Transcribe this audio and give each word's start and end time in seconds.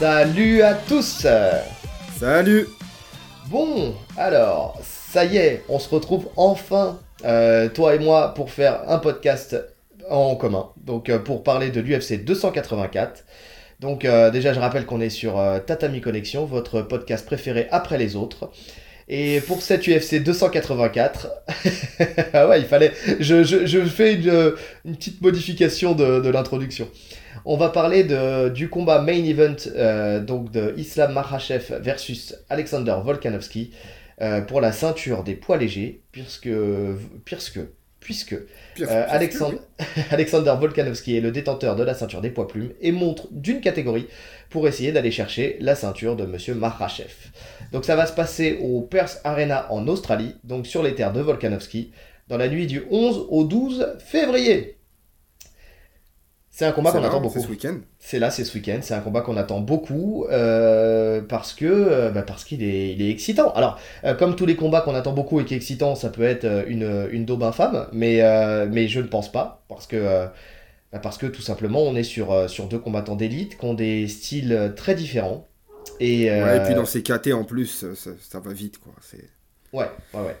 Salut 0.00 0.62
à 0.62 0.72
tous 0.72 1.26
Salut 2.18 2.68
Bon, 3.50 3.94
alors, 4.16 4.80
ça 4.82 5.26
y 5.26 5.36
est, 5.36 5.62
on 5.68 5.78
se 5.78 5.90
retrouve 5.90 6.28
enfin, 6.36 6.98
euh, 7.26 7.68
toi 7.68 7.94
et 7.94 7.98
moi, 7.98 8.32
pour 8.32 8.50
faire 8.50 8.80
un 8.88 8.96
podcast 8.96 9.62
en 10.08 10.36
commun. 10.36 10.70
Donc, 10.78 11.10
euh, 11.10 11.18
pour 11.18 11.42
parler 11.42 11.68
de 11.68 11.82
l'UFC 11.82 12.24
284. 12.24 13.26
Donc, 13.80 14.06
euh, 14.06 14.30
déjà, 14.30 14.54
je 14.54 14.60
rappelle 14.60 14.86
qu'on 14.86 15.02
est 15.02 15.10
sur 15.10 15.38
Tatami 15.66 16.00
Connexion, 16.00 16.46
votre 16.46 16.80
podcast 16.80 17.26
préféré 17.26 17.68
après 17.70 17.98
les 17.98 18.16
autres. 18.16 18.50
Et 19.06 19.42
pour 19.42 19.60
cette 19.60 19.86
UFC 19.86 20.22
284, 20.22 21.28
ah 22.32 22.48
ouais, 22.48 22.60
il 22.60 22.66
fallait. 22.66 22.92
Je, 23.18 23.44
je, 23.44 23.66
je 23.66 23.80
fais 23.80 24.14
une, 24.14 24.54
une 24.86 24.96
petite 24.96 25.20
modification 25.20 25.94
de, 25.94 26.20
de 26.20 26.28
l'introduction. 26.30 26.88
On 27.44 27.56
va 27.56 27.68
parler 27.70 28.04
de, 28.04 28.48
du 28.48 28.68
combat 28.68 29.00
main 29.00 29.24
event 29.24 29.56
euh, 29.74 30.20
donc 30.20 30.50
de 30.50 30.74
Islam 30.76 31.12
Makhachev 31.12 31.80
versus 31.80 32.34
Alexander 32.48 32.96
Volkanovski 33.02 33.72
euh, 34.20 34.40
pour 34.42 34.60
la 34.60 34.72
ceinture 34.72 35.24
des 35.24 35.34
poids 35.34 35.56
légers, 35.56 36.02
puisque 36.12 36.50
puisque 37.24 37.60
puisque 38.00 38.34
Pire, 38.74 38.88
euh, 38.90 39.06
Alexandre, 39.08 39.58
Alexander 40.10 40.54
Volkanovski 40.58 41.16
est 41.16 41.20
le 41.20 41.30
détenteur 41.30 41.76
de 41.76 41.84
la 41.84 41.94
ceinture 41.94 42.22
des 42.22 42.30
poids 42.30 42.48
plumes 42.48 42.72
et 42.80 42.92
montre 42.92 43.28
d'une 43.30 43.60
catégorie 43.60 44.06
pour 44.48 44.66
essayer 44.66 44.90
d'aller 44.90 45.10
chercher 45.10 45.58
la 45.60 45.74
ceinture 45.74 46.16
de 46.16 46.24
Monsieur 46.24 46.54
Makhachev. 46.54 47.12
Donc 47.72 47.84
ça 47.84 47.96
va 47.96 48.06
se 48.06 48.14
passer 48.14 48.58
au 48.62 48.80
Perth 48.80 49.20
Arena 49.24 49.70
en 49.70 49.86
Australie, 49.86 50.34
donc 50.44 50.66
sur 50.66 50.82
les 50.82 50.94
terres 50.94 51.12
de 51.12 51.20
Volkanovski, 51.20 51.92
dans 52.28 52.38
la 52.38 52.48
nuit 52.48 52.66
du 52.66 52.82
11 52.90 53.26
au 53.28 53.44
12 53.44 53.96
février. 53.98 54.79
C'est 56.60 56.66
un 56.66 56.72
combat 56.72 56.92
qu'on 56.92 57.02
attend 57.02 57.16
c'est 57.16 57.22
beaucoup. 57.22 57.40
ce 57.40 57.48
week-end. 57.48 57.76
C'est 57.98 58.18
là, 58.18 58.30
c'est 58.30 58.44
ce 58.44 58.52
week-end. 58.52 58.80
C'est 58.82 58.92
un 58.92 59.00
combat 59.00 59.22
qu'on 59.22 59.38
attend 59.38 59.60
beaucoup 59.60 60.26
euh, 60.30 61.22
parce 61.22 61.54
que 61.54 61.64
euh, 61.64 62.10
bah, 62.10 62.20
parce 62.20 62.44
qu'il 62.44 62.62
est, 62.62 62.92
il 62.92 63.00
est 63.00 63.08
excitant. 63.08 63.50
Alors, 63.54 63.80
euh, 64.04 64.12
comme 64.12 64.36
tous 64.36 64.44
les 64.44 64.56
combats 64.56 64.82
qu'on 64.82 64.94
attend 64.94 65.14
beaucoup 65.14 65.40
et 65.40 65.46
qui 65.46 65.54
est 65.54 65.56
excitant, 65.56 65.94
ça 65.94 66.10
peut 66.10 66.22
être 66.22 66.66
une, 66.68 67.08
une 67.12 67.24
daube 67.24 67.44
infâme, 67.44 67.86
mais, 67.94 68.20
mais 68.68 68.88
je 68.88 69.00
ne 69.00 69.06
pense 69.06 69.32
pas 69.32 69.64
parce 69.70 69.86
que 69.86 70.26
bah, 70.92 70.98
parce 70.98 71.16
que 71.16 71.24
tout 71.24 71.40
simplement, 71.40 71.80
on 71.80 71.96
est 71.96 72.02
sur, 72.02 72.50
sur 72.50 72.66
deux 72.66 72.78
combattants 72.78 73.16
d'élite 73.16 73.56
qui 73.56 73.64
ont 73.64 73.72
des 73.72 74.06
styles 74.06 74.74
très 74.76 74.94
différents. 74.94 75.48
Et, 75.98 76.30
Ouais, 76.30 76.58
et 76.58 76.60
puis 76.60 76.74
dans 76.74 76.84
ces 76.84 77.02
KT 77.02 77.32
en 77.32 77.44
plus, 77.44 77.86
ça, 77.94 78.10
ça 78.20 78.38
va 78.38 78.52
vite 78.52 78.76
quoi. 78.76 78.92
Ouais, 79.72 79.90
ouais, 80.12 80.20
ouais. 80.26 80.36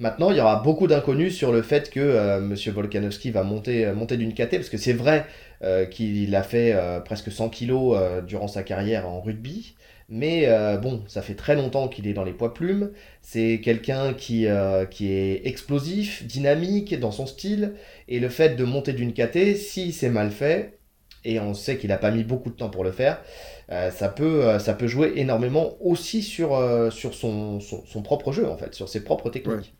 Maintenant, 0.00 0.30
il 0.30 0.36
y 0.36 0.40
aura 0.40 0.56
beaucoup 0.56 0.88
d'inconnus 0.88 1.36
sur 1.36 1.52
le 1.52 1.62
fait 1.62 1.88
que 1.90 2.00
euh, 2.00 2.40
Monsieur 2.40 2.72
Volkanovski 2.72 3.30
va 3.30 3.44
monter, 3.44 3.86
euh, 3.86 3.94
monter 3.94 4.16
d'une 4.16 4.34
KT, 4.34 4.56
parce 4.56 4.68
que 4.68 4.76
c'est 4.76 4.92
vrai 4.92 5.26
euh, 5.62 5.86
qu'il 5.86 6.34
a 6.34 6.42
fait 6.42 6.72
euh, 6.74 6.98
presque 7.00 7.30
100 7.30 7.48
kilos 7.50 7.96
euh, 7.96 8.20
durant 8.20 8.48
sa 8.48 8.64
carrière 8.64 9.08
en 9.08 9.20
rugby, 9.20 9.76
mais 10.08 10.48
euh, 10.48 10.78
bon, 10.78 11.04
ça 11.06 11.22
fait 11.22 11.36
très 11.36 11.54
longtemps 11.54 11.86
qu'il 11.88 12.08
est 12.08 12.12
dans 12.12 12.24
les 12.24 12.32
poids 12.32 12.54
plumes. 12.54 12.90
C'est 13.22 13.60
quelqu'un 13.62 14.14
qui, 14.14 14.46
qui 14.90 15.12
est 15.12 15.46
explosif, 15.46 16.26
dynamique 16.26 16.98
dans 16.98 17.12
son 17.12 17.26
style, 17.26 17.74
et 18.08 18.18
le 18.18 18.28
fait 18.28 18.56
de 18.56 18.64
monter 18.64 18.92
d'une 18.94 19.12
KT, 19.14 19.54
si 19.56 19.92
c'est 19.92 20.10
mal 20.10 20.30
fait, 20.32 20.78
et 21.24 21.40
on 21.40 21.54
sait 21.54 21.78
qu'il 21.78 21.88
n'a 21.88 21.98
pas 21.98 22.10
mis 22.10 22.24
beaucoup 22.24 22.50
de 22.50 22.56
temps 22.56 22.68
pour 22.68 22.84
le 22.84 22.92
faire, 22.92 23.22
euh, 23.70 23.90
ça, 23.90 24.08
peut, 24.08 24.44
euh, 24.44 24.58
ça 24.58 24.74
peut 24.74 24.86
jouer 24.86 25.12
énormément 25.16 25.74
aussi 25.80 26.22
sur, 26.22 26.54
euh, 26.54 26.90
sur 26.90 27.14
son, 27.14 27.60
son, 27.60 28.02
propre 28.02 28.32
jeu, 28.32 28.48
en 28.48 28.56
fait, 28.56 28.74
sur 28.74 28.88
ses 28.88 29.02
propres 29.04 29.30
techniques. 29.30 29.74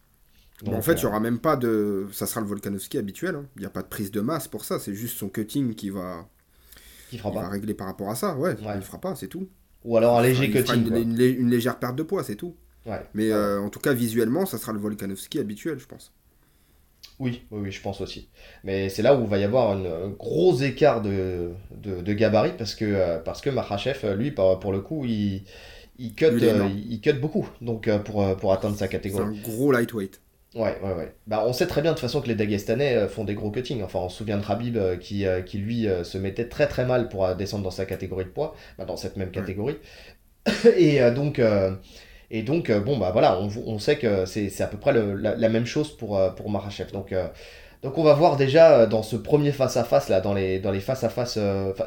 Donc, 0.65 0.75
en 0.75 0.83
fait, 0.83 0.93
il 0.93 0.97
euh, 0.99 1.01
n'y 1.01 1.07
aura 1.07 1.21
même 1.21 1.39
pas 1.39 1.57
de. 1.57 2.07
Ça 2.13 2.27
sera 2.27 2.41
le 2.41 2.47
Volkanovski 2.47 2.99
habituel. 2.99 3.35
hein. 3.37 3.47
Il 3.57 3.61
n'y 3.61 3.67
a 3.67 3.71
pas 3.71 3.83
de 3.83 3.89
prise 3.89 4.11
de 4.11 4.21
masse 4.21 4.49
pour 4.49 4.65
ça. 4.65 4.79
C'est 4.79 4.95
juste 4.95 5.17
son 5.19 5.29
cutting 5.29 5.75
qui 5.75 5.91
va, 5.91 6.27
qui 7.11 7.19
fera 7.19 7.31
va 7.31 7.43
pas. 7.43 7.49
régler 7.49 7.75
par 7.75 7.87
rapport 7.87 8.11
à 8.11 8.15
ça. 8.15 8.37
Ouais, 8.37 8.51
Ouais. 8.51 8.73
il 8.77 8.83
fera 8.83 9.01
pas, 9.01 9.15
c'est 9.15 9.29
tout. 9.29 9.49
Ou 9.85 9.97
alors 9.97 10.19
un 10.19 10.23
léger 10.23 10.51
cutting. 10.51 10.87
une, 10.97 11.51
légère 11.51 11.79
perte 11.79 11.97
de 11.97 12.03
poids, 12.03 12.25
c'est 12.25 12.37
tout. 12.37 12.57
Ouais. 12.87 13.01
Mais 13.15 13.29
Ouais. 13.29 13.33
euh, 13.33 13.61
en 13.61 13.69
tout 13.71 13.81
cas, 13.81 13.93
visuellement, 13.93 14.47
ça 14.47 14.59
sera 14.59 14.73
le 14.73 14.79
Volkanovski 14.79 15.39
habituel, 15.39 15.79
je 15.79 15.87
pense. 15.87 16.13
Oui, 17.21 17.45
oui, 17.51 17.61
oui, 17.65 17.71
je 17.71 17.81
pense 17.81 18.01
aussi. 18.01 18.29
Mais 18.65 18.89
c'est 18.89 19.03
là 19.03 19.15
où 19.15 19.23
il 19.23 19.29
va 19.29 19.39
y 19.39 19.45
avoir 19.45 19.77
une- 19.79 19.87
un 19.87 20.09
gros 20.11 20.57
écart 20.61 21.01
de, 21.03 21.53
de, 21.77 22.01
de 22.01 22.13
gabarit 22.13 22.55
parce 22.59 22.75
que, 22.75 22.85
euh, 22.85 23.19
parce 23.19 23.41
que 23.41 23.51
euh, 23.51 24.15
lui, 24.17 24.31
par- 24.33 24.59
pour 24.59 24.73
le 24.73 24.81
coup, 24.81 25.05
il, 25.05 25.45
il, 25.99 26.15
cut, 26.15 26.27
il 26.33 26.45
euh, 26.45 26.69
cut 27.03 27.13
beaucoup 27.21 27.49
donc, 27.61 27.87
euh, 27.89 27.99
pour, 27.99 28.23
euh, 28.25 28.35
pour 28.35 28.53
atteindre 28.53 28.75
sa 28.77 28.87
C'est 28.87 28.91
catégorie. 28.93 29.39
un 29.39 29.43
gros 29.43 29.71
lightweight. 29.71 30.21
Ouais, 30.55 30.79
ouais, 30.83 30.93
ouais. 30.95 31.15
Bah, 31.27 31.43
on 31.47 31.53
sait 31.53 31.67
très 31.67 31.83
bien 31.83 31.91
de 31.91 31.97
toute 31.97 32.03
façon 32.03 32.21
que 32.21 32.29
les 32.29 32.35
Dagestanais 32.37 32.95
euh, 32.97 33.09
font 33.09 33.25
des 33.25 33.35
gros 33.35 33.51
cuttings. 33.51 33.83
Enfin, 33.83 33.99
on 34.01 34.09
se 34.09 34.19
souvient 34.19 34.37
de 34.39 34.45
Rabib 34.45 34.77
euh, 34.77 34.97
qui, 34.97 35.27
euh, 35.27 35.43
qui 35.43 35.59
lui 35.59 35.89
euh, 35.89 36.05
se 36.05 36.17
mettait 36.17 36.49
très 36.49 36.69
très 36.69 36.85
mal 36.85 37.09
pour 37.09 37.35
descendre 37.35 37.65
dans 37.65 37.71
sa 37.73 37.87
catégorie 37.87 38.25
de 38.25 38.31
poids, 38.31 38.55
bah, 38.79 38.85
dans 38.85 38.97
cette 38.97 39.17
même 39.17 39.31
catégorie. 39.31 39.77
Et 40.77 41.01
donc, 41.11 41.41
et 42.31 42.43
donc 42.43 42.71
bon, 42.71 42.99
bah 42.99 43.11
voilà, 43.13 43.39
on, 43.41 43.49
on 43.67 43.79
sait 43.79 43.97
que 43.97 44.27
c'est 44.27 44.61
à 44.61 44.67
peu 44.67 44.77
près 44.77 44.93
le- 44.93 45.15
la, 45.15 45.35
la 45.37 45.49
même 45.49 45.65
chose 45.67 45.97
pour, 45.97 46.21
pour 46.35 46.51
Makhachev. 46.51 46.91
Donc, 46.93 47.15
donc, 47.83 47.99
on 47.99 48.03
va 48.03 48.13
voir 48.15 48.37
déjà 48.37 48.87
dans 48.87 49.03
ce 49.03 49.17
premier 49.17 49.53
face-à-face, 49.53 50.09
là, 50.09 50.21
dans 50.21 50.35
les, 50.35 50.59
dans 50.59 50.71
les 50.71 50.81
face-à-face. 50.81 51.39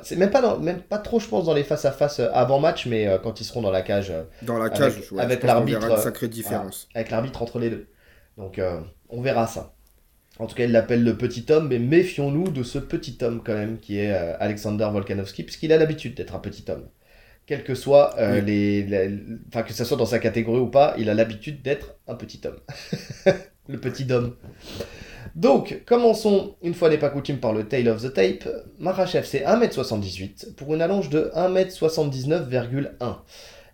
c'est 0.03 0.15
même 0.15 0.29
pas, 0.31 0.41
dans- 0.41 0.57
même 0.59 0.81
pas 0.81 0.97
trop, 0.97 1.19
je 1.19 1.27
pense, 1.27 1.45
dans 1.45 1.53
les 1.53 1.63
face-à-face 1.63 2.19
avant 2.33 2.59
match, 2.59 2.85
mais 2.87 3.07
quand 3.23 3.41
ils 3.41 3.45
seront 3.45 3.61
dans 3.61 3.71
la 3.71 3.81
cage. 3.83 4.11
Dans 4.41 4.57
la 4.57 4.65
Avec- 4.65 4.77
cage, 4.77 5.11
ouais, 5.11 5.21
avec 5.21 5.39
pense 5.41 5.51
qu'on 5.51 5.55
l'arbitre, 5.55 5.99
sacrée 5.99 6.27
différence. 6.27 6.87
avec 6.95 7.11
l'arbitre 7.11 7.41
entre 7.43 7.59
les 7.59 7.69
deux. 7.69 7.87
Donc 8.37 8.59
euh, 8.59 8.79
on 9.09 9.21
verra 9.21 9.47
ça. 9.47 9.73
En 10.39 10.45
tout 10.47 10.55
cas, 10.55 10.65
il 10.65 10.71
l'appelle 10.71 11.03
le 11.03 11.17
petit 11.17 11.45
homme, 11.51 11.67
mais 11.69 11.79
méfions-nous 11.79 12.49
de 12.51 12.61
ce 12.63 12.77
petit 12.77 13.17
homme 13.21 13.41
quand 13.43 13.55
même 13.55 13.79
qui 13.79 13.99
est 13.99 14.11
euh, 14.13 14.35
Alexander 14.39 14.87
Volkanovski, 14.91 15.43
puisqu'il 15.43 15.73
a 15.73 15.77
l'habitude 15.77 16.15
d'être 16.15 16.35
un 16.35 16.39
petit 16.39 16.63
homme. 16.69 16.87
Quel 17.47 17.63
que 17.63 17.73
soit 17.75 18.15
euh, 18.19 18.35
Oui. 18.41 18.45
les, 18.45 18.83
les- 18.83 19.19
enfin 19.47 19.63
que 19.63 19.73
ça 19.73 19.85
soit 19.85 19.97
dans 19.97 20.05
sa 20.05 20.19
catégorie 20.19 20.59
ou 20.59 20.67
pas, 20.67 20.93
il 20.99 21.09
a 21.09 21.13
l'habitude 21.15 21.61
d'être 21.63 21.95
un 22.07 22.15
petit 22.15 22.41
homme. 22.45 22.57
le 23.67 23.79
petit 23.79 24.11
homme. 24.11 24.35
Donc, 25.35 25.83
commençons, 25.85 26.55
une 26.61 26.73
fois 26.73 26.89
n'est 26.89 26.97
pas 26.97 27.09
coutume, 27.09 27.37
par 27.39 27.53
le 27.53 27.67
tail 27.67 27.87
of 27.89 28.01
the 28.03 28.13
tape. 28.13 28.47
Marachev, 28.79 29.25
c'est 29.25 29.43
1m78 29.45 30.53
pour 30.55 30.73
une 30.73 30.81
allonge 30.81 31.09
de 31.09 31.31
1m79,1. 31.35 33.15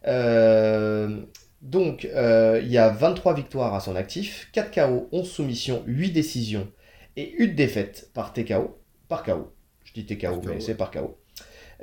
Euh, 0.07 1.21
donc, 1.63 2.05
euh, 2.05 2.61
il 2.63 2.69
y 2.71 2.77
a 2.77 2.89
23 2.89 3.35
victoires 3.35 3.73
à 3.73 3.81
son 3.81 3.95
actif, 3.95 4.49
4 4.53 4.71
KO, 4.73 5.09
11 5.13 5.29
soumissions, 5.31 5.83
8 5.87 6.11
décisions 6.11 6.71
et 7.17 7.31
une 7.37 7.55
défaite 7.55 8.11
par 8.13 8.33
TKO. 8.33 8.79
Par 9.09 9.23
KO. 9.23 9.53
Je 9.85 9.93
dis 9.93 10.05
TKO, 10.05 10.41
mais 10.43 10.59
c'est 10.61 10.75
par 10.75 10.91
KO. 10.91 11.17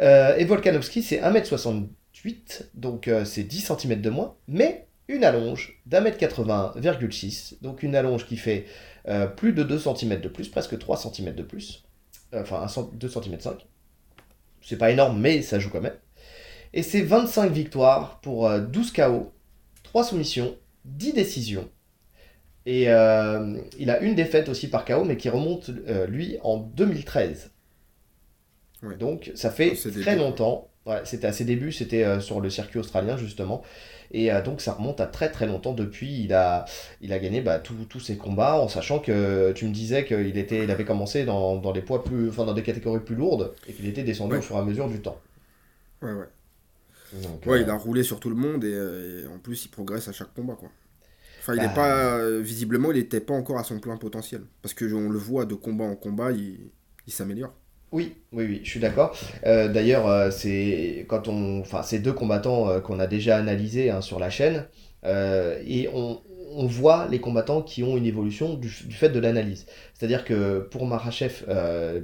Euh, 0.00 0.36
et 0.36 0.44
Volkanovski, 0.46 1.02
c'est 1.02 1.20
1m68, 1.20 2.70
donc 2.74 3.08
euh, 3.08 3.24
c'est 3.24 3.44
10 3.44 3.60
cm 3.78 4.00
de 4.00 4.10
moins, 4.10 4.36
mais 4.48 4.88
une 5.08 5.24
allonge 5.24 5.80
d'1m80,6, 5.86 7.56
donc 7.62 7.82
une 7.82 7.96
allonge 7.96 8.26
qui 8.26 8.36
fait 8.36 8.66
plus 9.36 9.52
de 9.52 9.62
2 9.64 9.78
cm 9.78 10.20
de 10.20 10.28
plus, 10.28 10.48
presque 10.48 10.78
3 10.78 10.96
cm 10.96 11.34
de 11.34 11.42
plus, 11.42 11.84
enfin 12.34 12.62
un 12.62 12.68
cent- 12.68 12.90
2 12.94 13.08
cm 13.08 13.40
5. 13.40 13.66
C'est 14.62 14.76
pas 14.78 14.90
énorme, 14.90 15.20
mais 15.20 15.42
ça 15.42 15.58
joue 15.58 15.70
quand 15.70 15.80
même. 15.80 15.96
Et 16.72 16.82
c'est 16.82 17.02
25 17.02 17.52
victoires 17.52 18.20
pour 18.20 18.48
euh, 18.48 18.60
12 18.60 18.92
KO, 18.92 19.32
3 19.90 20.04
soumissions, 20.04 20.56
10 20.84 21.12
décisions. 21.14 21.68
Et 22.66 22.88
euh, 22.90 23.58
il 23.78 23.90
a 23.90 24.00
une 24.00 24.14
défaite 24.14 24.48
aussi 24.48 24.68
par 24.68 24.84
KO, 24.84 25.02
mais 25.04 25.16
qui 25.16 25.28
remonte, 25.28 25.70
euh, 25.88 26.06
lui, 26.06 26.38
en 26.42 26.58
2013. 26.58 27.50
Ouais. 28.82 28.96
Donc 28.96 29.30
ça 29.34 29.50
fait 29.50 29.74
ses 29.74 29.90
très 29.90 30.12
débuts, 30.12 30.16
longtemps. 30.16 30.68
Ouais, 30.86 31.00
c'était 31.04 31.26
à 31.26 31.32
ses 31.32 31.44
débuts, 31.44 31.72
c'était 31.72 32.04
euh, 32.04 32.20
sur 32.20 32.40
le 32.40 32.50
circuit 32.50 32.78
australien, 32.78 33.16
justement. 33.16 33.62
Et 34.12 34.30
donc 34.44 34.60
ça 34.60 34.72
remonte 34.72 35.00
à 35.00 35.06
très 35.06 35.30
très 35.30 35.46
longtemps. 35.46 35.72
Depuis, 35.72 36.22
il 36.24 36.34
a, 36.34 36.64
il 37.00 37.12
a 37.12 37.18
gagné 37.20 37.40
bah, 37.40 37.58
tous 37.60 37.74
tous 37.84 38.00
ses 38.00 38.16
combats, 38.16 38.60
en 38.60 38.68
sachant 38.68 38.98
que 39.00 39.52
tu 39.52 39.66
me 39.66 39.72
disais 39.72 40.04
qu'il 40.04 40.36
était, 40.38 40.64
il 40.64 40.70
avait 40.70 40.84
commencé 40.84 41.24
dans, 41.24 41.56
dans 41.56 41.72
des 41.72 41.82
poids 41.82 42.02
plus, 42.04 42.28
enfin 42.28 42.44
dans 42.44 42.54
des 42.54 42.62
catégories 42.64 43.00
plus 43.04 43.14
lourdes, 43.16 43.54
et 43.68 43.72
qu'il 43.72 43.86
était 43.88 44.02
descendu 44.04 44.34
Ouais. 44.34 44.38
au 44.38 44.42
fur 44.42 44.56
et 44.56 44.58
à 44.60 44.64
mesure 44.64 44.88
du 44.88 45.00
temps. 45.00 45.20
Ouais, 46.02 46.12
ouais. 46.12 46.26
Donc, 47.12 47.46
Ouais, 47.46 47.62
euh, 47.62 47.62
il 47.62 47.70
a 47.70 47.74
roulé 47.76 48.02
sur 48.02 48.20
tout 48.20 48.28
le 48.30 48.36
monde 48.36 48.64
et, 48.64 48.72
euh, 48.72 49.24
et 49.24 49.26
en 49.26 49.38
plus 49.38 49.64
il 49.64 49.68
progresse 49.68 50.08
à 50.08 50.12
chaque 50.12 50.34
combat 50.34 50.54
quoi. 50.56 50.70
Enfin, 51.40 51.54
il 51.56 51.58
Bah. 51.58 51.64
est 51.64 51.74
pas 51.74 52.18
euh, 52.18 52.40
visiblement, 52.40 52.92
il 52.92 52.98
n'était 52.98 53.20
pas 53.20 53.34
encore 53.34 53.58
à 53.58 53.64
son 53.64 53.80
plein 53.80 53.96
potentiel 53.98 54.42
parce 54.62 54.74
que 54.74 54.92
on 54.94 55.10
le 55.10 55.18
voit 55.18 55.46
de 55.46 55.54
combat 55.54 55.84
en 55.84 55.96
combat, 55.96 56.32
il, 56.32 56.70
il 57.06 57.12
s'améliore. 57.12 57.54
Oui, 57.92 58.14
oui, 58.32 58.44
oui, 58.46 58.60
je 58.62 58.70
suis 58.70 58.80
d'accord. 58.80 59.16
Euh, 59.46 59.66
D'ailleurs, 59.68 60.06
euh, 60.06 60.30
c'est 60.30 61.04
quand 61.08 61.26
on, 61.26 61.60
enfin, 61.60 61.82
ces 61.82 61.98
deux 61.98 62.12
combattants 62.12 62.68
euh, 62.68 62.80
qu'on 62.80 63.00
a 63.00 63.08
déjà 63.08 63.36
analysés 63.36 63.90
hein, 63.90 64.00
sur 64.00 64.20
la 64.20 64.30
chaîne, 64.30 64.68
et 65.04 65.88
on, 65.92 66.20
on 66.52 66.66
voit 66.66 67.08
les 67.08 67.20
combattants 67.20 67.62
qui 67.62 67.82
ont 67.82 67.96
une 67.96 68.06
évolution 68.06 68.54
du, 68.54 68.68
du 68.86 68.94
fait 68.94 69.08
de 69.08 69.18
l'analyse. 69.18 69.66
C'est-à-dire 69.94 70.24
que 70.24 70.60
pour 70.70 70.86
Marachev, 70.86 71.44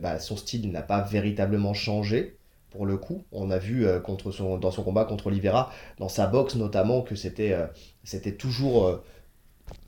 bah, 0.01 0.19
son 0.19 0.37
style 0.37 0.71
n'a 0.73 0.83
pas 0.83 1.03
véritablement 1.03 1.75
changé. 1.75 2.36
Pour 2.77 2.85
le 2.85 2.99
coup, 2.99 3.25
on 3.33 3.51
a 3.51 3.57
vu 3.57 3.87
euh, 3.87 4.01
contre 4.01 4.33
son, 4.33 4.59
dans 4.59 4.71
son 4.71 4.83
combat 4.83 5.07
contre 5.07 5.29
Oliveira, 5.29 5.73
dans 5.99 6.11
sa 6.11 6.27
boxe 6.27 6.57
notamment, 6.57 7.01
que 7.01 7.15
c'était 7.15 7.53
euh, 7.55 7.67
c'était 8.05 8.33
toujours 8.33 8.87
euh, 8.87 9.03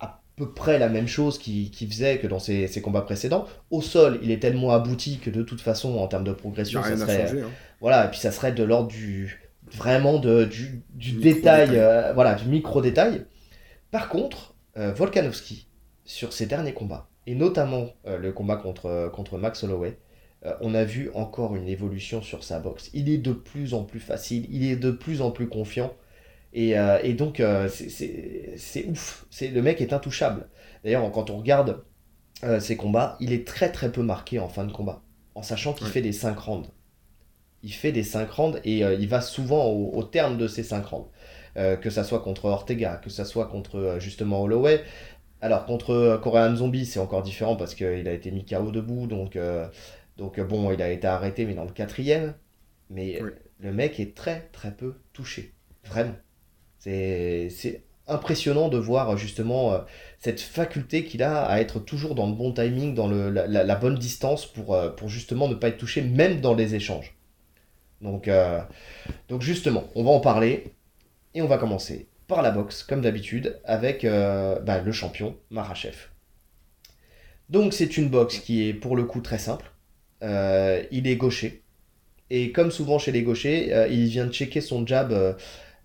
à 0.00 0.23
peu 0.37 0.50
près 0.55 0.79
la 0.79 0.88
même 0.88 1.06
chose 1.06 1.37
qu'il 1.38 1.70
faisait 1.70 2.17
que 2.17 2.26
dans 2.26 2.38
ses, 2.38 2.67
ses 2.67 2.81
combats 2.81 3.02
précédents. 3.02 3.44
Au 3.70 3.82
sol, 3.82 4.19
il 4.23 4.31
est 4.31 4.38
tellement 4.40 4.70
abouti 4.70 5.19
que 5.19 5.29
de 5.29 5.43
toute 5.43 5.61
façon, 5.61 5.99
en 5.99 6.06
termes 6.08 6.25
de 6.25 6.32
progression, 6.32 6.82
ça 6.82 6.96
serait, 6.96 7.26
changer. 7.26 7.43
hein. 7.43 7.50
voilà, 7.82 8.06
et 8.06 8.08
puis 8.11 8.19
ça 8.20 8.32
serait 8.32 8.52
de 8.52 8.64
l'ordre 8.64 8.88
du, 8.88 9.50
vraiment 9.70 10.19
de, 10.19 10.44
du, 10.44 10.82
du 10.94 11.12
détail, 11.12 11.70
voilà, 12.14 12.37
du 12.37 12.49
micro-détail. 12.49 13.26
Par 13.90 14.08
contre, 14.08 14.55
Volkanovski, 14.76 15.69
sur 16.06 16.32
ses 16.32 16.46
derniers 16.46 16.73
combats, 16.73 17.08
et 17.26 17.35
notamment 17.35 17.88
le 18.06 18.31
combat 18.32 18.56
contre, 18.56 19.11
contre 19.12 19.37
Max 19.37 19.62
Holloway, 19.64 19.99
on 20.61 20.75
a 20.75 20.85
vu 20.85 21.11
encore 21.14 21.56
une 21.56 21.69
évolution 21.69 22.23
sur 22.23 22.44
sa 22.44 22.61
boxe. 22.61 22.90
Il 22.94 23.08
est 23.08 23.19
de 23.19 23.32
plus 23.32 23.75
en 23.75 23.85
plus 23.85 24.00
facile, 24.00 24.46
il 24.50 24.64
est 24.64 24.76
de 24.76 24.90
plus 24.90 25.20
en 25.20 25.31
plus 25.31 25.49
confiant. 25.49 25.93
Et, 26.55 26.75
et 27.02 27.12
donc, 27.14 27.43
c'est 27.69 28.87
ouf. 28.88 29.26
Le 29.40 29.61
mec 29.61 29.81
est 29.81 29.93
intouchable. 29.93 30.49
D'ailleurs, 30.85 31.11
quand 31.11 31.31
on 31.31 31.38
regarde 31.38 31.82
ses 32.61 32.76
combats, 32.76 33.17
il 33.20 33.32
est 33.32 33.46
très 33.46 33.73
très 33.73 33.90
peu 33.90 34.02
marqué 34.02 34.38
en 34.38 34.49
fin 34.49 34.64
de 34.64 34.73
combat, 34.73 35.02
en 35.35 35.43
sachant 35.43 35.73
qu'il 35.73 35.88
fait 35.88 36.02
des 36.02 36.12
5 36.12 36.38
rounds 36.38 36.69
il 37.62 37.73
fait 37.73 37.93
des 37.93 38.02
5 38.02 38.31
rounds 38.31 38.61
et 38.64 38.85
euh, 38.85 38.94
il 38.94 39.08
va 39.08 39.20
souvent 39.20 39.67
au, 39.67 40.02
terme 40.02 40.38
de 40.38 40.46
ces 40.46 40.62
5 40.62 40.85
rounds. 40.87 41.08
Euh, 41.56 41.76
que 41.76 41.90
ça 41.90 42.05
soit 42.05 42.20
contre 42.20 42.44
Ortega, 42.44 43.00
que 43.02 43.11
ça 43.11 43.25
soit 43.25 43.46
contre 43.46 43.79
euh, 43.79 44.00
justement 44.00 44.43
Holloway. 44.43 44.85
Alors 45.40 45.67
contre 45.67 46.19
Korean 46.23 46.55
Zombie, 46.55 46.87
c'est 46.87 47.00
encore 47.00 47.23
différent 47.23 47.56
parce 47.56 47.75
qu'il 47.75 48.08
a 48.08 48.12
été 48.12 48.31
mis 48.31 48.44
KO 48.44 48.70
debout, 48.70 49.06
donc, 49.06 49.38
donc 50.19 50.38
bon, 50.41 50.73
il 50.73 50.82
a 50.82 50.91
été 50.91 51.06
arrêté, 51.06 51.47
mais 51.47 51.55
dans 51.55 51.65
le 51.65 51.73
quatrième. 51.73 52.35
Mais 52.91 53.20
le 53.61 53.73
mec 53.73 54.00
est 54.00 54.15
très 54.15 54.49
très 54.53 54.73
peu 54.73 54.94
touché. 55.12 55.55
Vraiment. 55.85 56.17
C'est 56.79 57.82
impressionnant 58.06 58.69
de 58.69 58.79
voir 58.79 59.17
justement 59.17 59.85
cette 60.19 60.41
faculté 60.41 61.05
qu'il 61.05 61.23
a 61.23 61.44
à 61.44 61.61
être 61.61 61.79
toujours 61.79 62.15
dans 62.15 62.26
le 62.26 62.35
bon 62.35 62.53
timing, 62.53 62.94
dans 62.94 63.09
le, 63.09 63.31
la, 63.31 63.47
la, 63.47 63.76
bonne 63.76 63.97
distance 63.99 64.47
pour, 64.47 64.76
pour 64.97 65.09
justement 65.09 65.49
ne 65.49 65.55
pas 65.55 65.69
être 65.69 65.79
touché, 65.79 66.03
même 66.03 66.41
dans 66.41 66.55
les 66.55 66.75
échanges. 66.75 67.19
Donc, 68.00 68.29
euh, 68.29 68.61
donc 69.29 69.43
justement, 69.43 69.88
on 69.94 70.05
va 70.05 70.11
en 70.11 70.21
parler 70.21 70.73
et 71.35 71.43
on 71.43 71.47
va 71.47 71.59
commencer 71.59 72.09
par 72.26 72.43
la 72.43 72.50
boxe, 72.50 72.82
comme 72.82 73.00
d'habitude, 73.00 73.59
avec 73.64 74.05
euh, 74.05 74.61
bah, 74.61 74.81
le 74.81 74.93
champion 74.93 75.37
Marachev. 75.50 75.97
Donc 77.49 77.73
c'est 77.73 77.97
une 77.97 78.09
boxe 78.09 78.38
qui 78.38 78.69
est 78.69 78.75
pour 78.75 78.94
le 78.94 79.05
coup 79.05 79.21
très 79.21 79.38
simple. 79.38 79.73
Euh, 80.23 80.82
il 80.91 81.06
est 81.06 81.17
gaucher. 81.17 81.62
Et 82.31 82.53
comme 82.53 82.70
souvent 82.70 82.99
chez 82.99 83.12
les 83.12 83.23
gauchers, 83.23 83.73
il 83.91 84.06
vient 84.09 84.26
de 84.26 84.32
checker 84.32 84.61
son 84.61 84.87
jab, 84.87 85.15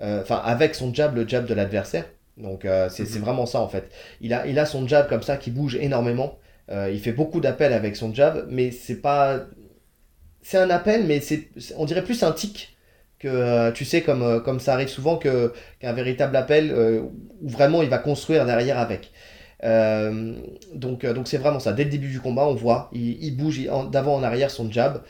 enfin 0.01 0.41
avec 0.43 0.75
son 0.75 0.93
jab, 0.93 1.15
le 1.15 1.27
jab 1.27 1.45
de 1.45 1.53
l'adversaire. 1.53 2.05
Donc 2.35 2.67
c'est 2.89 3.09
mhm. 3.15 3.21
vraiment 3.21 3.45
ça 3.45 3.61
en 3.61 3.69
fait. 3.69 3.89
Il 4.19 4.33
a, 4.33 4.45
il 4.45 4.59
a 4.59 4.65
son 4.65 4.85
jab 4.85 5.07
comme 5.07 5.23
ça 5.23 5.37
qui 5.37 5.51
bouge 5.51 5.75
énormément. 5.75 6.37
il 6.69 6.99
fait 6.99 7.13
beaucoup 7.13 7.39
d'appels 7.39 7.71
avec 7.71 7.95
son 7.95 8.13
jab, 8.13 8.45
mais 8.49 8.71
c'est 8.71 9.01
pas 9.01 9.45
c'est 10.43 10.57
un 10.57 10.69
appel, 10.69 11.05
mais 11.05 11.21
c'est, 11.21 11.49
on 11.77 11.85
dirait 11.85 12.03
plus 12.03 12.21
un 12.23 12.31
tic 12.31 12.77
que, 13.19 13.27
euh, 13.29 13.71
tu 13.71 13.85
sais, 13.85 14.01
comme, 14.01 14.21
euh, 14.21 14.39
comme 14.39 14.59
ça 14.59 14.73
arrive 14.73 14.89
souvent, 14.89 15.17
que, 15.17 15.53
qu'un 15.79 15.93
véritable 15.93 16.35
appel 16.35 16.71
euh, 16.71 17.01
où 17.41 17.47
vraiment 17.47 17.81
il 17.81 17.89
va 17.89 17.97
construire 17.97 18.45
derrière 18.45 18.77
avec. 18.77 19.11
Donc, 19.63 21.05
donc 21.05 21.27
c'est 21.27 21.37
vraiment 21.37 21.59
ça. 21.59 21.73
Dès 21.73 21.85
le 21.85 21.89
début 21.89 22.09
du 22.09 22.19
combat, 22.19 22.47
on 22.47 22.53
voit, 22.53 22.89
il, 22.93 23.35
bouge 23.35 23.61
d'avant 23.91 24.15
en 24.15 24.23
arrière 24.23 24.51
son 24.51 24.69
jab 24.71 25.01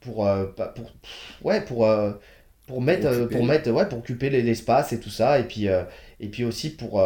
pour, 0.00 0.28
pour, 0.74 0.92
ouais, 1.42 1.60
pour, 1.60 1.88
pour 2.66 2.82
mettre, 2.82 3.28
pour 3.28 3.44
mettre, 3.44 3.70
ouais, 3.70 3.86
pour 3.86 3.98
occuper 3.98 4.30
l'espace 4.30 4.92
et 4.92 5.00
tout 5.00 5.10
ça, 5.10 5.38
et 5.38 5.44
puis, 5.44 5.66
et 5.66 6.28
puis 6.28 6.44
aussi 6.44 6.70
pour 6.70 7.02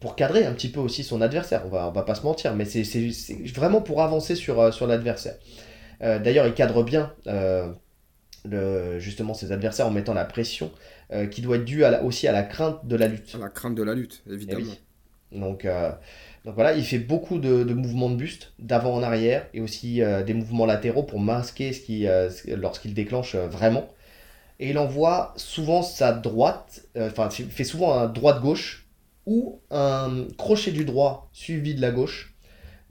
pour 0.00 0.16
cadrer 0.16 0.44
un 0.44 0.52
petit 0.52 0.68
peu 0.68 0.80
aussi 0.80 1.02
son 1.02 1.22
adversaire. 1.22 1.62
On 1.64 1.70
va, 1.70 1.88
on 1.88 1.92
va 1.92 2.02
pas 2.02 2.14
se 2.14 2.22
mentir, 2.24 2.54
mais 2.54 2.66
c'est, 2.66 2.82
vraiment 3.54 3.80
pour 3.80 4.02
avancer 4.02 4.34
sur, 4.34 4.74
sur 4.74 4.86
l'adversaire. 4.86 5.36
Euh, 6.02 6.18
d'ailleurs, 6.18 6.46
il 6.46 6.54
cadre 6.54 6.82
bien 6.82 7.12
euh, 7.26 7.72
justement 8.98 9.34
ses 9.34 9.52
adversaires 9.52 9.86
en 9.86 9.90
mettant 9.90 10.14
la 10.14 10.24
pression 10.24 10.70
euh, 11.12 11.26
qui 11.26 11.40
doit 11.40 11.56
être 11.56 11.64
due 11.64 11.84
aussi 12.02 12.28
à 12.28 12.32
la 12.32 12.42
crainte 12.42 12.86
de 12.86 12.96
la 12.96 13.08
lutte. 13.08 13.34
À 13.34 13.38
la 13.38 13.48
crainte 13.48 13.74
de 13.74 13.82
la 13.82 13.94
lutte, 13.94 14.22
évidemment. 14.30 14.66
Eh 14.66 14.83
donc, 15.34 15.66
donc 16.44 16.54
voilà, 16.54 16.74
il 16.74 16.84
fait 16.84 16.98
beaucoup 16.98 17.38
de, 17.38 17.64
mouvements 17.74 18.10
de 18.10 18.16
buste, 18.16 18.52
d'avant 18.58 18.94
en 18.94 19.02
arrière, 19.02 19.46
et 19.54 19.60
aussi 19.60 20.00
des 20.26 20.34
mouvements 20.34 20.66
latéraux 20.66 21.02
pour 21.02 21.20
masquer 21.20 21.72
ce 21.72 21.80
qui, 21.80 22.06
lorsqu'il 22.48 22.94
déclenche 22.94 23.34
vraiment. 23.34 23.88
Et 24.60 24.70
il 24.70 24.78
envoie 24.78 25.34
souvent 25.36 25.82
sa 25.82 26.12
droite, 26.12 26.82
enfin, 26.96 27.28
il 27.38 27.46
fait 27.46 27.64
souvent 27.64 27.98
un 27.98 28.06
droite-gauche, 28.06 28.84
ou 29.26 29.60
un 29.70 30.26
crochet 30.36 30.70
du 30.70 30.84
droit 30.84 31.28
suivi 31.32 31.74
de 31.74 31.80
la 31.80 31.90
gauche, 31.90 32.34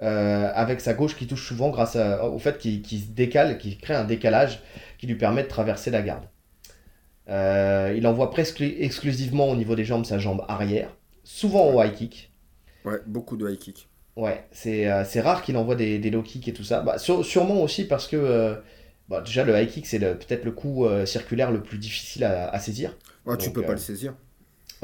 euh, 0.02 0.52
avec 0.54 0.82
sa 0.82 0.94
gauche 0.94 1.16
qui 1.16 1.28
touche 1.28 1.48
souvent 1.48 1.70
grâce 1.70 1.96
au 1.96 2.40
fait 2.40 2.58
qu'il 2.58 2.84
se 2.86 3.12
décale, 3.12 3.58
qu'il 3.58 3.78
crée 3.78 3.94
un 3.94 4.04
décalage 4.04 4.60
qui 4.98 5.08
lui 5.08 5.16
permet 5.16 5.44
de 5.44 5.48
traverser 5.48 5.92
la 5.92 6.02
garde. 6.02 6.26
Euh, 7.30 7.94
il 7.96 8.06
envoie 8.08 8.32
presque 8.32 8.62
exclusivement 8.62 9.50
au 9.50 9.56
niveau 9.56 9.76
des 9.76 9.86
jambes 9.86 10.06
sa 10.06 10.18
jambe 10.18 10.44
arrière, 10.48 10.90
souvent 11.24 11.72
au 11.72 11.82
high 11.82 11.94
kick. 11.94 12.33
Ouais, 12.86 13.00
beaucoup 13.06 13.38
de 13.38 13.50
high 13.50 13.58
kick. 13.58 13.88
Ouais, 14.16 14.46
c'est 14.52 14.90
euh, 14.90 15.04
rare 15.22 15.42
qu'il 15.42 15.58
envoie 15.58 15.76
des, 15.76 15.98
des, 15.98 16.12
low 16.12 16.22
kicks 16.22 16.48
et 16.48 16.54
tout 16.54 16.64
ça. 16.64 16.82
Bah, 16.82 16.98
sûrement 16.98 17.62
aussi 17.62 17.86
parce 17.86 18.08
que 18.08 18.58
bah, 19.10 19.22
déjà 19.22 19.44
le 19.44 19.60
high 19.60 19.70
kick 19.70 19.88
c'est 19.88 20.00
peut-être 20.00 20.46
le 20.46 20.52
coup 20.52 20.86
circulaire 21.06 21.52
le 21.52 21.62
plus 21.62 21.78
difficile 21.78 22.24
à, 22.24 22.60
saisir. 22.60 22.96
Ouais, 23.26 23.38
tu 23.38 23.52
peux 23.52 23.64
pas 23.64 23.74
le 23.74 23.78
saisir. 23.78 24.14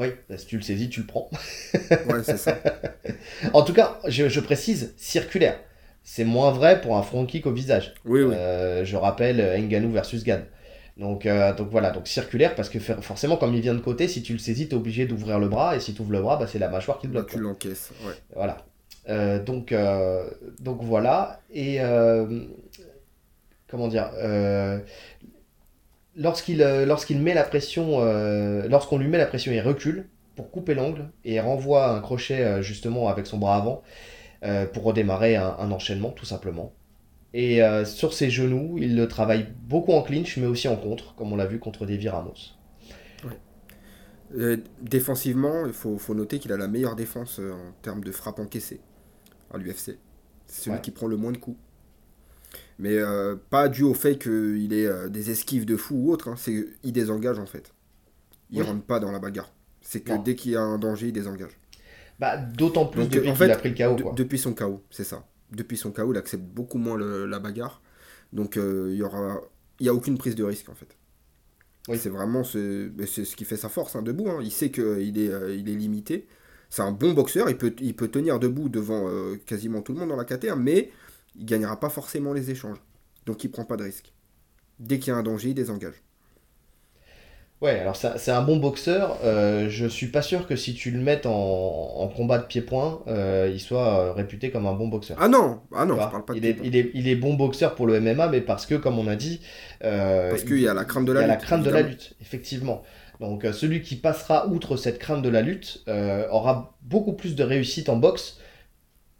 Oui, 0.00 0.08
bah, 0.28 0.38
si 0.38 0.46
tu 0.46 0.56
le 0.56 0.62
saisis, 0.62 0.88
tu 0.88 1.00
le 1.00 1.06
prends. 1.06 1.30
ouais, 1.74 2.24
c'est 2.24 2.38
ça. 2.38 2.58
en 3.52 3.62
tout 3.62 3.74
cas, 3.74 4.00
je, 4.08 4.40
précise, 4.40 4.94
circulaire. 4.96 5.60
C'est 6.02 6.24
moins 6.24 6.50
vrai 6.50 6.80
pour 6.80 6.96
un 6.96 7.02
front 7.02 7.26
kick 7.26 7.46
au 7.46 7.52
visage. 7.52 7.92
Oui, 8.06 8.22
oui. 8.22 8.34
Euh, 8.34 8.84
je 8.84 8.96
rappelle 8.96 9.60
Nganou 9.62 9.92
versus 9.92 10.24
Gan. 10.24 10.40
Donc, 10.96 11.26
euh, 11.26 11.54
donc 11.54 11.68
voilà, 11.70 11.90
donc 11.90 12.06
circulaire, 12.06 12.54
parce 12.54 12.68
que 12.68 12.78
forcément, 12.78 13.36
comme 13.36 13.54
il 13.54 13.60
vient 13.60 13.74
de 13.74 13.80
côté, 13.80 14.08
si 14.08 14.22
tu 14.22 14.32
le 14.32 14.38
saisis, 14.38 14.68
tu 14.68 14.74
es 14.74 14.78
obligé 14.78 15.06
d'ouvrir 15.06 15.38
le 15.38 15.48
bras, 15.48 15.76
et 15.76 15.80
si 15.80 15.94
tu 15.94 16.02
ouvres 16.02 16.12
le 16.12 16.20
bras, 16.20 16.36
bah, 16.36 16.46
c'est 16.46 16.58
la 16.58 16.68
mâchoire 16.68 16.98
qui 16.98 17.06
te 17.06 17.12
bloque. 17.12 17.30
tu 17.30 17.38
l'encaisses, 17.38 17.90
ouais. 18.06 18.14
Voilà. 18.34 18.58
Euh, 19.08 19.42
donc, 19.42 19.74
donc 20.60 20.82
voilà. 20.82 21.40
Et 21.52 21.78
comment 23.68 23.88
dire 23.88 24.10
lorsqu'il 26.16 26.62
euh, 26.62 26.86
lorsqu'il 26.86 27.20
met 27.20 27.34
la 27.34 27.44
pression, 27.44 28.00
euh, 28.00 28.68
lorsqu'on 28.68 28.98
lui 28.98 29.08
met 29.08 29.18
la 29.18 29.26
pression, 29.26 29.52
il 29.52 29.60
recule 29.60 30.08
pour 30.36 30.50
couper 30.50 30.74
l'angle 30.74 31.10
et 31.24 31.40
renvoie 31.40 31.90
un 31.90 32.00
crochet 32.00 32.42
euh, 32.42 32.62
justement 32.62 33.08
avec 33.08 33.26
son 33.26 33.38
bras 33.38 33.56
avant 33.56 33.82
pour 34.72 34.84
redémarrer 34.84 35.36
un, 35.36 35.70
enchaînement 35.70 36.08
tout 36.08 36.24
simplement. 36.24 36.72
Et 37.32 37.60
sur 37.84 38.12
ses 38.12 38.28
genoux, 38.28 38.76
il 38.78 38.96
le 38.96 39.06
travaille 39.06 39.46
beaucoup 39.62 39.92
en 39.92 40.02
clinch 40.02 40.36
mais 40.36 40.46
aussi 40.46 40.66
en 40.66 40.76
contre, 40.76 41.14
comme 41.14 41.32
on 41.32 41.36
l'a 41.36 41.46
vu 41.46 41.60
contre 41.60 41.86
Davy 41.86 42.08
Ramos. 42.08 42.34
défensivement, 44.82 45.64
il 45.66 45.72
faut, 45.72 45.96
faut 45.98 46.14
noter 46.14 46.40
qu'il 46.40 46.52
a 46.52 46.56
la 46.56 46.66
meilleure 46.66 46.96
défense 46.96 47.38
en 47.38 47.72
termes 47.82 48.02
de 48.02 48.10
frappe 48.10 48.40
encaissée 48.40 48.80
à 49.52 49.58
l'UFC. 49.58 49.98
C'est 50.46 50.64
celui 50.64 50.80
qui 50.80 50.90
prend 50.90 51.06
le 51.06 51.16
moins 51.16 51.32
de 51.32 51.38
coups. 51.38 51.56
Mais 52.78 52.96
euh, 52.96 53.36
pas 53.50 53.68
dû 53.68 53.82
au 53.82 53.94
fait 53.94 54.18
qu'il 54.18 54.72
ait 54.72 54.86
euh, 54.86 55.08
des 55.08 55.30
esquives 55.30 55.66
de 55.66 55.76
fou 55.76 55.96
ou 55.96 56.12
autre, 56.12 56.28
hein. 56.28 56.34
c'est 56.36 56.66
qu'il 56.82 56.92
désengage 56.92 57.38
en 57.38 57.46
fait. 57.46 57.72
Il 58.50 58.62
rentre 58.62 58.82
pas 58.82 58.98
dans 58.98 59.12
la 59.12 59.18
bagarre. 59.18 59.52
C'est 59.80 60.00
que 60.00 60.16
dès 60.24 60.34
qu'il 60.34 60.52
y 60.52 60.56
a 60.56 60.62
un 60.62 60.78
danger, 60.78 61.08
il 61.08 61.12
désengage. 61.12 61.52
Bah, 62.18 62.36
D'autant 62.36 62.86
plus 62.86 63.08
depuis 63.08 63.32
qu'il 63.32 63.50
a 63.50 63.56
pris 63.56 63.70
le 63.70 63.96
KO. 63.96 64.12
depuis 64.14 64.38
son 64.38 64.54
KO, 64.54 64.82
c'est 64.90 65.04
ça. 65.04 65.24
Depuis 65.52 65.76
son 65.76 65.90
KO, 65.90 66.12
il 66.12 66.18
accepte 66.18 66.44
beaucoup 66.44 66.78
moins 66.78 66.98
la 66.98 67.38
bagarre. 67.38 67.82
Donc 68.32 68.56
euh, 68.56 68.88
il 68.90 68.96
y 68.96 69.02
aura, 69.02 69.40
il 69.80 69.86
y 69.86 69.88
a 69.88 69.94
aucune 69.94 70.18
prise 70.18 70.34
de 70.34 70.44
risque 70.44 70.68
en 70.68 70.74
fait. 70.74 70.96
Oui. 71.88 71.98
C'est 71.98 72.10
vraiment 72.10 72.44
ce 72.44 73.34
qui 73.34 73.44
fait 73.44 73.56
sa 73.56 73.68
force 73.68 73.96
hein, 73.96 74.02
debout. 74.02 74.28
Hein. 74.30 74.40
Il 74.42 74.52
sait 74.52 74.70
qu'il 74.70 75.18
est, 75.18 75.58
il 75.58 75.68
est 75.68 75.74
limité. 75.74 76.28
C'est 76.68 76.82
un 76.82 76.92
bon 76.92 77.12
boxeur. 77.12 77.50
Il 77.50 77.58
peut, 77.58 77.74
il 77.80 77.96
peut 77.96 78.08
tenir 78.08 78.38
debout 78.38 78.68
devant 78.68 79.08
quasiment 79.46 79.82
tout 79.82 79.92
le 79.92 79.98
monde 79.98 80.10
dans 80.10 80.16
la 80.16 80.24
KT, 80.24 80.54
mais 80.56 80.92
il 81.34 81.46
gagnera 81.46 81.80
pas 81.80 81.90
forcément 81.90 82.32
les 82.32 82.50
échanges. 82.50 82.78
Donc 83.26 83.42
il 83.42 83.50
prend 83.50 83.64
pas 83.64 83.76
de 83.76 83.84
risque. 83.84 84.12
Dès 84.78 84.98
qu'il 84.98 85.12
y 85.12 85.14
a 85.14 85.18
un 85.18 85.22
danger, 85.22 85.50
il 85.50 85.54
désengage. 85.54 86.02
Ouais, 87.60 87.78
alors 87.78 87.94
c'est 87.94 88.30
un 88.30 88.42
bon 88.42 88.56
boxeur. 88.56 89.18
Euh, 89.22 89.68
je 89.68 89.86
suis 89.86 90.06
pas 90.06 90.22
sûr 90.22 90.46
que 90.46 90.56
si 90.56 90.74
tu 90.74 90.90
le 90.90 90.98
mets 90.98 91.26
en, 91.26 92.10
combat 92.16 92.38
de 92.38 92.44
pied-point, 92.44 93.02
euh, 93.06 93.50
il 93.52 93.60
soit 93.60 94.00
euh, 94.00 94.12
réputé 94.12 94.50
comme 94.50 94.66
un 94.66 94.72
bon 94.72 94.88
boxeur. 94.88 95.18
Ah 95.20 95.28
non, 95.28 95.60
ah 95.74 95.84
non, 95.84 95.94
je 95.94 96.00
parle 96.00 96.24
pas 96.24 96.32
de 96.32 96.38
il, 96.38 96.46
est, 96.46 96.56
il, 96.64 96.74
est, 96.74 96.90
il 96.94 97.06
est 97.06 97.16
bon 97.16 97.34
boxeur 97.34 97.74
pour 97.74 97.86
le 97.86 98.00
MMA, 98.00 98.28
mais 98.28 98.40
parce 98.40 98.64
que, 98.64 98.76
comme 98.76 98.98
on 98.98 99.06
a 99.06 99.16
dit. 99.16 99.42
parce 99.80 100.44
qu'il 100.44 100.60
y 100.60 100.68
a 100.68 100.74
la 100.74 100.84
crainte 100.84 101.04
de 101.04 101.12
la 101.12 101.20
lutte. 101.20 101.28
Il 101.28 101.30
y 101.30 101.32
a 101.32 101.36
la 101.36 101.42
crainte 101.42 101.62
de 101.62 101.70
la 101.70 101.82
lutte, 101.82 102.14
effectivement. 102.20 102.82
Donc 103.20 103.46
celui 103.52 103.82
qui 103.82 103.96
passera 103.96 104.48
outre 104.48 104.78
cette 104.78 104.98
crainte 104.98 105.22
de 105.22 105.28
la 105.28 105.42
lutte 105.42 105.84
aura 106.30 106.78
beaucoup 106.82 107.12
plus 107.12 107.36
de 107.36 107.44
réussite 107.44 107.90
en 107.90 107.96
boxe 107.96 108.38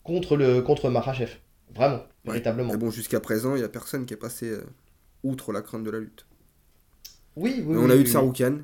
contre, 0.03 0.37
le, 0.37 0.63
contre 0.63 0.89
Marachev. 0.89 1.31
Vraiment, 1.75 2.01
véritablement. 2.25 2.73
Mais 2.73 2.79
bon, 2.79 2.91
jusqu'à 2.91 3.21
présent, 3.21 3.55
il 3.55 3.59
n'y 3.59 3.65
a 3.65 3.69
personne 3.69 4.07
qui 4.07 4.15
est 4.15 4.19
passé 4.19 4.47
euh, 4.47 4.65
outre 5.23 5.53
la 5.53 5.63
crainte 5.63 5.85
de 5.85 5.91
la 5.91 5.99
lutte. 5.99 6.27
Oui, 7.37 7.63
oui. 7.65 7.77
on 7.79 7.91
a 7.91 7.97
eu 7.97 8.03
de 8.03 8.09
Saroukian, 8.09 8.59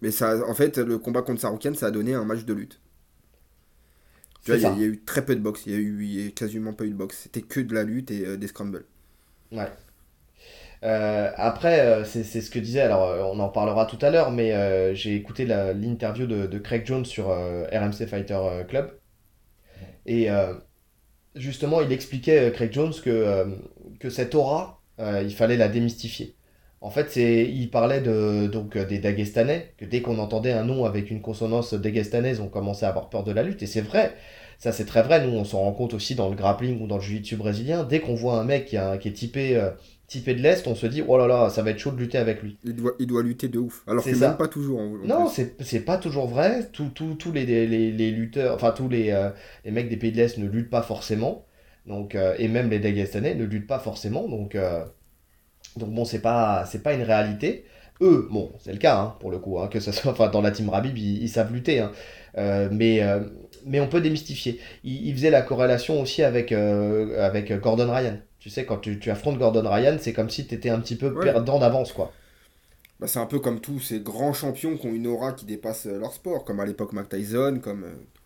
mais 0.00 0.10
ça, 0.10 0.46
en 0.48 0.54
fait, 0.54 0.78
le 0.78 0.98
combat 0.98 1.22
contre 1.22 1.40
Saroukian, 1.40 1.74
ça 1.74 1.86
a 1.86 1.90
donné 1.90 2.14
un 2.14 2.24
match 2.24 2.44
de 2.44 2.54
lutte. 2.54 2.80
Tu 4.44 4.52
vois, 4.52 4.72
il 4.72 4.80
y, 4.80 4.84
a 4.84 4.86
eu 4.86 5.02
très 5.04 5.24
peu 5.24 5.34
de 5.34 5.40
boxe, 5.40 5.62
il 5.66 5.72
y 5.72 5.74
a 5.74 5.78
eu 5.78 6.30
quasiment 6.30 6.72
pas 6.72 6.84
eu 6.84 6.90
de 6.90 6.94
boxe. 6.94 7.18
C'était 7.24 7.42
que 7.42 7.58
de 7.58 7.74
la 7.74 7.82
lutte 7.82 8.12
et 8.12 8.24
euh, 8.24 8.36
des 8.36 8.46
scrambles. 8.46 8.84
Ouais. 9.50 9.66
après, 10.82 12.04
c'est 12.04 12.22
ce 12.22 12.50
que 12.50 12.60
disait, 12.60 12.80
alors 12.80 13.32
on 13.34 13.40
en 13.40 13.48
parlera 13.48 13.86
tout 13.86 13.98
à 14.02 14.10
l'heure, 14.10 14.30
mais 14.30 14.94
j'ai 14.94 15.16
écouté 15.16 15.46
l'interview 15.46 16.26
de, 16.26 16.46
de, 16.46 16.58
Craig 16.58 16.86
Jones 16.86 17.04
sur 17.04 17.26
RMC 17.26 18.06
Fighter 18.06 18.38
Club. 18.68 18.92
Et 20.06 20.28
justement, 21.34 21.80
il 21.80 21.90
expliquait, 21.90 22.52
Craig 22.52 22.72
Jones, 22.72 22.94
que, 23.02 23.46
que 23.98 24.10
cette 24.10 24.36
aura, 24.36 24.80
il 25.00 25.34
fallait 25.34 25.56
la 25.56 25.68
démystifier. 25.68 26.35
En 26.86 26.90
fait, 26.90 27.10
c'est, 27.10 27.50
il 27.52 27.68
parlait 27.68 28.00
de, 28.00 28.46
donc, 28.46 28.78
des 28.78 29.00
Dagestanais, 29.00 29.72
que 29.76 29.84
dès 29.84 30.02
qu'on 30.02 30.20
entendait 30.20 30.52
un 30.52 30.62
nom 30.62 30.84
avec 30.84 31.10
une 31.10 31.20
consonance 31.20 31.74
dagestanaise, 31.74 32.38
on 32.38 32.46
commençait 32.46 32.86
à 32.86 32.90
avoir 32.90 33.10
peur 33.10 33.24
de 33.24 33.32
la 33.32 33.42
lutte. 33.42 33.60
Et 33.64 33.66
c'est 33.66 33.80
vrai, 33.80 34.14
ça 34.60 34.70
c'est 34.70 34.84
très 34.84 35.02
vrai. 35.02 35.26
Nous, 35.26 35.36
on 35.36 35.44
s'en 35.44 35.62
rend 35.62 35.72
compte 35.72 35.94
aussi 35.94 36.14
dans 36.14 36.28
le 36.28 36.36
grappling 36.36 36.80
ou 36.80 36.86
dans 36.86 36.98
le 36.98 37.02
jiu-jitsu 37.02 37.34
brésilien. 37.34 37.82
Dès 37.82 37.98
qu'on 37.98 38.14
voit 38.14 38.38
un 38.38 38.44
mec 38.44 38.66
qui, 38.66 38.76
qui 39.00 39.08
est 39.08 39.12
typé, 39.12 39.56
euh, 39.56 39.70
typé 40.06 40.32
de 40.36 40.40
l'Est, 40.40 40.68
on 40.68 40.76
se 40.76 40.86
dit, 40.86 41.02
oh 41.04 41.18
là 41.18 41.26
là, 41.26 41.50
ça 41.50 41.64
va 41.64 41.70
être 41.70 41.80
chaud 41.80 41.90
de 41.90 41.98
lutter 41.98 42.18
avec 42.18 42.40
lui. 42.40 42.56
Il 42.62 42.76
doit, 42.76 42.92
il 43.00 43.08
doit 43.08 43.24
lutter 43.24 43.48
de 43.48 43.58
ouf. 43.58 43.82
Alors 43.88 44.04
que 44.04 44.14
ça. 44.14 44.28
même 44.28 44.36
pas 44.36 44.46
toujours. 44.46 44.80
non, 45.04 45.28
c'est, 45.28 45.80
pas 45.80 45.96
toujours 45.96 46.28
vrai. 46.28 46.70
Tous 46.72 47.32
les, 47.32 47.44
les, 47.46 47.66
les, 47.66 48.10
lutteurs, 48.12 48.54
enfin 48.54 48.70
tous 48.70 48.88
les, 48.88 49.10
euh, 49.10 49.30
les 49.64 49.72
mecs 49.72 49.88
des 49.88 49.96
pays 49.96 50.12
de 50.12 50.18
l'Est 50.18 50.38
ne 50.38 50.46
luttent 50.46 50.70
pas 50.70 50.82
forcément. 50.82 51.46
Donc, 51.86 52.14
euh, 52.14 52.36
et 52.38 52.46
même 52.46 52.70
les 52.70 52.78
Dagestanais 52.78 53.34
ne 53.34 53.44
luttent 53.44 53.66
pas 53.66 53.80
forcément. 53.80 54.28
Donc, 54.28 54.56
donc 55.76 55.90
bon, 55.90 56.04
c'est 56.04 56.20
pas, 56.20 56.64
c'est 56.66 56.82
pas 56.82 56.94
une 56.94 57.02
réalité. 57.02 57.64
Eux, 58.00 58.28
bon, 58.30 58.52
c'est 58.58 58.72
le 58.72 58.78
cas, 58.78 58.98
hein, 58.98 59.16
pour 59.20 59.30
le 59.30 59.38
coup, 59.38 59.58
hein, 59.58 59.68
que 59.68 59.80
ce 59.80 59.92
soit 59.92 60.12
enfin, 60.12 60.28
dans 60.28 60.42
la 60.42 60.50
team 60.50 60.68
Rabib, 60.68 60.96
ils, 60.98 61.28
savent 61.28 61.52
lutter. 61.52 61.80
Hein. 61.80 61.92
Euh, 62.36 62.68
mais, 62.70 63.02
euh, 63.02 63.20
mais 63.64 63.80
on 63.80 63.88
peut 63.88 64.00
démystifier. 64.00 64.60
Il, 64.84 65.12
faisait 65.14 65.30
la 65.30 65.42
corrélation 65.42 66.00
aussi 66.00 66.22
avec, 66.22 66.52
euh, 66.52 67.24
avec 67.24 67.52
Gordon 67.60 67.92
Ryan. 67.92 68.18
Tu 68.38 68.50
sais, 68.50 68.64
quand 68.64 68.78
tu, 68.78 69.10
affrontes 69.10 69.38
Gordon 69.38 69.68
Ryan, 69.68 69.96
c'est 69.98 70.12
comme 70.12 70.28
si 70.28 70.46
tu 70.46 70.54
étais 70.54 70.68
un 70.68 70.80
petit 70.80 70.96
peu 70.96 71.14
perdant 71.14 71.58
d'avance, 71.58 71.92
quoi. 71.92 72.12
Bah, 73.00 73.06
c'est 73.06 73.18
un 73.18 73.26
peu 73.26 73.40
comme 73.40 73.60
tous 73.60 73.80
ces 73.80 74.00
grands 74.00 74.32
champions 74.32 74.76
qui 74.76 74.86
ont 74.86 74.92
une 74.92 75.06
aura 75.06 75.32
qui 75.32 75.44
dépasse 75.44 75.86
leur 75.86 76.12
sport, 76.12 76.44
comme 76.44 76.60
à 76.60 76.66
l'époque 76.66 76.92
Mac 76.92 77.08
Tyson, 77.08 77.60
comme... 77.62 77.84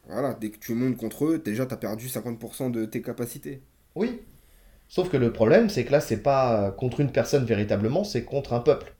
voilà, 0.09 0.35
dès 0.35 0.51
que 0.51 0.59
tu 0.59 0.75
montes 0.75 0.97
contre 0.97 1.27
eux, 1.27 1.39
déjà, 1.45 1.67
tu 1.67 1.75
as 1.75 1.77
perdu 1.77 2.07
50% 2.07 2.71
de 2.71 2.85
tes 2.85 3.03
capacités. 3.03 3.63
Oui, 3.95 4.21
Sauf 4.91 5.09
que 5.09 5.17
le 5.17 5.33
problème, 5.33 5.71
c'est 5.71 5.85
que 5.85 5.93
là, 5.93 6.01
c'est 6.01 6.21
pas 6.21 6.73
contre 6.73 6.99
une 6.99 7.13
personne 7.13 7.45
véritablement, 7.45 8.03
c'est 8.03 8.25
contre 8.25 8.53
un 8.53 8.61
peuple. 8.61 8.97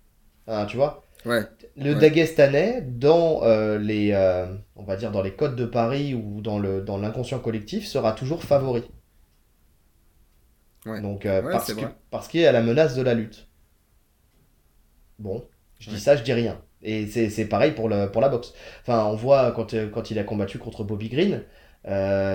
Hein, 0.47 0.65
tu 0.67 0.77
vois? 0.77 1.05
Ouais. 1.27 1.43
Le 1.77 1.95
Dagestanais, 1.95 2.81
dans 2.81 3.43
euh, 3.43 3.77
les, 3.77 4.13
euh, 4.13 4.47
on 4.77 4.85
va 4.85 4.95
dire 4.95 5.11
dans 5.11 5.21
les 5.21 5.35
codes 5.35 5.57
de 5.57 5.67
Paris 5.67 6.15
ou 6.15 6.41
dans 6.41 6.61
le 6.61 6.81
dans 6.81 6.97
l'inconscient 6.97 7.41
collectif, 7.41 7.87
sera 7.87 8.13
toujours 8.13 8.45
favori. 8.45 8.85
Ouais. 10.87 11.01
Donc 11.01 11.27
euh, 11.27 11.43
parce 11.43 11.75
que, 11.75 11.85
parce 12.11 12.29
qu'il 12.29 12.41
y 12.41 12.47
a 12.47 12.53
la 12.53 12.63
menace 12.63 12.95
de 12.95 13.03
la 13.03 13.15
lutte. 13.15 13.49
Bon, 15.19 15.45
je 15.81 15.91
dis 15.91 16.01
ça, 16.01 16.15
je 16.15 16.23
dis 16.23 16.33
rien. 16.33 16.63
Et 16.83 17.07
c'est 17.09 17.47
pareil 17.47 17.73
pour, 17.73 17.89
le, 17.89 18.07
pour 18.11 18.23
la 18.23 18.29
boxe. 18.31 18.55
Enfin, 18.83 19.05
on 19.07 19.17
voit 19.17 19.53
quand, 19.53 19.75
quand 19.91 20.11
il 20.11 20.19
a 20.21 20.25
combattu 20.25 20.59
contre 20.59 20.85
Bobby 20.85 21.09
Green, 21.11 21.43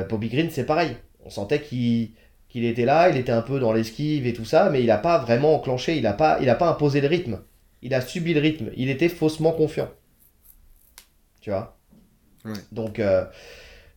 Bobby 0.10 0.30
Green, 0.30 0.50
c'est 0.52 0.66
pareil. 0.66 0.98
On 1.24 1.32
sentait 1.32 1.62
qu'il 1.62 2.12
il 2.56 2.64
était 2.64 2.86
là, 2.86 3.10
il 3.10 3.18
était 3.18 3.34
un 3.34 3.42
peu 3.42 3.60
dans 3.60 3.74
l'esquive 3.74 4.26
et 4.26 4.34
tout 4.34 4.46
ça, 4.46 4.70
mais 4.70 4.80
il 4.80 4.86
n'a 4.86 4.98
pas 4.98 5.18
vraiment 5.18 5.56
enclenché, 5.56 5.98
il 5.98 6.04
n'a 6.04 6.14
pas, 6.14 6.40
il 6.42 6.50
a 6.50 6.56
pas 6.56 6.70
imposé 6.70 7.02
le 7.02 7.08
rythme. 7.08 7.42
Il 7.82 7.94
a 7.94 8.00
subi 8.00 8.34
le 8.34 8.40
rythme, 8.40 8.72
il 8.78 8.90
était 8.90 9.10
faussement 9.10 9.52
confiant. 9.52 9.90
Tu 11.42 11.50
vois? 11.50 11.78
Donc, 12.72 13.00
euh, 13.00 13.26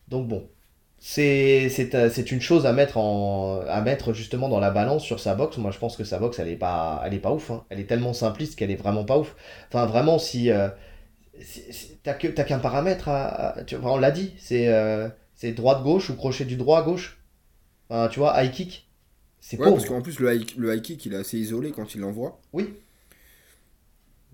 donc 0.09 0.27
bon, 0.27 0.49
c'est, 0.97 1.69
euh, 1.93 2.09
c'est, 2.09 2.31
une 2.33 2.41
chose 2.41 2.65
à 2.65 2.73
mettre, 2.73 2.97
en, 2.97 3.61
à 3.61 3.79
mettre 3.79 4.11
justement 4.11 4.49
dans 4.49 4.59
la 4.59 4.71
balance 4.71 5.05
sur 5.05 5.21
sa 5.21 5.35
boxe. 5.35 5.57
Moi 5.57 5.71
je 5.71 5.79
pense 5.79 5.95
que 5.95 6.03
sa 6.03 6.19
boxe, 6.19 6.39
elle 6.39 6.49
est 6.49 6.57
pas, 6.57 7.01
elle 7.05 7.13
est 7.13 7.19
pas 7.19 7.31
ouf. 7.31 7.51
Hein. 7.51 7.63
Elle 7.69 7.79
est 7.79 7.85
tellement 7.85 8.11
simpliste 8.11 8.59
qu'elle 8.59 8.71
est 8.71 8.75
vraiment 8.75 9.05
pas 9.05 9.17
ouf. 9.17 9.37
Enfin 9.69 9.85
vraiment, 9.85 10.19
si... 10.19 10.51
Euh, 10.51 10.67
t'as, 12.03 12.13
qu'un 12.13 12.59
paramètre 12.59 13.07
à... 13.07 13.55
on 13.83 13.97
l'a 13.97 14.11
dit, 14.11 14.33
c'est, 14.37 14.69
c'est 15.33 15.53
droite-gauche 15.53 16.09
ou 16.09 16.17
crochet 16.17 16.43
du 16.43 16.57
tu 17.89 18.19
vois, 18.19 18.41
high 18.43 18.51
kick, 18.51 18.89
c'est 19.39 19.57
ouais, 19.59 19.69
parce 19.69 19.85
qu'en 19.85 20.01
plus, 20.01 20.19
le 20.19 20.33
high, 20.33 20.57
le 20.57 20.75
high 20.75 20.81
kick, 20.81 21.05
il 21.05 21.13
est 21.13 21.17
assez 21.17 21.37
isolé 21.37 21.71
quand 21.71 21.95
il 21.95 22.01
l'envoie. 22.01 22.39
Oui. 22.53 22.73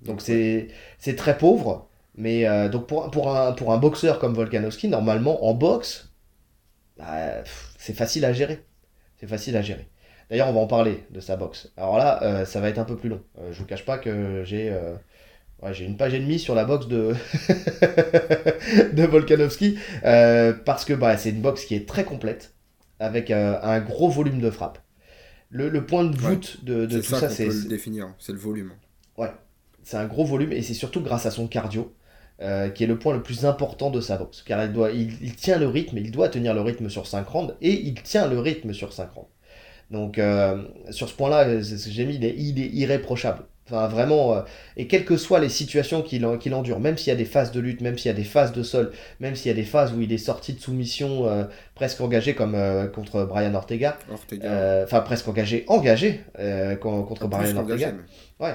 Donc, 0.04 0.22
c'est 0.22 0.70
très 1.16 1.38
pauvre. 1.38 1.90
Mais 2.18 2.48
euh, 2.48 2.70
donc 2.70 2.88
pour, 2.88 3.12
pour, 3.12 3.36
un, 3.36 3.52
pour 3.52 3.74
un 3.74 3.78
boxeur 3.78 4.20
comme 4.20 4.34
Volkanovski, 4.34 4.88
normalement, 4.88 5.46
en 5.46 5.54
boxe, 5.54 6.10
bah, 6.98 7.44
c'est 7.78 7.94
facile 7.94 8.24
à 8.26 8.34
gérer. 8.34 8.64
C'est 9.20 9.28
facile 9.28 9.58
à 9.58 9.62
gérer. 9.62 9.90
D'ailleurs, 10.30 10.48
on 10.48 10.54
va 10.54 10.62
en 10.62 10.68
parler 10.68 11.04
de 11.12 11.20
sa 11.20 11.36
boxe. 11.36 11.72
Alors 11.78 11.98
là, 11.98 12.24
euh, 12.24 12.46
ça 12.46 12.62
va 12.62 12.70
être 12.70 12.80
un 12.80 12.86
peu 12.86 12.96
plus 12.96 13.10
long. 13.10 13.22
Euh, 13.38 13.52
je 13.52 13.60
vous 13.60 13.66
cache 13.66 13.86
pas 13.86 13.98
que 13.98 14.44
j'ai 14.46 14.74
j'ai 15.72 15.86
une 15.86 15.98
page 15.98 16.14
et 16.14 16.20
demie 16.20 16.38
sur 16.38 16.54
la 16.54 16.64
boxe 16.64 16.88
de, 16.88 17.16
de 18.94 19.04
Volkanovski. 19.04 19.78
parce 20.04 20.86
que 20.86 20.94
bah, 20.94 21.18
c'est 21.18 21.32
une 21.32 21.42
boxe 21.42 21.66
qui 21.66 21.76
est 21.76 21.88
très 21.88 22.06
complète 22.06 22.55
avec 23.00 23.32
euh, 23.32 23.60
un 23.62 23.80
gros 23.80 24.10
volume 24.10 24.40
de 24.40 24.50
frappe. 24.50 24.80
Le, 25.50 25.86
point 25.86 26.04
de 26.04 26.18
voûte 26.18 26.66
de, 26.66 26.86
tout 26.86 27.02
ça, 27.02 27.30
c'est. 27.30 27.48
le 27.48 27.70
définir, 27.70 28.14
c'est 28.20 28.34
le 28.34 28.40
volume. 28.40 28.74
Ouais, 29.18 29.32
c'est 29.84 29.96
un 29.96 30.06
gros 30.06 30.25
volume 30.25 30.52
et 30.52 30.62
c'est 30.62 30.74
surtout 30.74 31.02
grâce 31.02 31.25
à 31.25 31.32
son 31.32 31.48
cardio. 31.48 31.94
Euh, 32.42 32.70
qui 32.70 32.84
est 32.84 32.88
le 32.88 33.00
point 33.00 33.14
le 33.14 33.24
plus 33.24 33.46
important 33.46 33.90
de 33.90 34.02
sa 34.02 34.18
boxe. 34.18 34.42
Car 34.42 34.62
il, 34.66 34.74
doit, 34.74 34.92
il, 34.92 35.36
tient 35.38 35.58
le 35.58 35.70
rythme, 35.70 35.98
il 35.98 36.12
doit 36.12 36.28
tenir 36.28 36.54
le 36.54 36.60
rythme 36.60 36.90
sur 36.90 37.08
5 37.08 37.25
rounds, 37.25 37.56
et 37.62 37.72
il 37.72 37.94
tient 37.94 38.28
le 38.28 38.40
rythme 38.40 38.74
sur 38.74 38.92
5 38.92 39.10
rounds. 39.12 39.30
Donc 39.90 40.20
euh, 40.20 40.62
sur 40.90 41.08
ce 41.08 41.14
point-là, 41.14 41.62
j'ai 41.62 42.06
mis, 42.06 42.16
il 42.16 42.25
est, 42.25 42.36
il 42.38 42.60
est 42.62 42.68
irréprochable. 42.68 43.46
Enfin, 43.68 43.88
vraiment, 43.88 44.36
euh, 44.36 44.42
et 44.78 44.86
quelles 44.86 45.06
que 45.06 45.18
soient 45.18 45.40
les 45.40 45.50
situations 45.50 46.04
qu'il 46.04 46.24
endure, 46.24 46.80
même 46.80 47.00
s'il 47.00 47.08
y 47.08 47.16
a 47.16 47.18
des 47.18 47.26
phases 47.26 47.52
de 47.52 47.60
lutte, 47.60 47.82
même 47.82 47.98
s'il 47.98 48.10
y 48.10 48.14
a 48.14 48.18
des 48.18 48.24
phases 48.24 48.52
de 48.52 48.62
sol, 48.62 48.92
même 49.20 49.36
s'il 49.36 49.48
y 49.48 49.52
a 49.52 49.56
des 49.56 49.64
phases 49.64 49.92
où 49.92 50.02
il 50.02 50.14
est 50.14 50.20
sorti 50.20 50.54
de 50.54 50.60
soumission 50.60 51.28
euh, 51.28 51.46
presque 51.74 52.00
engagé 52.00 52.36
comme 52.36 52.54
euh, 52.54 52.86
contre 52.86 53.24
Brian 53.24 53.56
Ortega, 53.56 53.98
enfin 54.84 55.02
presque 55.02 55.28
engagé, 55.28 55.66
engagé 55.68 56.22
contre 56.80 57.28
Brian 57.28 57.58
Ortega. 57.58 57.94
ouais, 58.40 58.54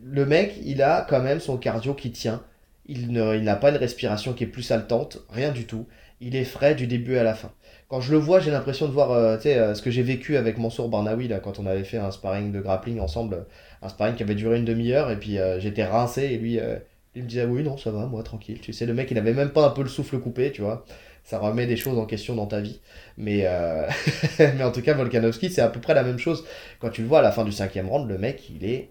le 0.00 0.26
mec, 0.26 0.54
il 0.64 0.80
a 0.80 1.04
quand 1.10 1.20
même 1.20 1.40
son 1.40 1.56
cardio 1.56 1.94
qui 1.94 2.12
tient. 2.12 2.42
Il 2.86 3.10
n'a 3.12 3.56
pas 3.56 3.70
une 3.70 3.76
respiration 3.76 4.32
qui 4.32 4.44
est 4.44 4.48
plus 4.48 4.70
haletante, 4.70 5.18
rien 5.28 5.50
du 5.50 5.66
tout. 5.66 5.86
Il 6.20 6.36
est 6.36 6.44
frais 6.44 6.76
du 6.76 6.86
début 6.86 7.16
à 7.16 7.24
la 7.24 7.34
fin 7.34 7.50
quand 7.88 8.00
je 8.00 8.10
le 8.10 8.16
vois, 8.16 8.40
j'ai 8.40 8.50
l'impression 8.50 8.86
de 8.86 8.92
voir 8.92 9.38
ce 9.42 9.82
que 9.82 9.90
j'ai 9.90 10.02
vécu 10.02 10.38
avec 10.38 10.56
Mansour 10.56 10.88
Barnaoui 10.88 11.28
là, 11.28 11.40
quand 11.40 11.58
on 11.58 11.66
avait 11.66 11.84
fait 11.84 11.98
un 11.98 12.10
sparring 12.10 12.50
de 12.50 12.58
grappling 12.58 13.00
ensemble 13.00 13.44
un 13.82 13.88
sparring 13.88 14.14
qui 14.14 14.22
avait 14.22 14.34
duré 14.34 14.58
une 14.58 14.64
demi-heure 14.64 15.10
et 15.10 15.18
puis 15.18 15.38
euh, 15.38 15.60
j'étais 15.60 15.84
rincé 15.84 16.22
et 16.22 16.38
lui, 16.38 16.58
euh, 16.58 16.76
il 17.14 17.24
me 17.24 17.28
disait 17.28 17.44
oui 17.44 17.62
non 17.62 17.76
ça 17.76 17.90
va 17.90 18.06
moi 18.06 18.22
tranquille. 18.22 18.60
Tu 18.60 18.72
sais 18.72 18.86
le 18.86 18.94
mec 18.94 19.10
il 19.10 19.18
avait 19.18 19.34
même 19.34 19.50
pas 19.50 19.66
un 19.66 19.70
peu 19.70 19.82
le 19.82 19.88
souffle 19.88 20.18
coupé 20.18 20.52
tu 20.52 20.62
vois. 20.62 20.84
Ça 21.24 21.38
remet 21.38 21.66
des 21.66 21.76
choses 21.76 21.98
en 21.98 22.06
question 22.06 22.34
dans 22.34 22.46
ta 22.46 22.60
vie. 22.60 22.80
Mais 23.16 23.42
euh, 23.44 23.88
mais 24.38 24.62
en 24.62 24.72
tout 24.72 24.82
cas 24.82 24.94
Volkanovski 24.94 25.50
c'est 25.50 25.60
à 25.60 25.68
peu 25.68 25.80
près 25.80 25.94
la 25.94 26.04
même 26.04 26.18
chose. 26.18 26.44
Quand 26.80 26.90
tu 26.90 27.02
le 27.02 27.08
vois 27.08 27.18
à 27.18 27.22
la 27.22 27.32
fin 27.32 27.44
du 27.44 27.52
cinquième 27.52 27.88
round 27.88 28.08
le 28.08 28.18
mec 28.18 28.48
il 28.50 28.64
est 28.64 28.90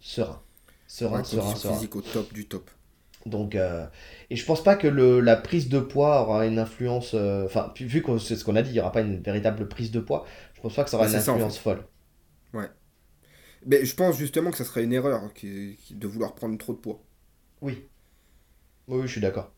serein. 0.00 0.40
Serein 0.86 1.24
serein 1.24 1.54
serein. 1.54 1.74
physique 1.74 1.96
au 1.96 2.02
top 2.02 2.32
du 2.34 2.46
top. 2.46 2.70
Donc 3.24 3.54
et 3.54 4.36
je 4.36 4.44
pense 4.44 4.62
pas 4.62 4.74
que 4.74 4.88
le, 4.88 5.20
la 5.20 5.36
prise 5.36 5.68
de 5.68 5.78
poids 5.78 6.22
aura 6.22 6.44
une 6.44 6.58
influence 6.58 7.14
enfin 7.14 7.72
vu 7.78 8.02
que 8.02 8.18
c'est 8.18 8.36
ce 8.36 8.44
qu'on 8.44 8.56
a 8.56 8.62
dit 8.62 8.70
il 8.70 8.76
y 8.76 8.80
aura 8.80 8.92
pas 8.92 9.00
une 9.00 9.22
véritable 9.22 9.68
prise 9.68 9.90
de 9.90 10.00
poids 10.00 10.26
je 10.54 10.60
pense 10.60 10.74
pas 10.74 10.84
que 10.84 10.90
ça 10.90 10.96
aura 10.96 11.08
une 11.08 11.14
influence 11.14 11.58
folle. 11.58 11.78
ouais 11.78 11.91
mais 13.66 13.84
je 13.84 13.94
pense 13.94 14.18
justement 14.18 14.50
que 14.50 14.56
ça 14.56 14.64
serait 14.64 14.84
une 14.84 14.92
erreur 14.92 15.22
de 15.42 16.06
vouloir 16.06 16.34
prendre 16.34 16.56
trop 16.58 16.72
de 16.72 16.78
poids. 16.78 17.02
Oui. 17.60 17.84
Oui, 18.88 19.02
je 19.06 19.12
suis 19.12 19.20
d'accord. 19.20 19.52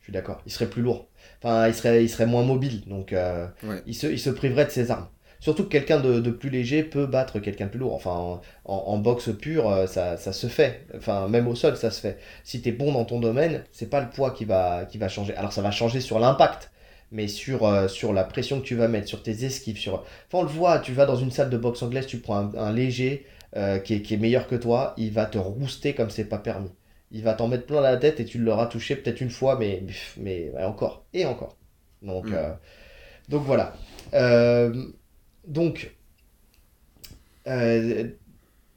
Je 0.00 0.06
suis 0.06 0.12
d'accord. 0.12 0.40
Il 0.46 0.52
serait 0.52 0.70
plus 0.70 0.82
lourd. 0.82 1.08
Enfin, 1.42 1.68
il 1.68 1.74
serait, 1.74 2.02
il 2.04 2.08
serait 2.08 2.26
moins 2.26 2.42
mobile. 2.42 2.82
Donc, 2.86 3.12
euh, 3.12 3.46
il, 3.86 3.94
se, 3.94 4.06
il 4.06 4.18
se 4.18 4.30
priverait 4.30 4.64
de 4.64 4.70
ses 4.70 4.90
armes. 4.90 5.08
Surtout 5.40 5.64
que 5.64 5.68
quelqu'un 5.68 6.00
de, 6.00 6.30
plus 6.30 6.50
léger 6.50 6.82
peut 6.82 7.06
battre 7.06 7.38
quelqu'un 7.38 7.66
de 7.66 7.70
plus 7.70 7.78
lourd. 7.78 7.94
Enfin, 7.94 8.40
en, 8.64 8.98
boxe 8.98 9.30
pure, 9.38 9.70
euh, 9.70 9.86
ça, 9.86 10.16
ça, 10.16 10.32
se 10.32 10.46
fait. 10.46 10.86
Enfin, 10.96 11.28
même 11.28 11.48
au 11.48 11.54
sol, 11.54 11.76
ça 11.76 11.90
se 11.90 12.00
fait. 12.00 12.18
Si 12.44 12.62
tu 12.62 12.70
es 12.70 12.72
bon 12.72 12.92
dans 12.92 13.04
ton 13.04 13.20
domaine, 13.20 13.64
c'est 13.72 13.88
pas 13.88 14.00
le 14.00 14.10
poids 14.10 14.30
qui 14.32 14.44
va, 14.44 14.86
qui 14.86 14.98
va 14.98 15.08
changer. 15.08 15.34
Alors, 15.36 15.52
ça 15.52 15.62
va 15.62 15.70
changer 15.70 16.00
sur 16.00 16.18
l'impact 16.18 16.70
mais 17.12 17.26
sur, 17.26 17.66
euh, 17.66 17.88
sur 17.88 18.12
la 18.12 18.24
pression 18.24 18.60
que 18.60 18.64
tu 18.64 18.76
vas 18.76 18.88
mettre, 18.88 19.08
sur 19.08 19.22
tes 19.22 19.44
esquives. 19.44 19.78
Sur... 19.78 19.94
Enfin, 19.94 20.04
on 20.32 20.42
le 20.42 20.48
voit, 20.48 20.78
tu 20.78 20.92
vas 20.92 21.06
dans 21.06 21.16
une 21.16 21.30
salle 21.30 21.50
de 21.50 21.56
boxe 21.56 21.82
anglaise, 21.82 22.06
tu 22.06 22.18
prends 22.18 22.54
un 22.54 22.72
léger, 22.72 23.26
euh, 23.56 23.78
qui, 23.78 23.94
est, 23.94 24.16
meilleur 24.16 24.46
que 24.46 24.54
toi, 24.54 24.94
il 24.96 25.12
va 25.12 25.26
te 25.26 25.38
rouster 25.38 25.94
comme 25.94 26.10
c'est 26.10 26.24
pas 26.24 26.38
permis. 26.38 26.70
Il 27.10 27.24
va 27.24 27.34
t'en 27.34 27.48
mettre 27.48 27.66
plein 27.66 27.80
la 27.80 27.96
tête 27.96 28.20
et 28.20 28.24
tu 28.24 28.38
l'auras 28.38 28.66
touché 28.66 28.94
peut-être 28.94 29.20
une 29.20 29.30
fois, 29.30 29.58
mais, 29.58 29.82
mais 30.16 30.52
encore 30.62 31.04
et 31.12 31.24
encore. 31.26 31.56
Donc, 32.02 32.26
mm. 32.26 32.34
euh, 32.34 32.52
donc 33.28 33.42
voilà. 33.44 33.74
Euh, 34.14 34.86
donc, 35.46 35.92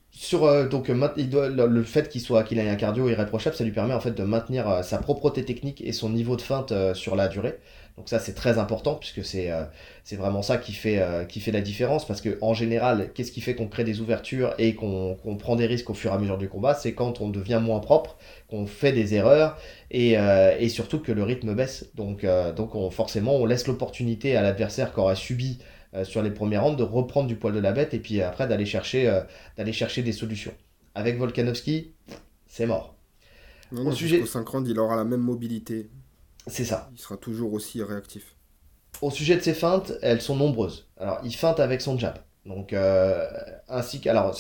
sur 0.10 0.70
donc 0.70 0.92
il 1.18 1.30
doit, 1.30 1.50
le 1.50 1.84
fait 1.84 2.10
qu'il 2.10 2.22
soit 2.22 2.44
qu'il 2.44 2.58
ait 2.58 2.68
un 2.68 2.76
cardio 2.76 3.08
irréprochable, 3.10 3.56
ça 3.56 3.64
lui 3.64 3.72
permet 3.72 3.94
en 3.94 4.00
fait 4.00 4.12
de 4.14 4.24
maintenir 4.24 4.84
sa 4.84 4.98
propreté 4.98 5.46
technique 5.46 5.82
et 5.82 5.92
son 5.92 6.10
niveau 6.10 6.36
de 6.36 6.42
feinte 6.42 6.74
sur 6.94 7.16
la 7.16 7.28
durée. 7.28 7.60
Donc 7.98 8.10
ça 8.10 8.18
c'est 8.18 8.34
très 8.34 8.58
important 8.58 8.96
puisque 8.96 9.24
c'est 9.24 9.52
euh, 9.52 9.66
c'est 10.04 10.16
vraiment 10.16 10.42
ça 10.42 10.58
qui 10.58 10.74
fait, 10.74 11.00
euh, 11.00 11.26
qui 11.26 11.40
fait 11.40 11.52
la 11.52 11.62
différence 11.62 12.08
parce 12.08 12.22
que 12.22 12.40
en 12.42 12.54
général, 12.56 13.12
qu'est-ce 13.14 13.32
qui 13.32 13.40
fait 13.40 13.54
qu'on 13.54 13.68
crée 13.68 13.84
des 13.84 14.02
ouvertures 14.02 14.56
et 14.58 14.74
qu'on 14.74 15.16
prend 15.40 15.56
des 15.56 15.68
risques 15.68 15.90
au 15.92 15.94
fur 15.94 16.12
et 16.12 16.16
à 16.16 16.18
mesure 16.18 16.40
du 16.40 16.50
combat? 16.50 16.74
C'est 16.74 16.94
quand 16.94 17.22
on 17.22 17.30
devient 17.30 17.62
moins 17.64 17.80
propre, 17.80 18.18
qu'on 18.50 18.66
fait 18.66 18.94
des 18.94 19.14
erreurs 19.14 19.58
et, 19.92 20.18
euh, 20.18 20.58
et 20.60 20.70
surtout 20.70 21.00
que 21.00 21.12
le 21.12 21.24
rythme 21.24 21.54
baisse. 21.54 21.86
Donc, 21.94 22.26
donc 22.56 22.74
on, 22.76 22.90
forcément 22.90 23.36
on 23.36 23.46
laisse 23.46 23.68
l'opportunité 23.68 24.36
à 24.36 24.42
l'adversaire 24.42 24.94
qui 24.94 25.00
aura 25.00 25.16
subi 25.16 25.60
sur 26.04 26.24
les 26.24 26.32
premiers 26.32 26.58
rounds 26.58 26.76
de 26.76 26.84
reprendre 26.84 27.28
du 27.28 27.36
poil 27.36 27.54
de 27.54 27.60
la 27.60 27.72
bête 27.72 27.94
et 27.94 28.00
puis 28.00 28.20
après 28.24 28.48
d'aller 28.48 28.66
chercher, 28.66 29.22
d'aller 29.58 29.74
chercher 29.74 30.02
des 30.02 30.12
solutions. 30.12 30.54
Avec 30.96 31.18
Volkanovski, 31.18 31.92
c'est 32.48 32.66
mort. 32.66 32.96
Non, 33.72 33.84
non, 33.84 33.92
Au 33.92 33.96
sujet... 33.96 34.26
5 34.26 34.48
rounds, 34.48 34.70
il 34.70 34.80
aura 34.80 34.96
la 34.96 35.04
même 35.04 35.22
mobilité. 35.22 35.90
C'est 36.48 36.66
ça. 36.66 36.90
Il 36.94 37.00
sera 37.00 37.18
toujours 37.18 37.54
aussi 37.54 37.82
réactif. 37.82 38.36
Au 39.02 39.12
sujet 39.12 39.36
de 39.36 39.42
ses 39.42 39.54
feintes, 39.54 39.94
elles 40.02 40.22
sont 40.22 40.36
nombreuses. 40.36 40.88
Alors, 40.98 41.20
il 41.24 41.36
feinte 41.36 41.60
avec 41.60 41.82
son 41.82 41.98
jab. 41.98 42.18
Donc, 42.46 42.74
euh, 42.74 43.26
ainsi 43.70 44.02
que, 44.02 44.10
alors, 44.10 44.36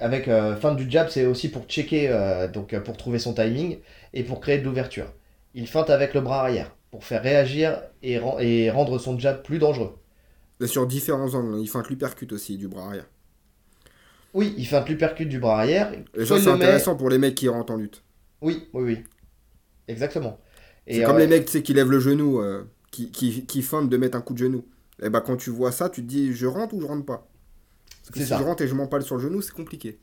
avec 0.00 0.28
euh, 0.28 0.56
feinte 0.56 0.76
du 0.76 0.90
jab, 0.90 1.08
c'est 1.10 1.26
aussi 1.26 1.50
pour 1.50 1.64
checker, 1.66 2.08
euh, 2.08 2.48
donc 2.48 2.78
pour 2.80 2.96
trouver 2.96 3.18
son 3.18 3.34
timing 3.34 3.78
et 4.14 4.24
pour 4.24 4.40
créer 4.40 4.58
de 4.58 4.64
l'ouverture. 4.64 5.12
Il 5.54 5.66
feinte 5.66 5.90
avec 5.90 6.14
le 6.14 6.20
bras 6.20 6.40
arrière 6.40 6.74
pour 6.90 7.04
faire 7.04 7.22
réagir 7.22 7.82
et, 8.02 8.18
et 8.40 8.70
rendre 8.70 8.98
son 8.98 9.18
jab 9.18 9.42
plus 9.42 9.58
dangereux. 9.58 9.98
Sur 10.66 10.86
différents 10.86 11.34
angles, 11.34 11.60
il 11.60 11.68
feinte 11.68 11.88
l'uppercut 11.88 12.28
aussi 12.32 12.56
du 12.56 12.66
bras 12.66 12.86
arrière. 12.86 13.06
Oui, 14.34 14.54
il 14.56 14.66
feinte 14.66 14.88
l'uppercut 14.88 15.26
du 15.26 15.38
bras 15.38 15.60
arrière. 15.60 15.92
Et 16.14 16.24
ça, 16.24 16.38
c'est 16.40 16.48
intéressant 16.48 16.96
pour 16.96 17.10
les 17.10 17.18
mecs 17.18 17.34
qui 17.34 17.48
rentrent 17.48 17.72
en 17.72 17.76
lutte. 17.76 18.02
Oui, 18.40 18.68
oui, 18.72 18.82
oui. 18.82 19.04
Exactement. 19.86 20.38
C'est 20.88 21.02
comme 21.02 21.18
les 21.18 21.26
mecs 21.26 21.46
tu 21.46 21.52
sais, 21.52 21.62
qui 21.62 21.74
lèvent 21.74 21.90
le 21.90 22.00
genou, 22.00 22.40
euh, 22.40 22.64
qui, 22.90 23.10
qui, 23.10 23.44
qui 23.44 23.62
feintent 23.62 23.88
de 23.88 23.96
mettre 23.96 24.16
un 24.16 24.20
coup 24.20 24.34
de 24.34 24.38
genou. 24.38 24.64
Et 25.00 25.06
eh 25.06 25.10
bah 25.10 25.20
quand 25.20 25.36
tu 25.36 25.50
vois 25.50 25.70
ça, 25.70 25.88
tu 25.88 26.02
te 26.02 26.06
dis 26.06 26.32
je 26.32 26.46
rentre 26.46 26.74
ou 26.74 26.80
je 26.80 26.86
rentre 26.86 27.04
pas? 27.04 27.28
Parce 28.02 28.10
que 28.10 28.20
si 28.20 28.26
je 28.26 28.42
rentre 28.42 28.62
et 28.62 28.68
je 28.68 28.74
m'empale 28.74 29.02
sur 29.02 29.16
le 29.16 29.22
genou, 29.22 29.42
c'est 29.42 29.52
compliqué. 29.52 30.00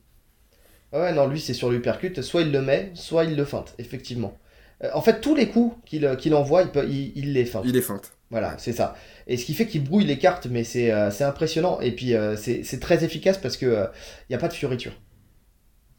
Ouais, 0.93 1.13
non, 1.13 1.27
lui 1.27 1.41
c'est 1.41 1.53
sur 1.53 1.69
l'uppercut, 1.69 2.21
soit 2.21 2.43
il 2.43 2.51
le 2.51 2.61
met, 2.61 2.91
soit 2.93 3.25
il 3.25 3.35
le 3.35 3.43
feinte, 3.43 3.73
effectivement. 3.77 4.37
Euh, 4.83 4.89
en 4.93 5.01
fait, 5.01 5.19
tous 5.21 5.35
les 5.35 5.49
coups 5.49 5.75
qu'il 5.85 6.05
euh, 6.05 6.33
envoie, 6.33 6.61
il, 6.61 6.69
peut, 6.69 6.87
il, 6.87 7.33
les 7.33 7.45
feinte. 7.45 7.63
Il 7.65 7.73
les 7.73 7.81
feinte. 7.81 8.13
Voilà, 8.29 8.57
c'est 8.57 8.73
ça. 8.73 8.95
Et 9.27 9.37
ce 9.37 9.45
qui 9.45 9.53
fait 9.53 9.67
qu'il 9.67 9.83
brouille 9.83 10.05
les 10.05 10.17
cartes, 10.17 10.47
mais 10.47 10.63
c'est 10.63 10.91
impressionnant. 10.91 11.79
Et 11.81 11.91
puis 11.91 12.13
c'est 12.37 12.79
très 12.79 13.03
efficace 13.03 13.37
parce 13.37 13.57
que 13.57 13.65
il 13.65 14.31
n'y 14.31 14.35
a 14.35 14.39
pas 14.39 14.47
de 14.47 14.53
fioriture. 14.53 14.93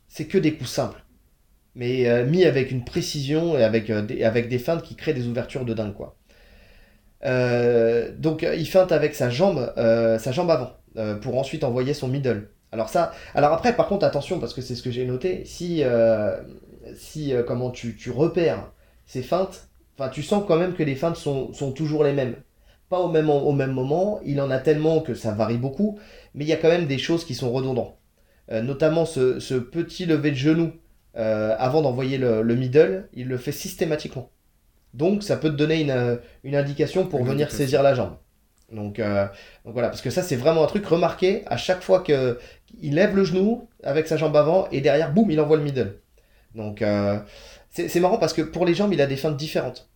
C'est 0.09 0.26
que 0.26 0.38
des 0.38 0.55
coups 0.55 0.71
simples 0.71 1.05
mais 1.76 2.09
euh, 2.09 2.25
mis 2.25 2.45
avec 2.45 2.73
une 2.73 2.85
précision 2.85 3.56
et 3.56 3.62
avec, 3.62 3.90
euh, 3.90 4.02
des, 4.02 4.25
avec 4.25 4.49
des 4.49 4.59
feintes 4.59 4.83
qui 4.83 4.97
créent 4.97 5.14
des 5.14 5.28
ouvertures 5.28 5.64
de 5.64 5.75
dingue 5.75 5.95
quoi. 5.95 6.16
Euh, 7.25 8.11
donc 8.16 8.42
il 8.42 8.66
feinte 8.66 8.92
avec 8.92 9.14
sa 9.14 9.30
jambe, 9.30 9.73
sa 9.76 10.33
jambe 10.33 10.50
avant 10.50 10.73
pour 11.21 11.38
ensuite 11.38 11.62
envoyer 11.62 11.95
son 11.95 12.09
middle. 12.09 12.49
Alors 12.73 12.88
ça, 12.88 13.12
alors 13.35 13.52
après 13.52 13.76
par 13.76 13.87
contre 13.88 14.04
attention 14.04 14.38
parce 14.38 14.54
que 14.54 14.62
c'est 14.62 14.75
ce 14.75 14.83
que 14.83 14.90
j'ai 14.90 15.04
noté, 15.04 15.45
si 15.45 15.83
comment 17.47 17.71
tu, 17.71 18.11
repères 18.11 18.71
ces 19.06 19.23
feintes, 19.23 19.68
enfin 19.99 20.09
tu 20.09 20.23
sens 20.23 20.45
quand 20.47 20.56
même 20.56 20.75
que 20.75 20.83
les 20.83 20.95
feintes 20.95 21.16
sont, 21.16 21.73
toujours 21.75 22.04
les 22.04 22.12
mêmes. 22.12 22.36
Pas 22.89 23.00
au 23.00 23.08
même, 23.08 23.30
au 23.30 23.52
même 23.52 23.73
moment, 23.73 24.21
il 24.25 24.41
en 24.41 24.50
a 24.50 24.58
tellement 24.58 25.00
que 25.00 25.15
ça 25.15 25.32
varie 25.32 25.58
beaucoup, 25.58 25.99
mais 26.34 26.45
il 26.45 26.49
y 26.49 26.52
a 26.52 26.56
quand 26.56 26.69
même 26.69 26.86
des 26.86 26.99
choses 26.99 27.25
qui 27.25 27.34
sont 27.34 27.50
redondantes. 27.50 27.97
notamment 28.50 29.04
ce, 29.04 29.41
ce, 29.41 29.54
petit 29.54 30.06
lever 30.06 30.30
de 30.30 30.36
genou 30.36 30.73
euh, 31.17 31.57
avant 31.59 31.81
d'envoyer 31.81 32.19
le, 32.19 32.43
middle, 32.55 33.09
il 33.15 33.29
le 33.29 33.39
fait 33.39 33.52
systématiquement. 33.52 34.31
Donc 34.93 35.23
ça 35.23 35.37
peut 35.37 35.50
te 35.50 35.57
donner 35.57 35.81
une, 35.81 35.91
euh, 35.91 36.17
indication 36.45 37.07
pour 37.07 37.25
venir 37.25 37.50
saisir 37.50 37.83
la 37.83 37.95
jambe. 37.95 38.17
Euh, 38.73 38.76
donc, 38.76 39.00
voilà, 39.65 39.89
parce 39.89 40.02
que 40.02 40.11
ça 40.11 40.23
c'est 40.23 40.37
vraiment 40.37 40.65
un 40.65 40.67
truc 40.67 40.85
remarqué 40.85 41.45
à 41.47 41.57
chaque 41.57 41.83
fois 41.83 42.02
qu'il 42.02 42.95
lève 42.95 43.17
le 43.17 43.25
genou 43.25 43.69
avec 43.83 44.09
sa 44.09 44.17
jambe 44.17 44.37
avant 44.37 44.69
et 44.73 44.81
derrière, 44.81 45.13
boum, 45.13 45.31
il 45.31 45.41
envoie 45.41 45.57
le 45.57 45.63
middle. 45.63 46.00
Donc 46.55 46.85
c'est 47.71 48.00
marrant 48.00 48.19
parce 48.19 48.33
que 48.33 48.43
pour 48.43 48.67
les 48.67 48.75
jambes, 48.75 48.93
il 48.93 49.00
a 49.00 49.07
des 49.07 49.17
feintes 49.17 49.37
différentes. 49.37 49.89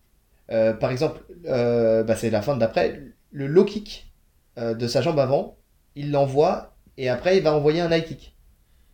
par 0.47 0.89
exemple, 0.89 1.21
bah, 1.43 2.15
c'est 2.15 2.29
la 2.31 2.41
feinte 2.41 2.59
d'après, 2.59 2.99
le 3.31 3.47
low 3.47 3.65
kick 3.65 4.11
de 4.57 4.87
sa 4.87 5.01
jambe 5.01 5.19
avant, 5.19 5.57
il 5.95 6.11
l'envoie 6.11 6.73
et 6.97 7.09
après 7.09 7.37
il 7.37 7.43
va 7.43 7.53
envoyer 7.53 7.81
un 7.81 7.91
high 7.91 8.05
kick. 8.05 8.35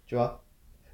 Tu 0.07 0.15
vois? 0.15 0.43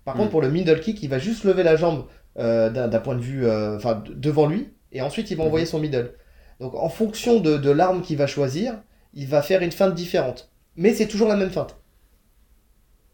Par 0.06 0.16
contre, 0.16 0.28
mm. 0.28 0.32
pour 0.32 0.42
le 0.42 0.50
middle 0.50 0.80
kick, 0.80 1.02
il 1.04 1.10
va 1.10 1.20
juste 1.20 1.44
lever 1.44 1.64
la 1.64 1.76
jambe 1.76 2.06
euh, 2.40 2.70
d'un 2.70 3.00
point 3.00 3.16
de 3.16 3.22
vue, 3.22 3.46
euh, 3.46 3.78
enfin, 3.78 4.04
devant 4.10 4.48
lui, 4.48 4.70
et 4.92 5.02
ensuite 5.02 5.32
il 5.32 5.38
va 5.38 5.44
envoyer 5.44 5.66
mm-hmm. 5.66 5.70
son 5.70 5.80
middle. 5.80 6.14
Donc, 6.60 6.76
en 6.76 6.90
fonction 6.90 7.40
de, 7.40 7.70
l'arme 7.70 8.02
qu'il 8.02 8.18
va 8.18 8.28
choisir, 8.28 8.82
il 9.14 9.28
va 9.28 9.42
faire 9.42 9.62
une 9.62 9.72
feinte 9.72 9.96
différente. 9.96 10.52
Mais 10.76 10.94
c'est 10.94 11.08
toujours 11.08 11.28
la 11.28 11.36
même 11.36 11.52
feinte. 11.52 11.78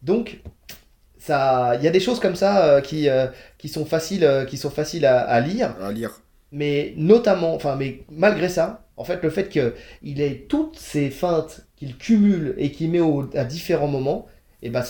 Donc, 0.02 0.40
ça, 1.18 1.76
il 1.76 1.84
y 1.84 1.88
a 1.88 1.90
des 1.90 2.00
choses 2.00 2.20
comme 2.20 2.36
ça 2.36 2.64
euh, 2.64 2.80
qui, 2.80 3.08
qui 3.58 3.68
sont 3.68 3.84
faciles, 3.84 4.46
qui 4.48 4.56
sont 4.56 4.70
faciles 4.70 5.06
à, 5.06 5.40
lire. 5.40 5.74
À 5.82 5.92
lire. 5.92 6.22
Mais 6.52 6.94
notamment, 6.96 7.54
enfin, 7.54 7.76
mais 7.76 8.02
malgré 8.10 8.48
ça, 8.48 8.86
en 8.96 9.04
fait, 9.04 9.22
le 9.22 9.30
fait 9.30 9.48
qu'il 9.48 10.20
ait 10.20 10.46
toutes 10.48 10.78
ces 10.78 11.10
feintes 11.10 11.66
qu'il 11.76 11.96
cumule 11.96 12.54
et 12.58 12.72
qu'il 12.72 12.90
met 12.90 13.00
à 13.38 13.44
différents 13.44 13.88
moments, 13.88 14.26
et 14.62 14.66
eh 14.66 14.70
ben, 14.70 14.82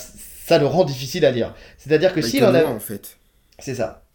ça 0.45 0.57
le 0.57 0.65
rend 0.65 0.83
difficile 0.83 1.25
à 1.25 1.31
lire. 1.31 1.53
C'est-à-dire 1.77 2.13
que 2.13 2.19
bah, 2.19 2.27
s'il 2.27 2.43
en 2.43 2.53
a. 2.53 2.65
en 2.65 2.79
fait. 2.79 3.17
C'est 3.59 3.75
ça. 3.75 4.05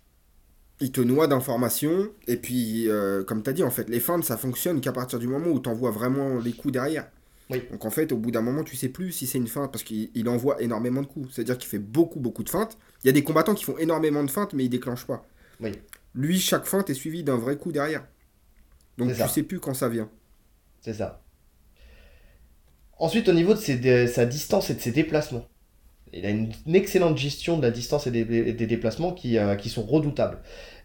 Il 0.80 0.92
te 0.92 1.00
noie 1.00 1.26
d'informations, 1.26 2.08
et 2.26 2.36
puis, 2.36 2.88
euh, 2.88 3.24
comme 3.24 3.42
tu 3.42 3.48
as 3.48 3.52
dit, 3.54 3.62
en 3.62 3.70
fait, 3.70 3.88
les 3.88 4.00
feintes, 4.00 4.24
ça 4.24 4.36
fonctionne 4.36 4.80
qu'à 4.80 4.92
partir 4.92 5.18
du 5.18 5.26
moment 5.26 5.48
où 5.48 5.60
tu 5.60 5.68
envoies 5.68 5.90
vraiment 5.90 6.38
les 6.38 6.52
coups 6.52 6.72
derrière. 6.72 7.08
Oui. 7.48 7.62
Donc 7.70 7.84
en 7.84 7.90
fait, 7.90 8.10
au 8.12 8.16
bout 8.16 8.32
d'un 8.32 8.42
moment, 8.42 8.64
tu 8.64 8.76
sais 8.76 8.88
plus 8.88 9.12
si 9.12 9.26
c'est 9.26 9.38
une 9.38 9.46
feinte, 9.46 9.72
parce 9.72 9.84
qu'il 9.84 10.28
envoie 10.28 10.60
énormément 10.60 11.00
de 11.00 11.06
coups. 11.06 11.32
C'est-à-dire 11.32 11.56
qu'il 11.56 11.70
fait 11.70 11.78
beaucoup, 11.78 12.20
beaucoup 12.20 12.42
de 12.42 12.50
feintes. 12.50 12.76
Il 13.04 13.06
y 13.06 13.10
a 13.10 13.12
des 13.12 13.22
combattants 13.22 13.54
qui 13.54 13.64
font 13.64 13.78
énormément 13.78 14.24
de 14.24 14.30
feintes, 14.30 14.52
mais 14.52 14.64
ils 14.64 14.68
déclenchent 14.68 15.06
pas. 15.06 15.24
Oui. 15.60 15.72
Lui, 16.14 16.40
chaque 16.40 16.66
feinte 16.66 16.90
est 16.90 16.94
suivie 16.94 17.22
d'un 17.22 17.36
vrai 17.36 17.56
coup 17.56 17.72
derrière. 17.72 18.04
Donc 18.98 19.14
tu 19.14 19.28
sais 19.28 19.42
plus 19.44 19.60
quand 19.60 19.74
ça 19.74 19.88
vient. 19.88 20.10
C'est 20.80 20.94
ça. 20.94 21.22
Ensuite, 22.98 23.28
au 23.28 23.32
niveau 23.32 23.54
de 23.54 24.06
sa 24.06 24.26
distance 24.26 24.70
et 24.70 24.74
de 24.74 24.80
ses 24.80 24.90
déplacements 24.92 25.46
il 26.12 26.26
a 26.26 26.30
une, 26.30 26.52
excellente 26.74 27.16
gestion 27.16 27.56
de 27.58 27.62
la 27.62 27.70
distance 27.70 28.06
et 28.06 28.10
des, 28.10 28.66
déplacements 28.66 29.12
qui, 29.12 29.38
euh, 29.38 29.54
qui, 29.56 29.68
sont 29.68 29.82
redoutables. 29.82 30.38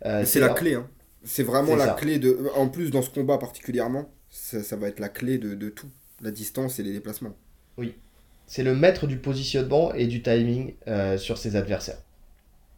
Euh, 0.06 0.24
c'est 0.26 0.40
la 0.40 0.50
clé. 0.50 0.76
Hein. 0.76 0.88
C'est 1.24 1.44
vraiment 1.44 1.76
la 1.76 1.90
clé 1.90 2.20
de. 2.20 2.50
En 2.56 2.68
plus, 2.68 2.92
dans 2.92 3.02
ce 3.02 3.10
combat 3.10 3.38
particulièrement, 3.38 4.10
ça, 4.30 4.76
va 4.76 4.88
être 4.88 5.00
la 5.00 5.10
clé 5.10 5.38
de, 5.38 5.70
tout. 5.70 5.90
La 6.22 6.32
distance 6.32 6.80
et 6.80 6.84
les 6.84 6.94
déplacements. 6.94 7.36
Oui. 7.78 7.96
C'est 8.46 8.64
le 8.64 8.76
maître 8.76 9.08
du 9.08 9.18
positionnement 9.18 9.94
et 9.94 10.08
du 10.08 10.22
timing 10.22 10.76
euh, 10.88 11.18
sur 11.18 11.38
ses 11.38 11.56
adversaires. 11.56 11.98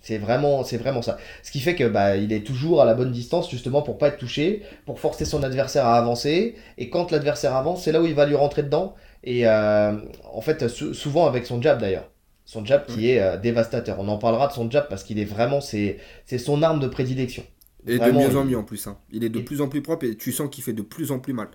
C'est 0.02 0.18
vraiment, 0.18 0.64
c'est 0.64 0.78
vraiment 0.78 1.02
ça. 1.02 1.18
Ce 1.44 1.52
qui 1.52 1.60
fait 1.60 1.76
que 1.76 1.86
bah, 1.86 2.18
il 2.18 2.32
est 2.32 2.46
toujours 2.46 2.82
à 2.82 2.86
la 2.86 2.94
bonne 2.94 3.12
distance 3.12 3.50
justement 3.50 3.82
pour 3.82 3.98
pas 3.98 4.10
être 4.10 4.18
touché, 4.18 4.62
pour 4.86 5.00
forcer 5.00 5.26
son 5.26 5.44
adversaire 5.44 5.86
à 5.86 5.98
avancer. 5.98 6.56
Et 6.78 6.90
quand 6.90 7.12
l'adversaire 7.12 7.56
avance, 7.56 7.84
c'est 7.84 7.94
là 7.94 8.02
où 8.02 8.06
il 8.06 8.14
va 8.14 8.26
lui 8.26 8.36
rentrer 8.36 8.64
dedans. 8.64 8.96
Et 9.24 9.48
en 9.48 10.42
fait, 10.42 10.68
souvent 10.68 11.26
avec 11.26 11.46
son 11.46 11.62
jab 11.62 11.80
d'ailleurs. 11.80 12.10
Son 12.54 12.64
jab 12.64 12.86
qui 12.86 13.10
est 13.10 13.20
euh, 13.20 13.36
dévastateur. 13.36 14.00
On 14.00 14.08
en 14.08 14.20
parlera 14.20 14.48
de 14.48 14.54
son 14.54 14.70
jab 14.70 14.88
parce 14.88 15.04
qu'il 15.04 15.18
est 15.18 15.26
vraiment, 15.26 15.60
c'est 15.60 15.98
son 16.38 16.62
arme 16.62 16.80
de 16.80 16.88
prédilection. 16.88 17.44
Et 17.88 17.98
de 17.98 18.12
mieux 18.12 18.38
en 18.38 18.46
mieux 18.46 18.58
en 18.58 18.64
plus. 18.64 18.86
Hein. 18.86 18.98
Il 19.12 19.24
est 19.24 19.30
de 19.30 19.40
plus 19.40 19.60
en 19.60 19.68
plus 19.68 19.82
propre 19.82 20.06
et 20.06 20.16
tu 20.16 20.32
sens 20.32 20.50
qu'il 20.52 20.64
fait 20.64 20.74
de 20.74 20.84
plus 20.84 21.12
en 21.12 21.18
plus 21.18 21.34
mal. 21.34 21.48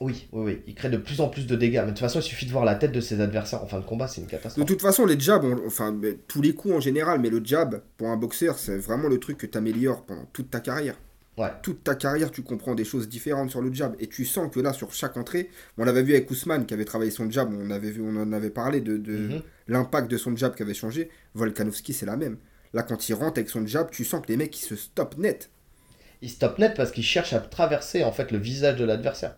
Oui, 0.00 0.28
oui, 0.30 0.44
oui. 0.44 0.62
Il 0.68 0.76
crée 0.76 0.90
de 0.90 0.96
plus 0.96 1.20
en 1.20 1.26
plus 1.26 1.48
de 1.48 1.56
dégâts. 1.56 1.80
Mais 1.80 1.86
de 1.86 1.90
toute 1.90 1.98
façon, 1.98 2.20
il 2.20 2.22
suffit 2.22 2.46
de 2.46 2.52
voir 2.52 2.64
la 2.64 2.76
tête 2.76 2.92
de 2.92 3.00
ses 3.00 3.20
adversaires 3.20 3.64
en 3.64 3.66
fin 3.66 3.80
de 3.80 3.84
combat, 3.84 4.06
c'est 4.06 4.20
une 4.20 4.28
catastrophe. 4.28 4.64
De 4.64 4.72
toute 4.72 4.80
façon, 4.80 5.06
les 5.06 5.18
jabs, 5.18 5.44
enfin, 5.66 5.92
tous 6.28 6.40
les 6.40 6.54
coups 6.54 6.72
en 6.72 6.80
général, 6.80 7.18
mais 7.18 7.30
le 7.30 7.44
jab, 7.44 7.82
pour 7.96 8.06
un 8.06 8.16
boxeur, 8.16 8.60
c'est 8.60 8.78
vraiment 8.78 9.08
le 9.08 9.18
truc 9.18 9.38
que 9.38 9.46
tu 9.46 9.58
améliores 9.58 10.04
pendant 10.04 10.24
toute 10.32 10.50
ta 10.50 10.60
carrière. 10.60 10.94
Toute 11.62 11.84
ta 11.84 11.94
carrière, 11.94 12.30
tu 12.30 12.42
comprends 12.42 12.74
des 12.74 12.84
choses 12.84 13.08
différentes 13.08 13.50
sur 13.50 13.62
le 13.62 13.72
jab. 13.72 13.94
Et 13.98 14.06
tu 14.08 14.24
sens 14.24 14.50
que 14.52 14.60
là, 14.60 14.72
sur 14.72 14.92
chaque 14.92 15.16
entrée, 15.16 15.50
on 15.76 15.84
l'avait 15.84 16.02
vu 16.02 16.14
avec 16.14 16.30
Ousmane 16.30 16.66
qui 16.66 16.74
avait 16.74 16.84
travaillé 16.84 17.10
son 17.10 17.30
jab, 17.30 17.52
on, 17.52 17.70
avait 17.70 17.90
vu, 17.90 18.02
on 18.02 18.16
en 18.16 18.32
avait 18.32 18.50
parlé 18.50 18.80
de, 18.80 18.96
mhm. 18.96 19.42
l'impact 19.68 20.10
de 20.10 20.16
son 20.16 20.36
jab 20.36 20.54
qui 20.54 20.62
avait 20.62 20.74
changé. 20.74 21.10
Volkanovski, 21.34 21.92
c'est 21.92 22.06
la 22.06 22.16
même. 22.16 22.38
Là, 22.72 22.82
quand 22.82 23.08
il 23.08 23.14
rentre 23.14 23.38
avec 23.38 23.48
son 23.48 23.66
jab, 23.66 23.90
tu 23.90 24.04
sens 24.04 24.22
que 24.22 24.28
les 24.28 24.36
mecs, 24.36 24.58
ils 24.60 24.64
se 24.64 24.76
stoppent 24.76 25.18
net. 25.18 25.50
Ils 26.20 26.30
stoppent 26.30 26.58
net 26.58 26.74
parce 26.76 26.90
qu'ils 26.90 27.04
cherchent 27.04 27.32
à 27.32 27.40
traverser 27.40 28.04
en 28.04 28.12
fait 28.12 28.32
le 28.32 28.38
visage 28.38 28.76
de 28.76 28.84
l'adversaire. 28.84 29.36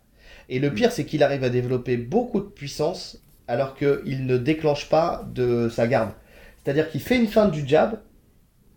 Et 0.48 0.58
le 0.58 0.70
mm. 0.70 0.74
pire, 0.74 0.92
c'est 0.92 1.04
qu'il 1.04 1.22
arrive 1.22 1.44
à 1.44 1.50
développer 1.50 1.96
beaucoup 1.96 2.40
de 2.40 2.46
puissance 2.46 3.22
alors 3.46 3.74
qu'il 3.74 4.26
ne 4.26 4.36
déclenche 4.36 4.88
pas 4.88 5.28
de 5.34 5.68
sa 5.68 5.86
garde. 5.86 6.12
C'est-à-dire 6.62 6.90
qu'il 6.90 7.00
fait 7.00 7.16
une 7.16 7.26
feinte 7.26 7.52
du 7.52 7.66
jab 7.66 8.00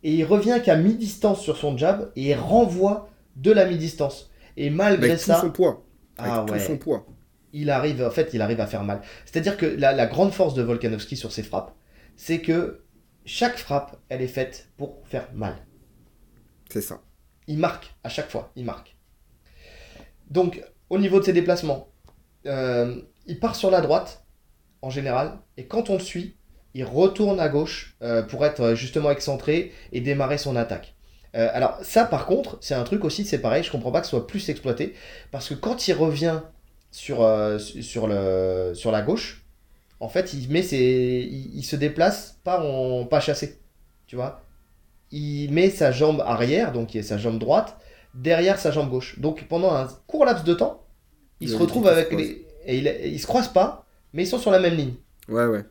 et 0.04 0.14
il 0.14 0.24
revient 0.26 0.60
qu'à 0.64 0.76
mi-distance 0.76 1.42
sur 1.42 1.58
son 1.58 1.78
jab 1.78 2.12
et 2.16 2.32
il 2.32 2.36
renvoie 2.36 3.10
de 3.36 3.52
la 3.52 3.66
mi-distance. 3.66 4.32
Et 4.58 4.70
malgré 4.70 5.12
Avec 5.12 5.20
ça. 5.20 5.36
Tout 5.36 5.42
son 5.48 5.52
poids. 5.52 5.86
ah 6.18 6.46
tout 6.48 6.60
son 6.60 6.78
poids. 6.78 7.06
Il 7.54 7.70
arrive, 7.70 8.04
en 8.04 8.12
fait, 8.12 8.34
il 8.34 8.42
arrive 8.42 8.60
à 8.60 8.68
faire 8.68 8.84
mal. 8.84 9.02
C'est-à-dire 9.26 9.58
que 9.58 9.66
la, 9.66 10.06
grande 10.08 10.34
force 10.34 10.54
de 10.54 10.64
Volkanovski 10.64 11.16
sur 11.16 11.32
ses 11.32 11.44
frappes, 11.44 11.76
c'est 12.16 12.40
que 12.40 12.84
chaque 13.26 13.58
frappe, 13.58 14.00
elle 14.10 14.22
est 14.22 14.28
faite 14.28 14.70
pour 14.78 15.02
faire 15.06 15.30
mal. 15.34 15.56
C'est 16.70 16.82
ça. 16.82 17.02
Il 17.48 17.60
marque 17.60 17.94
à 18.04 18.10
chaque 18.10 18.30
fois, 18.30 18.52
il 18.56 18.66
marque. 18.66 18.96
Donc, 20.30 20.64
au 20.90 20.98
niveau 20.98 21.20
de 21.20 21.26
ses 21.26 21.34
déplacements, 21.34 21.92
euh, 22.48 23.02
il 23.28 23.40
part 23.40 23.56
sur 23.56 23.70
la 23.70 23.82
droite, 23.82 24.26
en 24.82 24.90
général, 24.90 25.40
et 25.58 25.68
quand 25.68 25.90
on 25.90 25.94
le 25.94 26.00
suit, 26.00 26.38
il 26.74 26.84
retourne 26.84 27.40
à 27.40 27.50
gauche 27.50 27.96
euh, 28.02 28.24
pour 28.24 28.46
être 28.46 28.74
justement 28.74 29.12
excentré 29.12 29.72
et 29.92 30.02
démarrer 30.02 30.38
son 30.38 30.56
attaque. 30.56 30.93
Euh, 31.36 31.50
alors 31.54 31.80
ça 31.82 32.06
par 32.06 32.26
contre, 32.26 32.58
c'est 32.62 32.76
un 32.76 32.84
truc 32.84 33.04
aussi, 33.06 33.26
c'est 33.26 33.40
pareil, 33.40 33.64
je 33.64 33.72
comprends 33.72 33.92
pas 33.92 34.02
que 34.02 34.06
ce 34.06 34.12
soit 34.12 34.28
plus 34.28 34.50
exploité, 34.50 34.94
parce 35.32 35.50
que 35.50 35.56
quand 35.56 35.88
il 35.88 35.94
revient 35.94 36.42
sur, 36.92 37.28
sur, 37.60 38.08
le, 38.08 38.74
sur 38.76 38.92
la 38.92 39.02
gauche, 39.02 39.44
en 40.04 40.10
fait, 40.10 40.34
il, 40.34 40.50
met 40.50 40.64
ses, 40.64 41.30
il, 41.32 41.64
se 41.64 41.78
déplace 41.78 42.38
pas 42.44 42.60
en 42.60 43.06
pas 43.06 43.22
chassé, 43.22 43.62
tu 44.06 44.18
vois. 44.18 44.44
Il 45.12 45.50
met 45.54 45.70
sa 45.70 45.94
jambe 45.94 46.22
arrière, 46.26 46.74
donc 46.74 46.90
qui 46.90 46.98
est 46.98 47.04
sa 47.04 47.18
jambe 47.18 47.40
droite, 47.40 47.78
derrière 48.14 48.60
sa 48.60 48.70
jambe 48.70 48.90
gauche. 48.90 49.18
Donc 49.20 49.48
pendant 49.48 49.74
un 49.74 49.88
court 50.06 50.26
laps 50.26 50.44
de 50.44 50.54
temps, 50.54 50.84
il, 51.40 51.48
se 51.48 51.56
retrouve 51.56 51.88
avec 51.88 52.12
les... 52.12 52.46
Et 52.66 52.80
il, 52.80 52.88
ils 53.06 53.20
se 53.20 53.28
croisent 53.28 53.54
pas, 53.54 53.86
mais 54.12 54.24
ils 54.24 54.28
sont 54.28 54.40
sur 54.40 54.52
la 54.52 54.60
même 54.60 54.76
ligne. 54.76 54.94
Ouais, 55.30 55.46
ouais. 55.46 55.64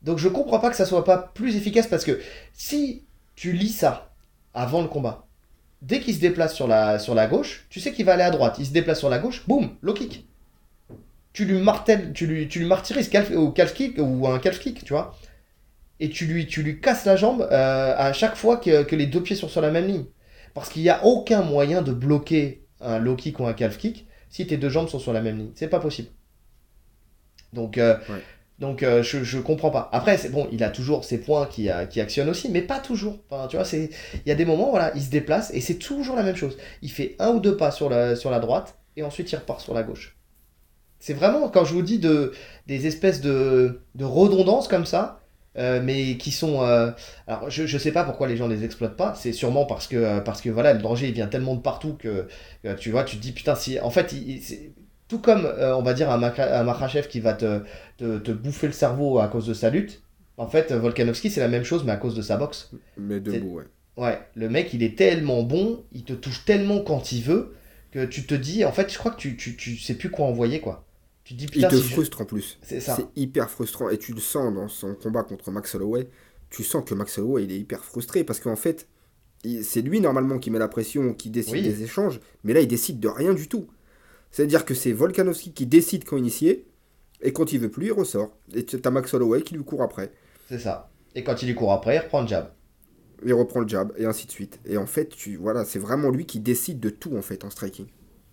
Donc 0.00 0.16
je 0.16 0.28
comprends 0.28 0.58
pas 0.58 0.70
que 0.70 0.76
ça 0.76 0.86
soit 0.86 1.04
pas 1.04 1.18
plus 1.18 1.54
efficace 1.56 1.86
parce 1.86 2.04
que 2.04 2.20
si 2.54 3.04
tu 3.34 3.52
lis 3.52 3.68
ça 3.68 4.11
avant 4.54 4.82
le 4.82 4.88
combat, 4.88 5.26
dès 5.80 6.00
qu'il 6.00 6.14
se 6.14 6.20
déplace 6.20 6.54
sur 6.54 6.66
la, 6.66 6.98
sur 6.98 7.14
la 7.14 7.26
gauche, 7.26 7.66
tu 7.70 7.80
sais 7.80 7.92
qu'il 7.92 8.04
va 8.06 8.14
aller 8.14 8.22
à 8.22 8.30
droite. 8.30 8.56
Il 8.58 8.66
se 8.66 8.72
déplace 8.72 8.98
sur 8.98 9.08
la 9.08 9.18
gauche, 9.18 9.46
boum, 9.46 9.70
low 9.82 9.94
kick. 9.94 10.26
Tu 11.32 11.44
lui 11.44 11.58
martèles, 11.58 12.12
tu 12.12 12.26
lui, 12.26 12.48
tu 12.48 12.58
lui 12.58 12.66
martyrises 12.66 13.10
au 13.34 13.50
calf 13.50 13.74
kick 13.74 13.96
ou 13.98 14.28
un 14.28 14.38
calf 14.38 14.58
kick, 14.58 14.84
tu 14.84 14.92
vois. 14.92 15.16
Et 15.98 16.10
tu 16.10 16.26
lui, 16.26 16.46
tu 16.46 16.62
lui 16.62 16.80
casses 16.80 17.04
la 17.04 17.16
jambe 17.16 17.42
euh, 17.50 17.94
à 17.96 18.12
chaque 18.12 18.36
fois 18.36 18.56
que, 18.56 18.82
que 18.82 18.96
les 18.96 19.06
deux 19.06 19.22
pieds 19.22 19.36
sont 19.36 19.48
sur 19.48 19.60
la 19.60 19.70
même 19.70 19.86
ligne. 19.86 20.04
Parce 20.54 20.68
qu'il 20.68 20.82
n'y 20.82 20.90
a 20.90 21.04
aucun 21.04 21.42
moyen 21.42 21.80
de 21.80 21.92
bloquer 21.92 22.64
un 22.80 22.98
low 22.98 23.16
kick 23.16 23.40
ou 23.40 23.46
un 23.46 23.54
calf 23.54 23.78
kick 23.78 24.06
si 24.28 24.46
tes 24.46 24.56
deux 24.56 24.68
jambes 24.68 24.88
sont 24.88 24.98
sur 24.98 25.12
la 25.12 25.20
même 25.20 25.38
ligne. 25.38 25.52
C'est 25.54 25.68
pas 25.68 25.80
possible. 25.80 26.08
Donc, 27.52 27.78
euh, 27.78 27.96
donc 28.62 28.84
euh, 28.84 29.02
je, 29.02 29.24
je 29.24 29.40
comprends 29.40 29.70
pas. 29.70 29.90
Après, 29.92 30.16
c'est 30.16 30.28
bon, 30.28 30.48
il 30.52 30.62
a 30.62 30.70
toujours 30.70 31.04
ses 31.04 31.18
points 31.18 31.46
qui, 31.46 31.68
euh, 31.68 31.84
qui 31.84 32.00
actionnent 32.00 32.28
aussi, 32.28 32.48
mais 32.48 32.62
pas 32.62 32.78
toujours. 32.78 33.18
Enfin, 33.28 33.48
tu 33.48 33.56
vois, 33.56 33.64
c'est 33.64 33.90
il 34.14 34.28
y 34.28 34.30
a 34.30 34.36
des 34.36 34.44
moments, 34.44 34.70
voilà, 34.70 34.92
il 34.94 35.02
se 35.02 35.10
déplace 35.10 35.50
et 35.52 35.60
c'est 35.60 35.74
toujours 35.74 36.14
la 36.14 36.22
même 36.22 36.36
chose. 36.36 36.56
Il 36.80 36.88
fait 36.88 37.16
un 37.18 37.30
ou 37.30 37.40
deux 37.40 37.56
pas 37.56 37.72
sur 37.72 37.90
la, 37.90 38.14
sur 38.14 38.30
la 38.30 38.38
droite 38.38 38.78
et 38.96 39.02
ensuite 39.02 39.32
il 39.32 39.36
repart 39.36 39.60
sur 39.60 39.74
la 39.74 39.82
gauche. 39.82 40.16
C'est 41.00 41.12
vraiment, 41.12 41.48
quand 41.48 41.64
je 41.64 41.74
vous 41.74 41.82
dis 41.82 41.98
de, 41.98 42.32
des 42.68 42.86
espèces 42.86 43.20
de, 43.20 43.80
de 43.96 44.04
redondances 44.04 44.68
comme 44.68 44.86
ça, 44.86 45.18
euh, 45.58 45.80
mais 45.82 46.16
qui 46.16 46.30
sont. 46.30 46.60
Alors, 47.26 47.50
je, 47.50 47.66
je 47.66 47.78
sais 47.78 47.90
pas 47.90 48.04
pourquoi 48.04 48.28
les 48.28 48.36
gens 48.36 48.46
les 48.46 48.62
exploitent 48.62 48.96
pas. 48.96 49.14
C'est 49.16 49.32
sûrement 49.32 49.66
parce 49.66 49.88
que, 49.88 50.20
parce 50.20 50.40
que 50.40 50.50
voilà, 50.50 50.72
le 50.72 50.80
danger 50.80 51.08
il 51.08 51.14
vient 51.14 51.26
tellement 51.26 51.56
de 51.56 51.60
partout 51.60 51.94
que, 51.98 52.28
tu 52.78 52.92
vois, 52.92 53.02
tu 53.02 53.16
te 53.16 53.22
dis 53.22 53.32
putain, 53.32 53.56
si. 53.56 53.80
En 53.80 53.90
fait, 53.90 54.14
tout 55.08 55.18
comme 55.18 55.46
on 55.46 55.82
va 55.82 55.94
dire 55.94 56.10
un, 56.10 56.22
un 56.22 56.88
qui 57.08 57.20
va 57.20 57.34
te, 57.34 57.60
te, 57.98 58.18
te, 58.18 58.32
bouffer 58.32 58.66
le 58.66 58.72
cerveau 58.72 59.18
à 59.18 59.28
cause 59.28 59.46
de 59.46 59.54
sa 59.54 59.70
lutte, 59.70 60.02
en 60.38 60.46
fait, 60.46 60.72
Volkanovski 60.72 61.30
c'est 61.30 61.40
la 61.40 61.48
même 61.48 61.64
chose, 61.64 61.84
mais 61.84 61.92
à 61.92 61.96
cause 61.96 62.14
de 62.14 62.22
sa 62.22 62.36
boxe. 62.36 62.70
Mais 62.96 63.20
debout, 63.20 63.56
ouais. 63.56 63.64
Ouais, 63.98 64.18
le 64.34 64.48
mec 64.48 64.72
il 64.72 64.82
est 64.82 64.96
tellement 64.96 65.42
bon, 65.42 65.84
il 65.92 66.04
te 66.04 66.14
touche 66.14 66.44
tellement 66.44 66.80
quand 66.80 67.12
il 67.12 67.22
veut, 67.22 67.54
que 67.92 68.04
tu 68.06 68.26
te 68.26 68.34
dis, 68.34 68.64
en 68.64 68.72
fait, 68.72 68.90
je 68.90 68.98
crois 68.98 69.10
que 69.10 69.18
tu, 69.18 69.36
tu, 69.36 69.54
tu 69.56 69.76
sais 69.76 69.94
plus 69.94 70.10
quoi 70.10 70.26
envoyer, 70.26 70.60
quoi. 70.60 70.84
Tu 71.24 71.34
dis, 71.34 71.46
il 71.54 71.68
te 71.68 71.76
frustre 71.76 72.20
en 72.20 72.24
plus. 72.24 72.58
C'est 72.62 72.80
ça. 72.80 72.96
C'est 72.96 73.06
hyper 73.14 73.48
frustrant. 73.48 73.90
Et 73.90 73.98
tu 73.98 74.12
le 74.12 74.20
sens 74.20 74.52
dans 74.52 74.68
son 74.68 74.94
combat 74.94 75.22
contre 75.22 75.50
Max 75.50 75.74
Holloway. 75.74 76.08
Tu 76.50 76.64
sens 76.64 76.84
que 76.84 76.94
Max 76.94 77.16
Holloway, 77.18 77.44
il 77.44 77.52
est 77.52 77.58
hyper 77.58 77.84
frustré 77.84 78.24
parce 78.24 78.40
qu'en 78.40 78.56
fait, 78.56 78.88
c'est 79.62 79.82
lui 79.82 80.00
normalement 80.00 80.38
qui 80.38 80.50
met 80.50 80.58
la 80.58 80.68
pression, 80.68 81.14
qui 81.14 81.30
décide 81.30 81.62
des 81.62 81.84
échanges. 81.84 82.18
Mais 82.42 82.52
là, 82.54 82.60
il 82.60 82.68
décide 82.68 82.98
de 82.98 83.08
rien 83.08 83.34
du 83.34 83.46
tout. 83.46 83.68
C'est-à-dire 84.32 84.64
que 84.64 84.74
c'est 84.74 84.92
Volkanovski 84.92 85.52
qui 85.52 85.66
décide 85.66 86.04
quand 86.04 86.16
initier. 86.16 86.66
Et 87.20 87.32
quand 87.32 87.52
il 87.52 87.60
veut 87.60 87.70
plus, 87.70 87.86
il 87.86 87.92
ressort. 87.92 88.36
Et 88.54 88.64
tu 88.64 88.80
as 88.82 88.90
Max 88.90 89.14
Holloway 89.14 89.42
qui 89.42 89.54
lui 89.54 89.62
court 89.62 89.82
après. 89.82 90.10
C'est 90.48 90.58
ça. 90.58 90.90
Et 91.14 91.22
quand 91.22 91.40
il 91.42 91.46
lui 91.46 91.54
court 91.54 91.72
après, 91.72 91.96
il 91.96 91.98
reprend 92.00 92.22
le 92.22 92.26
jab. 92.26 92.48
Il 93.24 93.34
reprend 93.34 93.60
le 93.60 93.68
jab, 93.68 93.92
et 93.96 94.04
ainsi 94.04 94.26
de 94.26 94.32
suite. 94.32 94.58
Et 94.66 94.76
en 94.76 94.86
fait, 94.86 95.10
tu, 95.10 95.36
voilà, 95.36 95.64
c'est 95.64 95.78
vraiment 95.78 96.10
lui 96.10 96.26
qui 96.26 96.40
décide 96.40 96.80
de 96.80 96.90
tout 96.90 97.16
en 97.16 97.22
fait 97.22 97.44
en 97.44 97.50
striking. 97.50 97.86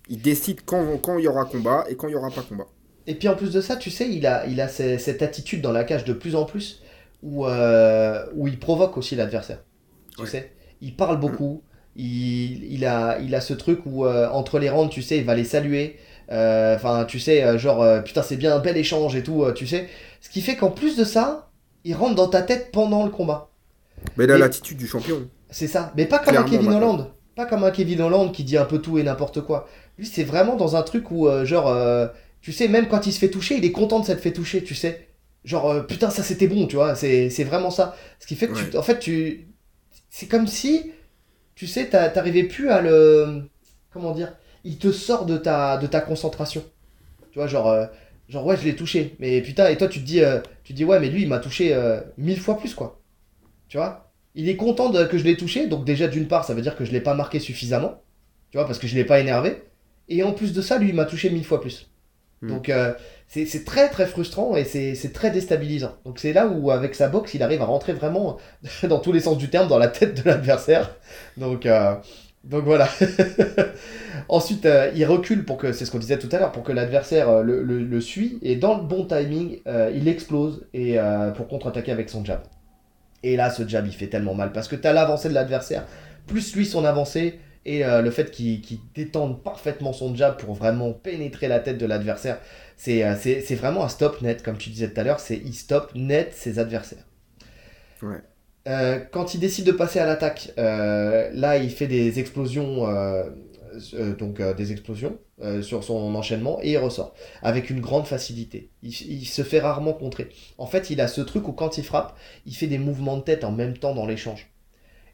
Il 0.08 0.20
décide 0.20 0.62
quand, 0.64 0.98
quand 0.98 1.18
il 1.18 1.24
y 1.24 1.28
aura 1.28 1.44
combat 1.44 1.84
et 1.88 1.94
quand 1.94 2.08
il 2.08 2.12
y 2.12 2.16
aura 2.16 2.30
pas 2.30 2.42
combat. 2.42 2.66
Et 3.06 3.14
puis 3.14 3.28
en 3.28 3.36
plus 3.36 3.52
de 3.52 3.60
ça, 3.60 3.76
tu 3.76 3.90
sais, 3.90 4.10
il 4.10 4.26
a, 4.26 4.46
il 4.46 4.60
a 4.60 4.66
cette 4.66 5.22
attitude 5.22 5.62
dans 5.62 5.70
la 5.70 5.84
cage 5.84 6.04
de 6.04 6.12
plus 6.12 6.34
en 6.34 6.44
plus 6.44 6.82
où, 7.22 7.46
euh, 7.46 8.26
où 8.34 8.48
il 8.48 8.58
provoque 8.58 8.96
aussi 8.96 9.14
l'adversaire. 9.14 9.62
Tu 10.18 10.26
sais, 10.26 10.50
il 10.80 10.96
parle 10.96 11.20
beaucoup. 11.20 11.62
Il, 12.00 12.72
il, 12.72 12.86
a, 12.86 13.18
il 13.20 13.34
a 13.34 13.40
ce 13.40 13.52
truc 13.52 13.80
où 13.84 14.06
euh, 14.06 14.28
entre 14.30 14.58
les 14.58 14.70
rounds, 14.70 14.90
tu 14.90 15.02
sais, 15.02 15.18
il 15.18 15.24
va 15.24 15.34
les 15.34 15.44
saluer. 15.44 15.96
Euh, 16.30 16.76
enfin, 16.76 17.04
tu 17.04 17.18
sais, 17.18 17.58
genre, 17.58 18.02
putain, 18.04 18.22
c'est 18.22 18.36
bien 18.36 18.54
un 18.54 18.58
bel 18.58 18.76
échange 18.76 19.16
et 19.16 19.22
tout, 19.22 19.44
tu 19.54 19.66
sais. 19.66 19.88
Ce 20.20 20.30
qui 20.30 20.40
fait 20.40 20.56
qu'en 20.56 20.70
plus 20.70 20.96
de 20.96 21.04
ça, 21.04 21.50
il 21.84 21.94
rentre 21.94 22.14
dans 22.14 22.28
ta 22.28 22.42
tête 22.42 22.70
pendant 22.72 23.04
le 23.04 23.10
combat. 23.10 23.50
Mais 24.16 24.30
a 24.30 24.38
l'attitude 24.38 24.78
du 24.78 24.86
champion. 24.86 25.28
C'est 25.50 25.66
ça. 25.66 25.92
Mais 25.96 26.06
pas 26.06 26.20
comme 26.20 26.36
un 26.36 26.44
Kevin 26.44 26.72
Holland. 26.72 27.10
Pas 27.36 27.46
comme 27.46 27.64
un 27.64 27.70
Kevin 27.70 28.00
Holland 28.00 28.32
qui 28.32 28.44
dit 28.44 28.56
un 28.56 28.64
peu 28.64 28.78
tout 28.78 28.98
et 28.98 29.02
n'importe 29.02 29.40
quoi. 29.42 29.68
Lui, 29.98 30.06
c'est 30.06 30.24
vraiment 30.24 30.56
dans 30.56 30.76
un 30.76 30.82
truc 30.82 31.10
où, 31.10 31.28
genre 31.44 31.74
tu 32.40 32.52
sais, 32.52 32.68
même 32.68 32.88
quand 32.88 33.06
il 33.06 33.12
se 33.12 33.18
fait 33.18 33.28
toucher, 33.28 33.56
il 33.56 33.64
est 33.64 33.72
content 33.72 34.00
de 34.00 34.06
s'être 34.06 34.20
fait 34.20 34.32
toucher, 34.32 34.64
tu 34.64 34.74
sais. 34.74 35.08
Genre, 35.44 35.70
euh, 35.70 35.82
putain, 35.82 36.10
ça 36.10 36.22
c'était 36.22 36.46
bon, 36.46 36.66
tu 36.66 36.76
vois, 36.76 36.94
c'est 36.94 37.44
vraiment 37.44 37.70
ça. 37.70 37.96
Ce 38.18 38.26
qui 38.26 38.34
fait 38.34 38.48
que, 38.48 38.54
tu, 38.54 38.76
en 38.76 38.82
fait, 38.82 38.98
tu. 38.98 39.48
C'est 40.10 40.26
comme 40.26 40.46
si, 40.46 40.90
tu 41.54 41.66
sais, 41.66 41.88
t'arrivais 41.88 42.44
plus 42.44 42.70
à 42.70 42.80
le. 42.80 43.42
Comment 43.92 44.12
dire 44.12 44.32
Il 44.64 44.78
te 44.78 44.92
sort 44.92 45.26
de 45.26 45.36
ta, 45.36 45.76
de 45.76 45.86
ta 45.86 46.00
concentration. 46.00 46.64
Tu 47.32 47.38
vois, 47.38 47.46
genre, 47.46 47.68
euh, 47.68 47.86
genre 48.28 48.46
ouais, 48.46 48.56
je 48.56 48.64
l'ai 48.64 48.76
touché. 48.76 49.16
Mais 49.18 49.40
putain, 49.42 49.68
et 49.68 49.76
toi, 49.76 49.88
tu 49.88 50.00
te 50.00 50.04
dis, 50.04 50.22
euh, 50.22 50.40
tu 50.64 50.72
dis 50.72 50.84
ouais, 50.84 51.00
mais 51.00 51.08
lui, 51.08 51.22
il 51.22 51.28
m'a 51.28 51.38
touché 51.38 51.76
mille 52.16 52.40
fois 52.40 52.58
plus, 52.58 52.74
quoi. 52.74 53.00
Tu 53.68 53.76
vois? 53.76 54.10
Il 54.34 54.48
est 54.48 54.56
content 54.56 54.90
de, 54.90 55.04
que 55.04 55.18
je 55.18 55.24
l'ai 55.24 55.36
touché, 55.36 55.66
donc 55.66 55.84
déjà, 55.84 56.08
d'une 56.08 56.28
part, 56.28 56.44
ça 56.44 56.54
veut 56.54 56.62
dire 56.62 56.76
que 56.76 56.84
je 56.84 56.92
l'ai 56.92 57.00
pas 57.00 57.14
marqué 57.14 57.40
suffisamment. 57.40 58.02
Tu 58.50 58.58
vois, 58.58 58.66
parce 58.66 58.78
que 58.78 58.86
je 58.86 58.94
l'ai 58.94 59.04
pas 59.04 59.20
énervé. 59.20 59.62
Et 60.08 60.22
en 60.22 60.32
plus 60.32 60.52
de 60.52 60.60
ça, 60.60 60.78
lui, 60.78 60.88
il 60.88 60.94
m'a 60.94 61.04
touché 61.04 61.30
mille 61.30 61.44
fois 61.44 61.60
plus. 61.60 61.90
Hmm. 62.42 62.48
Donc 62.48 62.68
euh, 62.68 62.94
c'est 63.32 63.64
très 63.64 63.88
très 63.88 64.06
frustrant 64.06 64.56
et 64.56 64.64
c'est 64.64 65.12
très 65.12 65.30
déstabilisant. 65.30 65.94
Donc 66.04 66.18
c'est 66.18 66.32
là 66.32 66.48
où 66.48 66.72
avec 66.72 66.96
sa 66.96 67.08
boxe 67.08 67.34
il 67.34 67.42
arrive 67.44 67.62
à 67.62 67.64
rentrer 67.64 67.92
vraiment 67.92 68.38
dans 68.82 68.98
tous 68.98 69.12
les 69.12 69.20
sens 69.20 69.38
du 69.38 69.48
terme 69.48 69.68
dans 69.68 69.78
la 69.78 69.86
tête 69.86 70.20
de 70.20 70.28
l'adversaire. 70.28 70.96
Donc 71.36 71.64
euh, 71.64 71.94
donc 72.42 72.64
voilà. 72.64 72.88
Ensuite 74.28 74.66
euh, 74.66 74.90
il 74.96 75.04
recule 75.04 75.44
pour 75.44 75.58
que 75.58 75.72
c'est 75.72 75.84
ce 75.84 75.92
qu'on 75.92 75.98
disait 75.98 76.18
tout 76.18 76.28
à 76.32 76.40
l'heure 76.40 76.50
pour 76.50 76.64
que 76.64 76.72
l'adversaire 76.72 77.42
le, 77.44 77.62
le, 77.62 77.78
le, 77.84 78.00
suit 78.00 78.40
et 78.42 78.56
dans 78.56 78.76
le 78.76 78.82
bon 78.82 79.04
timing 79.04 79.60
il 79.94 80.08
explose 80.08 80.66
et 80.74 80.96
pour 81.36 81.46
contre-attaquer 81.46 81.92
avec 81.92 82.10
son 82.10 82.24
jab. 82.24 82.40
Et 83.22 83.36
là 83.36 83.50
ce 83.50 83.66
jab 83.68 83.86
il 83.86 83.94
fait 83.94 84.08
tellement 84.08 84.34
mal 84.34 84.50
parce 84.50 84.66
que 84.66 84.74
tu 84.74 84.88
as 84.88 84.92
l'avancée 84.92 85.28
de 85.28 85.34
l'adversaire 85.34 85.84
plus 86.26 86.56
lui 86.56 86.66
son 86.66 86.84
avancée 86.84 87.38
et 87.66 87.84
euh, 87.84 88.00
le 88.00 88.10
fait 88.10 88.30
qu'il 88.30 88.62
détende 88.94 89.42
parfaitement 89.42 89.92
son 89.92 90.14
jab 90.14 90.38
pour 90.38 90.54
vraiment 90.54 90.92
pénétrer 90.92 91.48
la 91.48 91.60
tête 91.60 91.78
de 91.78 91.86
l'adversaire, 91.86 92.36
euh, 92.36 92.40
c'est 92.80 93.54
vraiment 93.56 93.84
un 93.84 93.88
stop 93.88 94.22
net, 94.22 94.42
comme 94.42 94.56
tu 94.56 94.70
disais 94.70 94.90
tout 94.90 95.00
à 95.00 95.04
l'heure, 95.04 95.20
c'est 95.20 95.36
il 95.36 95.54
stop 95.54 95.92
net 95.94 96.32
ses 96.34 96.58
adversaires. 96.58 97.04
Euh, 98.68 99.00
quand 99.10 99.34
il 99.34 99.40
décide 99.40 99.64
de 99.64 99.72
passer 99.72 99.98
à 99.98 100.06
l'attaque, 100.06 100.52
là 100.56 101.58
il 101.58 101.70
fait 101.70 101.86
des 101.86 102.18
explosions, 102.18 102.86
donc 104.18 104.40
des 104.40 104.72
explosions 104.72 105.18
sur 105.62 105.84
son 105.84 106.14
enchaînement 106.14 106.58
et 106.62 106.72
il 106.72 106.78
ressort 106.78 107.14
avec 107.42 107.70
une 107.70 107.80
grande 107.80 108.06
facilité. 108.06 108.70
Il, 108.82 108.90
il, 108.90 109.26
se 109.26 109.42
fait 109.42 109.60
rarement 109.60 109.92
contrer. 109.92 110.28
En 110.58 110.66
fait, 110.66 110.90
il 110.90 111.00
a 111.00 111.08
ce 111.08 111.20
truc 111.20 111.48
où 111.48 111.52
quand 111.52 111.78
il 111.78 111.84
frappe, 111.84 112.16
il 112.46 112.54
fait 112.54 112.66
des 112.66 112.78
mouvements 112.78 113.16
de 113.16 113.22
tête 113.22 113.44
en 113.44 113.52
même 113.52 113.76
temps 113.76 113.94
dans 113.94 114.06
l'échange. 114.06 114.50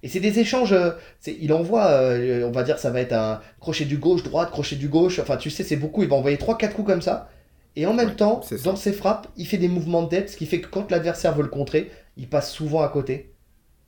Et 0.02 0.08
c'est 0.08 0.20
des 0.20 0.38
échanges, 0.38 0.72
euh, 0.72 0.92
il 1.26 1.52
envoie, 1.52 1.86
euh, 1.86 2.46
on 2.46 2.52
va 2.52 2.62
dire, 2.62 2.78
ça 2.78 2.90
va 2.90 3.00
être 3.00 3.12
un 3.12 3.40
crochet 3.60 3.86
du 3.86 3.98
gauche, 3.98 4.22
droite, 4.22 4.50
crochet 4.50 4.76
du 4.76 4.88
gauche, 4.88 5.18
enfin 5.18 5.36
tu 5.36 5.50
sais, 5.50 5.64
c'est 5.64 5.76
beaucoup, 5.76 6.02
il 6.02 6.08
va 6.08 6.16
envoyer 6.16 6.36
3-4 6.36 6.72
coups 6.72 6.86
comme 6.86 7.02
ça. 7.02 7.28
Et 7.76 7.86
en 7.86 7.94
même 7.94 8.16
temps, 8.16 8.40
dans 8.64 8.76
ses 8.76 8.92
frappes, 8.92 9.28
il 9.36 9.46
fait 9.46 9.58
des 9.58 9.68
mouvements 9.68 10.02
de 10.02 10.08
tête, 10.08 10.30
ce 10.30 10.36
qui 10.36 10.46
fait 10.46 10.60
que 10.60 10.68
quand 10.68 10.90
l'adversaire 10.90 11.34
veut 11.34 11.42
le 11.42 11.48
contrer, 11.48 11.90
il 12.16 12.28
passe 12.28 12.50
souvent 12.50 12.82
à 12.82 12.88
côté. 12.88 13.34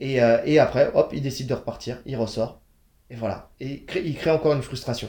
Et, 0.01 0.23
euh, 0.23 0.39
et 0.45 0.59
après, 0.59 0.91
hop, 0.95 1.11
il 1.13 1.23
décide 1.23 1.49
de 1.49 1.55
repartir, 1.55 2.03
il 2.07 2.17
ressort. 2.17 2.61
Et 3.11 3.17
voilà. 3.17 3.51
Et 3.61 3.85
il 4.05 4.17
crée 4.17 4.31
encore 4.31 4.53
une 4.53 4.63
frustration 4.63 5.09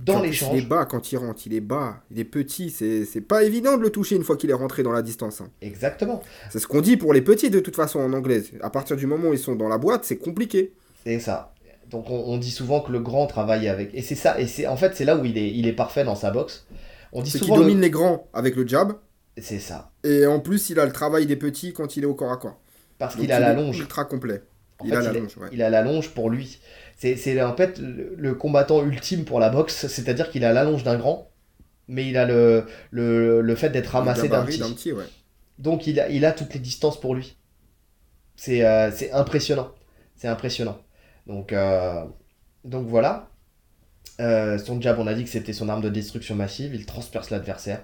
dans 0.00 0.20
l'échange. 0.20 0.56
Il 0.56 0.64
est 0.64 0.66
bas 0.66 0.84
quand 0.84 1.12
il 1.12 1.16
rentre, 1.16 1.46
il 1.46 1.54
est 1.54 1.60
bas, 1.60 2.02
il 2.10 2.18
est 2.18 2.24
petit, 2.24 2.70
c'est 2.70 3.20
pas 3.20 3.44
évident 3.44 3.76
de 3.76 3.82
le 3.82 3.90
toucher 3.90 4.16
une 4.16 4.24
fois 4.24 4.36
qu'il 4.36 4.50
est 4.50 4.54
rentré 4.54 4.82
dans 4.82 4.92
la 4.92 5.02
distance. 5.02 5.40
Hein. 5.40 5.50
Exactement. 5.60 6.22
C'est 6.50 6.58
ce 6.58 6.66
qu'on 6.66 6.80
dit 6.80 6.96
pour 6.96 7.12
les 7.12 7.22
petits 7.22 7.50
de 7.50 7.60
toute 7.60 7.76
façon 7.76 8.00
en 8.00 8.12
anglais. 8.12 8.42
À 8.60 8.70
partir 8.70 8.96
du 8.96 9.06
moment 9.06 9.28
où 9.28 9.32
ils 9.32 9.38
sont 9.38 9.54
dans 9.54 9.68
la 9.68 9.78
boîte, 9.78 10.04
c'est 10.04 10.18
compliqué. 10.18 10.72
C'est 11.04 11.20
ça. 11.20 11.52
Donc 11.90 12.06
on, 12.10 12.38
dit 12.38 12.50
souvent 12.50 12.80
que 12.80 12.90
le 12.90 12.98
grand 12.98 13.26
travaille 13.26 13.68
avec. 13.68 13.90
Et 13.94 14.02
c'est 14.02 14.14
ça, 14.14 14.40
et 14.40 14.46
c'est 14.46 14.66
en 14.66 14.76
fait 14.76 14.96
c'est 14.96 15.04
là 15.04 15.16
où 15.16 15.24
il 15.24 15.38
est, 15.38 15.50
il 15.50 15.68
est 15.68 15.72
parfait 15.72 16.02
dans 16.02 16.16
sa 16.16 16.30
boxe. 16.30 16.66
On 17.14 17.22
dit 17.22 17.30
souvent. 17.30 17.54
qu'il 17.54 17.62
domine 17.62 17.80
les 17.80 17.90
grands 17.90 18.28
avec 18.34 18.56
le 18.56 18.66
jab. 18.66 18.94
C'est 19.38 19.60
ça. 19.60 19.92
Et 20.04 20.26
en 20.26 20.40
plus, 20.40 20.70
il 20.70 20.78
a 20.78 20.84
le 20.84 20.92
travail 20.92 21.26
des 21.26 21.36
petits 21.36 21.72
quand 21.72 21.96
il 21.96 22.02
est 22.02 22.06
au 22.06 22.14
corps 22.14 22.32
à 22.32 22.36
corps. 22.36 22.60
Parce 22.98 23.16
qu'il 23.16 23.32
a 23.32 23.40
la 23.40 23.54
longe. 23.54 23.78
Ultra 23.78 24.04
complet. 24.04 24.42
il, 24.84 24.94
a 24.94 25.00
la 25.00 25.12
longe, 25.12 25.36
il 25.52 25.62
a 25.62 25.70
la 25.70 25.82
longe 25.82 26.10
pour 26.10 26.30
lui. 26.30 26.60
C'est 26.96 27.42
en 27.42 27.56
fait 27.56 27.78
le, 27.78 28.34
combattant 28.34 28.84
ultime 28.84 29.24
pour 29.24 29.40
la 29.40 29.48
boxe, 29.48 29.86
c'est-à-dire 29.86 30.30
qu'il 30.30 30.44
a 30.44 30.52
l'allonge 30.52 30.84
d'un 30.84 30.96
grand, 30.96 31.30
mais 31.88 32.08
il 32.08 32.16
a 32.16 32.24
le, 32.24 32.66
le, 32.90 33.54
fait 33.56 33.70
d'être 33.70 33.88
ramassé 33.88 34.28
d'un 34.28 34.44
petit. 34.44 34.92
Donc 35.58 35.86
il 35.86 36.00
a, 36.00 36.08
il 36.08 36.24
a 36.24 36.32
toutes 36.32 36.54
les 36.54 36.60
distances 36.60 37.00
pour 37.00 37.14
lui. 37.14 37.36
C'est 38.36 38.64
euh, 38.64 38.90
impressionnant. 39.12 39.72
C'est 40.16 40.28
impressionnant. 40.28 40.78
Donc, 41.26 41.52
euh, 41.52 42.04
donc 42.64 42.86
voilà. 42.86 43.30
Euh, 44.20 44.58
son 44.58 44.80
jab, 44.80 44.98
on 44.98 45.06
a 45.06 45.14
dit 45.14 45.24
que 45.24 45.30
c'était 45.30 45.52
son 45.52 45.68
arme 45.68 45.82
de 45.82 45.88
destruction 45.88 46.34
massive. 46.34 46.74
Il 46.74 46.86
transperce 46.86 47.30
l'adversaire. 47.30 47.82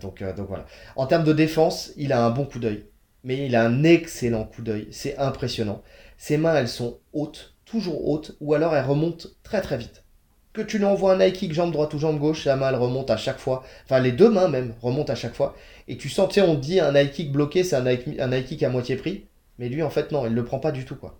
donc, 0.00 0.22
donc 0.36 0.48
voilà. 0.48 0.66
En 0.96 1.06
termes 1.06 1.24
de 1.24 1.32
défense, 1.32 1.92
il 1.96 2.12
a 2.12 2.24
un 2.24 2.30
bon 2.30 2.44
coup 2.44 2.58
d'œil. 2.58 2.86
Mais 3.24 3.46
il 3.46 3.56
a 3.56 3.64
un 3.64 3.84
excellent 3.84 4.44
coup 4.44 4.62
d'œil. 4.62 4.88
C'est 4.90 5.18
impressionnant. 5.18 5.82
Ses 6.16 6.36
mains, 6.36 6.54
elles 6.54 6.68
sont 6.68 6.98
hautes, 7.12 7.54
toujours 7.64 8.08
hautes, 8.08 8.36
ou 8.40 8.54
alors 8.54 8.74
elles 8.74 8.84
remontent 8.84 9.28
très 9.42 9.60
très 9.60 9.76
vite. 9.78 10.04
Que 10.52 10.62
tu 10.62 10.78
lui 10.78 10.84
envoies 10.84 11.14
un 11.14 11.20
high 11.20 11.32
kick 11.32 11.52
jambe 11.52 11.72
droite 11.72 11.94
ou 11.94 11.98
jambe 11.98 12.18
gauche, 12.18 12.44
la 12.44 12.56
main 12.56 12.70
elle 12.70 12.76
remonte 12.76 13.10
à 13.10 13.16
chaque 13.16 13.38
fois. 13.38 13.62
Enfin, 13.84 14.00
les 14.00 14.12
deux 14.12 14.30
mains 14.30 14.48
même 14.48 14.74
remontent 14.82 15.12
à 15.12 15.16
chaque 15.16 15.34
fois. 15.34 15.54
Et 15.86 15.96
tu 15.96 16.08
sens, 16.08 16.28
tu 16.28 16.34
sais, 16.34 16.42
on 16.42 16.54
dit 16.54 16.80
un 16.80 16.94
high 16.94 17.10
kick 17.10 17.30
bloqué, 17.30 17.62
c'est 17.62 17.76
un, 17.76 17.86
high 17.86 18.44
kick 18.44 18.62
à 18.62 18.68
moitié 18.68 18.96
prix. 18.96 19.26
Mais 19.58 19.68
lui, 19.68 19.82
en 19.82 19.90
fait, 19.90 20.10
non, 20.10 20.26
il 20.26 20.30
ne 20.30 20.36
le 20.36 20.44
prend 20.44 20.58
pas 20.58 20.72
du 20.72 20.84
tout, 20.84 20.96
quoi. 20.96 21.18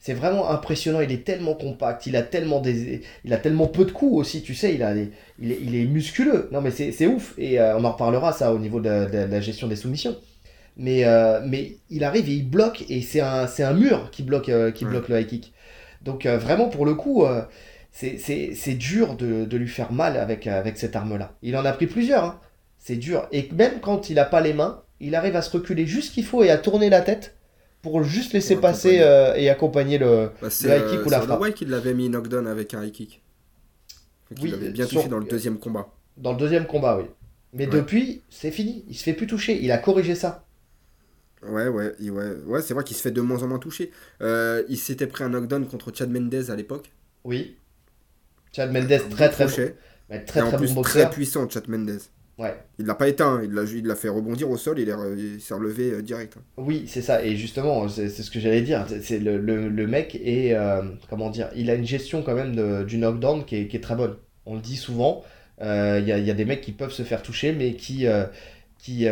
C'est 0.00 0.14
vraiment 0.14 0.48
impressionnant, 0.48 1.00
il 1.00 1.10
est 1.10 1.24
tellement 1.24 1.54
compact, 1.54 2.06
il 2.06 2.14
a 2.14 2.22
tellement, 2.22 2.60
des... 2.60 3.02
il 3.24 3.32
a 3.32 3.36
tellement 3.36 3.66
peu 3.66 3.84
de 3.84 3.90
coups 3.90 4.16
aussi, 4.16 4.42
tu 4.42 4.54
sais, 4.54 4.72
il, 4.74 4.82
a 4.84 4.94
il, 4.94 5.50
est, 5.50 5.58
il 5.60 5.74
est 5.74 5.84
musculeux. 5.86 6.48
Non 6.52 6.60
mais 6.60 6.70
c'est 6.70 7.06
ouf, 7.06 7.34
et 7.36 7.60
euh, 7.60 7.76
on 7.76 7.84
en 7.84 7.92
reparlera 7.92 8.32
ça 8.32 8.52
au 8.52 8.58
niveau 8.58 8.80
de, 8.80 8.88
la 9.12 9.40
gestion 9.40 9.66
des 9.66 9.76
soumissions. 9.76 10.16
Mais, 10.76 11.04
euh, 11.04 11.40
mais 11.44 11.76
il 11.90 12.04
arrive 12.04 12.28
et 12.28 12.34
il 12.34 12.48
bloque, 12.48 12.84
et 12.88 13.02
c'est 13.02 13.20
un, 13.20 13.48
un 13.58 13.72
mur 13.72 14.10
qui 14.12 14.22
bloque, 14.22 14.48
euh, 14.48 14.70
qui 14.70 14.84
bloque 14.84 15.08
le 15.08 15.20
high 15.20 15.26
kick. 15.26 15.52
Donc 16.02 16.26
vraiment 16.26 16.68
pour 16.68 16.86
le 16.86 16.94
coup, 16.94 17.24
c'est 17.90 18.74
dur 18.78 19.16
de, 19.16 19.44
de, 19.46 19.56
lui 19.56 19.66
faire 19.66 19.90
mal 19.90 20.16
avec, 20.16 20.46
avec 20.46 20.78
cette 20.78 20.94
arme-là. 20.94 21.32
Il 21.42 21.56
en 21.56 21.64
a 21.64 21.72
pris 21.72 21.88
plusieurs, 21.88 22.24
hein. 22.24 22.40
c'est 22.78 22.96
dur. 22.96 23.26
Et 23.32 23.48
même 23.52 23.80
quand 23.80 24.10
il 24.10 24.14
n'a 24.14 24.24
pas 24.24 24.40
les 24.40 24.52
mains, 24.52 24.80
il 25.00 25.16
arrive 25.16 25.34
à 25.34 25.42
se 25.42 25.50
reculer 25.50 25.86
juste 25.86 26.14
qu'il 26.14 26.24
faut 26.24 26.44
et 26.44 26.50
à 26.50 26.56
tourner 26.56 26.88
la 26.88 27.00
tête 27.00 27.34
pour 27.82 28.02
juste 28.02 28.32
laisser 28.32 28.56
passer 28.56 28.98
euh, 29.00 29.34
et 29.34 29.48
accompagner 29.48 29.98
le, 29.98 30.30
bah, 30.40 30.48
high 30.48 30.90
kick 30.90 31.06
ou 31.06 31.10
la 31.10 31.20
frappe. 31.20 31.42
C'est 31.44 31.52
qu'il 31.54 31.68
l'avait 31.68 31.94
mis 31.94 32.08
knockdown 32.08 32.46
avec 32.46 32.74
un 32.74 32.84
high 32.84 32.92
kick. 32.92 33.22
Il 34.42 34.52
avait 34.52 34.70
bien 34.70 34.86
touché 34.86 35.08
dans 35.08 35.18
le 35.18 35.26
deuxième 35.26 35.58
combat. 35.58 35.88
Dans 36.16 36.32
le 36.32 36.38
deuxième 36.38 36.66
combat, 36.66 36.98
oui. 36.98 37.04
Mais 37.54 37.66
depuis, 37.66 38.22
c'est 38.28 38.50
fini. 38.50 38.84
Il 38.88 38.96
se 38.96 39.04
fait 39.04 39.14
plus 39.14 39.26
toucher. 39.26 39.58
Il 39.62 39.72
a 39.72 39.78
corrigé 39.78 40.14
ça. 40.14 40.44
Ouais, 41.42 41.68
ouais, 41.68 41.92
ouais, 42.00 42.34
ouais 42.46 42.62
c'est 42.62 42.74
vrai 42.74 42.82
qu'il 42.82 42.96
se 42.96 43.02
fait 43.02 43.12
de 43.12 43.20
moins 43.20 43.42
en 43.42 43.46
moins 43.46 43.58
toucher. 43.58 43.92
Euh, 44.22 44.64
il 44.68 44.76
s'était 44.76 45.06
pris 45.06 45.24
un 45.24 45.28
knockdown 45.28 45.66
contre 45.66 45.92
Chad 45.94 46.10
Mendez 46.10 46.50
à 46.50 46.56
l'époque. 46.56 46.90
Oui. 47.24 47.56
Chad 48.52 48.72
Mendez, 48.72 48.98
très 49.10 49.30
très, 49.30 49.46
très, 49.46 49.76
très, 50.08 50.24
très, 50.24 50.66
bon 50.74 50.82
très 50.82 51.08
puissant, 51.10 51.48
Chad 51.48 51.68
Mendez. 51.68 51.98
Ouais. 52.38 52.56
Il 52.78 52.86
l'a 52.86 52.94
pas 52.94 53.08
éteint, 53.08 53.40
il 53.42 53.50
l'a, 53.50 53.64
il 53.64 53.84
l'a 53.84 53.96
fait 53.96 54.08
rebondir 54.08 54.48
au 54.48 54.56
sol, 54.56 54.78
il, 54.78 54.88
il 55.18 55.40
s'est 55.40 55.54
relevé 55.54 55.90
euh, 55.90 56.02
direct. 56.02 56.36
Oui, 56.56 56.84
c'est 56.86 57.02
ça, 57.02 57.24
et 57.24 57.34
justement, 57.34 57.88
c'est, 57.88 58.08
ce 58.08 58.30
que 58.30 58.38
j'allais 58.38 58.62
dire. 58.62 58.86
C'est 59.02 59.18
le, 59.18 59.38
le, 59.38 59.86
mec 59.88 60.14
est, 60.14 60.54
euh, 60.54 60.82
comment 61.10 61.30
dire, 61.30 61.50
il 61.56 61.68
a 61.68 61.74
une 61.74 61.86
gestion 61.86 62.22
quand 62.22 62.34
même 62.34 62.84
du 62.84 62.98
knockdown 62.98 63.44
qui 63.44 63.56
est, 63.56 63.66
qui 63.66 63.76
est, 63.76 63.80
très 63.80 63.96
bonne. 63.96 64.16
On 64.46 64.54
le 64.54 64.60
dit 64.60 64.76
souvent, 64.76 65.24
euh, 65.62 65.98
il 66.00 66.08
y, 66.08 66.12
a, 66.12 66.18
y, 66.18 66.30
a, 66.30 66.34
des 66.34 66.44
mecs 66.44 66.60
qui 66.60 66.70
peuvent 66.70 66.92
se 66.92 67.02
faire 67.02 67.22
toucher, 67.22 67.52
mais 67.52 67.74
qui, 67.74 68.06
qui, 68.78 69.08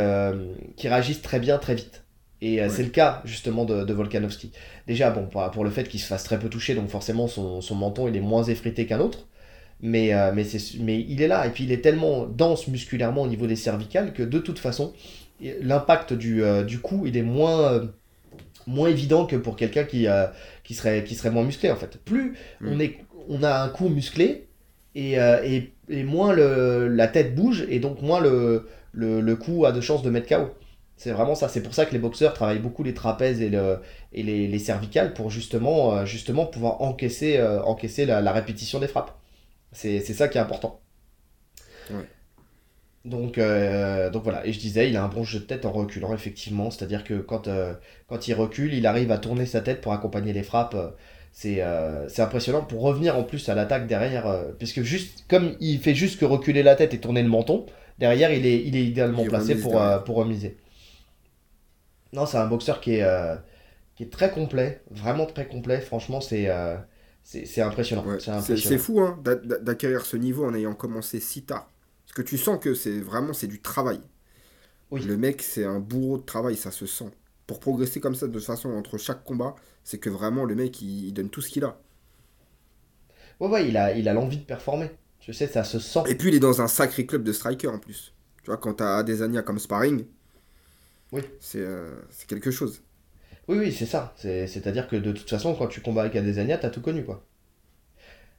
qui 0.76 0.88
réagissent 0.88 1.22
très 1.22 1.40
bien, 1.40 1.58
très 1.58 1.74
vite. 1.74 2.04
Et 2.42 2.60
c'est 2.68 2.84
le 2.84 2.90
cas 2.90 3.22
justement 3.24 3.64
de, 3.64 3.82
de 3.82 3.92
Volkanovski. 3.92 4.52
Déjà, 4.86 5.10
bon, 5.10 5.26
pour, 5.26 5.50
pour, 5.50 5.64
le 5.64 5.70
fait 5.70 5.88
qu'il 5.88 5.98
se 5.98 6.06
fasse 6.06 6.22
très 6.22 6.38
peu 6.38 6.48
toucher, 6.48 6.76
donc 6.76 6.88
forcément 6.90 7.26
son, 7.26 7.60
son 7.60 7.74
menton 7.74 8.06
il 8.06 8.16
est 8.16 8.20
moins 8.20 8.44
effrité 8.44 8.86
qu'un 8.86 9.00
autre. 9.00 9.26
Mais, 9.82 10.14
euh, 10.14 10.32
mais, 10.34 10.44
mais 10.80 11.04
il 11.06 11.20
est 11.20 11.28
là, 11.28 11.46
et 11.46 11.50
puis 11.50 11.64
il 11.64 11.72
est 11.72 11.82
tellement 11.82 12.26
dense 12.26 12.66
musculairement 12.68 13.22
au 13.22 13.26
niveau 13.26 13.46
des 13.46 13.56
cervicales 13.56 14.12
que 14.14 14.22
de 14.22 14.38
toute 14.38 14.58
façon, 14.58 14.94
l'impact 15.60 16.14
du, 16.14 16.42
euh, 16.42 16.62
du 16.62 16.78
coup, 16.78 17.06
il 17.06 17.16
est 17.16 17.22
moins, 17.22 17.72
euh, 17.72 17.86
moins 18.66 18.88
évident 18.88 19.26
que 19.26 19.36
pour 19.36 19.54
quelqu'un 19.54 19.84
qui, 19.84 20.06
qui, 20.64 20.74
serait, 20.74 21.04
qui 21.04 21.14
serait 21.14 21.30
moins 21.30 21.44
musclé 21.44 21.70
en 21.70 21.76
fait. 21.76 21.98
Plus 22.04 22.36
mm. 22.60 22.72
on, 22.72 22.80
est, 22.80 22.98
on 23.28 23.42
a 23.42 23.62
un 23.62 23.68
coup 23.68 23.88
musclé, 23.88 24.46
et, 24.94 25.16
et, 25.16 25.74
et, 25.90 26.04
moins 26.04 26.32
le, 26.32 26.88
la 26.88 27.06
tête 27.06 27.34
bouge, 27.34 27.66
et 27.68 27.78
donc 27.78 28.00
moins 28.00 28.20
le, 28.20 28.66
le, 28.92 29.20
le 29.20 29.36
coup 29.36 29.66
a 29.66 29.72
de 29.72 29.82
chances 29.82 30.02
de 30.02 30.08
mettre 30.08 30.26
KO. 30.26 30.54
C'est 30.96 31.10
vraiment 31.10 31.34
ça. 31.34 31.48
C'est 31.48 31.62
pour 31.62 31.74
ça 31.74 31.84
que 31.84 31.92
les 31.92 31.98
boxeurs 31.98 32.32
travaillent 32.32 32.60
beaucoup 32.60 32.82
les 32.82 32.94
trapèzes 32.94 33.42
et, 33.42 33.50
le, 33.50 33.80
et 34.14 34.22
les, 34.22 34.48
les 34.48 34.58
cervicales 34.58 35.12
pour 35.12 35.28
justement, 35.28 36.06
justement 36.06 36.46
pouvoir 36.46 36.80
encaisser, 36.80 37.38
encaisser 37.42 38.06
la, 38.06 38.32
répétition 38.32 38.80
des 38.80 38.88
frappes. 38.88 39.14
C'est 39.76 40.00
ça 40.00 40.28
qui 40.28 40.38
est 40.38 40.40
important. 40.40 40.80
Donc, 43.04 43.38
euh, 43.38 44.10
donc 44.10 44.24
voilà, 44.24 44.44
et 44.44 44.52
je 44.52 44.58
disais, 44.58 44.88
il 44.90 44.96
a 44.96 45.04
un 45.04 45.08
bon 45.08 45.22
jeu 45.22 45.38
de 45.38 45.44
tête 45.44 45.64
en 45.64 45.70
reculant, 45.70 46.12
effectivement. 46.12 46.70
C'est-à-dire 46.70 47.04
que 47.04 47.14
quand, 47.14 47.46
euh, 47.46 47.74
quand 48.08 48.26
il 48.26 48.34
recule, 48.34 48.74
il 48.74 48.86
arrive 48.86 49.12
à 49.12 49.18
tourner 49.18 49.46
sa 49.46 49.60
tête 49.60 49.80
pour 49.80 49.92
accompagner 49.92 50.32
les 50.32 50.42
frappes. 50.42 50.76
C'est 51.30 51.58
euh, 51.60 52.08
impressionnant 52.18 52.62
pour 52.62 52.80
revenir 52.80 53.16
en 53.16 53.22
plus 53.22 53.48
à 53.48 53.54
l'attaque 53.54 53.86
derrière. 53.86 54.26
puisque 54.58 54.82
juste, 54.82 55.24
comme 55.28 55.56
il 55.60 55.78
fait 55.78 55.94
juste 55.94 56.18
que 56.18 56.24
reculer 56.24 56.62
la 56.62 56.74
tête 56.74 56.94
et 56.94 56.98
tourner 56.98 57.22
le 57.22 57.28
menton, 57.28 57.66
derrière, 57.98 58.32
il 58.32 58.46
est, 58.46 58.62
il 58.64 58.74
est 58.76 58.84
idéalement 58.84 59.24
placé 59.24 59.54
pour, 59.54 59.80
pour 60.04 60.16
remiser. 60.16 60.56
Non, 62.12 62.26
c'est 62.26 62.38
un 62.38 62.46
boxeur 62.46 62.80
qui 62.80 62.94
est, 62.94 63.06
qui 63.94 64.04
est 64.04 64.10
très 64.10 64.30
complet, 64.30 64.80
vraiment 64.90 65.26
très 65.26 65.46
complet. 65.46 65.80
Franchement, 65.80 66.20
c'est 66.20 66.48
c'est 67.26 67.60
impressionnant. 67.60 68.04
c'est 68.18 68.78
fou 68.78 69.00
hein, 69.00 69.18
d'acquérir 69.24 70.06
ce 70.06 70.16
niveau 70.16 70.44
en 70.44 70.54
ayant 70.54 70.74
commencé 70.74 71.18
si 71.18 71.42
tard. 71.42 71.68
Parce 72.04 72.14
que 72.14 72.22
tu 72.22 72.38
sens 72.38 72.60
que 72.60 72.72
c'est 72.72 73.00
vraiment 73.00 73.32
c'est 73.32 73.48
du 73.48 73.60
travail. 73.60 74.00
Oui. 74.92 75.02
Le 75.02 75.16
mec, 75.16 75.42
c'est 75.42 75.64
un 75.64 75.80
bourreau 75.80 76.18
de 76.18 76.22
travail, 76.22 76.56
ça 76.56 76.70
se 76.70 76.86
sent. 76.86 77.10
Pour 77.48 77.58
progresser 77.58 77.98
comme 77.98 78.14
ça, 78.14 78.28
de 78.28 78.38
façon, 78.38 78.70
entre 78.70 78.96
chaque 78.96 79.24
combat, 79.24 79.56
c'est 79.82 79.98
que 79.98 80.08
vraiment 80.08 80.44
le 80.44 80.54
mec, 80.54 80.80
il, 80.80 81.12
donne 81.12 81.28
tout 81.28 81.40
ce 81.40 81.50
qu'il 81.50 81.64
a. 81.64 81.80
Ouais, 83.40 83.48
ouais, 83.48 83.68
il 83.68 83.76
a 83.76 83.92
il 83.96 84.08
a 84.08 84.12
l'envie 84.12 84.38
de 84.38 84.44
performer. 84.44 84.90
Je 85.20 85.32
sais, 85.32 85.48
ça 85.48 85.64
se 85.64 85.80
sent. 85.80 86.04
Et 86.06 86.14
puis, 86.14 86.28
il 86.28 86.36
est 86.36 86.40
dans 86.40 86.62
un 86.62 86.68
sacré 86.68 87.06
club 87.06 87.24
de 87.24 87.32
strikers 87.32 87.72
en 87.72 87.80
plus. 87.80 88.14
Tu 88.44 88.50
vois, 88.50 88.56
quand 88.56 88.74
t'as 88.74 88.98
Adesanya 88.98 89.42
comme 89.42 89.58
sparring, 89.58 90.04
oui. 91.10 91.22
c'est 91.40 91.66
quelque 92.28 92.52
chose. 92.52 92.82
Oui, 93.48 93.58
oui, 93.58 93.72
c'est 93.72 93.86
ça. 93.86 94.14
C'est-à-dire 94.16 94.88
que 94.88 94.96
de 94.96 95.12
toute 95.12 95.30
façon, 95.30 95.54
quand 95.54 95.68
tu 95.68 95.80
combats 95.80 96.02
avec 96.02 96.16
Adesanya, 96.16 96.58
t'as 96.58 96.70
tout 96.70 96.80
connu, 96.80 97.04
quoi. 97.04 97.24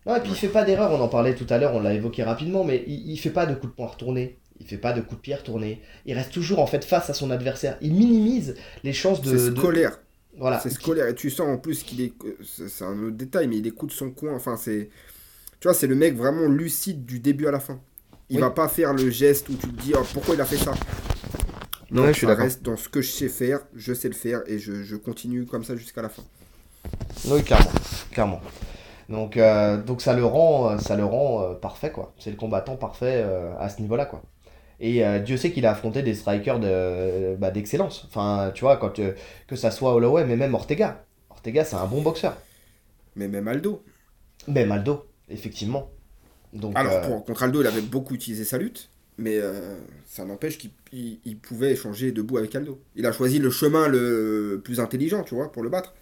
Non, 0.06 0.16
et 0.16 0.22
puis 0.22 0.32
il 0.32 0.38
fait 0.38 0.48
pas 0.48 0.64
d'erreur, 0.64 0.92
on 0.92 1.02
en 1.02 1.10
parlait 1.10 1.36
tout 1.36 1.48
à 1.50 1.58
l'heure, 1.58 1.74
on 1.76 1.82
l'a 1.82 1.94
évoqué 1.94 2.24
rapidement, 2.24 2.64
mais 2.64 2.84
il, 2.88 3.12
il 3.12 3.18
fait 3.18 3.30
pas 3.30 3.46
de 3.46 3.54
coups 3.54 3.74
de 3.74 3.76
poing 3.76 3.88
retournés, 3.88 4.38
il 4.60 4.66
fait 4.66 4.78
pas 4.78 4.94
de 4.94 5.02
coups 5.02 5.16
de 5.16 5.22
pied 5.22 5.36
retournés, 5.36 5.82
il 6.06 6.14
reste 6.14 6.32
toujours 6.32 6.60
en 6.60 6.68
fait 6.68 6.86
face 6.86 7.10
à 7.10 7.14
son 7.14 7.30
adversaire, 7.30 7.78
il 7.82 7.94
minimise 7.94 8.56
les 8.86 8.94
chances 8.94 9.22
de... 9.22 9.38
C'est 9.38 9.52
scolaire. 9.54 10.00
Voilà. 10.38 10.60
C'est 10.60 10.70
scolaire, 10.70 11.08
et 11.08 11.16
tu 11.16 11.30
sens 11.30 11.50
en 11.50 11.58
plus 11.58 11.84
qu'il 11.84 12.00
est... 12.00 12.14
C'est 12.46 12.86
un 12.86 12.98
autre 13.04 13.18
détail, 13.18 13.48
mais 13.48 13.58
il 13.58 13.68
écoute 13.68 13.92
son 13.92 14.12
coin, 14.12 14.34
enfin 14.34 14.56
c'est... 14.56 14.90
Tu 15.60 15.68
vois, 15.68 15.74
c'est 15.74 15.88
le 15.88 15.96
mec 15.96 16.16
vraiment 16.16 16.48
lucide 16.48 17.06
du 17.06 17.20
début 17.20 17.48
à 17.48 17.52
la 17.52 17.60
fin. 17.60 17.82
Il 18.30 18.40
va 18.40 18.52
pas 18.52 18.70
faire 18.70 18.94
le 18.94 19.10
geste 19.10 19.50
où 19.50 19.56
tu 19.56 19.68
te 19.68 19.82
dis, 19.82 19.94
oh, 19.94 20.06
pourquoi 20.14 20.36
il 20.36 20.42
a 20.42 20.46
fait 20.46 20.58
ça? 20.58 20.74
Non, 21.92 22.08
je 22.08 22.14
suis 22.14 22.26
reste 22.26 22.64
dans 22.64 22.76
ce 22.76 22.90
que 22.90 23.02
je 23.02 23.10
sais 23.10 23.30
faire, 23.30 23.60
je 23.76 23.94
sais 23.94 24.08
le 24.08 24.14
faire 24.14 24.42
et 24.48 24.60
je, 24.60 24.96
continue 24.96 25.46
comme 25.46 25.64
ça 25.64 25.76
jusqu'à 25.76 26.02
la 26.02 26.10
fin. 26.10 26.24
Oui, 27.26 27.44
clairement, 27.44 27.72
clairement. 28.12 28.42
Donc, 29.10 29.38
euh, 29.38 29.82
donc 29.82 30.02
ça 30.02 30.14
le 30.14 30.26
rend, 30.26 30.78
ça 30.80 30.96
le 30.96 31.06
rend 31.06 31.42
euh, 31.42 31.54
parfait 31.54 31.92
quoi. 31.92 32.14
C'est 32.20 32.30
le 32.30 32.36
combattant 32.36 32.76
parfait 32.76 33.24
euh, 33.24 33.54
à 33.58 33.70
ce 33.70 33.82
niveau-là 33.82 34.06
quoi. 34.06 34.22
Et 34.80 35.02
Dieu 35.26 35.38
sait 35.38 35.52
qu'il 35.52 35.66
a 35.66 35.72
affronté 35.72 36.04
des 36.04 36.14
strikers 36.14 36.60
de, 36.60 37.36
bah, 37.38 37.50
d'excellence. 37.50 38.06
Enfin, 38.10 38.52
tu 38.54 38.62
vois, 38.62 38.78
quand 38.78 39.02
que 39.48 39.56
ça 39.56 39.72
soit 39.72 39.92
Holloway, 39.96 40.24
mais 40.24 40.36
même 40.36 40.54
Ortega. 40.54 41.04
Ortega, 41.32 41.66
c'est 41.66 41.78
un 41.78 41.88
bon 41.88 42.04
boxeur. 42.04 42.38
Mais 43.16 43.28
même 43.28 43.48
Aldo. 43.48 43.84
Même 44.48 44.72
Aldo, 44.72 45.08
effectivement. 45.30 45.90
Donc, 46.54 46.74
Alors, 46.76 47.02
pour, 47.02 47.26
contre 47.26 47.42
Aldo, 47.42 47.62
il 47.62 47.66
avait 47.66 47.82
beaucoup 47.82 48.14
utilisé 48.14 48.46
sa 48.46 48.60
lutte. 48.60 48.92
Mais 49.18 49.38
euh, 49.38 49.78
ça 50.06 50.26
n'empêche 50.26 50.58
qu'il 50.58 51.40
pouvait 51.42 51.72
échanger 51.72 52.12
debout 52.12 52.38
avec 52.38 52.56
Aldo. 52.56 52.80
Il 52.96 53.06
a 53.06 53.12
choisi 53.12 53.40
le 53.40 53.50
chemin 53.50 53.88
le 53.88 54.62
plus 54.64 54.80
intelligent, 54.80 55.24
tu 55.24 55.34
vois, 55.34 55.52
pour 55.52 55.64
le 55.64 55.70
battre. 55.70 55.96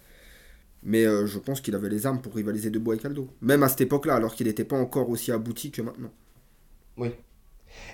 Mais 0.82 1.04
euh, 1.06 1.26
je 1.26 1.38
pense 1.38 1.60
qu'il 1.60 1.74
avait 1.74 1.88
les 1.88 2.06
armes 2.06 2.20
pour 2.20 2.34
rivaliser 2.34 2.70
debout 2.70 2.92
avec 2.92 3.04
Aldo. 3.04 3.28
Même 3.40 3.62
à 3.62 3.68
cette 3.68 3.80
époque-là, 3.80 4.16
alors 4.16 4.34
qu'il 4.34 4.46
n'était 4.46 4.64
pas 4.64 4.76
encore 4.76 5.08
aussi 5.08 5.32
abouti 5.32 5.70
que 5.70 5.80
maintenant. 5.80 6.12
Oui. 6.98 7.08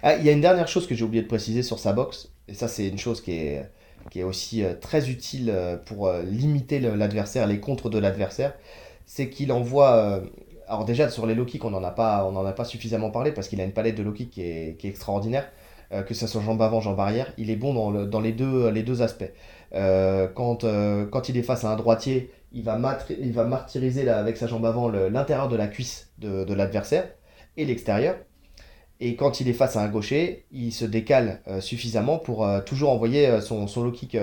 Ah, 0.03 0.17
il 0.17 0.25
y 0.25 0.29
a 0.29 0.33
une 0.33 0.41
dernière 0.41 0.69
chose 0.69 0.87
que 0.87 0.95
j'ai 0.95 1.05
oublié 1.05 1.23
de 1.23 1.29
préciser 1.29 1.63
sur 1.63 1.79
sa 1.79 1.93
boxe. 1.93 2.33
Et 2.49 2.55
ça, 2.55 2.67
c'est 2.67 2.89
une 2.89 2.99
chose 2.99 3.21
qui 3.21 3.33
est, 3.33 3.71
qui 4.11 4.21
est 4.21 4.25
aussi 4.25 4.65
euh, 4.65 4.75
très 4.75 5.09
utile 5.09 5.55
pour 5.87 6.13
limiter 6.13 6.81
l'adversaire, 6.81 7.47
les 7.47 7.61
contres 7.61 7.91
de 7.91 7.99
l'adversaire. 7.99 8.55
C'est 9.07 9.31
qu'il 9.31 9.53
envoie 9.53 10.23
alors 10.73 10.87
déjà 10.87 11.11
sur 11.11 11.27
les 11.27 11.35
low 11.35 11.45
kicks, 11.45 11.63
on 11.67 11.71
n'en 11.71 11.85
a 11.85 11.91
pas, 11.91 12.25
on 12.25 12.35
en 12.35 12.47
a 12.47 12.53
pas 12.53 12.65
suffisamment 12.65 13.11
parlé 13.11 13.31
parce 13.31 13.47
qu'il 13.47 13.61
a 13.61 13.65
une 13.65 13.73
palette 13.73 13.95
de 13.95 14.03
low 14.03 14.13
kicks 14.13 14.31
qui 14.31 14.41
est, 14.41 14.85
extraordinaire. 14.85 15.47
Euh, 15.93 16.03
que 16.03 16.15
ce 16.15 16.27
soit 16.27 16.41
jambe 16.41 16.63
avant, 16.63 16.81
jambe 16.81 16.99
arrière, 16.99 17.35
il 17.37 17.51
est 17.51 17.57
bon 17.57 17.75
dans, 17.75 18.21
les, 18.21 18.33
deux, 18.33 18.71
les 18.71 18.83
deux 18.83 19.03
aspects. 19.03 19.31
Euh, 19.75 20.27
quand, 20.35 20.65
euh, 20.65 21.05
quand 21.05 21.29
il 21.29 21.37
est 21.37 21.43
face 21.43 21.65
à 21.65 21.71
un 21.71 21.77
droitier, 21.77 22.31
il 22.53 22.63
va, 22.63 22.79
martyriser 22.79 24.09
avec 24.09 24.39
sa 24.39 24.47
jambe 24.47 24.65
avant 24.65 24.89
l'intérieur 24.89 25.49
de 25.49 25.57
la 25.57 25.67
cuisse 25.67 26.11
de, 26.17 26.55
l'adversaire 26.55 27.07
et 27.59 27.67
l'extérieur. 27.67 28.17
Et 29.01 29.15
quand 29.15 29.41
il 29.41 29.51
est 29.51 29.53
face 29.53 29.77
à 29.77 29.83
un 29.83 29.89
gaucher, 29.89 30.47
il 30.53 30.73
se 30.73 30.87
décale 30.87 31.43
suffisamment 31.61 32.19
pour 32.19 32.49
toujours 32.65 32.91
envoyer 32.91 33.43
son, 33.43 33.67
son, 33.67 33.85
low 33.85 33.91
kick 33.91 34.17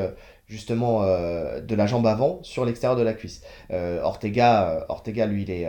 justement 0.47 1.01
de 1.03 1.75
la 1.75 1.85
jambe 1.85 2.07
avant 2.07 2.39
sur 2.41 2.65
l'extérieur 2.65 2.97
de 2.97 3.03
la 3.03 3.13
cuisse. 3.13 3.43
Ortega, 3.71 4.85
Ortega, 4.89 5.25
lui, 5.25 5.43
il, 5.43 5.51
est, 5.51 5.67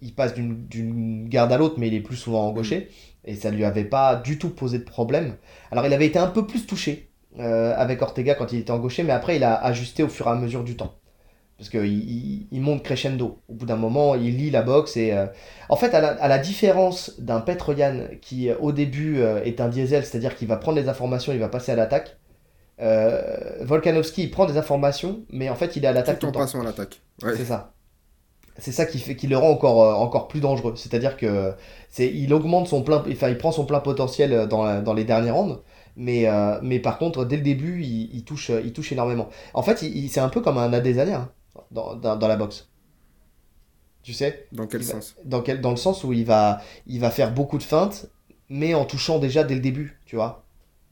il, 0.00 0.14
passe 0.14 0.34
d'une 0.34 1.28
garde 1.28 1.52
à 1.52 1.58
l'autre, 1.58 1.76
mais 1.78 1.88
il 1.88 1.94
est 1.94 2.00
plus 2.00 2.16
souvent 2.16 2.46
en 2.46 2.52
gaucher. 2.52 2.88
Et 3.24 3.34
ça 3.34 3.50
ne 3.50 3.56
lui 3.56 3.64
avait 3.64 3.84
pas 3.84 4.16
du 4.16 4.38
tout 4.38 4.50
posé 4.50 4.78
de 4.78 4.84
problème. 4.84 5.36
Alors 5.70 5.86
il 5.86 5.92
avait 5.92 6.06
été 6.06 6.18
un 6.18 6.28
peu 6.28 6.46
plus 6.46 6.66
touché 6.66 7.10
avec 7.38 8.02
Ortega 8.02 8.34
quand 8.34 8.52
il 8.52 8.60
était 8.60 8.70
en 8.70 8.78
gaucher, 8.78 9.02
mais 9.04 9.12
après 9.12 9.36
il 9.36 9.44
a 9.44 9.54
ajusté 9.54 10.02
au 10.02 10.08
fur 10.08 10.26
et 10.26 10.30
à 10.30 10.34
mesure 10.34 10.64
du 10.64 10.76
temps. 10.76 10.94
Parce 11.58 11.70
qu'il 11.70 12.46
il, 12.52 12.60
monte 12.60 12.84
crescendo. 12.84 13.40
Au 13.48 13.54
bout 13.54 13.66
d'un 13.66 13.76
moment, 13.76 14.14
il 14.14 14.36
lit 14.36 14.50
la 14.50 14.62
boxe. 14.62 14.96
Et, 14.96 15.12
euh, 15.12 15.26
En 15.68 15.74
fait, 15.74 15.92
à 15.92 16.28
la, 16.28 16.38
différence 16.38 17.18
d'un 17.18 17.40
Petroyan 17.40 18.06
qui, 18.22 18.48
euh, 18.48 18.54
au 18.60 18.70
début, 18.70 19.18
euh, 19.18 19.42
est 19.42 19.60
un 19.60 19.68
diesel, 19.68 20.06
c'est-à-dire 20.06 20.36
qu'il 20.36 20.46
va 20.46 20.56
prendre 20.56 20.78
les 20.80 20.88
informations, 20.88 21.32
il 21.32 21.40
va 21.40 21.48
passer 21.48 21.72
à 21.72 21.76
l'attaque. 21.76 22.16
Volkanovski, 23.60 24.22
il 24.22 24.30
prend 24.30 24.46
des 24.46 24.56
informations, 24.56 25.24
mais 25.30 25.50
en 25.50 25.56
fait, 25.56 25.74
il 25.74 25.84
est 25.84 25.88
à 25.88 25.92
l'attaque 25.92 26.20
tout, 26.20 26.26
en 26.26 26.32
passant 26.32 26.60
à 26.60 26.64
l'attaque. 26.64 27.00
C'est 27.20 27.44
ça. 27.44 27.74
C'est 28.58 28.72
ça 28.72 28.86
qui, 28.86 28.98
fait, 28.98 29.16
qui 29.16 29.28
le 29.28 29.36
rend 29.36 29.50
encore, 29.50 30.00
encore 30.00 30.28
plus 30.28 30.40
dangereux. 30.40 30.74
C'est-à-dire 30.76 31.16
que 31.16 31.54
c'est, 31.88 32.12
il 32.12 32.34
augmente 32.34 32.68
son 32.68 32.82
plein, 32.82 33.04
enfin, 33.08 33.28
il 33.28 33.38
prend 33.38 33.52
son 33.52 33.64
plein 33.64 33.80
potentiel 33.80 34.48
dans, 34.48 34.82
dans 34.82 34.94
les 34.94 35.04
derniers 35.04 35.30
rounds. 35.30 35.60
Mais, 35.96 36.28
mais 36.62 36.78
par 36.78 36.98
contre, 36.98 37.24
dès 37.24 37.36
le 37.36 37.42
début, 37.42 37.82
il, 37.82 38.24
touche, 38.24 38.50
il 38.50 38.72
touche 38.72 38.92
énormément. 38.92 39.28
En 39.54 39.62
fait, 39.62 39.84
c'est 40.08 40.20
un 40.20 40.28
peu 40.28 40.40
comme 40.40 40.58
un 40.58 40.72
Adesanya 40.72 41.28
dans, 41.70 41.94
dans, 41.96 42.28
la 42.28 42.36
boxe. 42.36 42.68
Tu 44.02 44.12
sais? 44.12 44.46
Dans 44.52 44.66
quel 44.66 44.82
sens? 44.82 45.16
dans, 45.24 45.42
quel, 45.42 45.60
dans 45.60 45.70
le 45.70 45.76
sens 45.76 46.04
où 46.04 46.12
il 46.12 46.24
va, 46.24 46.60
il 46.86 47.00
va 47.00 47.10
faire 47.10 47.32
beaucoup 47.32 47.58
de 47.58 47.62
feintes, 47.62 48.10
mais 48.48 48.74
en 48.74 48.84
touchant 48.84 49.18
déjà 49.18 49.44
dès 49.44 49.54
le 49.54 49.60
début, 49.60 50.00
tu 50.06 50.16
vois? 50.16 50.44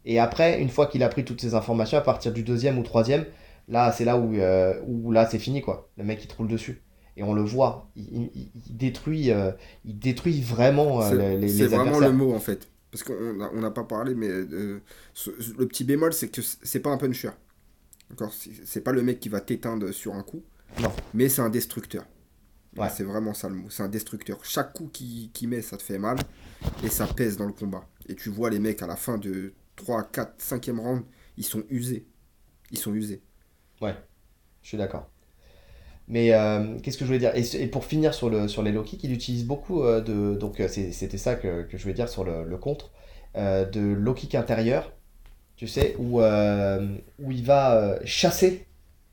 Et 0.04 0.18
après, 0.18 0.60
une 0.60 0.68
fois 0.68 0.86
qu'il 0.86 1.02
a 1.02 1.08
pris 1.08 1.24
toutes 1.24 1.40
ces 1.40 1.54
informations, 1.54 1.98
à 1.98 2.02
partir 2.02 2.32
du 2.32 2.42
deuxième 2.42 2.78
ou 2.78 2.82
troisième, 2.82 3.24
là, 3.68 3.90
c'est 3.92 4.04
là 4.04 4.16
où, 4.16 4.34
euh, 4.34 4.80
où 4.86 5.10
là, 5.10 5.26
c'est 5.28 5.38
fini, 5.38 5.62
quoi. 5.62 5.88
Le 5.96 6.04
mec, 6.04 6.22
il 6.22 6.28
te 6.28 6.36
roule 6.36 6.48
dessus. 6.48 6.82
Et 7.16 7.22
on 7.22 7.32
le 7.32 7.42
voit, 7.42 7.90
il, 7.96 8.30
il, 8.34 8.76
détruit, 8.76 9.30
euh, 9.30 9.52
il 9.84 9.98
détruit 9.98 10.42
vraiment 10.42 11.02
euh, 11.02 11.36
les, 11.38 11.48
C'est 11.48 11.66
vraiment 11.66 11.98
le 11.98 12.12
mot, 12.12 12.34
en 12.34 12.40
fait. 12.40 12.68
Parce 12.90 13.02
qu'on 13.04 13.60
n'a 13.60 13.70
pas 13.70 13.84
parlé, 13.84 14.14
mais 14.14 14.28
le 14.28 14.80
petit 15.66 15.84
bémol, 15.84 16.12
c'est 16.12 16.28
que 16.28 16.42
c'est 16.42 16.80
pas 16.80 16.90
un 16.90 16.98
puncher. 16.98 17.30
D'accord? 18.10 18.32
C'est 18.64 18.80
pas 18.80 18.92
le 18.92 19.02
mec 19.02 19.20
qui 19.20 19.28
va 19.28 19.40
t'éteindre 19.40 19.92
sur 19.92 20.14
un 20.14 20.22
coup. 20.22 20.42
Non. 20.80 20.92
Mais 21.14 21.28
c'est 21.28 21.42
un 21.42 21.50
destructeur. 21.50 22.04
C'est 22.90 23.04
vraiment 23.04 23.32
ça 23.32 23.48
le 23.48 23.54
mot. 23.54 23.70
C'est 23.70 23.82
un 23.82 23.88
destructeur. 23.88 24.44
Chaque 24.44 24.74
coup 24.74 24.88
qu'il 24.92 25.48
met, 25.48 25.62
ça 25.62 25.76
te 25.76 25.82
fait 25.82 25.98
mal. 25.98 26.18
Et 26.84 26.88
ça 26.88 27.06
pèse 27.06 27.36
dans 27.36 27.46
le 27.46 27.52
combat. 27.52 27.88
Et 28.08 28.14
tu 28.14 28.28
vois 28.28 28.50
les 28.50 28.58
mecs 28.58 28.82
à 28.82 28.86
la 28.86 28.96
fin 28.96 29.18
de 29.18 29.54
3, 29.76 30.04
4, 30.04 30.42
5e 30.42 30.78
round, 30.78 31.02
ils 31.36 31.44
sont 31.44 31.64
usés. 31.70 32.06
Ils 32.70 32.78
sont 32.78 32.94
usés. 32.94 33.22
Ouais, 33.80 33.94
je 34.62 34.68
suis 34.68 34.78
d'accord. 34.78 35.10
Mais 36.08 36.32
euh, 36.32 36.78
qu'est-ce 36.82 36.98
que 36.98 37.04
je 37.04 37.06
voulais 37.06 37.18
dire? 37.18 37.32
Et, 37.34 37.66
pour 37.66 37.84
finir 37.84 38.14
sur, 38.14 38.30
le, 38.30 38.46
sur 38.46 38.62
les 38.62 38.70
low 38.70 38.82
kicks, 38.82 39.02
il 39.02 39.12
utilise 39.12 39.44
beaucoup 39.44 39.82
euh, 39.82 40.00
de. 40.00 40.36
Donc 40.36 40.60
euh, 40.60 40.68
c'était 40.68 41.18
ça 41.18 41.34
que, 41.34 41.66
je 41.70 41.76
voulais 41.78 41.94
dire 41.94 42.08
sur 42.08 42.24
le, 42.24 42.56
contre. 42.56 42.92
de 43.34 43.80
low 43.80 44.14
kick 44.14 44.34
intérieur, 44.34 44.92
tu 45.56 45.66
sais, 45.66 45.96
où, 45.98 46.20
où 46.20 47.32
il 47.32 47.44
va 47.44 47.98
chasser 48.04 48.66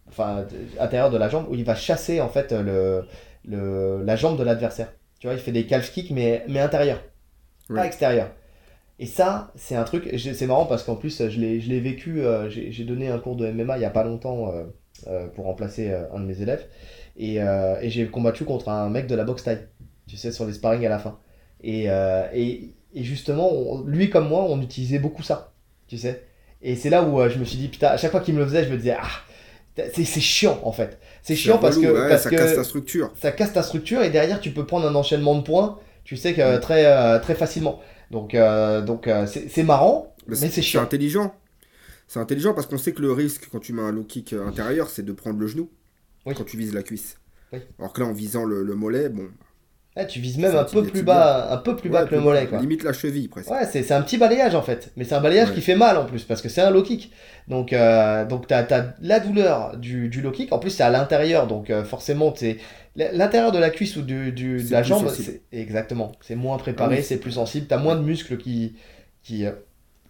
enfin, 0.08 0.46
intérieur 0.80 1.10
de 1.10 1.18
la 1.18 1.30
jambe, 1.30 1.48
où 1.50 1.56
il 1.56 1.64
va 1.64 1.76
chasser 1.76 2.22
en 2.22 2.30
fait 2.30 2.52
le, 2.52 3.06
le 3.46 4.04
la 4.04 4.16
jambe 4.16 4.38
de 4.38 4.44
l'adversaire. 4.44 4.94
Tu 5.20 5.28
vois, 5.28 5.36
il 5.36 5.40
fait 5.40 5.52
des 5.52 5.66
calf 5.66 5.92
kicks, 5.92 6.12
mais, 6.12 6.44
mais 6.48 6.60
intérieur, 6.60 7.02
pas 7.70 7.88
extérieur. 7.88 8.30
Et 9.00 9.08
ça, 9.08 9.52
c'est 9.56 9.76
un 9.76 9.84
truc, 9.84 10.14
c'est 10.20 10.46
marrant 10.46 10.66
parce 10.68 10.84
qu'en 10.84 10.96
plus, 10.96 11.28
je 11.28 11.40
l'ai 11.40 11.80
vécu, 11.80 12.22
j'ai 12.50 12.84
donné 12.84 13.08
un 13.08 13.18
cours 13.18 13.36
de 13.36 13.50
MMA 13.50 13.80
il 13.80 13.82
y 13.82 13.86
a 13.86 13.90
pas 13.90 14.04
longtemps 14.04 14.52
pour 15.36 15.46
remplacer 15.46 15.94
un 16.14 16.20
de 16.20 16.26
mes 16.26 16.42
élèves. 16.42 16.66
Et, 17.18 17.36
et 17.36 17.90
j'ai 17.90 18.08
combattu 18.08 18.46
contre 18.46 18.70
un 18.70 18.90
mec 18.90 19.08
de 19.08 19.16
la 19.16 19.24
boxe 19.24 19.44
taille, 19.44 19.68
tu 20.08 20.18
sais, 20.18 20.32
sur 20.32 20.46
les 20.46 20.54
sparring 20.54 20.86
à 20.86 20.90
la 20.90 21.00
fin. 21.00 21.18
Et, 21.64 21.86
et, 22.34 22.74
et 22.94 23.04
justement, 23.04 23.82
lui 23.86 24.10
comme 24.10 24.28
moi, 24.28 24.44
on 24.44 24.62
utilisait 24.62 25.00
beaucoup 25.00 25.24
ça, 25.24 25.54
tu 25.88 25.98
sais. 25.98 26.24
Et 26.62 26.76
c'est 26.76 26.90
là 26.90 27.04
où 27.04 27.28
je 27.30 27.38
me 27.38 27.46
suis 27.46 27.58
dit, 27.58 27.68
putain, 27.68 27.90
à 27.90 27.98
chaque 27.98 28.12
fois 28.12 28.20
qu'il 28.20 28.34
me 28.34 28.40
le 28.40 28.46
faisait, 28.46 28.64
je 28.64 28.70
me 28.70 28.78
disais, 28.78 28.96
ah, 29.00 29.10
c'est 29.76 30.06
chiant 30.06 30.60
en 30.64 30.72
fait. 30.72 31.00
C'est 31.22 31.36
chiant 31.36 31.58
parce 31.58 31.78
que, 31.78 32.18
ça 32.18 32.30
casse 32.30 32.56
ta 32.56 32.64
structure. 32.64 33.12
Ça 33.20 33.32
casse 33.32 33.54
ta 33.54 33.64
structure 33.64 34.02
et 34.04 34.10
derrière 34.10 34.40
tu 34.40 34.52
peux 34.52 34.66
prendre 34.66 34.88
un 34.88 34.96
enchaînement 34.96 35.36
de 35.36 35.42
points, 35.42 35.80
tu 36.04 36.16
sais 36.18 36.34
que 36.34 36.58
mm. 36.58 36.60
très 36.60 36.86
euh, 36.86 37.20
très 37.20 37.36
facilement. 37.36 37.80
Donc 38.12 38.36
euh, 38.36 38.82
donc 38.82 39.08
euh, 39.08 39.26
c'est 39.26 39.64
marrant, 39.64 40.14
mais, 40.28 40.36
c'est 40.36 40.62
chiant. 40.62 40.82
C'est 40.82 40.86
intelligent. 40.86 41.34
C'est 42.14 42.20
intelligent 42.20 42.54
parce 42.54 42.68
qu'on 42.68 42.78
sait 42.78 42.92
que 42.92 43.02
le 43.02 43.12
risque 43.12 43.50
quand 43.52 43.58
tu 43.58 43.74
mets 43.74 43.82
un 43.82 43.92
low 43.92 44.04
kick 44.04 44.34
intérieur, 44.34 44.88
c'est 44.88 45.04
de 45.04 45.14
prendre 45.14 45.40
le 45.40 45.48
genou 45.48 45.72
quand 46.24 46.44
tu 46.44 46.58
vises 46.58 46.72
la 46.72 46.84
cuisse. 46.84 47.18
Alors 47.80 47.92
que 47.92 48.02
là 48.02 48.06
en 48.06 48.14
visant 48.14 48.46
le, 48.46 48.62
le 48.62 48.76
mollet, 48.76 49.10
bon, 49.10 49.30
eh, 49.98 50.06
tu 50.06 50.20
vises 50.20 50.38
même 50.38 50.56
un 50.56 50.64
peu 50.64 50.84
plus 50.84 51.02
bas, 51.02 51.52
un 51.52 51.58
peu 51.58 51.76
plus 51.76 51.90
bas 51.90 52.06
que 52.06 52.14
le 52.14 52.22
mollet. 52.22 52.46
Quoi. 52.46 52.60
Limite 52.60 52.84
la 52.84 52.94
cheville 52.94 53.30
presque. 53.30 53.50
Ouais, 53.50 53.66
c'est 53.66 53.92
un 53.92 54.04
petit 54.04 54.20
balayage 54.20 54.54
en 54.54 54.62
fait. 54.62 54.92
Mais 54.96 55.06
c'est 55.06 55.16
un 55.16 55.22
balayage 55.22 55.56
qui 55.56 55.62
fait 55.62 55.76
mal 55.76 55.98
en 55.98 56.06
plus 56.06 56.24
parce 56.24 56.44
que 56.44 56.50
c'est 56.50 56.62
un 56.62 56.70
low 56.70 56.84
kick. 56.84 57.12
Donc, 57.48 57.74
euh, 57.74 58.26
donc 58.26 58.46
tu 58.46 58.54
as, 58.54 58.96
la 59.02 59.20
douleur 59.20 59.76
du, 59.78 60.08
du 60.08 60.22
low 60.22 60.30
kick. 60.30 60.54
En 60.54 60.60
plus, 60.60 60.70
c'est 60.70 60.84
à 60.84 60.92
l'intérieur. 60.92 61.48
Donc 61.48 61.72
euh, 61.72 61.84
forcément, 61.84 62.32
l'intérieur 62.96 63.52
de 63.52 63.58
la 63.58 63.72
cuisse 63.72 63.96
ou 63.96 64.04
du, 64.04 64.32
du 64.32 64.64
de 64.64 64.72
la 64.72 64.84
jambe. 64.84 65.12
Exactement. 65.52 66.12
C'est 66.22 66.36
moins 66.36 66.58
préparé, 66.58 66.98
ah 67.00 67.04
c'est 67.04 67.18
plus 67.18 67.32
sensible. 67.32 67.66
Tu 67.66 67.74
as 67.74 67.80
moins 67.80 67.96
de 67.96 68.04
muscles 68.04 68.38
qui, 68.38 68.76
qui, 69.24 69.48
euh, 69.48 69.52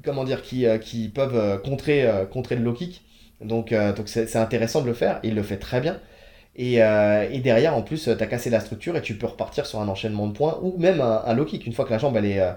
comment 0.03 0.23
dire, 0.23 0.41
qui, 0.41 0.65
euh, 0.65 0.77
qui 0.77 1.09
peuvent 1.09 1.61
contrer, 1.61 2.09
contrer 2.31 2.55
le 2.55 2.63
low 2.63 2.73
kick. 2.73 3.03
Donc 3.41 3.73
donc 3.73 4.07
c'est 4.07 4.35
intéressant 4.35 4.81
de 4.81 4.87
le 4.87 4.93
faire. 4.93 5.19
il 5.23 5.35
le 5.35 5.43
fait 5.43 5.57
très 5.57 5.81
bien. 5.81 5.99
Euh, 6.59 7.27
et, 7.31 7.39
derrière, 7.39 7.75
en 7.75 7.81
plus, 7.81 8.03
tu 8.03 8.09
as 8.09 8.27
cassé 8.27 8.49
la 8.49 8.59
structure 8.59 8.95
et 8.95 9.01
tu 9.01 9.15
peux 9.15 9.25
repartir 9.25 9.65
sur 9.65 9.79
un 9.79 9.87
enchaînement 9.87 10.27
de 10.27 10.33
points 10.33 10.59
ou 10.61 10.77
même 10.77 11.01
un, 11.01 11.33
low 11.33 11.45
kick. 11.45 11.65
Une 11.65 11.73
fois 11.73 11.85
que 11.85 11.89
la 11.89 11.97
jambe, 11.97 12.15
elle 12.15 12.25
est. 12.25 12.39
Euh, 12.39 12.51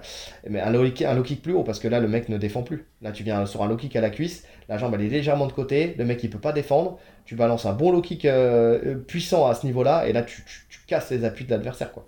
un, 0.62 0.70
low 0.70 0.85
kick, 0.85 1.02
un 1.02 1.14
low 1.14 1.22
kick 1.22 1.42
plus 1.42 1.54
haut 1.54 1.62
parce 1.62 1.78
que 1.78 1.88
là, 1.88 2.00
le 2.00 2.09
mec 2.09 2.28
ne 2.28 2.37
défend 2.37 2.62
plus. 2.62 2.87
Là, 3.00 3.12
tu 3.12 3.22
viens 3.22 3.46
sur 3.46 3.62
un 3.62 3.68
low 3.68 3.76
kick 3.76 3.96
à 3.96 4.00
la 4.00 4.11
cuisse, 4.11 4.44
la 4.68 4.76
jambe, 4.76 4.94
elle 4.94 5.02
est 5.02 5.09
légèrement 5.09 5.46
de 5.46 5.52
côté, 5.52 5.94
le 5.98 6.04
mec, 6.04 6.22
il 6.22 6.30
peut 6.30 6.38
pas 6.38 6.52
défendre. 6.52 6.98
Tu 7.24 7.35
balances 7.35 7.64
un 7.64 7.72
bon 7.72 7.90
low 7.90 8.02
kick 8.02 8.24
euh, 8.24 8.96
puissant 8.96 9.46
à 9.46 9.54
ce 9.54 9.66
niveau-là 9.66 10.06
et 10.06 10.12
là, 10.12 10.22
tu, 10.22 10.44
casses 10.87 11.11
les 11.11 11.24
appuis 11.24 11.44
de 11.44 11.50
l'adversaire. 11.50 11.90
quoi. 11.90 12.06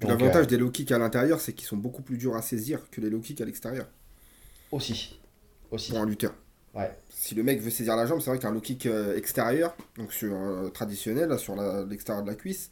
L'avantage 0.00 0.46
des 0.46 0.56
low 0.56 0.70
kicks 0.70 0.92
à 0.92 0.98
l'intérieur, 0.98 1.40
c'est 1.40 1.52
qu'ils 1.52 1.66
sont 1.66 1.76
beaucoup 1.76 2.02
plus 2.02 2.16
durs 2.16 2.36
à 2.36 2.42
saisir 2.42 2.88
que 2.90 3.00
les 3.00 3.10
low 3.10 3.18
kicks 3.18 3.40
à 3.40 3.44
l'extérieur. 3.44 3.86
Aussi. 4.70 5.20
Aussi. 5.70 5.90
Pour 5.90 6.00
un 6.00 6.06
lutteur. 6.06 6.34
Ouais 6.74 6.90
si 7.18 7.34
le 7.34 7.42
mec 7.42 7.60
veut 7.60 7.70
saisir 7.70 7.96
la 7.96 8.06
jambe, 8.06 8.20
c'est 8.20 8.30
vrai 8.30 8.38
qu'un 8.38 8.52
low 8.52 8.60
kick 8.60 8.86
euh, 8.86 9.16
extérieur, 9.16 9.76
donc 9.96 10.12
sur 10.12 10.34
euh, 10.34 10.68
traditionnel, 10.68 11.36
sur 11.36 11.56
l'extérieur 11.86 12.24
de 12.24 12.30
la 12.30 12.36
cuisse, 12.36 12.70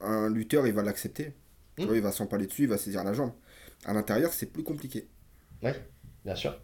un 0.00 0.28
lutteur 0.28 0.66
il 0.66 0.72
va 0.72 0.82
l'accepter. 0.82 1.34
Hmm. 1.78 1.86
Il 1.94 2.00
va 2.00 2.10
s'empaler 2.10 2.46
dessus, 2.46 2.64
il 2.64 2.68
va 2.68 2.76
saisir 2.76 3.04
la 3.04 3.12
jambe. 3.12 3.30
À 3.86 3.92
l'intérieur, 3.92 4.32
c'est 4.32 4.46
plus 4.52 4.64
compliqué. 4.64 5.08
Oui, 5.62 5.70
bien 6.24 6.34
sûr. 6.34 6.58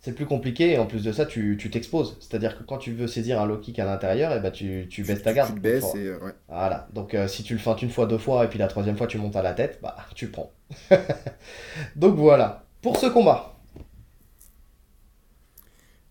C'est 0.00 0.12
plus 0.12 0.26
compliqué 0.26 0.72
et 0.72 0.78
en 0.78 0.86
plus 0.86 1.04
de 1.04 1.12
ça, 1.12 1.24
tu 1.24 1.56
t'exposes. 1.70 2.16
C'est-à-dire 2.20 2.58
que 2.58 2.64
quand 2.64 2.78
tu 2.78 2.92
veux 2.92 3.06
saisir 3.06 3.40
un 3.40 3.46
low 3.46 3.58
kick 3.58 3.78
à 3.78 3.84
l'intérieur, 3.84 4.32
et 4.32 4.36
eh 4.38 4.40
ben 4.40 4.50
tu, 4.50 4.86
tu 4.90 5.04
baisses 5.04 5.22
ta 5.22 5.32
garde. 5.32 5.50
Tu 5.50 5.56
te 5.56 5.60
baisses 5.60 5.94
et. 5.94 6.08
Euh, 6.08 6.18
ouais. 6.18 6.32
Voilà. 6.48 6.88
Donc 6.92 7.16
si 7.28 7.44
tu 7.44 7.52
le 7.52 7.60
feintes 7.60 7.82
une 7.82 7.90
fois, 7.90 8.06
deux 8.06 8.18
fois 8.18 8.44
et 8.44 8.48
puis 8.48 8.58
la 8.58 8.66
troisième 8.66 8.96
fois 8.96 9.06
tu 9.06 9.18
montes 9.18 9.36
à 9.36 9.42
la 9.42 9.52
tête, 9.52 9.78
bah 9.82 9.96
tu 10.14 10.26
le 10.26 10.32
prends. 10.32 10.52
Donc 11.96 12.16
voilà. 12.16 12.66
Pour 12.82 12.96
ce 12.96 13.06
combat, 13.06 13.59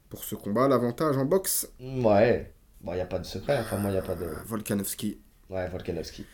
pour 0.10 0.24
ce 0.24 0.36
combat, 0.36 0.68
l'avantage 0.68 1.18
en 1.18 1.26
boxe 1.26 1.72
Ouais, 1.82 2.52
il 2.86 2.94
n'y 2.94 3.00
a 3.00 3.06
pas 3.06 3.20
de 3.20 3.26
secret, 3.26 3.60
enfin 3.60 3.78
moi 3.78 3.92
il 3.92 3.94
n'y 3.94 4.00
a 4.00 4.04
pas 4.04 4.16
de... 4.16 4.26
Euh, 4.26 4.36
Volkanovski. 4.46 5.20
Ouais, 5.50 5.68
Volkanovski. 5.70 6.26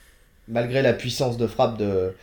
Malgré 0.47 0.81
la 0.81 0.93
puissance 0.93 1.37
de 1.37 1.47
frappe 1.47 1.77
de... 1.77 2.13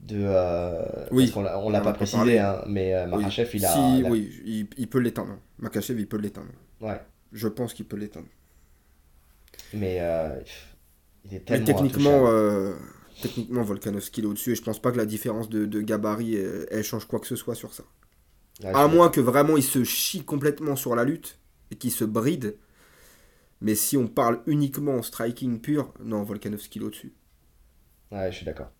de 0.00 0.24
euh, 0.24 1.06
oui, 1.12 1.32
on 1.36 1.42
l'a, 1.42 1.70
l'a 1.70 1.80
pas 1.80 1.92
précisé, 1.92 2.38
hein, 2.38 2.62
mais 2.66 2.94
euh, 2.94 3.06
Makachev, 3.06 3.50
il 3.54 3.64
a... 3.64 3.72
Si, 3.72 4.02
oui, 4.04 4.68
il, 4.76 4.88
peut 4.88 4.98
l'éteindre. 4.98 5.38
Makachev, 5.58 6.00
il 6.00 6.08
peut 6.08 6.16
l'éteindre. 6.16 6.52
Ouais. 6.80 7.00
Je 7.32 7.48
pense 7.48 7.74
qu'il 7.74 7.86
peut 7.86 7.96
l'éteindre. 7.96 8.28
Mais 9.74 10.00
il 11.24 11.34
est 11.34 11.40
tellement... 11.40 11.66
Mais 11.66 11.72
techniquement, 11.72 12.74
techniquement, 13.22 13.62
Volkanovski 13.62 14.22
est 14.22 14.26
au-dessus 14.26 14.52
et 14.52 14.54
je 14.56 14.62
pense 14.62 14.80
pas 14.80 14.90
que 14.90 14.96
la 14.96 15.06
différence 15.06 15.48
de, 15.48 15.66
de 15.66 15.80
gabarit, 15.80 16.34
elle 16.34 16.84
change 16.84 17.06
quoi 17.06 17.20
que 17.20 17.26
ce 17.26 17.36
soit 17.36 17.54
sur 17.54 17.72
ça 17.74 17.84
à 18.64 18.88
moins 18.88 19.10
que 19.10 19.20
vraiment 19.20 19.56
il 19.56 19.62
se 19.62 19.84
chie 19.84 20.24
complètement 20.24 20.76
sur 20.76 20.96
la 20.96 21.04
lutte 21.04 21.38
et 21.70 21.76
qu'il 21.76 21.90
se 21.92 22.04
bride. 22.04 22.56
Mais 23.60 23.74
si 23.74 23.96
on 23.96 24.06
parle 24.06 24.42
uniquement 24.46 24.96
en 24.96 25.02
striking 25.02 25.60
pur, 25.60 25.92
non, 26.00 26.22
Volkanovski 26.22 26.80
au-dessus. 26.80 27.14
Ouais, 28.12 28.30
je 28.30 28.36
suis 28.36 28.46
d'accord. 28.46 28.70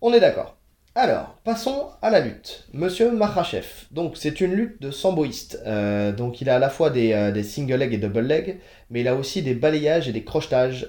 On 0.00 0.12
est 0.12 0.20
d'accord. 0.20 0.56
Alors, 0.96 1.34
passons 1.42 1.88
à 2.02 2.10
la 2.10 2.20
lutte. 2.20 2.68
Monsieur 2.72 3.10
Makhachev. 3.10 3.66
Donc, 3.90 4.16
c'est 4.16 4.40
une 4.40 4.52
lutte 4.52 4.80
de 4.80 4.92
samboïste. 4.92 5.60
Euh, 5.66 6.12
donc, 6.12 6.40
il 6.40 6.48
a 6.48 6.54
à 6.54 6.58
la 6.60 6.70
fois 6.70 6.90
des, 6.90 7.32
des, 7.32 7.42
single 7.42 7.74
leg 7.74 7.92
et 7.92 7.98
double 7.98 8.20
leg, 8.20 8.60
mais 8.90 9.00
il 9.00 9.08
a 9.08 9.16
aussi 9.16 9.42
des 9.42 9.54
balayages 9.54 10.08
et 10.08 10.12
des 10.12 10.22
crochetages 10.22 10.88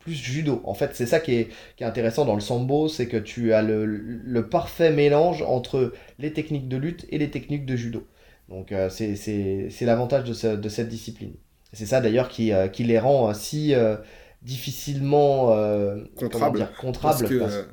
plus 0.00 0.14
judo. 0.14 0.60
En 0.64 0.74
fait, 0.74 0.90
c'est 0.94 1.06
ça 1.06 1.20
qui 1.20 1.34
est, 1.34 1.48
qui 1.76 1.84
est, 1.84 1.86
intéressant 1.86 2.24
dans 2.24 2.34
le 2.34 2.40
sambo, 2.40 2.88
c'est 2.88 3.06
que 3.06 3.16
tu 3.16 3.52
as 3.52 3.62
le, 3.62 3.86
le, 3.86 4.48
parfait 4.48 4.90
mélange 4.90 5.42
entre 5.42 5.92
les 6.18 6.32
techniques 6.32 6.66
de 6.66 6.76
lutte 6.76 7.06
et 7.10 7.18
les 7.18 7.30
techniques 7.30 7.64
de 7.64 7.76
judo. 7.76 8.04
Donc, 8.48 8.74
c'est 8.90 9.72
l'avantage 9.82 10.24
de, 10.24 10.56
de, 10.56 10.68
cette 10.68 10.88
discipline. 10.88 11.34
C'est 11.72 11.86
ça 11.86 12.00
d'ailleurs 12.00 12.28
qui, 12.28 12.50
qui, 12.72 12.82
les 12.82 12.98
rend 12.98 13.32
si 13.34 13.72
difficilement 14.44 15.52
euh, 15.52 16.04
contrable. 16.16 16.68
contrable 16.80 17.28
parce 17.38 17.56
que, 17.56 17.66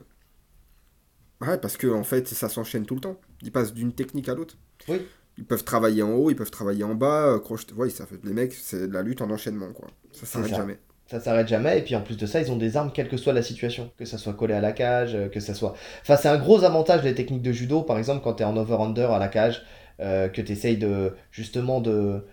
Ouais, 1.42 1.58
parce 1.58 1.78
que 1.78 1.88
en 1.88 2.04
fait, 2.04 2.28
ça 2.28 2.50
s'enchaîne 2.50 2.86
tout 2.86 2.96
le 2.96 3.02
temps. 3.02 3.20
Ils 3.42 3.52
passent 3.52 3.74
d'une 3.74 3.94
technique 3.94 4.30
à 4.30 4.36
l'autre. 4.36 4.58
Oui. 4.88 5.02
Ils 5.38 5.46
peuvent 5.46 5.64
travailler 5.64 6.04
en 6.04 6.12
haut, 6.12 6.30
ils 6.30 6.36
peuvent 6.36 6.52
travailler 6.52 6.84
en 6.84 6.96
bas. 6.96 7.38
Ouais, 7.78 7.90
ça 7.90 8.06
fait... 8.06 8.20
Les 8.24 8.34
mecs, 8.34 8.54
c'est 8.54 8.90
de 8.90 8.94
la 8.94 9.02
lutte 9.02 9.22
en 9.22 9.30
enchaînement, 9.30 9.72
quoi. 9.72 9.88
Ça 10.12 10.26
s'arrête 10.26 10.54
jamais. 10.54 10.80
Ça 11.08 11.20
s'arrête 11.20 11.48
jamais, 11.48 11.80
et 11.80 11.82
puis 11.82 11.96
en 11.96 12.02
plus 12.02 12.18
de 12.18 12.26
ça, 12.28 12.40
ils 12.40 12.52
ont 12.52 12.58
des 12.58 12.78
armes 12.78 12.92
quelle 12.94 13.10
que 13.10 13.18
soit 13.18 13.34
la 13.34 13.42
situation. 13.42 13.90
Que 13.98 14.06
ça 14.06 14.18
soit 14.18 14.34
collé 14.34 14.54
à 14.54 14.62
la 14.62 14.74
cage, 14.74 15.16
euh, 15.16 15.28
que 15.28 15.40
ça 15.40 15.56
soit. 15.56 15.74
Enfin, 16.02 16.18
c'est 16.18 16.28
un 16.28 16.38
gros 16.38 16.64
avantage 16.64 17.02
des 17.02 17.16
techniques 17.16 17.42
de 17.42 17.52
judo, 17.52 17.82
par 17.82 17.98
exemple, 17.98 18.22
quand 18.24 18.36
tu 18.36 18.44
es 18.44 18.46
en 18.46 18.56
over-under 18.58 19.10
à 19.12 19.18
la 19.18 19.28
cage, 19.28 19.64
euh, 20.02 20.28
que 20.28 20.42
tu 20.42 20.52
essayes 20.52 20.78
de, 20.78 21.14
justement 21.32 21.82
de 21.82 22.26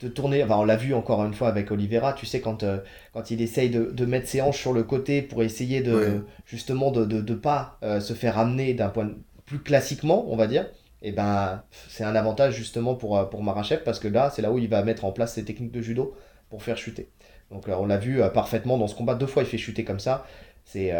de 0.00 0.08
tourner, 0.08 0.42
enfin 0.42 0.56
on 0.56 0.64
l'a 0.64 0.76
vu 0.76 0.94
encore 0.94 1.24
une 1.24 1.34
fois 1.34 1.48
avec 1.48 1.70
Oliveira, 1.70 2.14
tu 2.14 2.24
sais, 2.24 2.40
quand, 2.40 2.62
euh, 2.62 2.78
quand 3.12 3.30
il 3.30 3.42
essaye 3.42 3.68
de, 3.68 4.06
mettre 4.06 4.28
ses 4.28 4.40
hanches 4.40 4.58
sur 4.58 4.72
le 4.72 4.82
côté 4.82 5.20
pour 5.20 5.42
essayer 5.42 5.82
de 5.82 6.24
justement 6.46 6.90
de 6.90 7.04
ne 7.04 7.34
pas 7.34 7.78
euh, 7.82 8.00
se 8.00 8.14
faire 8.14 8.38
amener 8.38 8.72
d'un 8.74 8.88
point 8.88 9.10
plus 9.44 9.58
classiquement, 9.58 10.24
on 10.28 10.36
va 10.36 10.46
dire, 10.46 10.64
et 11.02 11.08
eh 11.08 11.12
ben 11.12 11.62
c'est 11.88 12.04
un 12.04 12.14
avantage 12.14 12.54
justement 12.54 12.94
pour, 12.94 13.18
euh, 13.18 13.24
pour 13.24 13.42
Marachev 13.42 13.82
parce 13.84 13.98
que 13.98 14.08
là, 14.08 14.30
c'est 14.34 14.42
là 14.42 14.50
où 14.50 14.58
il 14.58 14.68
va 14.68 14.82
mettre 14.82 15.04
en 15.04 15.12
place 15.12 15.34
ses 15.34 15.44
techniques 15.44 15.72
de 15.72 15.82
judo 15.82 16.14
pour 16.48 16.62
faire 16.62 16.78
chuter. 16.78 17.08
Donc 17.50 17.64
on 17.68 17.86
l'a 17.86 17.96
vu 17.98 18.20
parfaitement 18.32 18.78
dans 18.78 18.86
ce 18.86 18.94
combat, 18.94 19.14
deux 19.14 19.26
fois 19.26 19.42
il 19.42 19.48
fait 19.48 19.58
chuter 19.58 19.84
comme 19.84 19.98
ça, 19.98 20.24
c'est 20.64 20.92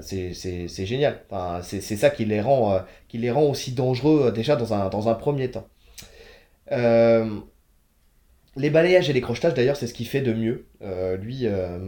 c'est 0.00 0.86
génial. 0.86 1.20
Enfin, 1.30 1.60
c'est 1.62 1.80
ça 1.80 2.08
qui 2.10 2.24
les, 2.24 2.40
rend, 2.40 2.80
qui 3.08 3.18
les 3.18 3.30
rend 3.30 3.44
aussi 3.44 3.72
dangereux 3.72 4.32
déjà 4.32 4.56
dans 4.56 4.72
un, 4.72 4.88
dans 4.88 5.08
un 5.08 5.14
premier 5.14 5.50
temps. 5.50 5.66
Les 8.58 8.70
balayages 8.70 9.08
et 9.08 9.12
les 9.12 9.20
crochetages, 9.20 9.54
d'ailleurs, 9.54 9.76
c'est 9.76 9.86
ce 9.86 9.94
qu'il 9.94 10.08
fait 10.08 10.20
de 10.20 10.32
mieux, 10.32 10.66
euh, 10.82 11.16
lui, 11.16 11.46
euh, 11.46 11.78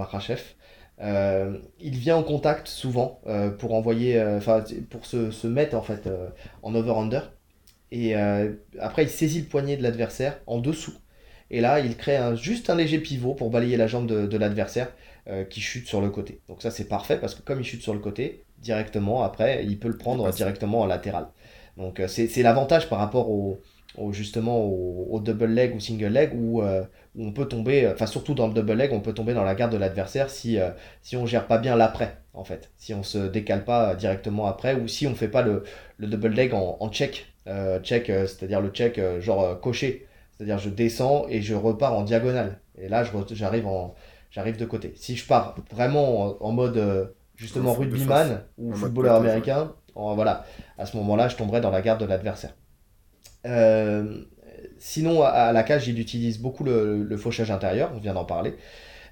euh, 1.00 1.58
il 1.80 1.96
vient 1.96 2.16
en 2.16 2.22
contact 2.22 2.68
souvent 2.68 3.20
euh, 3.26 3.50
pour 3.50 3.74
envoyer, 3.74 4.22
enfin, 4.22 4.62
pour 4.88 5.04
se, 5.04 5.46
mettre 5.48 5.76
en 5.76 5.82
fait 5.82 6.08
en 6.62 6.74
over-under. 6.74 7.32
Et 7.90 8.14
après, 8.78 9.02
il 9.02 9.08
saisit 9.08 9.40
le 9.40 9.46
poignet 9.46 9.76
de 9.76 9.82
l'adversaire 9.82 10.38
en 10.46 10.58
dessous. 10.58 10.94
Et 11.50 11.60
là, 11.60 11.80
il 11.80 11.96
crée 11.96 12.16
un, 12.16 12.36
juste 12.36 12.70
un 12.70 12.76
léger 12.76 13.00
pivot 13.00 13.34
pour 13.34 13.50
balayer 13.50 13.76
la 13.76 13.88
jambe 13.88 14.06
de, 14.06 14.36
l'adversaire 14.36 14.92
qui 15.48 15.60
chute 15.60 15.88
sur 15.88 16.00
le 16.00 16.08
côté. 16.10 16.40
Donc 16.48 16.62
ça, 16.62 16.70
c'est 16.70 16.88
parfait 16.88 17.18
parce 17.18 17.34
que 17.34 17.42
comme 17.42 17.60
il 17.60 17.64
chute 17.64 17.82
sur 17.82 17.94
le 17.94 17.98
côté, 18.00 18.44
directement, 18.58 19.24
après, 19.24 19.64
il 19.64 19.76
peut 19.80 19.88
le 19.88 19.98
prendre 19.98 20.30
directement 20.30 20.82
en 20.82 20.86
latéral. 20.86 21.26
Donc 21.76 22.00
c'est 22.06 22.42
l'avantage 22.42 22.88
par 22.88 23.00
rapport 23.00 23.28
au, 23.28 23.60
justement 24.10 24.58
au, 24.58 25.20
double 25.20 25.46
leg 25.46 25.74
ou 25.74 25.80
single 25.80 26.06
leg 26.06 26.30
euh, 26.32 26.82
où, 27.14 27.26
on 27.26 27.32
peut 27.32 27.46
tomber, 27.46 27.88
enfin 27.88 28.06
surtout 28.06 28.34
dans 28.34 28.48
le 28.48 28.54
double 28.54 28.72
leg, 28.72 28.92
on 28.92 29.00
peut 29.00 29.12
tomber 29.12 29.34
dans 29.34 29.44
la 29.44 29.54
garde 29.54 29.72
de 29.72 29.76
l'adversaire 29.76 30.30
si, 30.30 30.58
euh, 30.58 30.70
si 31.02 31.16
on 31.16 31.26
gère 31.26 31.46
pas 31.46 31.58
bien 31.58 31.76
l'après 31.76 32.16
en 32.32 32.44
fait, 32.44 32.70
si 32.76 32.94
on 32.94 33.02
se 33.02 33.18
décale 33.18 33.64
pas 33.64 33.94
directement 33.94 34.46
après 34.46 34.74
ou 34.74 34.88
si 34.88 35.06
on 35.06 35.14
fait 35.14 35.28
pas 35.28 35.42
le, 35.42 35.64
le 35.98 36.06
double 36.06 36.28
leg 36.28 36.54
en, 36.54 36.88
check, 36.90 37.26
euh, 37.46 37.80
check 37.80 38.06
c'est-à-dire 38.06 38.60
le 38.60 38.70
check 38.70 39.00
genre 39.20 39.60
coché, 39.60 40.06
c'est-à-dire 40.32 40.58
je 40.58 40.70
descends 40.70 41.26
et 41.28 41.42
je 41.42 41.54
repars 41.54 41.94
en 41.94 42.02
diagonale. 42.02 42.58
Et 42.78 42.88
là 42.88 43.04
j'arrive 43.32 43.66
en 43.66 43.94
j'arrive 44.30 44.56
de 44.56 44.64
côté. 44.64 44.92
Si 44.96 45.16
je 45.16 45.26
pars 45.26 45.56
vraiment 45.70 46.42
en, 46.42 46.52
mode 46.52 47.12
justement 47.36 47.74
rugbyman 47.74 48.42
ou 48.56 48.72
footballeur 48.72 49.16
américain, 49.16 49.72
voilà, 49.94 50.46
à 50.78 50.86
ce 50.86 50.96
moment-là 50.96 51.28
je 51.28 51.36
tomberai 51.36 51.60
dans 51.60 51.70
la 51.70 51.82
garde 51.82 52.00
de 52.00 52.06
l'adversaire. 52.06 52.54
Euh, 53.46 54.22
sinon, 54.78 55.22
à, 55.22 55.52
la 55.52 55.62
cage, 55.62 55.88
il 55.88 55.98
utilise 55.98 56.38
beaucoup 56.38 56.64
le, 56.64 57.16
fauchage 57.16 57.50
intérieur, 57.50 57.92
on 57.94 57.98
vient 57.98 58.14
d'en 58.14 58.24
parler. 58.24 58.54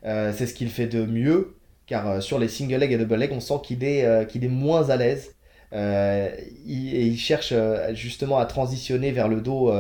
Euh, 0.05 0.33
c'est 0.35 0.47
ce 0.47 0.55
qu'il 0.55 0.68
fait 0.68 0.87
de 0.87 1.05
mieux, 1.05 1.57
car 1.87 2.09
euh, 2.09 2.20
sur 2.20 2.39
les 2.39 2.49
single 2.49 2.76
leg 2.76 2.93
et 2.93 2.99
double 2.99 3.16
leg, 3.16 3.33
on 3.33 3.41
sent 3.41 3.61
qu'il 3.62 3.85
est, 3.85 4.29
qu'il 4.29 4.45
est 4.45 4.49
moins 4.49 4.91
à 4.91 4.97
l'aise. 4.97 5.35
Il, 5.72 5.76
et 6.95 7.07
il 7.07 7.18
cherche 7.18 7.53
justement 7.93 8.39
à 8.39 8.47
transitionner 8.47 9.11
vers 9.12 9.29
le 9.29 9.41
dos 9.41 9.72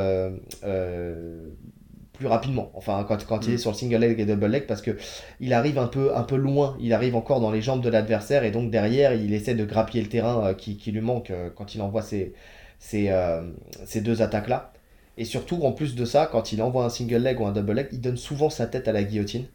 plus 2.12 2.26
rapidement. 2.26 2.72
Enfin, 2.74 3.04
quand, 3.06 3.24
quand 3.26 3.46
il 3.46 3.52
est 3.52 3.54
mm. 3.54 3.58
sur 3.58 3.70
le 3.70 3.76
single 3.76 3.98
leg 3.98 4.18
et 4.18 4.26
double 4.26 4.46
leg, 4.46 4.66
parce 4.66 4.82
que 4.82 4.96
il 5.38 5.52
arrive 5.52 5.78
un 5.78 5.86
peu, 5.86 6.16
un 6.16 6.24
peu 6.24 6.34
loin, 6.34 6.76
il 6.80 6.92
arrive 6.92 7.14
encore 7.14 7.40
dans 7.40 7.52
les 7.52 7.62
jambes 7.62 7.80
de 7.80 7.88
l'adversaire, 7.88 8.42
et 8.42 8.50
donc 8.50 8.72
derrière, 8.72 9.14
il 9.14 9.32
essaie 9.32 9.54
de 9.54 9.64
grappiller 9.64 10.02
le 10.02 10.08
terrain 10.08 10.52
qui, 10.54 10.76
qui, 10.76 10.90
lui 10.90 11.00
manque 11.00 11.32
quand 11.54 11.76
il 11.76 11.80
envoie 11.80 12.02
ses, 12.02 12.34
euh, 12.94 13.42
ces, 13.86 14.00
deux 14.00 14.22
attaques-là. 14.22 14.72
Et 15.16 15.24
surtout, 15.24 15.62
en 15.62 15.72
plus 15.72 15.94
de 15.94 16.04
ça, 16.04 16.28
quand 16.30 16.52
il 16.52 16.62
envoie 16.62 16.84
un 16.84 16.90
single 16.90 17.16
leg 17.16 17.40
ou 17.40 17.46
un 17.46 17.52
double 17.52 17.72
leg, 17.72 17.88
il 17.92 18.00
donne 18.00 18.16
souvent 18.16 18.50
sa 18.50 18.66
tête 18.66 18.88
à 18.88 18.92
la 18.92 19.02
guillotine. 19.02 19.46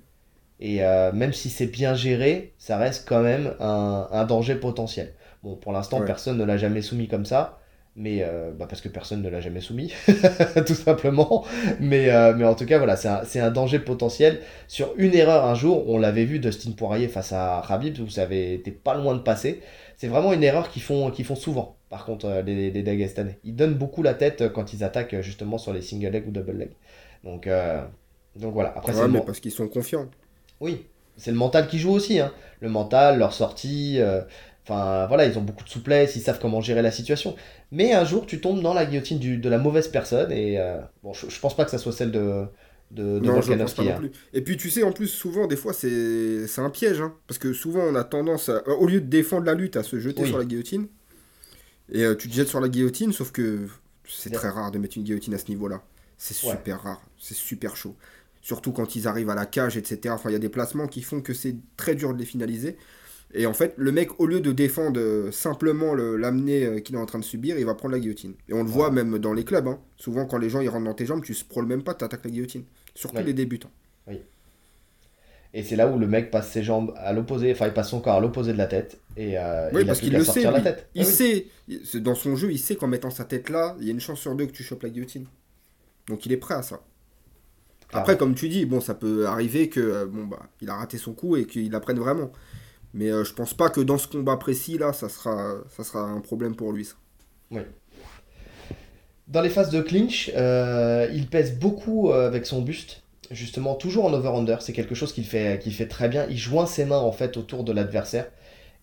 Et 0.59 0.83
euh, 0.83 1.11
même 1.11 1.33
si 1.33 1.49
c'est 1.49 1.67
bien 1.67 1.95
géré, 1.95 2.53
ça 2.57 2.77
reste 2.77 3.07
quand 3.07 3.21
même 3.21 3.53
un, 3.59 4.25
danger 4.25 4.55
potentiel. 4.55 5.13
Bon, 5.41 5.55
pour 5.55 5.71
l'instant, 5.71 6.01
personne 6.01 6.37
ne 6.37 6.43
l'a 6.43 6.57
jamais 6.57 6.81
soumis 6.81 7.07
comme 7.07 7.25
ça. 7.25 7.59
Mais 7.95 8.23
euh, 8.23 8.51
bah, 8.51 8.65
parce 8.67 8.81
que 8.81 8.89
personne 8.89 9.21
ne 9.21 9.29
l'a 9.29 9.39
jamais 9.39 9.61
soumis, 9.61 9.93
tout 10.65 10.73
simplement. 10.73 11.45
Mais, 11.79 12.09
mais 12.33 12.43
en 12.43 12.55
tout 12.55 12.65
cas, 12.65 12.79
voilà, 12.79 12.95
c'est 12.95 13.07
un, 13.39 13.45
un, 13.45 13.51
danger 13.51 13.79
potentiel. 13.79 14.39
Sur 14.67 14.93
une 14.97 15.13
erreur 15.13 15.45
un 15.45 15.53
jour, 15.53 15.87
on 15.89 15.99
l'avait 15.99 16.25
vu, 16.25 16.39
Dustin 16.39 16.71
Poirier 16.71 17.07
face 17.07 17.33
à 17.33 17.61
Rabib, 17.61 17.97
vous 17.99 18.09
savez, 18.09 18.55
était 18.55 18.71
pas 18.71 18.95
loin 18.95 19.13
de 19.13 19.19
passer. 19.19 19.61
C'est 19.95 20.07
vraiment 20.07 20.33
une 20.33 20.43
erreur 20.43 20.69
qu'ils 20.69 20.81
font, 20.81 21.11
qu'ils 21.11 21.25
font 21.25 21.35
souvent 21.35 21.77
par 21.93 22.05
contre, 22.05 22.25
euh, 22.25 22.41
les, 22.41 22.71
les 22.71 22.81
Dagestanais. 22.81 23.37
Ils 23.43 23.55
donnent 23.55 23.75
beaucoup 23.75 24.01
la 24.01 24.15
tête 24.15 24.41
euh, 24.41 24.49
quand 24.49 24.73
ils 24.73 24.83
attaquent 24.83 25.13
euh, 25.13 25.21
justement 25.21 25.59
sur 25.59 25.73
les 25.73 25.83
single 25.83 26.07
leg 26.07 26.27
ou 26.27 26.31
double 26.31 26.53
leg. 26.53 26.71
Donc, 27.23 27.47
donc 28.35 28.53
voilà. 28.55 28.73
Après, 28.75 28.99
ouais, 28.99 29.07
mais 29.07 29.21
parce 29.21 29.39
qu'ils 29.39 29.51
sont 29.51 29.67
confiants. 29.67 30.09
Oui, 30.59 30.87
c'est 31.17 31.29
le 31.29 31.37
mental 31.37 31.67
qui 31.67 31.77
joue 31.77 31.91
aussi. 31.91 32.19
Hein. 32.19 32.31
Le 32.61 32.69
mental, 32.69 33.19
leur 33.19 33.31
sortie. 33.31 33.99
Enfin, 34.63 35.05
voilà, 35.05 35.25
ils 35.25 35.37
ont 35.37 35.43
beaucoup 35.43 35.63
de 35.63 35.69
souplesse, 35.69 36.15
ils 36.15 36.21
savent 36.21 36.39
comment 36.39 36.61
gérer 36.61 36.81
la 36.81 36.89
situation. 36.89 37.35
Mais 37.71 37.93
un 37.93 38.05
jour, 38.05 38.25
tu 38.25 38.41
tombes 38.41 38.63
dans 38.63 38.73
la 38.73 38.87
guillotine 38.87 39.19
du, 39.19 39.37
de 39.37 39.47
la 39.47 39.59
mauvaise 39.59 39.87
personne. 39.87 40.31
Et 40.31 40.57
bon, 41.03 41.13
je, 41.13 41.39
pense 41.39 41.55
pas 41.55 41.63
que 41.63 41.71
ça 41.71 41.77
soit 41.77 41.91
celle 41.91 42.11
de, 42.11 42.45
de, 42.89 43.19
de 43.19 43.25
non, 43.25 43.39
je 43.39 43.53
pense 43.53 43.75
pas 43.75 43.83
non 43.83 43.91
hein. 43.91 43.97
plus. 43.99 44.11
Et 44.33 44.41
puis 44.41 44.57
tu 44.57 44.71
sais, 44.71 44.81
en 44.81 44.91
plus, 44.91 45.07
souvent, 45.07 45.45
des 45.45 45.57
fois, 45.57 45.73
c'est 45.73 46.47
un 46.57 46.71
piège. 46.71 47.01
Hein, 47.01 47.13
parce 47.27 47.37
que 47.37 47.53
souvent, 47.53 47.81
on 47.81 47.93
a 47.93 48.03
tendance, 48.03 48.49
au 48.65 48.87
lieu 48.87 48.99
de 48.99 49.05
défendre 49.05 49.45
la 49.45 49.53
lutte, 49.53 49.77
à 49.77 49.83
se 49.83 49.99
jeter 49.99 50.25
sur 50.25 50.39
la 50.39 50.45
guillotine. 50.45 50.87
Et 51.91 52.03
euh, 52.03 52.15
tu 52.15 52.29
te 52.29 52.33
jettes 52.33 52.47
sur 52.47 52.59
la 52.59 52.69
guillotine, 52.69 53.11
sauf 53.11 53.31
que 53.31 53.67
c'est 54.07 54.31
très 54.31 54.49
rare 54.49 54.71
de 54.71 54.79
mettre 54.79 54.97
une 54.97 55.03
guillotine 55.03 55.33
à 55.33 55.37
ce 55.37 55.47
niveau-là. 55.49 55.83
C'est 56.17 56.33
super 56.33 56.81
rare, 56.81 57.01
c'est 57.17 57.35
super 57.35 57.75
chaud. 57.75 57.95
Surtout 58.41 58.71
quand 58.71 58.95
ils 58.95 59.07
arrivent 59.07 59.29
à 59.29 59.35
la 59.35 59.45
cage, 59.45 59.77
etc. 59.77 60.13
Enfin, 60.13 60.29
il 60.29 60.33
y 60.33 60.35
a 60.35 60.39
des 60.39 60.49
placements 60.49 60.87
qui 60.87 61.01
font 61.01 61.21
que 61.21 61.33
c'est 61.33 61.55
très 61.77 61.95
dur 61.95 62.13
de 62.13 62.19
les 62.19 62.25
finaliser. 62.25 62.77
Et 63.33 63.45
en 63.45 63.53
fait, 63.53 63.73
le 63.77 63.91
mec, 63.91 64.19
au 64.19 64.27
lieu 64.27 64.41
de 64.41 64.51
défendre 64.51 64.99
euh, 64.99 65.31
simplement 65.31 65.95
l'amener 65.95 66.65
euh, 66.65 66.79
qu'il 66.79 66.95
est 66.95 66.99
en 66.99 67.05
train 67.05 67.19
de 67.19 67.23
subir, 67.23 67.57
il 67.57 67.65
va 67.65 67.73
prendre 67.73 67.93
la 67.93 67.99
guillotine. 67.99 68.35
Et 68.47 68.53
on 68.53 68.63
le 68.63 68.69
voit 68.69 68.91
même 68.91 69.17
dans 69.17 69.33
les 69.33 69.43
clubs. 69.43 69.67
Hein. 69.67 69.79
Souvent, 69.97 70.25
quand 70.25 70.37
les 70.37 70.49
gens 70.49 70.61
ils 70.61 70.69
rentrent 70.69 70.85
dans 70.85 70.93
tes 70.93 71.05
jambes, 71.05 71.23
tu 71.23 71.33
ne 71.33 71.61
même 71.63 71.83
pas, 71.83 71.95
tu 71.95 72.03
attaques 72.05 72.25
la 72.25 72.31
guillotine. 72.31 72.63
Surtout 72.93 73.23
les 73.23 73.33
débutants. 73.33 73.71
Oui. 74.07 74.21
Et 75.55 75.61
c'est 75.61 75.75
là 75.75 75.87
où 75.87 75.99
le 75.99 76.07
mec 76.07 76.31
passe 76.31 76.49
ses 76.49 76.63
jambes 76.63 76.93
à 76.97 77.13
l'opposé, 77.13 77.51
enfin 77.51 77.67
il 77.67 77.73
passe 77.73 77.89
son 77.89 78.01
corps 78.01 78.15
à 78.15 78.19
l'opposé 78.19 78.53
de 78.53 78.57
la 78.57 78.65
tête. 78.65 78.99
Et 79.15 79.37
euh, 79.37 79.69
oui, 79.71 79.85
parce 79.85 79.99
qu'il 79.99 80.11
le 80.11 80.23
sait. 80.23 80.41
La 80.49 80.61
tête. 80.61 80.89
Il, 80.95 81.03
ah 81.03 81.05
sait, 81.05 81.47
dans 81.99 82.15
son 82.15 82.35
jeu, 82.35 82.51
il 82.51 82.57
sait 82.57 82.75
qu'en 82.75 82.87
mettant 82.87 83.11
sa 83.11 83.23
tête 83.23 83.49
là, 83.49 83.75
il 83.79 83.85
y 83.85 83.89
a 83.89 83.91
une 83.91 83.99
chance 83.99 84.19
sur 84.19 84.33
deux 84.33 84.47
que 84.47 84.51
tu 84.51 84.63
chopes 84.63 84.81
la 84.81 84.89
guillotine. 84.89 85.27
Donc 86.07 86.25
il 86.25 86.31
est 86.31 86.37
prêt 86.37 86.55
à 86.55 86.63
ça. 86.63 86.81
Après, 87.95 88.17
comme 88.17 88.33
tu 88.33 88.49
dis, 88.49 88.65
bon, 88.65 88.81
ça 88.81 88.95
peut 88.95 89.27
arriver 89.27 89.69
que 89.69 89.79
euh, 89.79 90.05
bon 90.07 90.25
bah, 90.25 90.39
il 90.61 90.69
a 90.71 90.75
raté 90.75 90.97
son 90.97 91.13
coup 91.13 91.35
et 91.35 91.45
qu'il 91.45 91.75
apprenne 91.75 91.99
vraiment. 91.99 92.31
Mais 92.95 93.11
euh, 93.11 93.23
je 93.23 93.33
pense 93.33 93.53
pas 93.53 93.69
que 93.69 93.81
dans 93.81 93.99
ce 93.99 94.07
combat 94.07 94.37
précis 94.37 94.79
là, 94.79 94.91
ça 94.91 95.07
sera, 95.07 95.57
ça 95.69 95.83
sera 95.83 96.01
un 96.01 96.19
problème 96.19 96.55
pour 96.55 96.73
lui. 96.73 96.85
Ça. 96.85 96.95
Oui. 97.51 97.61
Dans 99.27 99.41
les 99.41 99.49
phases 99.49 99.69
de 99.69 99.81
clinch, 99.81 100.29
il 100.29 101.27
pèse 101.29 101.59
beaucoup 101.59 102.11
avec 102.11 102.47
son 102.47 102.63
buste 102.63 103.02
justement 103.33 103.75
toujours 103.75 104.05
en 104.05 104.13
over-under. 104.13 104.61
C'est 104.61 104.73
quelque 104.73 104.95
chose 104.95 105.13
qu'il 105.13 105.25
fait, 105.25 105.61
qu'il 105.61 105.73
fait 105.73 105.87
très 105.87 106.09
bien. 106.09 106.25
Il 106.29 106.37
joint 106.37 106.65
ses 106.65 106.85
mains 106.85 106.99
en 106.99 107.11
fait 107.11 107.37
autour 107.37 107.63
de 107.63 107.71
l'adversaire. 107.71 108.27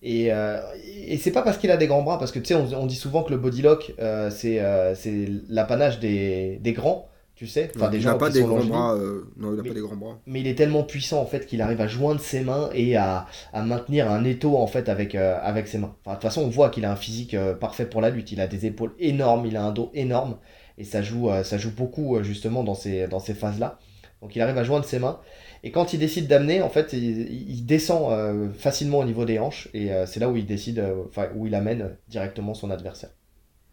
Et, 0.02 0.32
euh, 0.32 0.60
et 0.84 1.18
c'est 1.18 1.30
pas 1.30 1.42
parce 1.42 1.58
qu'il 1.58 1.70
a 1.70 1.76
des 1.76 1.86
grands 1.86 2.02
bras, 2.02 2.18
parce 2.18 2.32
que 2.32 2.38
tu 2.38 2.46
sais, 2.46 2.54
on, 2.54 2.86
dit 2.86 2.96
souvent 2.96 3.22
que 3.22 3.30
le 3.30 3.36
body 3.36 3.62
lock, 3.62 3.94
euh, 4.00 4.30
c'est, 4.30 4.60
euh, 4.60 4.94
c'est 4.94 5.28
l'apanage 5.48 6.00
des, 6.00 6.58
des, 6.62 6.72
grands. 6.72 7.08
tu 7.34 7.46
sais. 7.46 7.70
Enfin, 7.76 7.90
des 7.90 8.00
gens 8.00 8.16
pas 8.16 8.30
des 8.30 8.42
grands 8.42 8.64
bras. 8.64 8.96
Non, 9.36 9.50
il 9.52 9.56
n'a 9.56 9.62
pas 9.62 9.74
des 9.74 9.80
grands 9.80 9.96
bras. 9.96 10.18
Mais 10.26 10.40
il 10.40 10.46
est 10.46 10.54
tellement 10.54 10.84
puissant 10.84 11.20
en 11.20 11.26
fait 11.26 11.44
qu'il 11.44 11.60
arrive 11.60 11.82
à 11.82 11.86
joindre 11.86 12.20
ses 12.20 12.40
mains 12.40 12.70
et 12.72 12.96
à, 12.96 13.26
maintenir 13.54 14.10
un 14.10 14.24
étau 14.24 14.56
en 14.56 14.66
fait 14.66 14.88
avec, 14.88 15.14
avec 15.14 15.68
ses 15.68 15.76
mains. 15.76 15.94
Enfin, 16.00 16.12
de 16.12 16.16
toute 16.16 16.22
façon, 16.22 16.42
on 16.42 16.48
voit 16.48 16.70
qu'il 16.70 16.86
a 16.86 16.92
un 16.92 16.96
physique 16.96 17.36
parfait 17.60 17.84
pour 17.84 18.00
la 18.00 18.08
lutte. 18.08 18.32
Il 18.32 18.40
a 18.40 18.46
des 18.46 18.64
épaules 18.64 18.94
énormes, 18.98 19.44
il 19.44 19.56
a 19.56 19.62
un 19.62 19.72
dos 19.72 19.90
énorme 19.92 20.36
et 20.78 20.84
ça 20.84 21.02
joue, 21.02 21.28
ça 21.44 21.58
joue 21.58 21.72
beaucoup 21.72 22.22
justement 22.22 22.64
dans 22.64 22.74
ces, 22.74 23.06
dans 23.06 23.20
ces 23.20 23.34
phases-là. 23.34 23.78
Donc 24.22 24.36
il 24.36 24.42
arrive 24.42 24.58
à 24.58 24.64
joindre 24.64 24.84
ses 24.84 24.98
mains. 24.98 25.20
Et 25.62 25.70
quand 25.70 25.92
il 25.92 25.98
décide 25.98 26.26
d'amener, 26.26 26.62
en 26.62 26.68
fait, 26.68 26.92
il, 26.92 27.64
descend 27.66 28.52
facilement 28.54 28.98
au 28.98 29.04
niveau 29.04 29.24
des 29.24 29.38
hanches 29.38 29.68
et 29.74 29.90
c'est 30.06 30.20
là 30.20 30.28
où 30.28 30.36
il 30.36 30.46
décide, 30.46 30.82
enfin, 31.08 31.28
où 31.34 31.46
il 31.46 31.54
amène 31.54 31.96
directement 32.08 32.54
son 32.54 32.70
adversaire. 32.70 33.10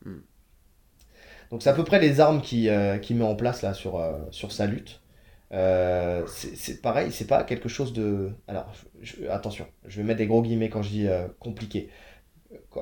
Hmm. 0.03 0.19
Donc 1.51 1.63
c'est 1.63 1.69
à 1.69 1.73
peu 1.73 1.83
près 1.83 1.99
les 1.99 2.19
armes 2.19 2.41
qu'il 2.41 2.69
euh, 2.69 2.97
met 3.11 3.23
en 3.23 3.35
place 3.35 3.61
là 3.61 3.73
sur, 3.73 3.97
euh, 3.97 4.17
sur 4.31 4.51
sa 4.51 4.65
lutte. 4.65 5.01
Euh, 5.53 6.25
c'est 6.27 6.81
pareil, 6.81 7.11
c'est 7.11 7.27
pas 7.27 7.43
quelque 7.43 7.69
chose 7.69 7.93
de. 7.93 8.31
Alors, 8.47 8.69
attention, 9.29 9.65
je 9.85 9.97
vais 9.97 10.03
mettre 10.03 10.17
des 10.17 10.27
gros 10.27 10.41
guillemets 10.41 10.69
quand 10.69 10.81
je 10.81 10.89
dis 10.89 11.07
compliqué. 11.39 11.89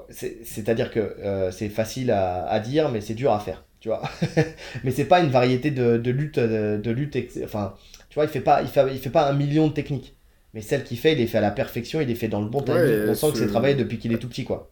C'est-à-dire 0.10 0.90
que 0.90 1.50
c'est 1.52 1.70
facile 1.70 2.10
à, 2.10 2.60
dire, 2.60 2.90
mais 2.90 3.02
c'est 3.02 3.14
dur 3.14 3.32
à 3.34 3.40
faire, 3.40 3.66
tu 3.86 3.90
vois. 3.90 4.02
mais 4.84 4.90
c'est 4.90 5.06
pas 5.06 5.20
une 5.22 5.30
variété 5.30 5.70
de, 5.70 5.98
de 5.98 6.10
lutte, 6.10 6.40
de, 6.40 6.90
lutte, 6.90 7.16
enfin, 7.44 7.76
tu 8.10 8.16
vois, 8.16 8.24
il 8.24 8.32
fait 8.32 8.42
pas, 8.42 8.64
il 8.64 8.68
fait, 8.68 8.92
il 8.92 8.98
fait 8.98 9.12
pas 9.12 9.30
un 9.30 9.34
million 9.34 9.68
de 9.68 9.74
techniques. 9.74 10.18
Mais 10.56 10.62
celle 10.62 10.84
qu'il 10.84 10.98
fait, 10.98 11.14
il 11.14 11.22
est 11.22 11.28
fait 11.28 11.38
à 11.38 11.42
la 11.42 11.52
perfection, 11.52 12.02
il 12.02 12.10
est 12.10 12.16
fait 12.16 12.28
dans 12.28 12.42
le 12.42 12.50
bon 12.50 12.64
timing. 12.64 13.10
On 13.10 13.14
sent 13.14 13.34
que 13.34 13.38
c'est 13.38 13.46
travaillé 13.46 13.76
depuis 13.76 14.00
qu'il 14.00 14.12
est 14.12 14.18
tout 14.18 14.28
petit, 14.28 14.44
quoi. 14.44 14.72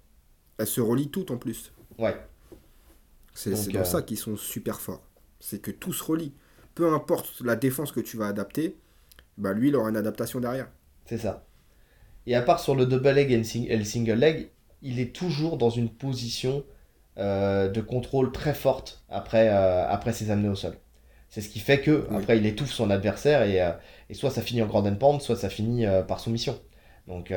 Elle 0.57 0.66
se 0.66 0.82
relie 0.82 1.11
toutes 1.11 1.30
en 1.30 1.38
plus. 1.38 1.74
Ouais. 1.99 2.16
C'est 3.36 3.51
dans 3.72 3.82
euh, 3.82 3.84
ça 3.84 4.01
qu'ils 4.01 4.18
sont 4.18 4.36
super 4.36 4.82
forts. 4.82 5.03
C'est 5.39 5.61
que 5.61 5.70
tout 5.70 5.93
se 5.93 6.03
relie. 6.03 6.34
Peu 6.74 6.91
importe 6.91 7.39
la 7.41 7.55
défense 7.55 7.91
que 7.91 7.99
tu 7.99 8.18
vas 8.18 8.26
adapter, 8.26 8.78
bah 9.38 9.53
lui, 9.53 9.68
il 9.68 9.76
aura 9.76 9.89
une 9.89 9.97
adaptation 9.97 10.39
derrière. 10.39 10.72
C'est 11.05 11.20
ça. 11.20 11.45
Et 12.26 12.34
à 12.34 12.41
part 12.41 12.59
sur 12.59 12.74
le 12.74 12.88
double 12.88 13.11
leg 13.11 13.32
et 13.32 13.78
le 13.78 13.84
single 13.84 14.14
leg, 14.14 14.49
il 14.82 14.99
est 14.99 15.16
toujours 15.16 15.57
dans 15.57 15.70
une 15.70 15.91
position 15.91 16.57
euh, 16.57 16.72
de 17.18 17.82
contrôle 17.82 18.32
très 18.32 18.53
forte 18.53 19.03
après, 19.09 19.49
euh, 19.49 19.88
après 19.88 20.14
ses 20.14 20.32
amenés 20.32 20.49
au 20.49 20.55
sol. 20.55 20.76
C'est 21.30 21.41
ce 21.41 21.49
qui 21.49 21.59
fait 21.59 21.82
que 21.82 22.07
après 22.11 22.38
il 22.38 22.45
étouffe 22.45 22.72
son 22.72 22.91
adversaire 22.91 23.41
et, 23.43 23.57
et 24.09 24.14
soit 24.14 24.30
ça 24.30 24.41
finit 24.41 24.61
en 24.61 24.68
grand 24.68 24.84
pound, 24.95 25.22
soit 25.22 25.36
ça 25.36 25.49
finit 25.49 25.86
par 26.07 26.20
soumission. 26.20 26.59
Donc 27.07 27.34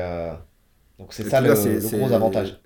donc 0.99 1.13
c'est 1.13 1.27
ça 1.27 1.41
le, 1.41 1.53
gros 1.97 2.13
avantage 2.13 2.59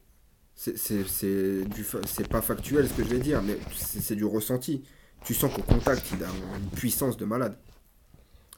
c'est 0.55 2.27
pas 2.27 2.41
factuel 2.41 2.87
ce 2.87 2.93
que 2.93 3.03
je 3.03 3.09
vais 3.09 3.19
dire, 3.19 3.41
mais 3.41 3.57
c'est 3.75 4.15
du 4.15 4.25
ressenti. 4.25 4.83
Tu 5.23 5.33
sens 5.33 5.53
qu'au 5.53 5.61
contact, 5.61 6.03
il 6.13 6.23
a 6.23 6.27
une 6.57 6.69
puissance 6.69 7.17
de 7.17 7.25
malade. 7.25 7.55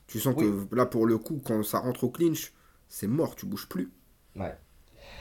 Tu 0.07 0.19
sens 0.19 0.35
que 0.35 0.75
là, 0.75 0.85
pour 0.85 1.05
le 1.05 1.17
coup, 1.17 1.41
quand 1.43 1.63
ça 1.63 1.79
rentre 1.79 2.03
au 2.03 2.09
clinch, 2.09 2.53
c'est 2.87 3.07
mort, 3.07 3.35
tu 3.35 3.45
bouges 3.45 3.67
plus. 3.67 3.91
Ouais. 4.35 4.53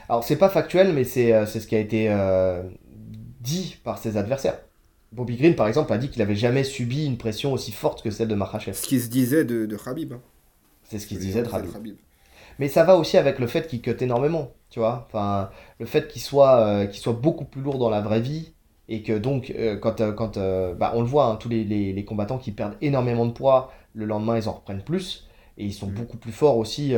Alors, 0.09 0.23
c'est 0.23 0.35
pas 0.35 0.49
factuel, 0.49 0.93
mais 0.93 1.03
c'est 1.03 1.33
euh, 1.33 1.45
ce 1.45 1.59
qui 1.59 1.75
a 1.75 1.79
été 1.79 2.09
euh, 2.09 2.63
dit 3.43 3.77
par 3.83 3.99
ses 3.99 4.17
adversaires. 4.17 4.57
Bobby 5.11 5.35
Green, 5.35 5.55
par 5.55 5.67
exemple, 5.67 5.93
a 5.93 5.99
dit 5.99 6.09
qu'il 6.09 6.21
avait 6.23 6.35
jamais 6.35 6.63
subi 6.63 7.05
une 7.05 7.17
pression 7.17 7.53
aussi 7.53 7.71
forte 7.71 8.01
que 8.01 8.09
celle 8.09 8.29
de 8.29 8.35
Makhachev. 8.35 8.75
Ce 8.75 8.87
qui 8.87 8.99
se 8.99 9.09
disait 9.09 9.45
de, 9.45 9.67
de 9.67 9.77
Khabib. 9.77 10.13
Hein. 10.13 10.21
C'est 10.85 10.97
ce 10.97 11.05
qui 11.05 11.15
se 11.15 11.19
disait 11.19 11.43
de 11.43 11.47
Khabib. 11.47 11.95
Mais 12.59 12.67
ça 12.67 12.83
va 12.83 12.95
aussi 12.97 13.17
avec 13.17 13.39
le 13.39 13.47
fait 13.47 13.67
qu'il 13.67 13.81
cut 13.81 13.95
énormément, 13.99 14.51
tu 14.69 14.79
vois. 14.79 15.07
Enfin, 15.07 15.49
le 15.79 15.85
fait 15.85 16.07
qu'il 16.07 16.21
soit, 16.21 16.59
euh, 16.59 16.85
qu'il 16.85 17.01
soit 17.01 17.13
beaucoup 17.13 17.45
plus 17.45 17.61
lourd 17.61 17.77
dans 17.77 17.89
la 17.89 18.01
vraie 18.01 18.21
vie 18.21 18.53
et 18.89 19.01
que 19.01 19.17
donc, 19.17 19.51
euh, 19.51 19.77
quand, 19.77 20.01
euh, 20.01 20.11
quand 20.11 20.37
bah, 20.77 20.91
on 20.95 21.01
le 21.01 21.07
voit, 21.07 21.27
hein, 21.27 21.35
tous 21.35 21.49
les, 21.49 21.63
les, 21.63 22.05
combattants 22.05 22.37
qui 22.37 22.51
perdent 22.51 22.77
énormément 22.81 23.25
de 23.25 23.31
poids, 23.31 23.71
le 23.93 24.05
lendemain, 24.05 24.37
ils 24.37 24.49
en 24.49 24.53
reprennent 24.53 24.83
plus 24.83 25.27
et 25.57 25.65
ils 25.65 25.73
sont 25.73 25.87
mm. 25.87 25.93
beaucoup 25.93 26.17
plus 26.17 26.31
forts 26.31 26.57
aussi, 26.57 26.95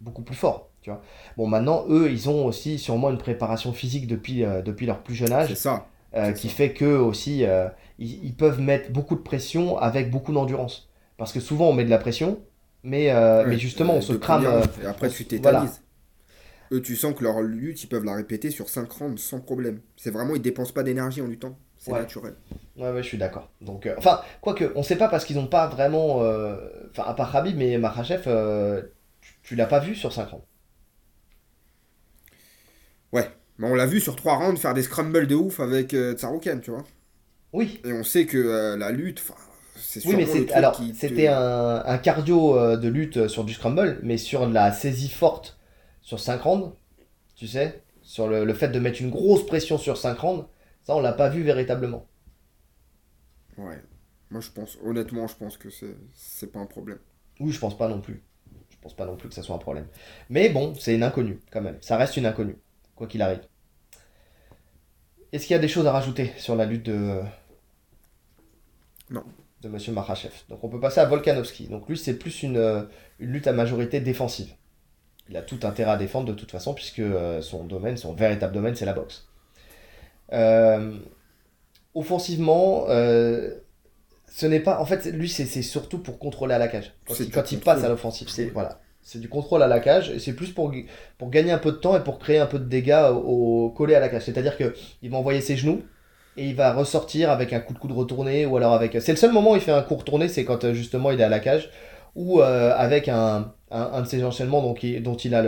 beaucoup 0.00 0.22
plus 0.22 0.36
forts. 0.36 0.65
Tu 0.86 0.90
vois. 0.90 1.02
Bon, 1.36 1.48
maintenant, 1.48 1.84
eux, 1.88 2.08
ils 2.12 2.30
ont 2.30 2.46
aussi 2.46 2.78
sûrement 2.78 3.10
une 3.10 3.18
préparation 3.18 3.72
physique 3.72 4.06
depuis, 4.06 4.44
depuis 4.64 4.86
leur 4.86 5.02
plus 5.02 5.16
jeune 5.16 5.32
âge. 5.32 5.52
ça. 5.54 5.88
qui 6.36 6.48
fait 6.48 6.72
que 6.72 6.84
aussi, 6.84 7.44
ils, 7.98 8.24
ils 8.24 8.36
peuvent 8.36 8.60
mettre 8.60 8.92
beaucoup 8.92 9.16
de 9.16 9.20
pression 9.20 9.78
avec 9.78 10.12
beaucoup 10.12 10.32
d'endurance. 10.32 10.88
Parce 11.16 11.32
que 11.32 11.40
souvent, 11.40 11.70
on 11.70 11.72
met 11.72 11.84
de 11.84 11.90
la 11.90 11.98
pression, 11.98 12.40
mais, 12.82 13.10
euh, 13.10 13.44
mais 13.46 13.58
justement, 13.58 13.94
on 13.94 14.00
se 14.00 14.12
crame. 14.12 14.46
Euh, 14.46 14.62
et 14.82 14.86
après, 14.86 15.08
tu 15.08 15.24
tétanises. 15.24 15.82
Eux, 16.72 16.82
tu 16.82 16.96
sens 16.96 17.14
que 17.14 17.22
leur 17.22 17.40
lutte, 17.42 17.82
ils 17.82 17.86
peuvent 17.86 18.04
la 18.04 18.14
répéter 18.14 18.50
sur 18.50 18.68
5 18.68 18.90
rounds 18.90 19.20
sans 19.20 19.40
problème. 19.40 19.80
C'est 19.96 20.10
vraiment, 20.10 20.34
ils 20.34 20.42
dépensent 20.42 20.72
pas 20.72 20.82
d'énergie 20.82 21.20
en 21.20 21.26
luttant. 21.26 21.58
C'est 21.78 21.92
naturel. 21.92 22.34
Ouais, 22.76 22.90
ouais, 22.90 23.02
je 23.02 23.08
suis 23.08 23.18
d'accord. 23.18 23.50
Donc, 23.60 23.86
euh, 23.86 23.94
enfin, 23.98 24.20
quoique, 24.40 24.72
on 24.74 24.82
sait 24.82 24.96
pas 24.96 25.08
parce 25.08 25.24
qu'ils 25.24 25.36
n'ont 25.36 25.46
pas 25.46 25.68
vraiment. 25.68 26.16
Enfin, 26.90 27.04
à 27.04 27.14
part 27.14 27.34
Habib 27.34 27.56
mais 27.56 27.78
Makhachev, 27.78 28.22
tu, 29.20 29.34
tu 29.42 29.56
l'as 29.56 29.66
pas 29.66 29.78
vu 29.78 29.94
sur 29.94 30.12
5 30.12 30.28
rounds. 30.28 30.44
Ouais, 33.12 33.30
mais 33.58 33.68
on 33.68 33.74
l'a 33.74 33.86
vu 33.86 34.00
sur 34.00 34.16
3 34.16 34.36
rounds 34.36 34.60
faire 34.60 34.74
des 34.74 34.82
scrambles 34.82 35.26
de 35.26 35.34
ouf 35.34 35.60
avec 35.60 35.94
Tsarouken, 36.14 36.60
tu 36.60 36.70
vois. 36.70 36.84
Oui. 37.52 37.80
Et 37.84 37.92
on 37.92 38.04
sait 38.04 38.26
que 38.26 38.76
la 38.76 38.90
lutte, 38.90 39.22
oui, 40.04 40.16
mais 40.16 40.52
alors 40.52 40.80
c'était 40.94 41.28
un, 41.28 41.98
cardio 41.98 42.58
euh, 42.58 42.76
de 42.76 42.88
lutte 42.88 43.28
sur 43.28 43.44
du 43.44 43.52
scramble, 43.52 43.98
mais 44.02 44.16
sur 44.16 44.48
la 44.48 44.72
saisie 44.72 45.08
forte 45.08 45.58
sur 46.02 46.20
5 46.20 46.40
rounds, 46.42 46.72
tu 47.34 47.46
sais, 47.46 47.82
sur 48.02 48.28
le, 48.28 48.52
fait 48.54 48.68
de 48.68 48.78
mettre 48.78 49.00
une 49.00 49.10
grosse 49.10 49.44
pression 49.44 49.78
sur 49.78 49.96
5 49.96 50.18
rounds, 50.18 50.46
ça 50.84 50.94
on 50.94 51.00
l'a 51.00 51.12
pas 51.12 51.28
vu 51.28 51.42
véritablement. 51.42 52.06
Ouais, 53.58 53.80
moi 54.30 54.40
je 54.40 54.50
pense, 54.50 54.78
honnêtement, 54.84 55.26
je 55.26 55.36
pense 55.36 55.56
que 55.56 55.68
c'est 56.14 56.52
pas 56.52 56.60
un 56.60 56.66
problème. 56.66 56.98
Oui, 57.40 57.52
je 57.52 57.58
pense 57.58 57.76
pas 57.76 57.88
non 57.88 58.00
plus. 58.00 58.22
Je 58.70 58.76
pense 58.80 58.94
pas 58.94 59.06
non 59.06 59.16
plus 59.16 59.28
que 59.28 59.34
ça 59.34 59.42
soit 59.42 59.56
un 59.56 59.58
problème. 59.58 59.86
Mais 60.30 60.48
bon, 60.48 60.74
c'est 60.78 60.94
une 60.94 61.02
inconnue 61.02 61.40
quand 61.50 61.60
même. 61.60 61.76
Ça 61.80 61.96
reste 61.96 62.16
une 62.16 62.26
inconnue, 62.26 62.56
quoi 62.96 63.06
qu'il 63.06 63.22
arrive. 63.22 63.40
Est-ce 65.32 65.46
qu'il 65.46 65.54
y 65.54 65.58
a 65.58 65.60
des 65.60 65.68
choses 65.68 65.86
à 65.86 65.92
rajouter 65.92 66.32
sur 66.38 66.56
la 66.56 66.64
lutte 66.64 66.84
de. 66.84 67.20
Non 69.10 69.24
de 69.62 69.68
M. 69.68 69.94
Makhachev? 69.94 70.32
Donc 70.48 70.62
on 70.64 70.68
peut 70.68 70.80
passer 70.80 71.00
à 71.00 71.04
Volkanovski. 71.04 71.68
Donc 71.68 71.88
lui, 71.88 71.96
c'est 71.96 72.14
plus 72.14 72.44
euh, 72.44 72.84
une, 73.18 73.30
lutte 73.32 73.46
à 73.46 73.52
majorité 73.52 74.00
défensive. 74.00 74.52
Il 75.28 75.36
a 75.36 75.42
tout 75.42 75.58
intérêt 75.64 75.92
à 75.92 75.96
défendre 75.96 76.26
de 76.26 76.32
toute 76.32 76.50
façon, 76.50 76.74
puisque 76.74 77.00
euh, 77.00 77.42
son 77.42 77.64
domaine, 77.64 77.96
son 77.96 78.14
véritable 78.14 78.52
domaine, 78.52 78.74
c'est 78.76 78.84
la 78.84 78.92
boxe. 78.92 79.28
Euh, 80.32 80.96
offensivement, 81.94 82.86
ce 82.88 84.46
n'est 84.46 84.60
pas. 84.60 84.80
En 84.80 84.84
fait, 84.84 85.06
lui, 85.06 85.28
c'est 85.28 85.62
surtout 85.62 85.98
pour 85.98 86.18
contrôler 86.18 86.54
à 86.54 86.58
la 86.58 86.68
cage. 86.68 86.92
Quand, 87.32 87.52
il, 87.52 87.60
passe 87.60 87.82
à 87.84 87.88
l'offensive, 87.88 88.28
c'est 88.28 88.46
voilà, 88.46 88.80
c'est 89.06 89.20
du 89.20 89.28
contrôle 89.28 89.62
à 89.62 89.68
la 89.68 89.78
cage, 89.78 90.10
et 90.10 90.18
c'est 90.18 90.32
plus 90.32 90.50
pour, 90.50 90.74
pour 91.16 91.30
gagner 91.30 91.52
un 91.52 91.58
peu 91.58 91.70
de 91.70 91.76
temps 91.76 91.96
et 91.96 92.02
pour 92.02 92.18
créer 92.18 92.38
un 92.38 92.46
peu 92.46 92.58
de 92.58 92.64
dégâts 92.64 93.04
au, 93.14 93.70
collé 93.70 93.94
à 93.94 94.00
la 94.00 94.08
cage. 94.08 94.24
C'est-à-dire 94.24 94.56
qu'il 94.56 95.10
va 95.10 95.16
envoyer 95.16 95.40
ses 95.40 95.56
genoux, 95.56 95.82
et 96.36 96.46
il 96.48 96.56
va 96.56 96.72
ressortir 96.72 97.30
avec 97.30 97.52
un 97.52 97.60
coup 97.60 97.72
de 97.72 97.78
coude 97.78 97.92
retourné 97.92 98.46
ou 98.46 98.56
alors 98.56 98.72
avec. 98.72 99.00
C'est 99.00 99.12
le 99.12 99.16
seul 99.16 99.30
moment 99.30 99.52
où 99.52 99.54
il 99.54 99.60
fait 99.60 99.70
un 99.70 99.82
coup 99.82 99.94
retourné, 99.94 100.26
c'est 100.26 100.44
quand 100.44 100.64
euh, 100.64 100.74
justement 100.74 101.12
il 101.12 101.20
est 101.20 101.24
à 101.24 101.28
la 101.28 101.38
cage 101.38 101.70
ou 102.16 102.40
euh, 102.40 102.74
avec 102.76 103.08
un, 103.08 103.52
un, 103.70 104.02
de 104.02 104.06
ses 104.06 104.24
enchaînements 104.24 104.60
donc, 104.60 104.84
dont 105.02 105.14
il 105.14 105.34
a 105.36 105.44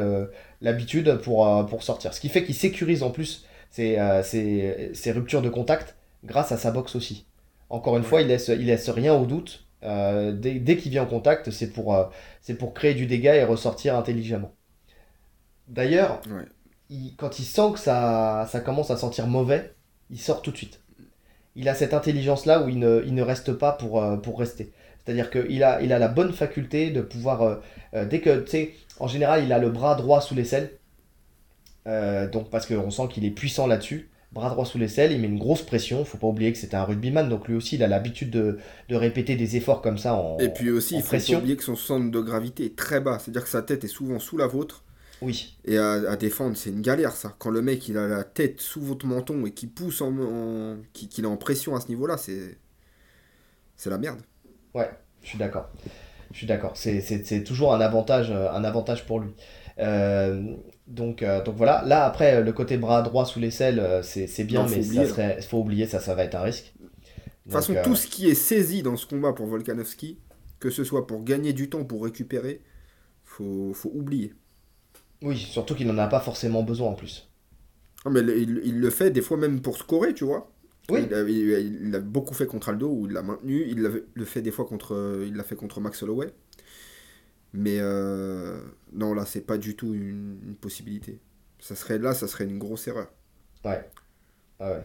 l'habitude 0.60 1.16
pour, 1.16 1.48
euh, 1.48 1.64
pour 1.64 1.82
sortir. 1.82 2.14
Ce 2.14 2.20
qui 2.20 2.28
fait 2.28 2.44
qu'il 2.44 2.54
sécurise 2.54 3.02
en 3.02 3.10
plus 3.10 3.44
ses, 3.72 3.98
ses, 4.22 5.12
ruptures 5.12 5.42
de 5.42 5.48
contact 5.48 5.96
grâce 6.24 6.52
à 6.52 6.56
sa 6.56 6.70
boxe 6.70 6.94
aussi. 6.94 7.26
Encore 7.70 7.96
une 7.96 8.04
fois, 8.04 8.22
il 8.22 8.28
laisse, 8.28 8.48
il 8.48 8.66
laisse 8.66 8.88
rien 8.88 9.14
au 9.14 9.26
doute. 9.26 9.67
Dès, 9.82 10.58
dès 10.58 10.76
qu'il 10.76 10.90
vient 10.90 11.04
en 11.04 11.06
contact, 11.06 11.50
c'est 11.50 11.70
pour, 11.70 12.10
c'est 12.40 12.54
pour 12.54 12.74
créer 12.74 12.94
du 12.94 13.06
dégât 13.06 13.36
et 13.36 13.44
ressortir 13.44 13.96
intelligemment. 13.96 14.52
D'ailleurs, 15.68 16.20
quand 17.16 17.38
il 17.38 17.44
sent 17.44 17.72
que 17.74 17.78
ça, 17.78 18.48
ça 18.50 18.60
commence 18.60 18.90
à 18.90 18.96
sentir 18.96 19.26
mauvais, 19.26 19.74
il 20.10 20.18
sort 20.18 20.42
tout 20.42 20.50
de 20.50 20.56
suite. 20.56 20.80
Il 21.54 21.68
a 21.68 21.74
cette 21.74 21.92
intelligence-là 21.92 22.62
où 22.62 22.68
il 22.68 22.78
ne, 22.78 23.02
il 23.06 23.14
ne, 23.14 23.22
reste 23.22 23.52
pas 23.52 23.72
pour, 23.72 24.02
euh, 24.02 24.16
pour 24.16 24.38
rester. 24.38 24.72
C'est-à-dire 25.04 25.30
qu'il 25.30 25.62
a, 25.64 25.82
il 25.82 25.92
a 25.92 25.98
la 25.98 26.08
bonne 26.08 26.32
faculté 26.32 26.90
de 26.90 27.00
pouvoir, 27.00 27.42
euh, 27.42 27.56
euh, 27.94 28.04
dès 28.04 28.20
que, 28.20 28.40
tu 28.40 28.50
sais, 28.50 28.74
en 29.00 29.08
général, 29.08 29.44
il 29.44 29.52
a 29.52 29.58
le 29.58 29.70
bras 29.70 29.94
droit 29.94 30.20
sous 30.20 30.34
l'aisselle, 30.34 30.72
donc 31.86 32.50
parce 32.50 32.66
qu'on 32.66 32.90
sent 32.90 33.08
qu'il 33.08 33.24
est 33.24 33.30
puissant 33.30 33.66
là-dessus, 33.66 34.10
bras 34.32 34.50
droit 34.50 34.64
sous 34.64 34.78
l'aisselle, 34.78 35.12
il 35.12 35.20
met 35.20 35.26
une 35.26 35.38
grosse 35.38 35.62
pression, 35.62 36.04
faut 36.04 36.18
pas 36.18 36.26
oublier 36.26 36.52
que 36.52 36.58
c'était 36.58 36.76
un 36.76 36.84
rugbyman, 36.84 37.28
donc 37.28 37.48
lui 37.48 37.54
aussi, 37.54 37.76
il 37.76 37.82
a 37.82 37.88
l'habitude 37.88 38.30
de, 38.30 38.58
de, 38.88 38.94
répéter 38.94 39.36
des 39.36 39.56
efforts 39.56 39.80
comme 39.80 39.98
ça 39.98 40.14
en 40.14 40.38
Et 40.38 40.50
puis 40.50 40.70
aussi, 40.70 40.96
il 40.96 41.02
faut 41.02 41.16
pas 41.16 41.38
oublier 41.38 41.56
que 41.56 41.64
son 41.64 41.76
centre 41.76 42.10
de 42.10 42.20
gravité 42.20 42.66
est 42.66 42.76
très 42.76 43.00
bas, 43.00 43.18
c'est-à-dire 43.18 43.44
que 43.44 43.48
sa 43.48 43.62
tête 43.62 43.84
est 43.84 43.88
souvent 43.88 44.18
sous 44.18 44.36
la 44.36 44.46
vôtre, 44.46 44.84
oui. 45.20 45.56
Et 45.64 45.78
à, 45.78 46.16
défendre, 46.16 46.56
c'est 46.56 46.70
une 46.70 46.80
galère 46.80 47.12
ça. 47.12 47.34
Quand 47.38 47.50
le 47.50 47.62
mec 47.62 47.88
il 47.88 47.96
a 47.98 48.06
la 48.06 48.24
tête 48.24 48.60
sous 48.60 48.80
votre 48.80 49.06
menton 49.06 49.46
et 49.46 49.50
qui 49.52 49.66
pousse 49.66 50.00
en, 50.00 50.76
qu'il 50.92 51.24
est 51.24 51.28
en 51.28 51.36
pression 51.36 51.74
à 51.74 51.80
ce 51.80 51.88
niveau-là, 51.88 52.16
c'est 52.16 52.58
c'est 53.76 53.90
la 53.90 53.98
merde. 53.98 54.20
Ouais, 54.74 54.90
je 55.22 55.28
suis 55.28 55.38
d'accord. 55.38 55.70
Je 56.30 56.38
suis 56.38 56.46
d'accord. 56.46 56.76
C'est 56.76 57.42
toujours 57.44 57.74
un 57.74 57.80
avantage, 57.80 58.30
euh, 58.30 58.50
un 58.50 58.64
avantage 58.64 59.06
pour 59.06 59.20
lui. 59.20 59.30
Euh, 59.78 60.54
donc, 60.88 61.22
euh, 61.22 61.42
donc 61.42 61.56
voilà. 61.56 61.82
Là 61.86 62.04
après, 62.04 62.42
le 62.42 62.52
côté 62.52 62.78
bras 62.78 63.02
droit 63.02 63.24
sous 63.24 63.38
l'aisselle, 63.38 64.00
c'est 64.02 64.44
bien, 64.44 64.66
mais 64.66 64.84
il 64.84 65.42
faut 65.42 65.58
oublier 65.58 65.86
ça, 65.86 66.00
ça 66.00 66.14
va 66.14 66.24
être 66.24 66.34
un 66.34 66.42
risque. 66.42 66.72
toute 67.44 67.52
façon, 67.52 67.74
tout 67.84 67.94
ce 67.94 68.06
qui 68.06 68.28
est 68.28 68.34
saisi 68.34 68.82
dans 68.82 68.96
ce 68.96 69.06
combat 69.06 69.32
pour 69.32 69.46
Volkanovski, 69.46 70.18
que 70.60 70.70
ce 70.70 70.84
soit 70.84 71.06
pour 71.06 71.22
gagner 71.22 71.52
du 71.52 71.68
temps, 71.68 71.84
pour 71.84 72.04
récupérer, 72.04 72.62
faut, 73.24 73.72
faut 73.74 73.90
oublier. 73.94 74.34
Oui, 75.22 75.36
surtout 75.36 75.74
qu'il 75.74 75.86
n'en 75.86 75.98
a 75.98 76.06
pas 76.06 76.20
forcément 76.20 76.62
besoin 76.62 76.88
en 76.90 76.94
plus. 76.94 77.28
Ah, 78.04 78.10
mais 78.10 78.20
il, 78.20 78.80
le 78.80 78.90
fait 78.90 79.10
des 79.10 79.22
fois 79.22 79.36
même 79.36 79.60
pour 79.60 79.76
scorer, 79.76 80.14
tu 80.14 80.24
vois. 80.24 80.50
Oui. 80.90 81.00
Il 81.10 81.94
a, 81.94 81.98
beaucoup 82.00 82.32
fait 82.32 82.46
contre 82.46 82.70
Aldo, 82.70 82.88
où 82.88 83.06
il 83.06 83.12
l'a 83.12 83.22
maintenu. 83.22 83.66
Il 83.68 83.78
le 83.80 84.24
fait 84.24 84.40
des 84.40 84.50
fois 84.50 84.64
contre, 84.64 85.22
il 85.26 85.34
l'a 85.34 85.44
fait 85.44 85.56
contre 85.56 85.80
Max 85.80 86.02
Holloway. 86.02 86.32
Mais 87.52 87.78
euh, 87.80 88.60
non, 88.92 89.14
là, 89.14 89.24
c'est 89.24 89.40
pas 89.40 89.58
du 89.58 89.74
tout 89.76 89.94
une, 89.94 90.56
possibilité. 90.60 91.20
Ça 91.58 91.74
serait 91.74 91.98
là, 91.98 92.14
ça 92.14 92.28
serait 92.28 92.44
une 92.44 92.58
grosse 92.58 92.86
erreur. 92.88 93.08
Ouais. 93.64 93.88
Ah. 94.60 94.80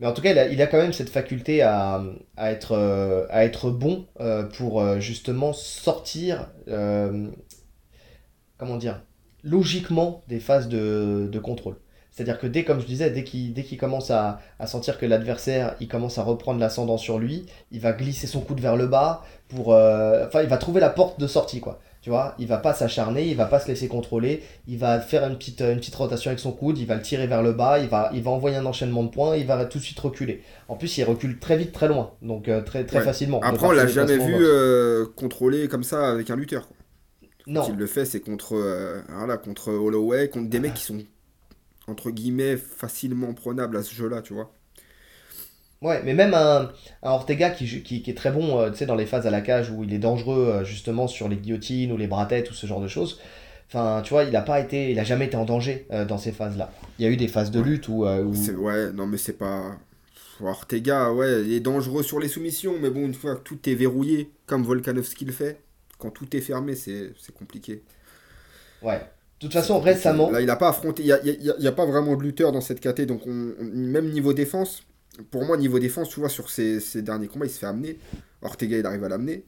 Mais 0.00 0.06
en 0.06 0.12
tout 0.14 0.22
cas, 0.22 0.48
il 0.48 0.62
a, 0.62 0.66
quand 0.66 0.78
même 0.78 0.94
cette 0.94 1.10
faculté 1.10 1.60
à, 1.62 2.02
être, 2.38 2.72
euh, 2.72 3.26
être 3.30 3.70
bon 3.70 4.06
euh, 4.20 4.44
pour 4.44 4.98
justement 5.00 5.52
sortir, 5.52 6.50
comment 8.56 8.76
dire, 8.78 9.02
logiquement 9.42 10.24
des 10.28 10.40
phases 10.40 10.68
de, 10.68 11.38
contrôle. 11.42 11.76
C'est-à-dire 12.10 12.38
que 12.38 12.46
dès, 12.46 12.64
comme 12.64 12.80
je 12.80 12.86
disais, 12.86 13.10
dès 13.10 13.22
qu'il 13.22 13.78
commence 13.78 14.10
à, 14.10 14.40
sentir 14.66 14.98
que 14.98 15.06
l'adversaire 15.06 15.76
il 15.80 15.88
commence 15.88 16.18
à 16.18 16.22
reprendre 16.22 16.60
l'ascendant 16.60 16.98
sur 16.98 17.18
lui, 17.18 17.46
il 17.70 17.80
va 17.80 17.92
glisser 17.92 18.26
son 18.26 18.40
coude 18.40 18.60
vers 18.60 18.76
le 18.76 18.86
bas 18.86 19.24
pour, 19.48 19.72
euh, 19.72 20.26
enfin, 20.26 20.42
il 20.42 20.48
va 20.48 20.58
trouver 20.58 20.80
la 20.80 20.90
porte 20.90 21.20
de 21.20 21.26
sortie 21.26 21.60
quoi. 21.60 21.80
Tu 22.02 22.08
vois, 22.08 22.34
il 22.38 22.46
va 22.46 22.56
pas 22.56 22.72
s'acharner, 22.72 23.26
il 23.28 23.36
va 23.36 23.44
pas 23.44 23.60
se 23.60 23.68
laisser 23.68 23.86
contrôler, 23.86 24.42
il 24.66 24.78
va 24.78 25.00
faire 25.00 25.22
une 25.26 25.36
petite, 25.36 25.60
une 25.60 25.76
petite 25.76 25.94
rotation 25.94 26.30
avec 26.30 26.40
son 26.40 26.50
coude, 26.50 26.78
il 26.78 26.86
va 26.86 26.94
le 26.94 27.02
tirer 27.02 27.26
vers 27.26 27.42
le 27.42 27.52
bas, 27.52 27.78
il 27.78 27.88
va, 27.88 28.10
il 28.14 28.22
va 28.22 28.30
envoyer 28.30 28.56
un 28.56 28.64
enchaînement 28.64 29.02
de 29.02 29.10
points, 29.10 29.36
il 29.36 29.46
va 29.46 29.62
tout 29.66 29.76
de 29.76 29.82
suite 29.82 30.00
reculer. 30.00 30.42
En 30.68 30.76
plus, 30.76 30.96
il 30.96 31.04
recule 31.04 31.38
très 31.38 31.58
vite, 31.58 31.72
très 31.72 31.88
loin, 31.88 32.12
donc 32.22 32.48
euh, 32.48 32.62
très, 32.62 32.86
très 32.86 33.02
facilement. 33.02 33.40
Après, 33.42 33.66
on 33.66 33.72
l'a 33.72 33.86
jamais 33.86 34.16
vu 34.16 34.34
euh, 34.38 35.04
contrôler 35.14 35.68
comme 35.68 35.82
ça 35.84 36.08
avec 36.08 36.30
un 36.30 36.36
lutteur. 36.36 36.68
Quoi. 36.68 36.76
Non. 37.46 37.64
S'il 37.64 37.76
le 37.76 37.86
fait, 37.86 38.06
c'est 38.06 38.20
contre, 38.20 38.56
voilà, 39.14 39.36
contre 39.36 39.70
Holloway, 39.70 40.28
contre 40.28 40.48
des 40.48 40.58
mecs 40.58 40.74
qui 40.74 40.84
sont 40.84 41.00
entre 41.90 42.10
guillemets, 42.10 42.56
facilement 42.56 43.34
prenable 43.34 43.76
à 43.76 43.82
ce 43.82 43.94
jeu-là, 43.94 44.22
tu 44.22 44.32
vois. 44.32 44.52
Ouais, 45.82 46.02
mais 46.04 46.12
même 46.12 46.34
un, 46.34 46.70
Ortega 47.02 47.50
qui, 47.50 47.82
qui, 47.82 48.04
est 48.06 48.16
très 48.16 48.30
bon 48.30 48.58
euh, 48.58 48.70
tu 48.70 48.76
sais, 48.76 48.86
dans 48.86 48.94
les 48.94 49.06
phases 49.06 49.26
à 49.26 49.30
la 49.30 49.40
cage 49.40 49.70
où 49.70 49.82
il 49.82 49.94
est 49.94 49.98
dangereux 49.98 50.46
euh, 50.46 50.64
justement 50.64 51.08
sur 51.08 51.26
les 51.28 51.36
guillotines 51.36 51.90
ou 51.90 51.96
les 51.96 52.06
bras 52.06 52.26
têtes 52.26 52.50
ou 52.50 52.54
ce 52.54 52.66
genre 52.66 52.82
de 52.82 52.88
choses. 52.88 53.18
Enfin, 53.68 54.02
tu 54.04 54.10
vois, 54.12 54.24
il 54.24 54.36
a 54.36 54.42
pas 54.42 54.60
été, 54.60 54.90
il 54.90 54.98
a 54.98 55.04
jamais 55.04 55.26
été 55.26 55.36
en 55.36 55.46
danger 55.46 55.86
euh, 55.90 56.04
dans 56.04 56.18
ces 56.18 56.32
phases-là. 56.32 56.70
Il 56.98 57.04
y 57.04 57.08
a 57.08 57.10
eu 57.10 57.16
des 57.16 57.28
phases 57.28 57.50
de 57.50 57.60
lutte 57.60 57.88
où. 57.88 58.04
Ouais, 58.04 58.92
non, 58.92 59.06
mais 59.06 59.16
c'est 59.16 59.38
pas. 59.38 59.78
Ortega, 60.42 61.12
ouais, 61.12 61.42
il 61.42 61.52
est 61.52 61.60
dangereux 61.60 62.02
sur 62.02 62.18
les 62.18 62.28
soumissions, 62.28 62.74
mais 62.80 62.88
bon, 62.88 63.00
une 63.00 63.14
fois 63.14 63.36
que 63.36 63.42
tout 63.42 63.58
est 63.68 63.74
verrouillé, 63.74 64.30
comme 64.46 64.64
Volkanovski 64.64 65.26
le 65.26 65.32
fait, 65.32 65.60
quand 65.98 66.10
tout 66.10 66.34
est 66.34 66.40
fermé, 66.40 66.74
c'est 66.74 67.12
compliqué. 67.38 67.82
Ouais. 68.82 69.00
De 69.40 69.46
toute 69.46 69.54
façon, 69.54 69.80
récemment. 69.80 70.30
Là, 70.30 70.42
il 70.42 70.46
n'a 70.46 70.56
pas 70.56 70.68
affronté. 70.68 71.02
Il 71.02 71.56
n'y 71.58 71.66
a, 71.66 71.72
pas 71.72 71.86
vraiment 71.86 72.14
de 72.14 72.22
lutteur 72.22 72.52
dans 72.52 72.60
cette 72.60 72.80
KT. 72.80 73.02
Donc, 73.06 73.22
même 73.24 74.10
niveau 74.10 74.34
défense, 74.34 74.82
pour 75.30 75.44
moi, 75.44 75.56
niveau 75.56 75.78
défense, 75.78 76.10
tu 76.10 76.20
vois, 76.20 76.28
sur 76.28 76.50
ces, 76.50 76.80
derniers 76.96 77.26
combats, 77.26 77.46
il 77.46 77.50
se 77.50 77.58
fait 77.58 77.66
amener. 77.66 77.98
Ortega, 78.42 78.76
il 78.76 78.84
arrive 78.84 79.02
à 79.04 79.08
l'amener. 79.08 79.44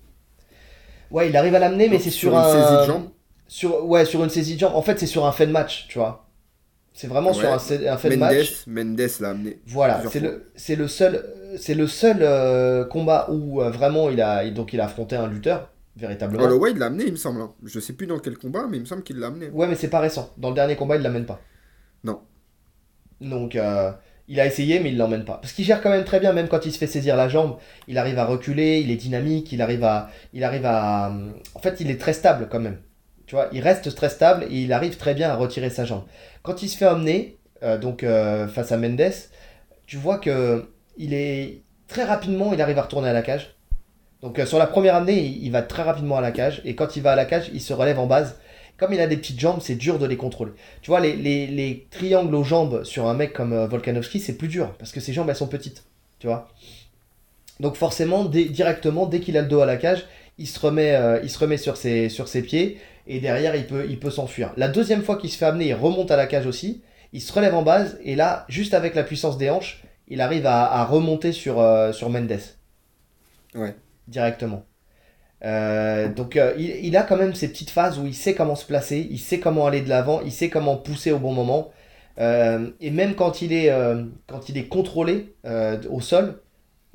Ouais, 1.11 1.29
il 1.29 1.37
arrive 1.37 1.55
à 1.55 1.59
l'amener, 1.59 1.91
mais 1.91 1.99
c'est 1.99 2.11
sur, 2.11 2.37
un. 2.37 2.47
Une 2.47 2.63
saisie 2.63 2.81
de 2.81 2.87
jambe. 2.87 3.09
Sur, 3.49 3.87
ouais, 3.87 4.07
sur 4.07 4.25
une 4.25 4.31
saisie 4.31 4.55
de 4.55 4.61
jambe. 4.61 4.75
En 4.75 4.81
fait, 4.81 4.99
c'est 4.99 5.07
sur 5.07 5.27
un 5.27 5.33
fait 5.33 5.47
de 5.47 5.53
match, 5.53 5.87
tu 5.89 5.99
vois. 5.99 6.27
C'est 6.95 7.07
vraiment 7.07 7.35
sur 7.35 7.49
un, 7.49 7.57
un, 7.57 7.59
fait 7.59 8.11
de 8.11 8.17
match. 8.17 8.67
Mendes 8.67 9.01
l'a 9.21 9.29
amené. 9.29 9.61
Voilà, 9.67 10.03
c'est 10.11 10.21
le, 10.21 10.53
le 10.69 10.89
seul, 10.89 11.25
c'est 11.59 11.75
le 11.75 11.87
seul 11.87 12.19
euh, 12.21 12.85
combat 12.87 13.29
où 13.31 13.61
euh, 13.63 13.71
vraiment 13.71 14.09
il 14.11 14.21
a, 14.21 14.49
donc 14.51 14.73
il 14.73 14.81
a 14.81 14.87
affronté 14.87 15.17
un 15.17 15.27
lutteur 15.27 15.72
véritablement. 15.97 16.43
Holloway, 16.45 16.73
il 16.73 16.79
l'a 16.79 16.87
amené, 16.87 17.05
il 17.05 17.13
me 17.13 17.17
semble. 17.17 17.41
Hein. 17.41 17.53
Je 17.65 17.81
sais 17.81 17.93
plus 17.93 18.07
dans 18.07 18.19
quel 18.19 18.39
combat, 18.39 18.67
mais 18.69 18.77
il 18.79 18.81
me 18.81 18.87
semble 18.87 19.03
qu'il 19.03 19.19
l'a 19.19 19.29
amené. 19.29 19.51
Ouais, 19.51 19.67
mais 19.67 19.75
c'est 19.75 19.89
pas 19.89 20.01
récent. 20.01 20.33
Dans 20.37 20.49
le 20.49 20.55
dernier 20.55 20.77
combat, 20.77 20.97
il 20.97 21.03
l'amène 21.03 21.27
pas. 21.27 21.41
Non. 22.05 22.21
Donc, 23.21 23.57
euh, 23.57 23.93
il 24.29 24.41
a 24.41 24.47
essayé, 24.47 24.81
mais 24.81 24.91
il 24.91 24.97
l'emmène 24.97 25.25
pas. 25.25 25.39
Parce 25.39 25.53
qu'il 25.53 25.65
gère 25.65 25.83
quand 25.83 25.91
même 25.91 26.05
très 26.05 26.21
bien, 26.21 26.33
même 26.33 26.49
quand 26.49 26.65
il 26.67 26.73
se 26.73 26.79
fait 26.79 26.87
saisir 26.87 27.17
la 27.17 27.29
jambe, 27.29 27.59
il 27.89 27.99
arrive 27.99 28.19
à 28.19 28.25
reculer, 28.25 28.81
il 28.81 28.91
est 28.91 28.97
dynamique, 28.97 29.53
il 29.53 29.63
arrive 29.63 29.85
à. 29.85 30.11
Il 30.33 30.45
arrive 30.45 30.67
à 30.67 31.13
en 31.55 31.59
fait, 31.61 31.81
il 31.81 31.91
est 31.91 32.01
très 32.01 32.13
stable 32.13 32.49
quand 32.51 32.61
même. 32.61 32.79
Tu 33.27 33.35
vois, 33.35 33.49
il 33.53 33.61
reste 33.61 33.95
très 33.95 34.09
stable 34.09 34.45
et 34.51 34.63
il 34.63 34.73
arrive 34.73 34.97
très 34.97 35.15
bien 35.15 35.31
à 35.31 35.37
retirer 35.37 35.71
sa 35.71 35.85
jambe. 35.85 36.05
Quand 36.43 36.63
il 36.63 36.69
se 36.69 36.77
fait 36.77 36.87
emmener, 36.87 37.39
euh, 37.63 37.79
donc 37.79 38.03
euh, 38.03 38.49
face 38.49 38.73
à 38.73 38.77
Mendes, 38.77 39.13
tu 39.87 39.97
vois 39.97 40.19
que 40.19 40.69
il 40.97 41.15
est 41.15 41.63
très 41.89 42.05
rapidement, 42.05 42.53
il 42.53 42.61
arrive 42.61 42.79
à 42.79 42.83
retourner 42.83 43.09
à 43.09 43.13
la 43.13 43.23
cage. 43.23 43.57
Donc 44.23 44.39
euh, 44.39 44.47
sur 44.47 44.59
la 44.59 44.67
première 44.67 44.95
année, 44.95 45.21
il, 45.21 45.51
va 45.51 45.63
très 45.63 45.83
rapidement 45.83 46.17
à 46.17 46.21
la 46.21 46.31
cage. 46.31 46.63
Et 46.65 46.75
quand 46.75 46.97
il 46.97 47.03
va 47.03 47.13
à 47.13 47.17
la 47.17 47.25
cage, 47.25 47.51
il 47.53 47.61
se 47.61 47.73
relève 47.73 47.99
en 47.99 48.07
base. 48.07 48.37
Comme 48.79 48.93
il 48.93 49.01
a 49.01 49.07
des 49.07 49.17
petites 49.17 49.39
jambes, 49.39 49.59
c'est 49.61 49.75
dur 49.75 49.99
de 49.99 50.07
les 50.07 50.17
contrôler. 50.17 50.53
Tu 50.81 50.91
vois, 50.91 51.01
les, 51.01 51.87
triangles 51.91 52.35
aux 52.35 52.45
jambes 52.45 52.85
sur 52.85 53.09
un 53.09 53.15
mec 53.15 53.33
comme 53.33 53.53
euh, 53.53 53.67
Volkanovski, 53.67 54.21
c'est 54.21 54.39
plus 54.39 54.49
dur. 54.49 54.75
Parce 54.79 54.93
que 54.93 55.01
ses 55.01 55.13
jambes, 55.13 55.29
elles 55.29 55.37
sont 55.37 55.49
petites. 55.49 55.85
Tu 56.21 56.29
vois? 56.29 56.49
Donc 57.61 57.77
forcément, 57.77 58.25
directement, 58.25 59.07
dès 59.07 59.21
qu'il 59.21 59.37
a 59.37 59.43
le 59.43 59.49
dos 59.49 59.61
à 59.61 59.67
la 59.67 59.77
cage, 59.77 60.07
il 60.39 60.47
se 60.47 60.59
remet, 60.59 60.95
euh, 60.95 61.27
sur, 61.59 61.77
ses, 61.77 62.43
pieds. 62.43 62.79
Et 63.07 63.21
derrière, 63.21 63.57
il 63.57 63.67
peut, 63.67 63.87
il 63.89 63.99
peut 63.99 64.11
s'enfuir. 64.11 64.53
La 64.57 64.69
deuxième 64.69 65.03
fois 65.03 65.17
qu'il 65.17 65.31
se 65.31 65.37
fait 65.37 65.45
amener, 65.45 65.69
il 65.69 65.75
remonte 65.75 66.11
à 66.11 66.17
la 66.17 66.27
cage 66.27 66.47
aussi. 66.47 66.83
Il 67.13 67.21
se 67.21 67.33
relève 67.33 67.55
en 67.55 67.63
base. 67.63 67.99
Et 68.05 68.15
là, 68.15 68.47
juste 68.49 68.73
avec 68.73 68.95
la 68.95 69.03
puissance 69.03 69.37
des 69.37 69.51
hanches, 69.51 69.83
il 70.09 70.21
arrive 70.21 70.47
à, 70.47 70.85
remonter 70.85 71.33
sur, 71.33 71.65
sur 71.93 72.11
Mendes. 72.11 72.39
Ouais 73.55 73.75
directement. 74.13 74.65
Euh, 75.45 76.09
donc 76.09 76.37
euh, 76.37 76.55
il, 76.57 76.97
a 76.97 77.03
quand 77.03 77.17
même 77.17 77.35
ces 77.35 77.49
petites 77.49 77.71
phases 77.71 77.99
où 77.99 78.07
il 78.07 78.15
sait 78.15 78.35
comment 78.35 78.55
se 78.55 78.65
placer, 78.65 79.09
il 79.11 79.19
sait 79.19 79.41
comment 79.41 79.67
aller 79.67 79.81
de 79.81 79.89
l'avant, 79.89 80.21
il 80.25 80.31
sait 80.31 80.49
comment 80.49 80.77
pousser 80.77 81.11
au 81.11 81.19
bon 81.19 81.33
moment. 81.33 81.73
Euh, 82.21 82.71
et 82.81 82.91
même 82.91 83.15
quand 83.15 83.43
il 83.43 83.53
est, 83.53 83.73
quand 84.29 84.49
il 84.49 84.59
est 84.59 84.69
contrôlé 84.69 85.35
au 85.91 86.01
sol, 86.01 86.41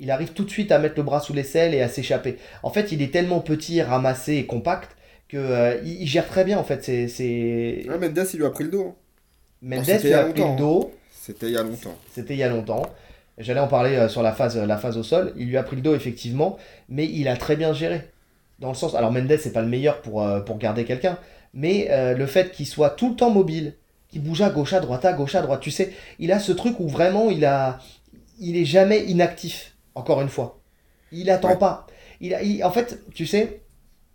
il 0.00 0.10
arrive 0.10 0.32
tout 0.32 0.44
de 0.44 0.50
suite 0.50 0.72
à 0.72 0.78
mettre 0.78 0.94
le 0.96 1.02
bras 1.02 1.20
sous 1.20 1.34
l'aisselle 1.34 1.74
et 1.74 1.82
à 1.82 1.88
s'échapper. 1.88 2.38
En 2.62 2.70
fait, 2.70 2.92
il 2.92 3.02
est 3.02 3.12
tellement 3.12 3.40
petit, 3.40 3.82
ramassé 3.82 4.36
et 4.36 4.46
compact 4.46 4.96
que 5.28 5.84
il, 5.84 6.06
gère 6.06 6.26
très 6.26 6.44
bien 6.44 6.58
en 6.58 6.64
fait. 6.64 6.82
C'est, 6.84 7.84
Mendes, 7.86 8.28
il 8.32 8.38
lui 8.38 8.46
a 8.46 8.50
pris 8.50 8.64
le 8.64 8.70
dos. 8.70 8.86
Hein. 8.88 8.94
Mendes 9.60 10.02
lui 10.02 10.12
a 10.14 10.24
pris 10.24 10.40
le 10.40 10.56
dos. 10.56 10.92
C'était 11.10 11.48
il 11.48 11.52
y 11.52 11.58
a 11.58 11.62
longtemps. 11.62 11.98
C'était 12.14 12.34
il 12.34 12.38
y 12.38 12.42
a 12.42 12.48
longtemps. 12.48 12.82
J'allais 13.38 13.60
en 13.60 13.68
parler 13.68 13.94
euh, 13.94 14.08
sur 14.08 14.22
la 14.22 14.32
phase, 14.32 14.56
la 14.56 14.76
phase 14.76 14.96
au 14.96 15.02
sol. 15.02 15.32
Il 15.36 15.46
lui 15.48 15.56
a 15.56 15.62
pris 15.62 15.76
le 15.76 15.82
dos, 15.82 15.94
effectivement, 15.94 16.56
mais 16.88 17.06
il 17.06 17.28
a 17.28 17.36
très 17.36 17.56
bien 17.56 17.72
géré. 17.72 18.10
Dans 18.58 18.68
le 18.68 18.74
sens. 18.74 18.94
Alors, 18.96 19.12
Mendes, 19.12 19.36
c'est 19.38 19.52
pas 19.52 19.62
le 19.62 19.68
meilleur 19.68 20.02
pour, 20.02 20.22
euh, 20.22 20.40
pour 20.40 20.58
garder 20.58 20.84
quelqu'un, 20.84 21.18
mais 21.54 21.88
euh, 21.90 22.14
le 22.14 22.26
fait 22.26 22.50
qu'il 22.50 22.66
soit 22.66 22.90
tout 22.90 23.10
le 23.10 23.14
temps 23.16 23.30
mobile, 23.30 23.74
qu'il 24.08 24.22
bouge 24.22 24.42
à 24.42 24.50
gauche, 24.50 24.72
à 24.72 24.80
droite, 24.80 25.04
à 25.04 25.12
gauche, 25.12 25.36
à 25.36 25.42
droite, 25.42 25.60
tu 25.60 25.70
sais, 25.70 25.92
il 26.18 26.32
a 26.32 26.40
ce 26.40 26.50
truc 26.50 26.80
où 26.80 26.88
vraiment 26.88 27.30
il 27.30 27.44
a. 27.44 27.78
Il 28.40 28.56
est 28.56 28.64
jamais 28.64 29.04
inactif, 29.04 29.76
encore 29.96 30.20
une 30.20 30.28
fois. 30.28 30.60
Il 31.10 31.30
attend 31.30 31.56
pas. 31.56 31.86
Il, 32.20 32.34
a, 32.34 32.66
en 32.66 32.70
fait, 32.70 33.00
tu 33.12 33.26
sais, 33.26 33.62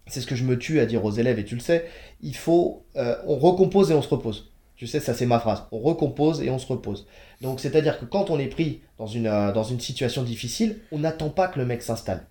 c'est 0.07 0.21
ce 0.21 0.28
que 0.28 0.36
je 0.36 0.45
me 0.45 0.57
tue 0.57 0.80
à 0.80 0.86
dire 0.86 1.03
aux 1.03 1.11
élèves, 1.11 1.39
et 1.39 1.45
tu 1.45 1.55
le 1.55 1.61
sais, 1.61 1.86
il 2.21 2.36
faut. 2.36 2.86
on 2.95 3.38
recompose 3.38 3.91
et 3.91 3.93
on 3.93 4.01
se 4.01 4.09
repose. 4.09 4.53
Tu 4.84 4.88
sais, 4.88 4.99
ça 4.99 5.13
c'est 5.13 5.25
ma 5.25 5.39
phrase. 5.39 5.63
On 5.71 5.79
recompose 5.79 6.41
et 6.41 6.49
on 6.49 6.59
se 6.59 6.67
repose. 6.67 7.07
Donc 7.39 7.61
c'est-à-dire 7.61 7.97
que 7.97 8.03
quand 8.03 8.29
on 8.29 8.38
est 8.38 8.47
pris 8.47 8.81
dans 8.97 9.07
une, 9.07 9.27
euh, 9.27 9.53
dans 9.53 9.63
une 9.63 9.79
situation 9.79 10.23
difficile, 10.23 10.81
on 10.91 10.99
n'attend 10.99 11.29
pas 11.29 11.47
que 11.47 11.57
le 11.57 11.65
mec 11.65 11.81
s'installe. 11.81 12.27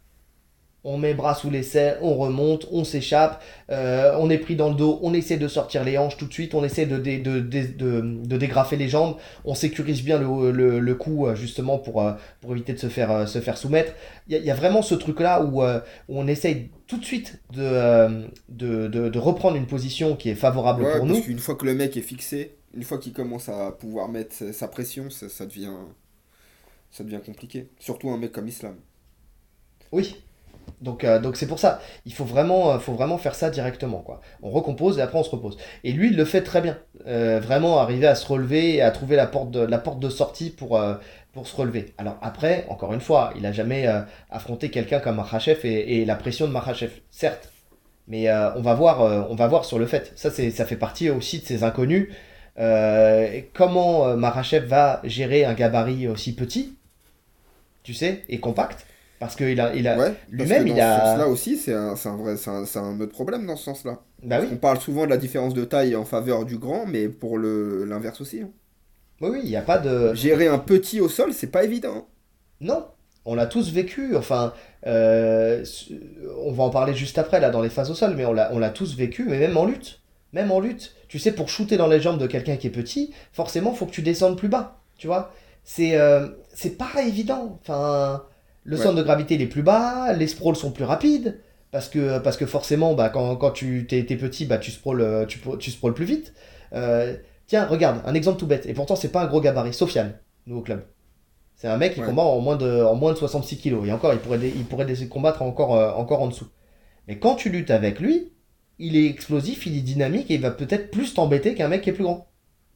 On 0.85 0.99
met 0.99 1.15
bras 1.15 1.35
sous 1.35 1.49
les 1.49 1.63
selles, 1.63 1.97
on 2.03 2.15
remonte, 2.15 2.67
on 2.73 2.83
s'échappe, 2.83 3.41
euh, 3.71 4.17
on 4.19 4.29
est 4.31 4.39
pris 4.39 4.57
dans 4.57 4.69
le 4.69 4.75
dos, 4.75 4.99
on 5.03 5.15
essaie 5.15 5.37
de 5.37 5.47
sortir 5.47 5.85
les 5.85 5.97
hanches 5.97 6.17
tout 6.17 6.27
de 6.27 6.33
suite, 6.33 6.55
on 6.55 6.65
essaie 6.65 6.87
de, 6.87 6.99
de, 6.99 7.41
de, 7.41 8.37
dégrafer 8.37 8.75
les 8.75 8.89
jambes, 8.89 9.17
on 9.45 9.55
sécurise 9.55 10.03
bien 10.03 10.19
le, 10.19 10.51
le, 10.51 10.81
le 10.81 10.95
cou 10.97 11.29
euh, 11.29 11.37
justement 11.37 11.79
pour, 11.79 12.05
pour 12.41 12.53
éviter 12.53 12.73
de 12.73 12.79
se 12.79 12.89
faire, 12.89 13.29
se 13.29 13.41
faire 13.41 13.57
soumettre. 13.57 13.93
Il 14.27 14.37
y, 14.37 14.51
a 14.51 14.55
vraiment 14.55 14.83
ce 14.83 14.97
truc-là 14.97 15.45
où, 15.45 15.63
on 16.09 16.27
essaye 16.27 16.71
tout 16.89 16.99
de 16.99 17.05
suite 17.05 17.41
de, 17.53 18.29
de, 18.49 19.19
reprendre 19.21 19.57
une 19.57 19.67
position 19.67 20.17
qui 20.17 20.31
est 20.31 20.35
favorable 20.35 20.85
pour 20.97 21.07
nous. 21.07 21.21
Qu'une 21.21 21.39
fois 21.39 21.55
que 21.55 21.65
le 21.65 21.75
mec 21.75 21.97
est 21.97 22.03
fixé, 22.03 22.57
une 22.75 22.83
fois 22.83 22.99
qu'il 22.99 23.13
commence 23.13 23.49
à 23.49 23.71
pouvoir 23.71 24.09
mettre 24.09 24.53
sa 24.53 24.67
pression, 24.67 25.11
ça, 25.11 25.47
devient, 25.47 25.75
ça 26.91 27.05
devient 27.05 27.21
compliqué. 27.25 27.69
Surtout 27.79 28.11
un 28.11 28.17
mec 28.17 28.33
comme 28.33 28.49
Islam. 28.49 28.75
Oui. 29.93 30.17
Donc 30.83 31.05
euh, 31.05 31.19
donc 31.19 31.37
c'est 31.37 31.47
pour 31.47 31.59
ça, 31.59 31.81
il 32.05 32.13
faut 32.13 32.25
vraiment, 32.25 32.73
euh, 32.73 32.79
faut 32.79 32.93
vraiment 32.93 33.19
faire 33.19 33.35
ça 33.35 33.51
directement. 33.51 33.99
Quoi. 33.99 34.21
On 34.43 34.51
recompose 34.51 34.99
et 34.99 35.03
après 35.03 35.19
on 35.19 35.23
se 35.23 35.31
repose. 35.31 35.57
Et 35.85 35.93
lui, 35.93 36.09
il 36.09 36.17
le 36.17 36.25
fait 36.25 36.43
très 36.43 36.61
bien. 36.61 36.79
Euh, 37.07 37.41
vraiment 37.41 37.79
arriver 37.79 38.07
à 38.07 38.15
se 38.15 38.27
relever 38.27 38.75
et 38.75 38.83
à 38.83 38.91
trouver 38.91 39.17
la 39.17 39.27
porte 39.27 39.51
de, 39.51 39.61
la 39.61 39.79
porte 39.79 40.01
de 40.01 40.11
sortie 40.11 40.51
pour, 40.51 40.81
pour 41.33 41.47
se 41.47 41.57
relever. 41.57 41.95
Alors 41.99 42.19
après, 42.21 42.67
encore 42.69 42.93
une 42.93 43.01
fois, 43.01 43.33
il 43.37 43.43
n'a 43.43 43.53
jamais 43.53 43.87
affronté 44.31 44.71
quelqu'un 44.71 45.01
comme 45.01 45.17
Makhachev 45.17 45.61
et, 45.65 46.03
et, 46.03 46.05
la 46.05 46.17
pression 46.17 46.47
de 46.47 46.53
Makhachev, 46.53 46.93
certes. 47.11 47.51
Mais 48.09 48.31
on, 48.57 48.63
va 48.63 48.75
voir, 48.75 49.31
on 49.31 49.35
va 49.35 49.47
voir 49.47 49.65
sur 49.65 49.79
le 49.79 49.87
fait. 49.87 50.13
Ça, 50.17 50.31
ça 50.31 50.65
fait 50.67 50.77
partie 50.77 51.09
aussi 51.09 51.39
de 51.41 51.45
ces 51.45 51.63
inconnus. 51.65 52.09
Euh, 52.59 53.41
comment 53.55 54.07
euh, 54.09 54.17
Marachev 54.17 54.67
va 54.67 55.01
gérer 55.05 55.45
un 55.45 55.55
gabarit 55.55 56.07
aussi 56.07 56.35
petit 56.35 56.77
tu 57.83 57.95
sais, 57.95 58.23
et 58.29 58.39
compact. 58.39 58.87
Parce 59.23 59.37
qu'il 59.37 59.61
a, 59.61 59.75
il 59.75 59.87
a 59.87 59.97
Ouais, 59.99 60.15
lui-même, 60.31 60.65
que 60.65 60.69
il 60.71 60.81
a. 60.81 60.95
ce 60.97 61.07
sens-là 61.11 61.29
aussi, 61.29 61.57
c'est 61.57 61.75
un, 61.75 61.95
un 62.05 62.17
vrai, 62.17 62.37
c'est 62.37 62.51
un, 62.51 62.85
un 62.85 63.01
autre 63.01 63.13
problème 63.13 63.47
dans 63.47 63.57
ce 63.57 63.65
sens-là. 63.65 64.01
Bah 64.25 64.39
oui, 64.41 64.49
On 64.53 64.57
parle 64.57 64.79
souvent 64.81 65.05
de 65.05 65.11
la 65.11 65.17
différence 65.17 65.55
de 65.55 65.65
taille 65.65 65.95
en 65.97 66.05
faveur 66.05 66.45
du 66.45 66.59
grand, 66.59 66.87
mais 66.87 67.09
pour 67.09 67.39
le 67.39 67.85
l'inverse 67.85 68.21
aussi. 68.21 68.41
hein. 68.41 68.51
oui, 69.21 69.31
oui, 69.31 69.41
il 69.45 69.49
n'y 69.51 69.57
a 69.57 69.63
pas 69.63 69.79
de. 69.79 70.13
Gérer 70.15 70.49
un 70.49 70.59
petit 70.59 71.01
au 71.01 71.09
sol, 71.09 71.33
c'est 71.33 71.47
pas 71.53 71.65
évident. 71.65 71.95
hein. 71.97 72.05
Non, 72.61 72.87
on 73.25 73.35
l'a 73.35 73.47
tous 73.47 73.73
vécu. 73.73 74.17
Enfin, 74.17 74.53
euh, 74.87 75.65
on 76.45 76.53
va 76.53 76.65
en 76.65 76.71
parler 76.71 76.95
juste 76.95 77.19
après, 77.19 77.41
là, 77.41 77.51
dans 77.51 77.61
les 77.63 77.71
phases 77.71 77.91
au 77.91 77.95
sol, 77.95 78.15
mais 78.17 78.25
on 78.25 78.33
l'a, 78.33 78.51
on 78.53 78.59
l'a 78.59 78.71
tous 78.71 78.97
vécu, 78.97 79.25
mais 79.29 79.39
même 79.39 79.57
en 79.57 79.65
lutte. 79.65 80.01
Même 80.33 80.51
en 80.51 80.61
lutte. 80.61 80.95
Tu 81.09 81.19
sais, 81.19 81.33
pour 81.33 81.49
shooter 81.49 81.77
dans 81.77 81.89
les 81.89 82.01
jambes 82.01 82.19
de 82.19 82.27
quelqu'un 82.27 82.57
qui 82.57 82.67
est 82.67 82.71
petit, 82.71 83.13
forcément, 83.33 83.75
faut 83.75 83.87
que 83.87 83.91
tu 83.93 84.03
descendes 84.03 84.37
plus 84.39 84.49
bas. 84.49 84.79
Tu 84.97 85.07
vois 85.07 85.33
C'est 85.65 85.97
euh, 85.97 86.29
c'est 86.55 86.77
pas 86.79 87.03
évident. 87.07 87.59
Enfin, 87.63 88.25
le 88.65 88.77
Ouais. 88.77 88.83
centre 88.83 88.97
de 88.97 89.03
gravité, 89.03 89.35
il 89.35 89.43
est 89.43 89.47
plus 89.47 89.63
bas, 89.63 90.13
les 90.13 90.27
sprawls 90.27 90.57
sont 90.57 90.73
plus 90.73 90.85
rapides. 90.85 91.41
Parce 91.71 91.89
que, 91.89 92.19
parce 92.19 92.37
que 92.37 92.45
forcément, 92.45 92.93
bah, 92.95 93.09
quand, 93.09 93.35
quand 93.37 93.51
tu 93.51 93.87
t'es, 93.89 94.03
petit, 94.05 94.45
bah, 94.45 94.59
tu 94.59 94.71
sprawls, 94.71 95.01
euh, 95.01 95.25
tu, 95.25 95.41
tu 95.59 95.71
sprawls 95.71 95.95
plus 95.95 96.05
vite. 96.05 96.35
Euh, 96.75 97.17
tiens, 97.47 97.65
regarde, 97.67 98.03
un 98.05 98.13
exemple 98.15 98.39
tout 98.39 98.47
bête. 98.47 98.67
Et 98.67 98.75
pourtant, 98.75 98.95
c'est 98.95 99.09
pas 99.11 99.23
un 99.23 99.27
gros 99.27 99.41
gabarit. 99.41 99.73
Sofiane, 99.73 100.19
nous 100.47 100.59
au 100.59 100.61
club. 100.61 100.85
C'est 101.57 101.69
un 101.69 101.79
mec 101.79 101.95
qui 101.95 102.01
Ouais. 102.01 102.07
combat 102.07 102.23
en 102.25 102.41
moins, 102.41 102.57
de, 102.57 102.83
en 102.83 102.95
moins 102.95 103.13
de 103.13 103.17
66 103.19 103.57
kilos. 103.57 103.87
Et 103.89 103.93
encore, 103.93 104.13
il 104.13 104.19
pourrait, 104.19 104.39
il 104.55 104.65
pourrait 104.65 104.87
combattre 105.09 105.41
encore, 105.43 105.75
euh, 105.75 105.93
encore 105.93 106.21
en 106.21 106.27
dessous. 106.29 106.49
Mais 107.09 107.19
quand 107.19 107.37
tu 107.37 107.49
luttes 107.49 107.71
avec 107.71 108.01
lui, 108.01 108.33
il 108.79 108.95
est 108.97 109.07
explosif, 109.07 109.65
il 109.67 109.77
est 109.79 109.81
dynamique 109.83 110.31
et 110.31 110.35
il 110.35 110.41
va 110.43 110.51
peut-être 110.51 110.91
plus 110.91 111.15
t'embêter 111.15 111.55
qu'un 111.55 111.69
mec 111.69 111.81
qui 111.83 111.91
est 111.91 111.95
plus 111.95 112.05
grand. 112.05 112.29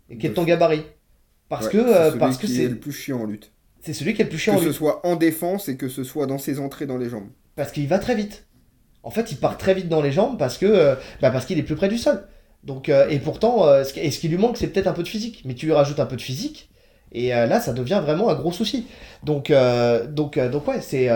Et 0.09 0.17
qui 0.17 0.27
est 0.27 0.31
de 0.31 0.35
ton 0.35 0.45
gabarit. 0.45 0.85
Parce 1.49 1.67
Ouais, 1.67 1.73
que 1.73 1.79
c'est 1.87 1.95
euh, 1.95 2.13
parce 2.13 2.39
que 2.39 2.47
c'est 2.47 2.69
le 2.69 2.79
plus 2.79 2.93
chiant 2.93 3.21
en 3.21 3.25
lutte. 3.27 3.53
C'est 3.87 3.95
celui 3.95 4.15
qui 4.15 4.21
est 4.21 4.25
le 4.25 4.31
plus 4.31 4.39
chiant 4.39 4.57
Que 4.57 4.65
ce 4.65 4.73
soit 4.73 5.07
en 5.07 5.17
défense 5.17 5.69
et 5.69 5.77
que 5.77 5.89
ce 5.89 6.05
soit 6.05 6.27
dans 6.27 6.39
ses 6.39 6.59
entrées 6.59 6.87
dans 6.87 6.99
les 6.99 7.09
jambes. 7.09 7.29
Parce 7.55 7.73
qu'il 7.73 7.87
va 7.87 7.99
très 7.99 8.15
vite. 8.15 8.47
En 9.03 9.11
fait, 9.11 9.31
il 9.31 9.39
part 9.39 9.57
très 9.57 9.75
vite 9.75 9.89
dans 9.89 10.03
les 10.03 10.13
jambes 10.13 10.37
parce 10.39 10.59
que 10.59 10.67
euh, 10.67 10.95
bah, 11.23 11.31
parce 11.31 11.47
qu'il 11.47 11.59
est 11.59 11.63
plus 11.63 11.77
près 11.77 11.89
du 11.89 11.97
sol. 11.97 12.27
Donc, 12.67 12.89
euh, 12.89 13.09
et 13.09 13.21
pourtant, 13.21 13.65
euh, 13.67 13.85
ce, 13.85 13.93
qui, 13.93 14.01
et 14.01 14.11
ce 14.11 14.19
qui 14.19 14.29
lui 14.29 14.37
manque, 14.37 14.57
c'est 14.57 14.67
peut-être 14.67 14.89
un 14.89 14.93
peu 14.93 15.05
de 15.05 15.09
physique. 15.09 15.43
Mais 15.45 15.55
tu 15.55 15.67
lui 15.67 15.73
rajoutes 15.73 16.01
un 16.01 16.07
peu 16.07 16.17
de 16.17 16.21
physique, 16.21 16.69
et 17.13 17.33
euh, 17.35 17.47
là, 17.47 17.61
ça 17.61 17.73
devient 17.73 18.01
vraiment 18.03 18.29
un 18.29 18.35
gros 18.35 18.53
souci. 18.53 18.87
Donc, 19.23 19.53
donc, 20.11 20.39
donc 20.39 20.69
ouais, 20.69 20.81
c'est. 20.81 21.09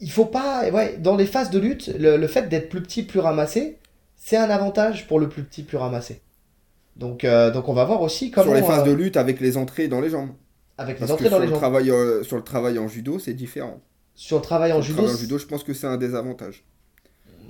il 0.00 0.10
faut 0.10 0.24
pas. 0.24 0.68
Ouais, 0.70 0.96
dans 0.98 1.16
les 1.16 1.26
phases 1.26 1.50
de 1.50 1.58
lutte, 1.58 1.88
le, 1.98 2.16
le 2.16 2.26
fait 2.26 2.48
d'être 2.48 2.70
plus 2.70 2.82
petit, 2.82 3.02
plus 3.02 3.20
ramassé, 3.20 3.78
c'est 4.16 4.38
un 4.38 4.48
avantage 4.50 5.06
pour 5.06 5.20
le 5.20 5.28
plus 5.28 5.42
petit, 5.42 5.62
plus 5.62 5.76
ramassé. 5.76 6.22
Donc, 6.96 7.26
donc 7.26 7.68
on 7.68 7.74
va 7.74 7.84
voir 7.84 8.00
aussi 8.00 8.30
comment. 8.30 8.46
sur 8.46 8.54
les 8.54 8.62
phases 8.62 8.84
de 8.84 8.92
lutte 8.92 9.18
avec 9.18 9.40
les 9.40 9.58
entrées 9.58 9.88
dans 9.88 10.00
les 10.00 10.08
jambes. 10.08 10.30
Avec 10.78 11.00
les 11.00 11.06
Parce 11.06 11.10
entrées 11.10 11.28
que 11.28 11.28
dans 11.28 11.38
sur 11.38 11.40
les 11.40 11.46
le, 11.46 11.50
jambes. 11.50 11.60
travail, 11.60 11.90
euh, 11.90 12.22
sur 12.22 12.36
le 12.36 12.44
travail 12.44 12.78
en 12.78 12.86
judo, 12.88 13.18
c'est 13.18 13.32
différent. 13.34 13.82
Sur 14.16 14.38
le 14.38 14.42
travail 14.42 14.72
en 14.72 14.80
Sur 14.80 14.84
le 14.84 14.84
judo. 14.84 15.06
travail 15.06 15.10
en 15.14 15.16
judo, 15.16 15.38
je 15.38 15.46
pense 15.46 15.64
que 15.64 15.74
c'est 15.74 15.86
un 15.86 15.96
désavantage. 15.96 16.64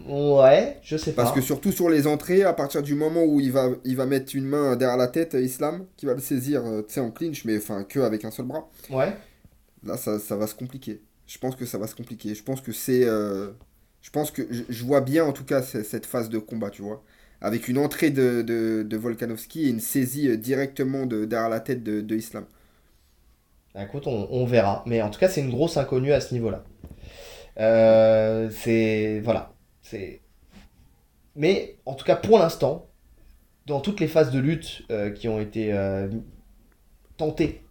Ouais, 0.07 0.79
je 0.83 0.97
sais 0.97 1.15
pas. 1.15 1.23
Parce 1.23 1.33
que 1.33 1.41
surtout 1.41 1.73
sur 1.73 1.89
les 1.89 2.07
entrées, 2.07 2.43
à 2.45 2.53
partir 2.53 2.83
du 2.83 2.95
moment 2.95 3.25
où 3.25 3.41
il 3.41 3.51
va, 3.53 3.71
il 3.85 3.97
va 3.97 4.05
mettre 4.07 4.35
une 4.37 4.45
main 4.45 4.77
derrière 4.77 4.97
la 4.99 5.09
tête, 5.09 5.35
euh, 5.35 5.41
Islam, 5.43 5.87
qui 5.97 6.05
va 6.07 6.13
le 6.15 6.21
saisir, 6.21 6.65
euh, 6.67 6.83
tu 6.83 6.95
sais, 6.95 7.01
en 7.01 7.11
clinch, 7.11 7.45
mais 7.45 7.57
enfin 7.59 7.85
que 7.85 8.01
avec 8.01 8.25
un 8.25 8.31
seul 8.31 8.47
bras, 8.47 8.69
Ouais. 8.91 9.17
là, 9.83 9.97
ça, 9.97 10.19
ça 10.19 10.37
va 10.37 10.47
se 10.47 10.55
compliquer. 10.55 11.03
Je 11.27 11.39
pense 11.39 11.57
que 11.57 11.67
ça 11.67 11.79
va 11.79 11.87
se 11.87 11.95
compliquer. 11.95 12.35
Je 12.35 12.43
pense 12.43 12.61
que 12.61 12.73
c'est... 12.73 13.05
euh, 13.05 13.51
je 14.03 14.11
pense 14.11 14.31
que... 14.31 14.43
Je, 14.51 14.63
je 14.69 14.85
vois 14.85 15.01
bien, 15.01 15.25
en 15.25 15.33
tout 15.33 15.45
cas, 15.45 15.63
cette 15.63 16.07
phase 16.07 16.29
de 16.29 16.39
combat, 16.39 16.71
tu 16.71 16.83
vois. 16.83 17.03
Avec 17.41 17.69
une 17.69 17.79
entrée 17.79 18.11
de, 18.11 18.43
de, 18.43 18.83
de 18.83 18.97
Volkanovski 18.97 19.67
et 19.67 19.69
une 19.71 19.81
saisie 19.81 20.37
directement 20.39 21.07
de, 21.07 21.25
derrière 21.25 21.51
la 21.51 21.61
tête 21.61 21.83
de, 21.83 22.01
de 22.01 22.17
Islam. 22.17 22.47
Écoute, 23.79 24.07
on, 24.07 24.29
on 24.31 24.45
verra. 24.47 24.83
Mais 24.87 25.03
en 25.03 25.11
tout 25.11 25.19
cas, 25.21 25.29
c'est 25.29 25.41
une 25.41 25.51
grosse 25.51 25.77
inconnue 25.77 26.13
à 26.13 26.21
ce 26.21 26.33
niveau-là. 26.35 26.65
Euh, 27.59 28.51
c'est. 28.51 29.21
Voilà. 29.21 29.53
C'est. 29.83 30.21
Mais 31.35 31.77
en 31.87 31.95
tout 31.95 32.05
cas, 32.05 32.17
pour 32.17 32.39
l'instant, 32.39 32.89
dans 33.67 33.81
toutes 33.81 34.01
les 34.01 34.09
phases 34.09 34.31
de 34.31 34.39
lutte 34.39 34.83
euh, 34.91 35.11
qui 35.11 35.29
ont 35.29 35.41
été 35.41 35.73
euh, 35.73 36.09
tentées 37.17 37.63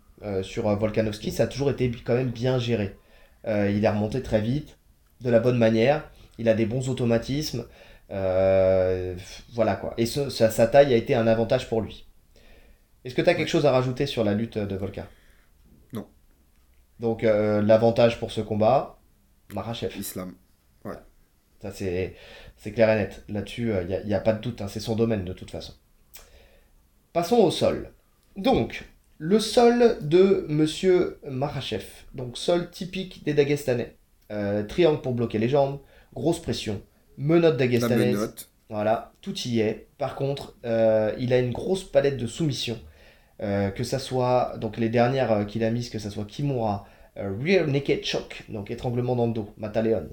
sur 0.41 0.75
Volkanovski, 0.75 1.29
ça 1.29 1.43
a 1.43 1.47
toujours 1.47 1.69
été 1.69 1.91
quand 2.03 2.15
même 2.15 2.31
bien 2.31 2.57
géré. 2.57 2.95
Il 3.45 3.85
est 3.85 3.89
remonté 3.89 4.23
très 4.23 4.41
vite, 4.41 4.79
de 5.21 5.29
la 5.29 5.39
bonne 5.39 5.59
manière. 5.59 6.09
Il 6.39 6.49
a 6.49 6.55
des 6.55 6.65
bons 6.65 6.89
automatismes. 6.89 7.65
Voilà 8.09 9.75
quoi. 9.75 9.93
Et 9.97 10.07
ce- 10.07 10.29
sa, 10.29 10.49
sa 10.49 10.65
taille 10.65 10.93
a 10.95 10.97
été 10.97 11.13
un 11.13 11.27
avantage 11.27 11.69
pour 11.69 11.81
lui. 11.81 12.07
Est-ce 13.03 13.13
que 13.13 13.21
tu 13.21 13.29
as 13.29 13.35
quelque 13.35 13.49
chose 13.49 13.67
à 13.67 13.71
rajouter 13.71 14.07
sur 14.07 14.23
la 14.23 14.33
lutte 14.33 14.57
de 14.57 14.75
Volka? 14.75 15.07
Donc 16.99 17.23
euh, 17.23 17.61
l'avantage 17.61 18.19
pour 18.19 18.31
ce 18.31 18.41
combat, 18.41 18.99
Marachev. 19.53 19.97
Islam. 19.97 20.33
Ça 21.61 21.71
c'est 21.71 22.15
c'est 22.57 22.71
clair 22.71 22.89
et 22.91 22.95
net. 22.95 23.23
Là-dessus, 23.27 23.71
il 23.81 24.05
n'y 24.05 24.13
a, 24.13 24.19
pas 24.19 24.33
de 24.33 24.41
doute, 24.41 24.61
hein, 24.61 24.67
c'est 24.67 24.79
son 24.79 24.95
domaine 24.95 25.25
de 25.25 25.33
toute 25.33 25.49
façon. 25.49 25.73
Passons 27.11 27.37
au 27.37 27.49
sol. 27.49 27.91
Donc, 28.35 28.85
le 29.17 29.39
sol 29.39 29.97
de 30.01 30.45
Monsieur 30.49 31.19
Marachev. 31.27 31.85
Donc, 32.13 32.37
sol 32.37 32.69
typique 32.69 33.23
des 33.23 33.33
Dagestanais. 33.33 33.95
Euh, 34.31 34.63
triangle 34.63 35.01
pour 35.01 35.13
bloquer 35.13 35.37
les 35.37 35.47
jambes, 35.47 35.79
grosse 36.13 36.41
pression, 36.41 36.81
menotte 37.17 37.59
La 37.59 37.67
dagestanaise. 37.67 38.15
menotte. 38.15 38.49
Voilà, 38.69 39.13
tout 39.21 39.37
y 39.45 39.59
est. 39.59 39.87
Par 39.99 40.15
contre, 40.15 40.55
euh, 40.65 41.13
il 41.19 41.31
a 41.31 41.39
une 41.39 41.51
grosse 41.51 41.83
palette 41.83 42.17
de 42.17 42.25
soumissions. 42.25 42.79
Euh, 43.41 43.69
que 43.69 43.83
ça 43.83 43.99
soit, 43.99 44.55
donc 44.59 44.77
les 44.77 44.87
dernières 44.89 45.31
euh, 45.31 45.43
qu'il 45.43 45.63
a 45.65 45.69
mises, 45.71 45.89
que 45.89 45.99
ça 45.99 46.09
soit 46.09 46.23
Kimura, 46.25 46.85
euh, 47.17 47.33
Rear 47.43 47.67
Naked 47.67 48.05
Choke, 48.05 48.43
donc 48.49 48.71
étranglement 48.71 49.15
dans 49.17 49.27
le 49.27 49.33
dos, 49.33 49.49
Mataleon, 49.57 50.07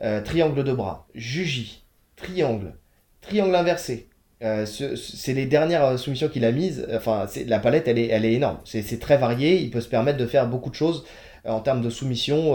euh, 0.00 0.22
triangle 0.22 0.64
de 0.64 0.72
bras, 0.72 1.06
Juji, 1.14 1.84
triangle, 2.16 2.74
triangle 3.20 3.54
inversé. 3.54 4.08
Ce- 4.40 4.64
ce- 4.66 4.96
c'est 4.96 5.34
les 5.34 5.46
dernières 5.46 5.96
soumissions 5.98 6.28
qu'il 6.28 6.44
a 6.44 6.50
mises. 6.50 6.84
Enfin, 6.92 7.26
la 7.46 7.60
palette, 7.60 7.86
elle 7.86 7.98
est, 7.98 8.08
elle 8.08 8.24
est 8.24 8.32
énorme. 8.32 8.58
C'est 8.64 8.98
très 8.98 9.16
varié. 9.16 9.60
Il 9.60 9.70
peut 9.70 9.80
se 9.80 9.88
permettre 9.88 10.18
de 10.18 10.26
faire 10.26 10.48
beaucoup 10.48 10.68
de 10.70 10.74
choses 10.74 11.04
en 11.44 11.60
termes 11.60 11.80
de 11.80 11.90
soumission. 11.90 12.54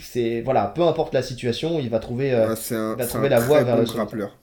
c'est 0.00 0.40
voilà, 0.42 0.66
peu 0.74 0.82
importe 0.82 1.14
la 1.14 1.22
situation, 1.22 1.78
il 1.78 1.90
va 1.90 2.00
trouver. 2.00 2.32
un, 2.32 2.56
il 2.90 2.96
va 2.96 3.06
trouver 3.06 3.28
la 3.28 3.38
voie 3.40 3.60
très 3.60 3.64
vers 3.64 3.76
bon 3.76 3.82
le 3.82 3.84
grappleur. 3.86 4.36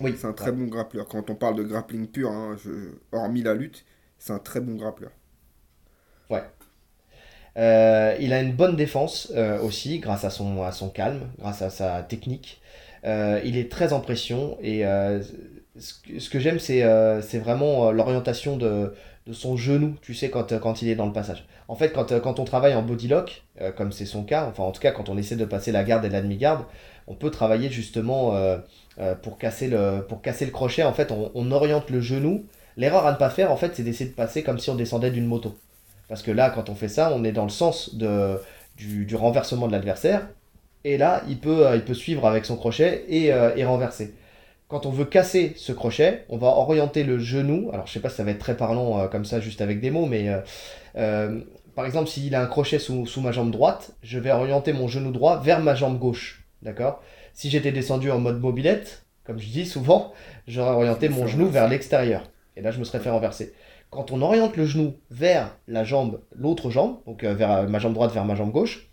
oui, 0.00 0.14
C'est 0.14 0.26
un 0.26 0.32
très 0.32 0.52
bon 0.52 0.66
grappleur. 0.66 1.06
Quand 1.08 1.30
on 1.30 1.34
parle 1.36 1.56
de 1.56 1.62
grappling 1.64 2.06
pur, 2.08 2.30
hein, 2.30 2.56
je- 2.64 2.94
hormis 3.12 3.42
la 3.42 3.54
lutte, 3.54 3.84
c'est 4.18 4.32
un 4.32 4.38
très 4.38 4.60
bon 4.60 4.74
grappleur. 4.74 5.10
Euh, 7.58 8.14
il 8.20 8.32
a 8.32 8.40
une 8.40 8.52
bonne 8.52 8.76
défense 8.76 9.32
euh, 9.34 9.60
aussi, 9.60 9.98
grâce 9.98 10.24
à 10.24 10.30
son, 10.30 10.62
à 10.62 10.72
son 10.72 10.88
calme, 10.88 11.20
grâce 11.38 11.62
à 11.62 11.70
sa 11.70 12.02
technique. 12.02 12.60
Euh, 13.04 13.40
il 13.44 13.56
est 13.56 13.70
très 13.70 13.92
en 13.92 14.00
pression 14.00 14.58
et 14.62 14.82
ce 15.78 16.30
que, 16.30 16.38
j'aime, 16.38 16.58
c'est 16.58 17.38
vraiment 17.38 17.90
l'orientation 17.92 18.56
de, 18.56 18.94
de 19.26 19.32
son 19.32 19.56
genou, 19.56 19.94
tu 20.02 20.14
sais, 20.14 20.30
quand, 20.30 20.58
quand 20.58 20.82
il 20.82 20.88
est 20.88 20.94
dans 20.94 21.06
le 21.06 21.12
passage. 21.12 21.46
En 21.68 21.76
fait, 21.76 21.92
quand, 21.92 22.18
quand 22.20 22.38
on 22.38 22.44
travaille 22.44 22.74
en 22.74 22.82
body 22.82 23.08
lock, 23.08 23.44
comme 23.76 23.92
c'est 23.92 24.06
son 24.06 24.24
cas, 24.24 24.46
enfin 24.46 24.62
en 24.62 24.72
tout 24.72 24.80
cas 24.80 24.92
quand 24.92 25.08
on 25.08 25.18
essaie 25.18 25.36
de 25.36 25.44
passer 25.44 25.72
la 25.72 25.84
garde 25.84 26.04
et 26.04 26.08
la 26.08 26.22
demi-garde, 26.22 26.64
on 27.06 27.14
peut 27.14 27.30
travailler 27.30 27.70
justement 27.70 28.34
pour, 29.22 29.38
casser 29.38 29.68
le, 29.68 30.04
pour 30.08 30.22
casser 30.22 30.46
le 30.46 30.50
crochet. 30.50 30.82
En 30.82 30.92
fait, 30.92 31.12
on 31.12 31.50
oriente 31.52 31.90
le 31.90 32.00
genou. 32.00 32.46
L'erreur 32.76 33.06
à 33.06 33.12
ne 33.12 33.16
pas 33.16 33.30
faire, 33.30 33.50
en 33.50 33.56
fait, 33.56 33.74
c'est 33.74 33.82
d'essayer 33.82 34.10
de 34.10 34.14
passer 34.14 34.42
comme 34.42 34.58
si 34.58 34.70
on 34.70 34.74
descendait 34.74 35.10
d'une 35.10 35.26
moto. 35.26 35.56
Parce 36.08 36.22
que 36.22 36.30
là, 36.30 36.50
quand 36.50 36.68
on 36.68 36.74
fait 36.74 36.88
ça, 36.88 37.12
on 37.14 37.24
est 37.24 37.32
dans 37.32 37.44
le 37.44 37.50
sens 37.50 37.94
de, 37.94 38.40
du, 38.76 39.06
du 39.06 39.16
renversement 39.16 39.66
de 39.66 39.72
l'adversaire. 39.72 40.28
Et 40.84 40.98
là, 40.98 41.22
il 41.28 41.38
peut, 41.38 41.66
euh, 41.66 41.76
il 41.76 41.84
peut 41.84 41.94
suivre 41.94 42.26
avec 42.26 42.44
son 42.44 42.56
crochet 42.56 43.04
et, 43.08 43.32
euh, 43.32 43.56
et 43.56 43.64
renverser. 43.64 44.14
Quand 44.68 44.84
on 44.84 44.90
veut 44.90 45.04
casser 45.04 45.52
ce 45.56 45.72
crochet, 45.72 46.24
on 46.28 46.38
va 46.38 46.48
orienter 46.48 47.04
le 47.04 47.18
genou. 47.18 47.70
Alors, 47.72 47.86
je 47.86 47.92
sais 47.92 48.00
pas 48.00 48.08
si 48.08 48.16
ça 48.16 48.24
va 48.24 48.32
être 48.32 48.38
très 48.38 48.56
parlant 48.56 49.00
euh, 49.00 49.06
comme 49.08 49.24
ça, 49.24 49.40
juste 49.40 49.60
avec 49.60 49.80
des 49.80 49.90
mots, 49.90 50.06
mais 50.06 50.28
euh, 50.96 51.40
par 51.74 51.86
exemple, 51.86 52.08
s'il 52.08 52.34
a 52.34 52.42
un 52.42 52.46
crochet 52.46 52.78
sous, 52.78 53.06
sous 53.06 53.20
ma 53.20 53.32
jambe 53.32 53.50
droite, 53.50 53.92
je 54.02 54.18
vais 54.18 54.30
orienter 54.30 54.72
mon 54.72 54.88
genou 54.88 55.12
droit 55.12 55.40
vers 55.40 55.60
ma 55.60 55.74
jambe 55.74 55.98
gauche. 55.98 56.44
D'accord? 56.62 57.02
Si 57.32 57.50
j'étais 57.50 57.72
descendu 57.72 58.10
en 58.10 58.18
mode 58.18 58.40
mobilette, 58.40 59.04
comme 59.24 59.38
je 59.38 59.46
dis 59.48 59.66
souvent, 59.66 60.12
j'aurais 60.48 60.74
orienté 60.74 61.08
mon 61.08 61.26
genou 61.26 61.48
vers 61.48 61.68
l'extérieur. 61.68 62.22
Et 62.56 62.62
là, 62.62 62.70
je 62.70 62.78
me 62.78 62.84
serais 62.84 63.00
fait 63.00 63.10
renverser. 63.10 63.54
Quand 63.90 64.10
on 64.10 64.22
oriente 64.22 64.56
le 64.56 64.66
genou 64.66 64.94
vers 65.10 65.56
la 65.68 65.84
jambe, 65.84 66.20
l'autre 66.34 66.70
jambe, 66.70 66.98
donc 67.06 67.22
euh, 67.22 67.34
vers 67.34 67.52
euh, 67.52 67.66
ma 67.66 67.78
jambe 67.78 67.94
droite 67.94 68.12
vers 68.12 68.24
ma 68.24 68.34
jambe 68.34 68.50
gauche, 68.50 68.90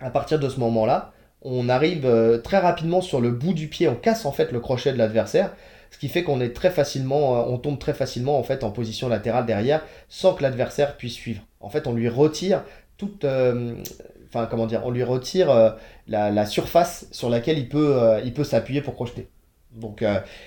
à 0.00 0.10
partir 0.10 0.38
de 0.38 0.48
ce 0.48 0.58
moment-là, 0.60 1.12
on 1.42 1.68
arrive 1.68 2.06
euh, 2.06 2.38
très 2.38 2.58
rapidement 2.58 3.00
sur 3.00 3.20
le 3.20 3.30
bout 3.30 3.52
du 3.52 3.68
pied, 3.68 3.88
on 3.88 3.94
casse 3.94 4.24
en 4.24 4.32
fait 4.32 4.52
le 4.52 4.60
crochet 4.60 4.92
de 4.92 4.98
l'adversaire, 4.98 5.54
ce 5.90 5.98
qui 5.98 6.08
fait 6.08 6.22
qu'on 6.22 6.40
est 6.40 6.54
très 6.54 6.70
facilement, 6.70 7.46
on 7.52 7.58
tombe 7.58 7.78
très 7.78 7.92
facilement 7.92 8.38
en 8.38 8.42
fait 8.42 8.64
en 8.64 8.70
position 8.70 9.08
latérale 9.08 9.44
derrière, 9.44 9.84
sans 10.08 10.32
que 10.32 10.42
l'adversaire 10.42 10.96
puisse 10.96 11.12
suivre. 11.12 11.42
En 11.60 11.68
fait, 11.68 11.86
on 11.86 11.92
lui 11.92 12.08
retire 12.08 12.64
toute, 12.96 13.26
enfin 13.26 14.46
comment 14.46 14.66
dire, 14.66 14.86
on 14.86 14.90
lui 14.90 15.02
retire 15.02 15.76
la, 16.08 16.46
surface 16.46 17.08
sur 17.10 17.28
laquelle 17.28 17.58
il 17.58 17.68
peut, 17.68 17.94
il 18.24 18.32
peut 18.32 18.42
s'appuyer 18.42 18.80
pour 18.80 18.94
crocheter. 18.94 19.28
Donc, 19.72 20.02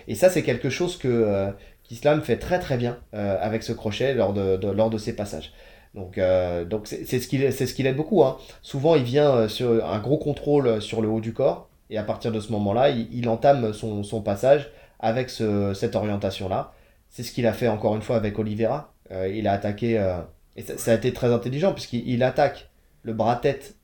et 0.08 0.16
ça 0.16 0.32
c'est 0.32 0.42
quelque 0.42 0.72
chose 0.72 0.98
que 0.98 1.54
qu'Islam 1.88 2.22
fait 2.22 2.38
très 2.38 2.60
très 2.60 2.78
bien 2.78 2.98
euh, 3.14 3.38
avec 3.42 3.64
ce 3.64 3.74
crochet 3.74 4.14
lors 4.14 4.34
de, 4.34 4.58
de- 4.58 4.70
lors 4.70 4.90
de 4.90 4.98
ses 4.98 5.16
passages. 5.16 5.54
Donc, 5.94 6.18
euh, 6.18 6.66
donc 6.66 6.88
c'est 6.88 7.06
c'est 7.06 7.20
ce 7.20 7.28
qui 7.28 7.40
c'est 7.52 7.66
ce 7.68 7.74
qui 7.74 7.84
l'aide 7.84 7.96
beaucoup. 7.96 8.24
hein. 8.24 8.38
Souvent, 8.62 8.96
il 8.96 9.04
vient 9.04 9.32
euh, 9.32 9.48
sur 9.48 9.86
un 9.86 10.00
gros 10.00 10.18
contrôle 10.18 10.82
sur 10.82 11.02
le 11.02 11.08
haut 11.08 11.22
du 11.22 11.34
corps, 11.34 11.70
et 11.90 11.98
à 11.98 12.04
partir 12.04 12.32
de 12.32 12.40
ce 12.40 12.52
moment-là, 12.52 12.90
il, 12.90 13.08
il 13.14 13.30
entame 13.30 13.72
son, 13.74 14.04
son 14.04 14.22
passage 14.22 14.72
avec 15.00 15.30
ce- 15.30 15.74
cette 15.74 15.96
orientation-là. 15.96 16.74
C'est 17.10 17.24
ce 17.24 17.32
qu'il 17.32 17.48
a 17.48 17.54
fait 17.54 17.68
encore 17.70 17.96
une 17.96 18.02
fois 18.02 18.18
avec 18.18 18.38
Oliveira. 18.40 18.94
Euh, 19.12 19.28
il 19.30 19.48
a 19.48 19.54
attaqué, 19.54 19.98
euh, 20.00 20.18
et 20.58 20.64
ça, 20.64 20.78
ça 20.78 20.92
a 20.92 20.96
été 20.96 21.14
très 21.14 21.32
intelligent, 21.32 21.72
puisqu'il 21.74 22.08
il 22.10 22.24
attaque 22.24 22.70
le 23.04 23.14
bras-tête 23.14 23.76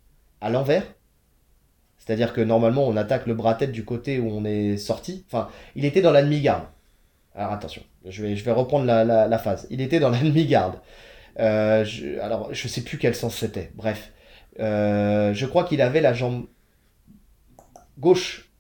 à 0.41 0.49
l'envers. 0.49 0.83
C'est-à-dire 1.97 2.33
que 2.33 2.41
normalement, 2.41 2.85
on 2.87 2.97
attaque 2.97 3.27
le 3.27 3.35
bras-tête 3.35 3.71
du 3.71 3.85
côté 3.85 4.19
où 4.19 4.27
on 4.29 4.43
est 4.43 4.75
sorti. 4.77 5.23
Enfin, 5.27 5.47
il 5.75 5.85
était 5.85 6.01
dans 6.01 6.11
la 6.11 6.23
demi-garde. 6.23 6.63
Alors 7.35 7.53
attention, 7.53 7.83
je 8.05 8.23
vais, 8.23 8.35
je 8.35 8.43
vais 8.43 8.51
reprendre 8.51 8.85
la, 8.85 9.03
la, 9.03 9.27
la 9.27 9.37
phase. 9.39 9.67
Il 9.69 9.81
était 9.81 9.99
dans 9.99 10.09
la 10.11 10.19
demi-garde. 10.19 10.75
Euh, 11.39 11.85
je, 11.85 12.19
alors, 12.19 12.53
je 12.53 12.67
sais 12.67 12.81
plus 12.83 12.97
quel 12.99 13.15
sens 13.15 13.35
c'était. 13.37 13.71
Bref. 13.75 14.11
Euh, 14.59 15.33
je 15.33 15.45
crois 15.47 15.63
qu'il 15.65 15.81
avait 15.81 16.01
la 16.01 16.13
jambe 16.13 16.47
gauche 17.99 18.51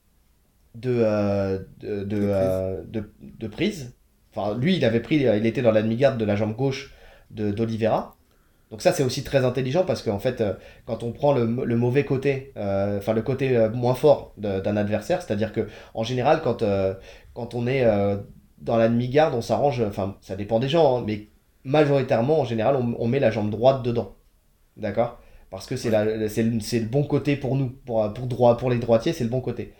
de, 0.75 0.91
euh, 1.03 1.59
de, 1.79 2.03
de, 2.03 2.17
De 2.17 2.27
prise. 2.27 2.63
euh, 2.63 2.83
de- 2.85 3.13
de 3.21 3.47
prise. 3.47 3.95
Enfin, 4.35 4.57
lui, 4.57 4.77
il 4.77 4.85
avait 4.85 5.01
pris, 5.01 5.17
il 5.17 5.45
était 5.45 5.61
dans 5.61 5.71
la 5.71 5.81
demi-garde 5.83 6.17
de 6.19 6.25
la 6.25 6.35
jambe 6.35 6.55
gauche 6.55 6.93
de 7.31 7.51
d'Olivera. 7.51 8.17
Donc 8.71 8.81
ça, 8.81 8.93
c'est 8.93 9.03
aussi 9.03 9.23
très 9.23 9.45
intelligent 9.45 9.85
parce 9.85 10.03
qu'en 10.03 10.19
fait, 10.19 10.43
quand 10.85 11.03
on 11.03 11.11
prend 11.13 11.33
le, 11.33 11.45
le 11.65 11.77
mauvais 11.77 12.05
côté, 12.05 12.53
euh, 12.57 12.99
enfin 12.99 13.13
le 13.13 13.21
côté 13.21 13.69
moins 13.73 13.95
fort 13.95 14.33
d'un 14.37 14.77
adversaire, 14.77 15.21
c'est-à-dire 15.21 15.53
que 15.53 15.67
en 15.93 16.03
général, 16.03 16.41
quand, 16.43 16.63
euh, 16.63 16.95
quand 17.33 17.55
on 17.55 17.67
est 17.67 17.85
euh, 17.85 18.17
dans 18.61 18.77
la 18.77 18.87
demi-garde, 18.89 19.33
on 19.35 19.41
s'arrange, 19.41 19.81
enfin 19.81 20.15
ça 20.21 20.35
dépend 20.35 20.59
des 20.59 20.69
gens, 20.69 20.97
hein, 20.99 21.03
mais 21.05 21.27
majoritairement, 21.63 22.39
en 22.39 22.45
général, 22.45 22.75
on, 22.75 22.95
on 22.99 23.07
met 23.07 23.19
la 23.19 23.31
jambe 23.31 23.49
droite 23.49 23.83
dedans. 23.83 24.13
D'accord? 24.77 25.19
Parce 25.49 25.65
que 25.67 25.75
c'est 25.75 25.89
la- 25.89 26.29
c'est 26.29 26.43
le, 26.43 26.51
le 26.59 26.85
bon 26.85 27.03
côté 27.03 27.35
pour 27.35 27.55
nous, 27.55 27.69
pour, 27.85 28.13
pour, 28.13 28.25
droit, 28.27 28.57
pour 28.57 28.69
les 28.69 28.77
droitiers, 28.77 29.13
c'est 29.13 29.23
le 29.25 29.29
bon 29.29 29.41
côté. 29.41 29.73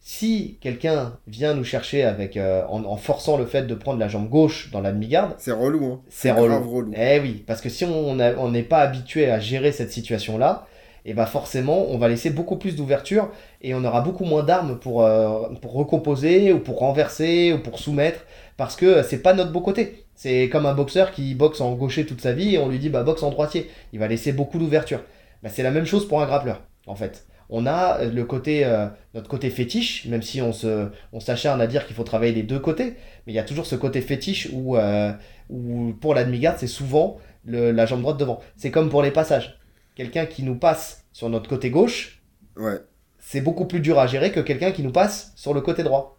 Si 0.00 0.58
quelqu'un 0.60 1.18
vient 1.26 1.52
nous 1.54 1.64
chercher 1.64 2.04
avec, 2.04 2.36
euh, 2.36 2.64
en, 2.68 2.84
en 2.84 2.96
forçant 2.96 3.36
le 3.36 3.44
fait 3.46 3.66
de 3.66 3.74
prendre 3.74 3.98
la 3.98 4.06
jambe 4.06 4.28
gauche 4.28 4.70
dans 4.70 4.80
la 4.80 4.92
demi-garde, 4.92 5.34
C'est 5.38 5.50
relou, 5.50 5.84
hein. 5.94 6.00
c'est 6.08 6.28
grave 6.28 6.42
relou. 6.44 6.70
relou. 6.76 6.92
Eh 6.96 7.18
oui, 7.20 7.42
parce 7.46 7.60
que 7.60 7.68
si 7.68 7.84
on 7.84 8.14
n'est 8.50 8.62
pas 8.62 8.82
habitué 8.82 9.28
à 9.30 9.40
gérer 9.40 9.72
cette 9.72 9.90
situation-là, 9.90 10.66
et 11.08 11.14
bah 11.14 11.24
forcément, 11.24 11.86
on 11.88 11.98
va 11.98 12.08
laisser 12.08 12.30
beaucoup 12.30 12.56
plus 12.56 12.74
d'ouverture 12.74 13.30
et 13.62 13.74
on 13.74 13.84
aura 13.84 14.00
beaucoup 14.00 14.24
moins 14.24 14.42
d'armes 14.42 14.76
pour, 14.76 15.04
euh, 15.04 15.46
recomposer 15.62 16.52
ou 16.52 16.58
pour 16.58 16.80
renverser 16.80 17.52
ou 17.52 17.60
pour 17.60 17.78
soumettre, 17.78 18.26
parce 18.56 18.74
que 18.74 19.04
c'est 19.04 19.22
pas 19.22 19.32
notre 19.32 19.52
beau 19.52 19.60
côté. 19.60 20.04
C'est 20.16 20.48
comme 20.48 20.66
un 20.66 20.74
boxeur 20.74 21.12
qui 21.12 21.36
boxe 21.36 21.60
en 21.60 21.74
gaucher 21.74 22.06
toute 22.06 22.20
sa 22.20 22.32
vie 22.32 22.56
et 22.56 22.58
on 22.58 22.68
lui 22.68 22.80
dit 22.80 22.88
bah 22.88 23.04
boxe 23.04 23.22
en 23.22 23.30
droitier. 23.30 23.70
Il 23.92 24.00
va 24.00 24.08
laisser 24.08 24.32
beaucoup 24.32 24.58
d'ouverture. 24.58 25.00
Bah, 25.44 25.48
c'est 25.48 25.62
la 25.62 25.70
même 25.70 25.86
chose 25.86 26.08
pour 26.08 26.20
un 26.20 26.26
grappleur, 26.26 26.62
en 26.88 26.96
fait. 26.96 27.24
On 27.50 27.66
a 27.66 28.04
le 28.04 28.24
côté, 28.24 28.64
euh, 28.64 28.88
notre 29.14 29.28
côté 29.28 29.50
fétiche, 29.50 30.06
même 30.06 30.22
si 30.22 30.42
on 30.42 30.52
se, 30.52 30.88
s'acharne 31.20 31.60
à 31.60 31.68
dire 31.68 31.86
qu'il 31.86 31.94
faut 31.94 32.02
travailler 32.02 32.32
les 32.32 32.42
deux 32.42 32.58
côtés, 32.58 32.96
mais 33.26 33.32
il 33.32 33.36
y 33.36 33.38
a 33.38 33.44
toujours 33.44 33.66
ce 33.66 33.76
côté 33.76 34.00
fétiche 34.00 34.48
où, 34.52 34.76
euh, 34.76 35.12
où 35.50 35.92
pour 36.00 36.14
la 36.14 36.24
demi-garde, 36.24 36.56
c'est 36.58 36.66
souvent 36.66 37.18
la 37.44 37.86
jambe 37.86 38.00
droite 38.00 38.18
devant. 38.18 38.40
C'est 38.56 38.72
comme 38.72 38.88
pour 38.90 39.02
les 39.02 39.12
passages. 39.12 39.56
Quelqu'un 39.96 40.26
qui 40.26 40.44
nous 40.44 40.54
passe 40.56 41.04
sur 41.12 41.28
notre 41.28 41.48
côté 41.48 41.70
gauche, 41.70 42.22
Ouais. 42.56 42.80
c'est 43.18 43.40
beaucoup 43.40 43.64
plus 43.64 43.80
dur 43.80 43.98
à 43.98 44.06
gérer 44.06 44.30
que 44.30 44.40
quelqu'un 44.40 44.70
qui 44.70 44.82
nous 44.84 44.92
passe 44.92 45.32
sur 45.34 45.52
le 45.54 45.60
côté 45.60 45.82
droit. 45.82 46.18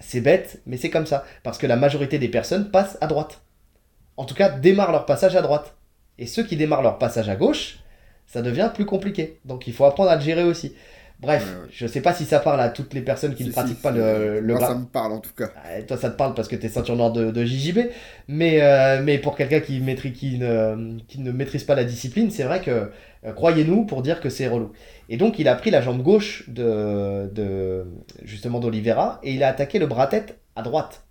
C'est 0.00 0.20
bête, 0.20 0.60
mais 0.66 0.76
c'est 0.76 0.90
comme 0.90 1.06
ça. 1.06 1.24
Parce 1.42 1.56
que 1.56 1.66
la 1.66 1.76
majorité 1.76 2.18
des 2.18 2.28
personnes 2.28 2.70
passent 2.70 2.98
à 3.00 3.06
droite. 3.06 3.40
En 4.18 4.24
tout 4.26 4.34
cas, 4.34 4.50
démarrent 4.50 4.92
leur 4.92 5.06
passage 5.06 5.34
à 5.36 5.40
droite. 5.42 5.76
Et 6.18 6.26
ceux 6.26 6.42
qui 6.42 6.56
démarrent 6.56 6.82
leur 6.82 6.98
passage 6.98 7.28
à 7.30 7.36
gauche, 7.36 7.78
ça 8.26 8.42
devient 8.42 8.70
plus 8.74 8.84
compliqué. 8.86 9.40
Donc 9.44 9.66
il 9.66 9.72
faut 9.72 9.84
apprendre 9.86 10.10
à 10.10 10.16
le 10.16 10.20
gérer 10.22 10.44
aussi. 10.44 10.74
Bref, 11.20 11.44
Ouais, 11.44 11.44
ouais. 11.56 11.70
je 11.70 11.86
sais 11.86 12.02
pas 12.02 12.14
si 12.14 12.24
ça 12.26 12.40
parle 12.40 12.60
à 12.60 12.68
toutes 12.70 12.92
les 12.94 13.02
personnes 13.02 13.34
qui 13.34 13.42
Si, 13.42 13.46
ne 13.46 13.50
si, 13.52 13.52
pratiquent 13.52 13.80
pas 13.82 13.92
si. 13.92 13.92
le, 13.92 14.40
le 14.40 14.54
Moi, 14.54 14.60
ça 14.60 14.74
me 14.74 14.86
parle 14.86 15.12
en 15.12 15.20
tout 15.20 15.34
cas. 15.34 15.50
ah, 15.54 15.82
toi, 15.82 15.96
ça 15.96 16.10
te 16.10 16.16
parle 16.16 16.34
parce 16.34 16.48
que 16.48 16.56
t'es 16.56 16.68
ceinture 16.68 16.96
noire 16.96 17.12
de, 17.12 17.30
de 17.30 17.44
JJB, 17.44 17.78
mais, 18.28 18.62
euh, 18.62 19.00
mais 19.02 19.18
pour 19.18 19.36
quelqu'un 19.36 19.60
qui, 19.60 19.80
maîtrise, 19.80 20.12
qui, 20.16 20.38
ne, 20.38 20.98
qui 21.08 21.20
ne 21.20 21.32
maîtrise 21.32 21.64
pas 21.64 21.74
la 21.74 21.84
discipline, 21.84 22.30
c'est 22.30 22.44
vrai 22.44 22.60
que, 22.62 22.90
euh, 23.24 23.32
croyez-nous, 23.32 23.86
pour 23.86 24.02
dire 24.02 24.20
que 24.20 24.28
c'est 24.28 24.48
relou. 24.48 24.72
Et 25.08 25.16
donc, 25.16 25.38
il 25.38 25.48
a 25.48 25.54
pris 25.56 25.70
la 25.70 25.80
jambe 25.80 26.02
gauche 26.02 26.44
de, 26.48 27.30
de 27.32 27.86
justement 28.22 28.60
d'Olivera 28.60 29.18
et 29.22 29.32
il 29.34 29.42
a 29.42 29.48
attaqué 29.48 29.78
le 29.78 29.86
bras-tête 29.86 30.38
à 30.56 30.62
droite. 30.62 31.04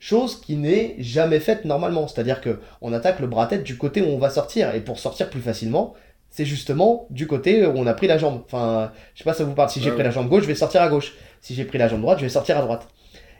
Chose 0.00 0.40
qui 0.40 0.56
n'est 0.56 0.94
jamais 1.00 1.40
faite 1.40 1.64
normalement, 1.64 2.06
c'est-à-dire 2.06 2.40
que 2.40 2.60
on 2.80 2.92
attaque 2.92 3.18
le 3.20 3.26
bras-tête 3.26 3.64
du 3.64 3.76
côté 3.76 4.00
où 4.02 4.06
on 4.06 4.18
va 4.18 4.30
sortir, 4.30 4.72
et 4.74 4.80
pour 4.80 4.98
sortir 5.00 5.28
plus 5.30 5.40
facilement, 5.40 5.94
c'est 6.30 6.44
justement 6.44 7.06
du 7.10 7.26
côté 7.26 7.66
où 7.66 7.72
on 7.76 7.86
a 7.86 7.94
pris 7.94 8.06
la 8.06 8.18
jambe. 8.18 8.42
Enfin, 8.44 8.92
je 9.14 9.18
sais 9.18 9.24
pas 9.24 9.32
si 9.32 9.38
ça 9.38 9.44
vous 9.44 9.54
parle, 9.54 9.70
si 9.70 9.80
j'ai 9.80 9.90
pris 9.90 10.02
la 10.02 10.10
jambe 10.10 10.28
gauche, 10.28 10.42
je 10.42 10.48
vais 10.48 10.54
sortir 10.54 10.82
à 10.82 10.88
gauche. 10.88 11.14
Si 11.40 11.54
j'ai 11.54 11.64
pris 11.64 11.78
la 11.78 11.88
jambe 11.88 12.00
droite, 12.02 12.18
je 12.18 12.24
vais 12.24 12.28
sortir 12.28 12.58
à 12.58 12.62
droite. 12.62 12.88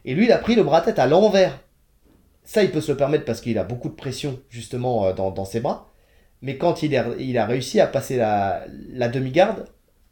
Et 0.04 0.14
lui, 0.14 0.26
il 0.26 0.32
a 0.32 0.38
pris 0.38 0.54
le 0.54 0.62
bras-tête 0.62 0.98
à 0.98 1.06
l'envers. 1.06 1.58
Ça, 2.44 2.62
il 2.62 2.70
peut 2.70 2.80
se 2.80 2.90
le 2.92 2.96
permettre 2.96 3.24
parce 3.24 3.40
qu'il 3.40 3.58
a 3.58 3.64
beaucoup 3.64 3.88
de 3.88 3.94
pression, 3.94 4.40
justement, 4.48 5.06
euh, 5.06 5.12
dans, 5.12 5.30
dans 5.30 5.44
ses 5.44 5.60
bras. 5.60 5.90
Mais 6.40 6.56
quand 6.56 6.82
il, 6.82 6.94
est- 6.94 7.04
il 7.18 7.36
a 7.36 7.44
réussi 7.46 7.80
à 7.80 7.86
passer 7.86 8.16
la, 8.16 8.64
la 8.92 9.08
demi-garde 9.08 9.66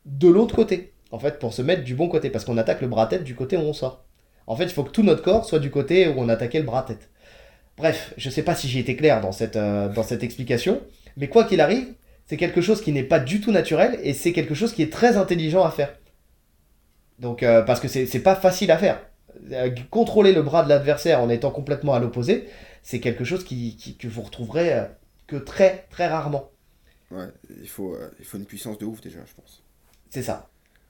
de 0.05 0.29
l'autre 0.29 0.55
côté, 0.55 0.93
en 1.13 1.19
fait, 1.19 1.39
pour 1.39 1.53
se 1.55 1.63
mettre 1.63 1.83
du 1.85 1.95
bon 1.95 2.09
côté, 2.09 2.31
parce 2.31 2.45
qu'on 2.45 2.59
attaque 2.59 2.83
le 2.83 2.89
bras-tête 2.89 3.25
du 3.25 3.35
côté 3.35 3.57
où 3.57 3.61
on 3.61 3.73
sort. 3.73 4.05
En 4.47 4.55
fait, 4.57 4.65
il 4.65 4.71
faut 4.71 4.85
que 4.85 4.91
tout 4.91 5.03
notre 5.03 5.23
corps 5.23 5.45
soit 5.45 5.61
du 5.61 5.71
côté 5.71 6.09
où 6.09 6.15
on 6.19 6.29
attaquait 6.29 6.59
le 6.59 6.67
bras-tête. 6.67 7.09
Bref, 7.79 8.13
je 8.17 8.31
sais 8.31 8.43
pas 8.43 8.55
si 8.55 8.69
j'ai 8.69 8.81
été 8.81 8.97
clair 8.97 9.21
dans 9.21 9.33
cette, 9.33 9.57
euh, 9.57 9.89
dans 9.89 10.03
cette 10.03 10.23
explication, 10.23 10.81
mais 11.17 11.29
quoi 11.29 11.45
qu'il 11.45 11.61
arrive, 11.61 11.89
c'est 12.27 12.37
quelque 12.37 12.61
chose 12.61 12.81
qui 12.83 12.93
n'est 12.93 13.03
pas 13.05 13.21
du 13.21 13.41
tout 13.41 13.53
naturel 13.53 13.99
et 14.03 14.13
c'est 14.15 14.33
quelque 14.33 14.55
chose 14.55 14.73
qui 14.73 14.83
est 14.83 14.93
très 14.93 15.17
intelligent 15.17 15.65
à 15.65 15.71
faire. 15.71 15.95
Donc, 17.19 17.43
euh, 17.43 17.63
parce 17.63 17.81
que 17.81 17.89
c'est 17.89 18.21
pas 18.21 18.35
facile 18.35 18.71
à 18.71 18.79
faire. 18.79 19.01
Euh, 19.53 19.71
contrôler 19.91 20.33
le 20.33 20.43
bras 20.43 20.63
de 20.63 20.69
l'adversaire 20.69 21.21
en 21.21 21.29
étant 21.29 21.51
complètement 21.51 21.95
à 21.95 21.99
l'opposé, 21.99 22.49
c'est 22.83 23.01
quelque 23.01 23.25
chose 23.25 23.45
qui, 23.45 23.77
qui- 23.77 23.97
que 23.97 24.09
vous 24.09 24.23
retrouverez 24.23 24.73
euh, 24.73 24.85
que 25.27 25.37
très 25.37 25.87
très 25.91 26.07
rarement. 26.09 26.51
Ouais, 27.11 27.27
il 27.61 27.69
faut, 27.69 27.97
il 28.19 28.25
faut 28.25 28.37
une 28.39 28.45
puissance 28.47 28.79
de 28.79 28.85
ouf 28.85 29.01
déjà, 29.01 29.21
je 29.27 29.35
pense. 29.41 29.63
C'est 30.11 30.23
ça. 30.23 30.49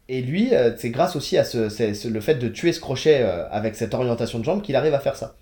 Et 0.09 0.23
lui, 0.23 0.53
c'est 0.79 0.91
grâce 0.91 1.17
aussi 1.17 1.37
à 1.37 1.43
ce, 1.45 2.09
le 2.09 2.21
fait 2.21 2.37
de 2.37 2.49
tuer 2.49 2.73
ce 2.73 2.79
crochet 2.79 3.23
avec 3.51 3.75
cette 3.75 3.93
orientation 3.93 4.39
de 4.39 4.45
jambe 4.45 4.63
qu'il 4.63 4.77
arrive 4.77 4.95
à 4.95 5.01
faire 5.01 5.17
ça. 5.17 5.35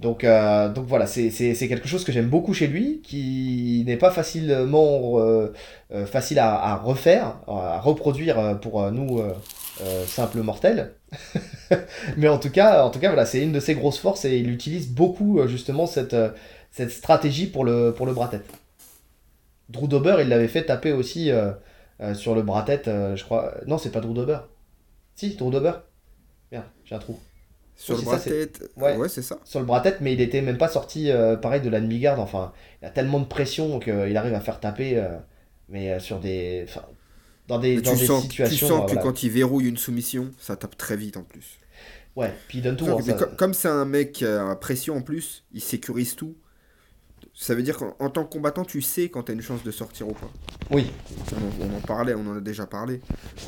Donc, 0.00 0.24
euh, 0.24 0.68
donc 0.68 0.86
voilà, 0.86 1.06
c'est 1.06 1.30
quelque 1.30 1.88
chose 1.88 2.04
que 2.04 2.12
j'aime 2.12 2.28
beaucoup 2.28 2.54
chez 2.54 2.66
lui, 2.66 3.00
qui 3.02 3.84
n'est 3.86 3.96
pas 3.96 4.10
facilement 4.10 5.18
euh, 5.18 5.52
euh, 5.92 6.06
facile 6.06 6.38
à, 6.38 6.54
à 6.54 6.76
refaire, 6.76 7.40
à 7.48 7.80
reproduire 7.80 8.38
euh, 8.38 8.54
pour 8.54 8.82
euh, 8.82 8.90
nous 8.90 9.20
euh, 9.20 10.06
simples 10.06 10.40
mortels. 10.40 10.94
Mais 12.16 12.28
en 12.28 12.38
tout 12.38 12.50
cas, 12.50 12.84
en 12.84 12.90
tout 12.90 12.98
cas, 12.98 13.08
voilà, 13.08 13.26
c'est 13.26 13.42
une 13.42 13.52
de 13.52 13.60
ses 13.60 13.74
grosses 13.74 13.98
forces 13.98 14.24
et 14.24 14.38
il 14.38 14.50
utilise 14.50 14.88
beaucoup 14.90 15.46
justement 15.46 15.86
cette, 15.86 16.16
cette 16.70 16.90
stratégie 16.90 17.46
pour 17.46 17.64
le, 17.64 17.92
pour 17.96 18.06
le 18.06 18.12
bras-tête. 18.12 18.46
Drew 19.68 19.86
Dober, 19.88 20.16
il 20.20 20.28
l'avait 20.28 20.48
fait 20.48 20.64
taper 20.64 20.92
aussi 20.92 21.30
sur 22.14 22.34
le 22.34 22.42
bras-tête, 22.42 22.84
je 22.86 23.22
crois. 23.24 23.54
Non, 23.66 23.78
c'est 23.78 23.90
pas 23.90 24.00
Drew 24.00 24.14
Dober. 24.14 24.38
Si, 25.14 25.36
Drew 25.36 25.50
Dober. 25.50 25.72
Merde, 26.52 26.64
j'ai 26.84 26.94
un 26.94 26.98
trou. 26.98 27.18
Sur 27.80 27.94
Oui, 27.94 28.00
le 28.00 28.04
bras-tête, 28.06 28.70
Ouais. 28.76 28.96
ouais, 28.96 29.08
c'est 29.08 29.22
ça. 29.22 29.38
Sur 29.44 29.60
le 29.60 29.66
bras-tête, 29.66 29.98
mais 30.00 30.12
il 30.12 30.20
était 30.20 30.42
même 30.42 30.58
pas 30.58 30.68
sorti 30.68 31.10
euh, 31.12 31.36
pareil 31.36 31.60
de 31.62 31.70
la 31.70 31.80
demi-garde. 31.80 32.18
Enfin, 32.18 32.52
il 32.82 32.86
a 32.86 32.90
tellement 32.90 33.20
de 33.20 33.24
pression 33.26 33.78
qu'il 33.78 34.16
arrive 34.16 34.34
à 34.34 34.40
faire 34.40 34.58
taper, 34.60 34.98
euh, 34.98 35.16
mais 35.68 35.92
euh, 35.92 36.00
sur 36.00 36.18
des. 36.18 36.64
enfin, 36.68 36.82
dans 37.46 37.58
des, 37.60 37.80
dans 37.80 37.92
tu 37.94 38.00
des 38.00 38.06
sens, 38.06 38.22
situations. 38.24 38.56
tu 38.58 38.64
sens 38.66 38.80
euh, 38.82 38.84
que 38.86 38.92
voilà. 38.94 39.02
quand 39.02 39.22
il 39.22 39.30
verrouille 39.30 39.68
une 39.68 39.76
soumission, 39.78 40.32
ça 40.38 40.56
tape 40.56 40.76
très 40.76 40.96
vite 40.96 41.16
en 41.16 41.22
plus. 41.22 41.60
Ouais, 42.16 42.34
puis 42.48 42.58
il 42.58 42.62
donne 42.62 42.76
tout. 42.76 42.84
Mais 42.84 42.90
hein, 42.92 43.00
ça- 43.00 43.12
com- 43.12 43.36
comme 43.36 43.54
c'est 43.54 43.68
un 43.68 43.84
mec 43.84 44.22
à 44.24 44.56
pression 44.56 44.96
en 44.96 45.00
plus, 45.02 45.44
il 45.52 45.60
sécurise 45.62 46.16
tout. 46.16 46.34
Ça 47.32 47.54
veut 47.54 47.62
dire 47.62 47.76
qu'en 47.76 47.94
en 48.00 48.10
tant 48.10 48.24
que 48.24 48.32
combattant, 48.32 48.64
tu 48.64 48.82
sais 48.82 49.08
quand 49.08 49.22
t'as 49.24 49.32
une 49.32 49.40
chance 49.42 49.62
de 49.62 49.70
sortir 49.70 50.08
ou 50.08 50.12
pas. 50.14 50.30
Oui, 50.72 50.86
On, 51.32 51.64
en- 51.64 51.70
on 51.72 51.76
en 51.76 51.80
parlait, 51.80 52.14
on 52.14 52.26
en 52.26 52.36
a 52.36 52.40
déjà 52.40 52.66
parlé. 52.66 53.00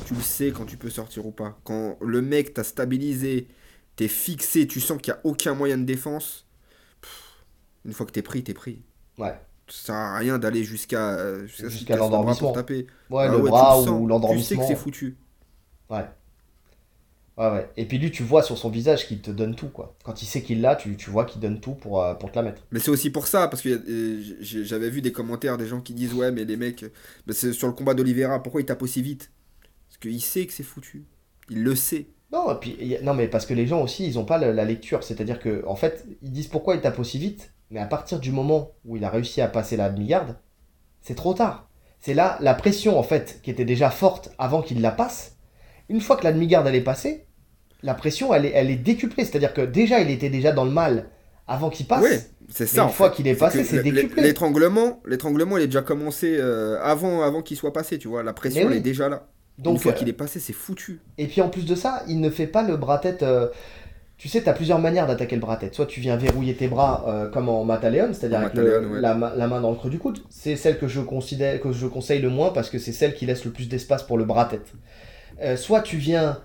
Tu 0.05 0.13
le 0.13 0.21
sais 0.21 0.51
quand 0.51 0.65
tu 0.65 0.77
peux 0.77 0.89
sortir 0.89 1.25
ou 1.25 1.31
pas. 1.31 1.59
Quand 1.65 1.97
le 2.01 2.21
mec 2.21 2.53
t'a 2.53 2.63
stabilisé, 2.63 3.47
t'es 3.95 4.07
fixé, 4.07 4.67
tu 4.67 4.79
sens 4.81 5.01
qu'il 5.01 5.13
n'y 5.13 5.19
a 5.19 5.21
aucun 5.25 5.53
moyen 5.55 5.77
de 5.77 5.83
défense. 5.85 6.45
pff, 7.01 7.45
une 7.85 7.93
fois 7.93 8.05
que 8.05 8.11
t'es 8.11 8.21
pris, 8.23 8.43
t'es 8.43 8.53
pris. 8.53 8.81
ouais. 9.17 9.39
Ça 9.69 9.85
sert 9.85 9.95
à 9.95 10.17
rien 10.17 10.37
d'aller 10.37 10.65
jusqu'à 10.65 11.11
euh, 11.17 11.47
jusqu'à 11.47 11.95
bras 11.95 12.09
l'endormissement. 12.09 12.49
pour 12.49 12.55
taper. 12.57 12.87
Ouais, 13.09 13.27
Ah 13.27 13.31
le 13.31 13.37
ouais, 13.37 13.43
tu 13.43 13.49
bras 13.49 13.77
le 13.77 13.85
sens. 13.85 13.87
ou 14.01 14.09
Tu 14.33 14.43
sais 14.43 14.55
l'endormissement. 14.55 14.61
que 14.61 14.67
c'est 14.67 14.75
foutu. 14.75 15.17
Ouais. 15.89 16.05
Ouais, 17.37 17.49
ouais. 17.49 17.69
Et 17.77 17.85
puis 17.87 17.97
lui, 17.97 18.11
tu 18.11 18.23
vois 18.23 18.43
sur 18.43 18.57
son 18.57 18.69
visage 18.69 19.07
qu'il 19.07 19.21
te 19.21 19.31
donne 19.31 19.55
tout, 19.55 19.69
quoi. 19.69 19.95
Quand 20.03 20.21
il 20.21 20.25
sait 20.25 20.41
qu'il 20.43 20.59
l'a, 20.61 20.75
tu, 20.75 20.97
tu 20.97 21.09
vois 21.09 21.23
qu'il 21.25 21.39
donne 21.41 21.61
tout 21.61 21.73
pour, 21.73 22.03
euh, 22.03 22.13
pour 22.13 22.31
te 22.31 22.35
la 22.37 22.43
mettre. 22.43 22.61
Mais 22.71 22.79
c'est 22.79 22.91
aussi 22.91 23.09
pour 23.09 23.27
ça, 23.27 23.47
parce 23.47 23.61
que 23.61 23.69
euh, 23.69 24.21
j'avais 24.41 24.89
vu 24.89 25.01
des 25.01 25.13
commentaires 25.13 25.57
des 25.57 25.67
gens 25.67 25.79
qui 25.81 25.93
disent 25.93 26.13
Ouais, 26.13 26.31
mais 26.31 26.43
les 26.43 26.57
mecs, 26.57 26.85
c'est 27.29 27.53
sur 27.53 27.67
le 27.67 27.73
combat 27.73 27.93
d'Olivera, 27.93 28.43
pourquoi 28.43 28.59
il 28.61 28.65
tape 28.65 28.81
aussi 28.81 29.01
vite? 29.01 29.31
Parce 29.87 29.97
qu'il 29.99 30.21
sait 30.21 30.45
que 30.45 30.53
c'est 30.53 30.63
foutu. 30.63 31.05
Il 31.49 31.63
le 31.63 31.75
sait. 31.75 32.07
Non, 32.31 32.51
et 32.53 32.55
puis, 32.59 32.97
non, 33.03 33.13
mais 33.13 33.27
parce 33.27 33.45
que 33.45 33.53
les 33.53 33.67
gens 33.67 33.81
aussi, 33.81 34.07
ils 34.07 34.17
ont 34.17 34.25
pas 34.25 34.37
la, 34.37 34.53
la 34.53 34.65
lecture. 34.65 35.03
C'est-à-dire 35.03 35.39
que, 35.39 35.63
en 35.67 35.75
fait, 35.75 36.05
ils 36.21 36.31
disent 36.31 36.47
pourquoi 36.47 36.75
il 36.75 36.81
tape 36.81 36.97
aussi 36.99 37.19
vite, 37.19 37.51
mais 37.71 37.79
à 37.79 37.85
partir 37.85 38.19
du 38.19 38.31
moment 38.31 38.71
où 38.85 38.97
il 38.97 39.03
a 39.03 39.09
réussi 39.09 39.41
à 39.41 39.47
passer 39.47 39.77
la 39.77 39.89
demi-garde, 39.89 40.35
c'est 41.01 41.15
trop 41.15 41.33
tard. 41.33 41.69
C'est 41.99 42.13
là 42.13 42.37
la 42.41 42.53
pression 42.53 42.97
en 42.97 43.03
fait 43.03 43.39
qui 43.43 43.51
était 43.51 43.65
déjà 43.65 43.89
forte 43.89 44.31
avant 44.37 44.61
qu'il 44.61 44.81
la 44.81 44.91
passe. 44.91 45.37
Une 45.87 46.01
fois 46.01 46.17
que 46.17 46.23
la 46.23 46.33
demi-garde 46.33 46.67
elle 46.67 46.75
est 46.75 46.81
passée, 46.81 47.25
la 47.83 47.93
pression 47.93 48.33
elle 48.33 48.45
est, 48.45 48.51
elle 48.53 48.69
est 48.69 48.75
décuplée. 48.75 49.23
C'est-à-dire 49.23 49.53
que 49.53 49.61
déjà 49.61 49.99
il 49.99 50.09
était 50.09 50.29
déjà 50.29 50.51
dans 50.51 50.65
le 50.65 50.71
mal 50.71 51.09
avant 51.47 51.69
qu'il 51.69 51.85
passe. 51.85 52.03
Oui, 52.03 52.17
c'est 52.49 52.65
ça. 52.65 52.83
une 52.83 52.89
fois 52.89 53.09
qu'il 53.09 53.27
est 53.27 53.35
passé, 53.35 53.63
c'est 53.63 53.83
décuplé. 53.83 54.23
L'étranglement, 54.23 54.99
l'étranglement, 55.05 55.57
il 55.57 55.63
est 55.63 55.67
déjà 55.67 55.81
commencé 55.81 56.37
euh, 56.39 56.81
avant, 56.81 57.21
avant 57.21 57.41
qu'il 57.41 57.57
soit 57.57 57.73
passé, 57.73 57.97
tu 57.97 58.07
vois. 58.07 58.23
La 58.23 58.33
pression, 58.33 58.69
elle 58.69 58.77
est 58.77 58.81
déjà 58.81 59.07
là. 59.09 59.27
Donc, 59.61 59.75
une 59.75 59.79
fois 59.79 59.91
euh, 59.91 59.95
qu'il 59.95 60.09
est 60.09 60.13
passé, 60.13 60.39
c'est 60.39 60.53
foutu. 60.53 61.01
Et 61.17 61.27
puis 61.27 61.41
en 61.41 61.49
plus 61.49 61.65
de 61.65 61.75
ça, 61.75 62.03
il 62.07 62.19
ne 62.19 62.29
fait 62.29 62.47
pas 62.47 62.63
le 62.63 62.77
bras-tête. 62.77 63.23
Euh, 63.23 63.47
tu 64.17 64.27
sais, 64.27 64.43
tu 64.43 64.49
as 64.49 64.53
plusieurs 64.53 64.79
manières 64.79 65.07
d'attaquer 65.07 65.35
le 65.35 65.41
bras-tête. 65.41 65.73
Soit 65.73 65.87
tu 65.87 65.99
viens 65.99 66.15
verrouiller 66.15 66.55
tes 66.55 66.67
bras 66.67 67.29
comme 67.33 67.49
en 67.49 67.65
Mataleon, 67.65 68.13
c'est-à-dire 68.13 68.37
avec 68.37 68.53
la, 68.53 69.15
main 69.15 69.61
dans 69.61 69.71
le 69.71 69.75
creux 69.75 69.89
du 69.89 69.97
coude. 69.97 70.19
C'est 70.29 70.55
celle 70.55 70.77
que 70.77 70.87
je, 70.87 71.01
considère, 71.01 71.59
que 71.59 71.71
je 71.71 71.87
conseille 71.87 72.21
le 72.21 72.29
moins 72.29 72.51
parce 72.51 72.69
que 72.69 72.77
c'est 72.77 72.91
celle 72.91 73.15
qui 73.15 73.25
laisse 73.25 73.45
le 73.45 73.51
plus 73.51 73.67
d'espace 73.67 74.03
pour 74.03 74.19
le 74.19 74.25
bras-tête. 74.25 74.73
soit 75.55 75.81
tu 75.81 75.97
viens, 75.97 76.37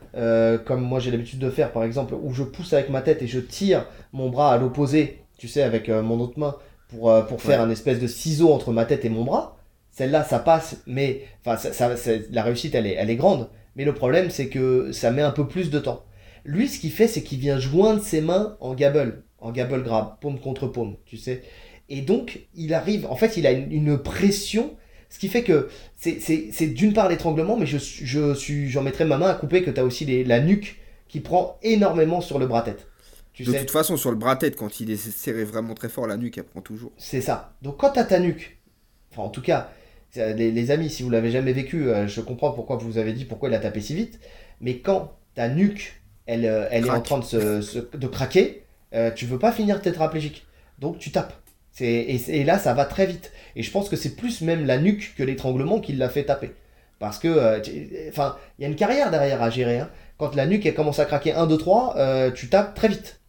comme 0.64 0.80
moi 0.80 1.00
j'ai 1.00 1.10
l'habitude 1.10 1.38
de 1.38 1.50
faire 1.50 1.70
par 1.70 1.84
exemple, 1.84 2.14
où 2.14 2.32
je 2.32 2.44
pousse 2.44 2.72
avec 2.72 2.88
ma 2.88 3.02
tête 3.02 3.20
et 3.20 3.26
je 3.26 3.40
tire 3.40 3.84
mon 4.14 4.30
bras 4.30 4.54
à 4.54 4.56
l'opposé 4.56 5.26
tu 5.38 5.48
sais, 5.48 5.62
avec 5.62 5.88
euh, 5.88 6.02
mon 6.02 6.20
autre 6.20 6.38
main, 6.38 6.56
pour, 6.88 7.10
euh, 7.10 7.22
pour 7.22 7.42
faire 7.42 7.60
un 7.60 7.70
espèce 7.70 8.00
de 8.00 8.06
ciseau 8.06 8.52
entre 8.52 8.72
ma 8.72 8.84
tête 8.84 9.04
et 9.04 9.08
mon 9.08 9.24
bras. 9.24 9.56
Celle-là, 9.96 10.24
ça 10.24 10.38
passe, 10.38 10.82
mais 10.86 11.22
enfin, 11.44 11.56
ça, 11.56 11.94
la 12.30 12.42
réussite, 12.42 12.74
elle 12.74 12.86
est, 12.86 12.94
elle 12.94 13.08
est 13.08 13.16
grande. 13.16 13.48
Mais 13.76 13.84
le 13.84 13.94
problème, 13.94 14.30
c'est 14.30 14.48
que 14.48 14.92
ça 14.92 15.10
met 15.10 15.22
un 15.22 15.30
peu 15.30 15.48
plus 15.48 15.70
de 15.70 15.78
temps. 15.78 16.04
Lui, 16.44 16.68
ce 16.68 16.78
qu'il 16.78 16.92
fait, 16.92 17.08
c'est 17.08 17.22
qu'il 17.22 17.38
vient 17.38 17.58
joindre 17.58 18.02
ses 18.02 18.20
mains 18.20 18.56
en 18.60 18.74
gable, 18.74 19.22
en 19.38 19.52
gable 19.52 19.82
grab, 19.82 20.18
paume 20.20 20.38
contre 20.38 20.66
paume, 20.66 20.96
tu 21.06 21.16
sais. 21.16 21.42
Et 21.88 22.02
donc, 22.02 22.40
il 22.54 22.74
arrive, 22.74 23.06
en 23.06 23.16
fait, 23.16 23.36
il 23.36 23.46
a 23.46 23.52
une, 23.52 23.96
pression, 23.98 24.76
ce 25.08 25.18
qui 25.18 25.28
fait 25.28 25.42
que 25.42 25.68
c'est 25.96 26.66
d'une 26.66 26.92
part 26.92 27.08
l'étranglement, 27.08 27.56
mais 27.56 27.66
je, 27.66 27.78
je 27.78 28.34
suis, 28.34 28.68
j'en 28.68 28.82
mettrai 28.82 29.04
ma 29.04 29.16
main 29.16 29.28
à 29.28 29.34
couper 29.34 29.62
que 29.62 29.70
tu 29.70 29.80
as 29.80 29.84
aussi 29.84 30.04
les, 30.04 30.24
la 30.24 30.40
nuque 30.40 30.78
qui 31.08 31.20
prend 31.20 31.58
énormément 31.62 32.20
sur 32.20 32.38
le 32.38 32.46
bras-tête 32.46 32.86
de 33.44 33.52
toute 33.52 33.70
façon, 33.70 33.96
sur 33.96 34.10
le 34.10 34.16
bras-tête, 34.16 34.56
quand 34.56 34.80
il 34.80 34.90
est 34.90 34.96
serré 34.96 35.44
vraiment 35.44 35.74
très 35.74 35.88
fort, 35.88 36.06
la 36.06 36.16
nuque, 36.16 36.38
elle 36.38 36.44
prend 36.44 36.62
toujours. 36.62 36.92
C'est 36.96 37.20
ça. 37.20 37.54
Donc 37.62 37.76
quand 37.76 37.90
tu 37.90 37.98
as 37.98 38.04
ta 38.04 38.18
nuque, 38.18 38.58
enfin 39.12 39.22
en 39.22 39.28
tout 39.28 39.42
cas, 39.42 39.70
les, 40.16 40.70
amis, 40.70 40.90
si 40.90 41.02
vous 41.02 41.10
l'avez 41.10 41.30
jamais 41.30 41.52
vécu, 41.52 41.88
euh, 41.88 42.06
je 42.06 42.20
comprends 42.20 42.50
pourquoi 42.52 42.76
vous 42.76 42.98
avez 42.98 43.12
dit 43.12 43.24
pourquoi 43.24 43.48
il 43.48 43.54
a 43.54 43.58
tapé 43.58 43.80
si 43.80 43.94
vite. 43.94 44.20
Mais 44.60 44.78
quand 44.78 45.12
ta 45.34 45.48
nuque, 45.48 46.00
elle, 46.26 46.46
euh, 46.46 46.68
est 46.70 46.88
en 46.88 47.00
train 47.00 47.18
de, 47.18 47.24
se, 47.24 47.78
de 47.78 48.06
craquer, 48.06 48.64
euh, 48.94 49.10
tu 49.10 49.26
veux 49.26 49.38
pas 49.38 49.52
finir 49.52 49.80
tétraplégique. 49.80 50.46
Donc 50.78 50.98
tu 50.98 51.10
tapes. 51.10 51.34
Et, 51.78 52.16
et, 52.28 52.44
là, 52.44 52.58
ça 52.58 52.72
va 52.72 52.86
très 52.86 53.04
vite. 53.04 53.32
Et 53.54 53.62
je 53.62 53.70
pense 53.70 53.90
que 53.90 53.96
c'est 53.96 54.16
plus 54.16 54.40
même 54.40 54.64
la 54.64 54.78
nuque 54.78 55.14
que 55.16 55.22
l'étranglement 55.22 55.78
qui 55.78 55.92
l'a 55.92 56.08
fait 56.08 56.24
taper. 56.24 56.52
Parce 56.98 57.18
que, 57.18 57.60
enfin, 58.08 58.36
il 58.58 58.62
y 58.62 58.64
a 58.64 58.68
une 58.68 58.76
carrière 58.76 59.10
derrière 59.10 59.42
à 59.42 59.50
gérer. 59.50 59.80
Hein. 59.80 59.90
Quand 60.16 60.34
la 60.34 60.46
nuque 60.46 60.64
elle 60.64 60.74
commence 60.74 61.00
à 61.00 61.04
craquer 61.04 61.32
1, 61.34 61.46
2, 61.46 61.58
3, 61.58 62.30
tu 62.34 62.48
tapes 62.48 62.74
très 62.74 62.88
vite. 62.88 63.20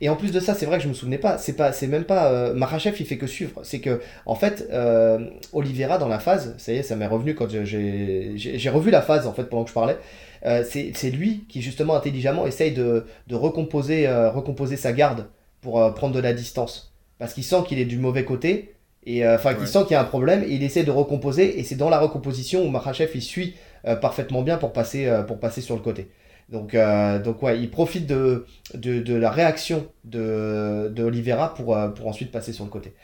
Et 0.00 0.08
en 0.08 0.16
plus 0.16 0.32
de 0.32 0.40
ça, 0.40 0.54
c'est 0.54 0.66
vrai 0.66 0.78
que 0.78 0.84
je 0.84 0.88
me 0.88 0.94
souvenais 0.94 1.18
pas, 1.18 1.38
c'est 1.38 1.54
pas, 1.54 1.72
c'est 1.72 1.86
même 1.86 2.04
pas 2.04 2.30
euh, 2.30 2.54
Marachev, 2.54 2.96
il 2.98 3.06
fait 3.06 3.18
que 3.18 3.26
suivre. 3.26 3.60
C'est 3.62 3.80
que 3.80 4.00
en 4.26 4.34
fait, 4.34 4.68
euh, 4.70 5.30
Oliveira 5.52 5.98
dans 5.98 6.08
la 6.08 6.18
phase, 6.18 6.54
ça 6.58 6.72
y 6.72 6.76
est, 6.76 6.82
ça 6.82 6.96
m'est 6.96 7.06
revenu 7.06 7.34
quand 7.34 7.48
j'ai, 7.48 8.70
revu 8.70 8.90
la 8.90 9.02
phase 9.02 9.26
en 9.26 9.32
fait 9.32 9.44
pendant 9.44 9.64
que 9.64 9.70
je 9.70 9.74
parlais. 9.74 9.96
Euh, 10.44 10.64
c'est 10.64 11.10
lui 11.10 11.44
qui 11.48 11.62
justement 11.62 11.96
intelligemment 11.96 12.46
essaye 12.46 12.72
de, 12.72 13.06
de 13.26 13.34
recomposer, 13.34 14.06
euh, 14.06 14.30
recomposer 14.30 14.76
sa 14.76 14.92
garde 14.92 15.26
pour 15.60 15.80
euh, 15.80 15.90
prendre 15.90 16.14
de 16.14 16.20
la 16.20 16.32
distance, 16.32 16.94
parce 17.18 17.34
qu'il 17.34 17.44
sent 17.44 17.64
qu'il 17.66 17.78
est 17.78 17.84
du 17.84 17.98
mauvais 17.98 18.24
côté 18.24 18.74
et 19.08 19.26
enfin 19.26 19.54
qu'il 19.54 19.68
sent 19.68 19.82
qu'il 19.82 19.92
y 19.92 19.94
a 19.94 20.00
un 20.00 20.04
problème 20.04 20.42
et 20.42 20.50
il 20.50 20.64
essaie 20.64 20.82
de 20.82 20.90
recomposer 20.90 21.60
et 21.60 21.62
c'est 21.62 21.76
dans 21.76 21.88
la 21.88 22.00
recomposition 22.00 22.64
où 22.64 22.70
Marachev 22.70 23.12
il 23.14 23.22
suit 23.22 23.54
parfaitement 24.00 24.42
bien 24.42 24.56
pour 24.56 24.72
passer 24.72 25.08
pour 25.28 25.38
passer 25.38 25.60
sur 25.60 25.76
le 25.76 25.80
côté. 25.80 26.08
Donc, 26.48 26.74
euh, 26.74 27.18
donc 27.18 27.42
ouais, 27.42 27.58
il 27.58 27.70
profite 27.70 28.06
de, 28.06 28.46
de, 28.74 29.14
la 29.14 29.30
réaction 29.30 29.86
de, 30.04 30.92
de 30.94 31.02
Oliveira 31.02 31.54
pour, 31.54 31.76
euh, 31.76 31.88
pour 31.88 32.06
ensuite 32.06 32.30
passer 32.30 32.52
sur 32.52 32.64
le 32.64 32.70
côté. 32.70 32.94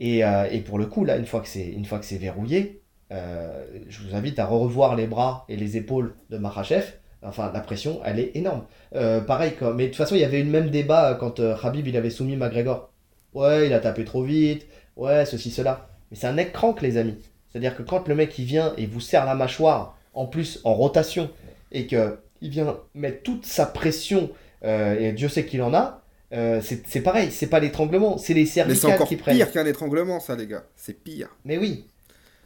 Et, 0.00 0.24
euh, 0.24 0.48
et 0.50 0.60
pour 0.60 0.78
le 0.78 0.86
coup, 0.86 1.04
là, 1.04 1.16
une 1.16 1.26
fois 1.26 1.40
que 1.40 1.48
c'est, 1.48 1.66
une 1.66 1.84
fois 1.84 1.98
que 1.98 2.04
c'est 2.04 2.18
verrouillé, 2.18 2.80
je 3.10 4.00
vous 4.00 4.16
invite 4.16 4.40
à 4.40 4.46
revoir 4.46 4.96
les 4.96 5.06
bras 5.06 5.44
et 5.48 5.56
les 5.56 5.76
épaules 5.76 6.16
de 6.30 6.38
Makhachev. 6.38 6.84
Enfin, 7.22 7.52
la 7.54 7.60
pression, 7.60 8.00
elle 8.04 8.18
est 8.18 8.32
énorme. 8.34 8.64
Pareil, 8.90 9.52
mais 9.76 9.84
de 9.84 9.88
toute 9.90 9.96
façon, 9.96 10.16
il 10.16 10.20
y 10.20 10.24
avait 10.24 10.40
eu 10.40 10.44
le 10.44 10.50
même 10.50 10.68
débat 10.68 11.14
quand 11.14 11.38
Habib 11.38 11.86
il 11.86 11.96
avait 11.96 12.10
soumis 12.10 12.34
McGregor. 12.34 12.90
Ouais, 13.32 13.68
il 13.68 13.72
a 13.72 13.78
tapé 13.78 14.04
trop 14.04 14.24
vite. 14.24 14.66
Ouais, 14.96 15.24
ceci, 15.26 15.52
cela. 15.52 15.86
Mais 16.10 16.16
c'est 16.16 16.26
un 16.26 16.32
neck 16.32 16.52
crank, 16.52 16.82
les 16.82 16.96
amis. 16.96 17.16
C'est-à-dire 17.48 17.76
que 17.76 17.84
quand 17.84 18.08
le 18.08 18.16
mec 18.16 18.36
il 18.36 18.46
vient 18.46 18.72
et 18.76 18.86
vous 18.86 19.00
serre 19.00 19.26
la 19.26 19.36
mâchoire, 19.36 19.96
en 20.12 20.26
plus 20.26 20.60
en 20.64 20.74
rotation, 20.74 21.30
et 21.70 21.86
que 21.86 22.18
il 22.44 22.50
vient 22.50 22.76
mettre 22.94 23.22
toute 23.22 23.46
sa 23.46 23.64
pression, 23.64 24.30
euh, 24.64 25.00
et 25.00 25.12
Dieu 25.12 25.28
sait 25.28 25.46
qu'il 25.46 25.62
en 25.62 25.72
a, 25.72 26.02
euh, 26.34 26.60
c'est 26.60 27.00
pareil, 27.00 27.30
c'est 27.30 27.46
pas 27.46 27.58
l'étranglement, 27.58 28.18
c'est 28.18 28.34
les 28.34 28.44
cervicales 28.44 28.98
qui 29.06 29.16
prennent. 29.16 29.34
C'est 29.34 29.44
pire 29.44 29.52
qu'un 29.52 29.66
étranglement, 29.66 30.20
ça, 30.20 30.36
les 30.36 30.46
gars. 30.46 30.64
C'est 30.76 31.02
pire. 31.02 31.30
Mais 31.46 31.56
oui. 31.56 31.86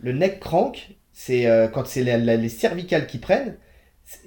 Le 0.00 0.12
neck 0.12 0.38
crank, 0.38 0.96
c'est 1.12 1.46
euh, 1.46 1.66
quand 1.66 1.84
c'est 1.86 2.04
les 2.04 2.48
cervicales 2.48 3.08
qui 3.08 3.18
prennent, 3.18 3.56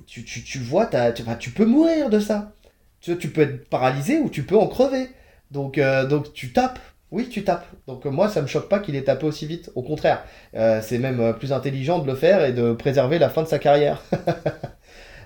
tu, 0.06 0.26
tu, 0.26 0.44
tu, 0.44 0.60
vois, 0.60 0.88
tu, 0.88 1.24
tu, 1.40 1.52
peux 1.52 1.66
mourir 1.66 2.10
de 2.10 2.20
ça. 2.20 2.54
Tu, 3.00 3.18
tu, 3.18 3.30
peux 3.30 3.42
être 3.42 3.70
paralysé 3.70 4.20
ou 4.20 4.30
tu 4.30 4.44
peux 4.44 4.58
en 4.58 4.68
crever. 4.68 5.08
Donc, 5.52 5.80
donc 6.10 6.34
tu 6.34 6.52
tapes. 6.52 6.80
Oui, 7.12 7.30
tu 7.30 7.46
tapes. 7.46 7.66
Donc 7.88 8.04
moi, 8.06 8.28
ça 8.28 8.42
me 8.42 8.48
choque 8.48 8.68
pas 8.68 8.80
qu'il 8.80 8.96
ait 8.96 9.04
tapé 9.04 9.26
aussi 9.26 9.46
vite. 9.46 9.72
Au 9.76 9.84
contraire, 9.84 10.26
c'est 10.54 10.98
même 10.98 11.34
plus 11.40 11.54
intelligent 11.54 12.00
de 12.00 12.08
le 12.08 12.16
faire 12.16 12.44
et 12.44 12.52
de 12.52 12.74
préserver 12.74 13.20
la 13.20 13.30
fin 13.30 13.44
de 13.44 13.48
sa 13.48 13.58
carrière. 13.58 14.04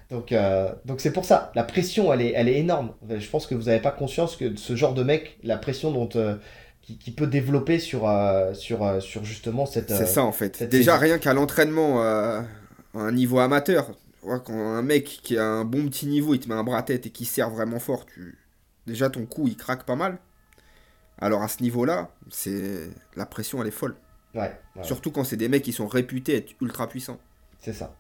Donc, 0.10 0.32
euh, 0.32 0.72
donc 0.86 1.02
c'est 1.02 1.12
pour 1.12 1.26
ça. 1.26 1.52
La 1.56 1.64
pression, 1.64 2.14
elle 2.14 2.22
est, 2.22 2.34
elle 2.36 2.48
est 2.48 2.60
énorme. 2.60 2.94
Je 3.10 3.30
pense 3.30 3.48
que 3.48 3.56
vous 3.56 3.64
n'avez 3.64 3.80
pas 3.80 3.92
conscience 3.92 4.36
que 4.36 4.56
ce 4.56 4.76
genre 4.76 4.94
de 4.94 5.04
mec, 5.04 5.38
la 5.44 5.58
pression 5.58 5.92
dont 5.92 6.10
euh, 6.16 6.36
qui, 6.82 7.12
peut 7.12 7.28
développer 7.28 7.80
sur 7.80 8.08
euh, 8.08 8.54
sur 8.54 9.02
sur 9.02 9.24
justement 9.26 9.66
cette. 9.66 9.90
c'est 9.90 10.06
ça 10.06 10.24
en 10.24 10.32
fait. 10.32 10.62
Déjà 10.64 10.98
rien 10.98 11.18
qu'à 11.18 11.34
l'entraînement 11.34 12.02
à 12.04 12.46
un 12.94 13.12
niveau 13.12 13.40
amateur, 13.40 13.92
quand 14.22 14.54
un 14.54 14.84
mec 14.84 15.06
qui 15.24 15.38
a 15.38 15.46
un 15.46 15.66
bon 15.66 15.88
petit 15.88 16.06
niveau, 16.06 16.36
il 16.36 16.40
te 16.40 16.50
met 16.50 16.56
un 16.56 16.64
bras 16.64 16.80
à 16.80 16.84
tête 16.84 17.08
et 17.08 17.10
qui 17.10 17.26
sert 17.26 17.50
vraiment 17.50 17.80
fort, 17.80 18.06
tu 18.06 18.38
déjà 18.86 19.10
ton 19.10 19.26
cou 19.26 19.48
il 19.48 19.58
craque 19.58 19.86
pas 19.86 19.96
mal. 19.96 20.20
Alors 21.18 21.42
à 21.42 21.48
ce 21.48 21.64
niveau-là, 21.64 22.12
c'est 22.30 22.90
la 23.16 23.26
pression 23.26 23.60
elle 23.62 23.70
est 23.70 23.72
folle. 23.72 23.96
ouais. 24.36 24.52
Surtout 24.84 25.10
quand 25.10 25.24
c'est 25.24 25.38
des 25.38 25.50
mecs 25.50 25.64
qui 25.64 25.74
sont 25.74 25.88
réputés 25.88 26.36
être 26.36 26.52
ultra 26.62 26.88
puissants. 26.88 27.18
C'est 27.60 27.74
ça. 27.74 27.96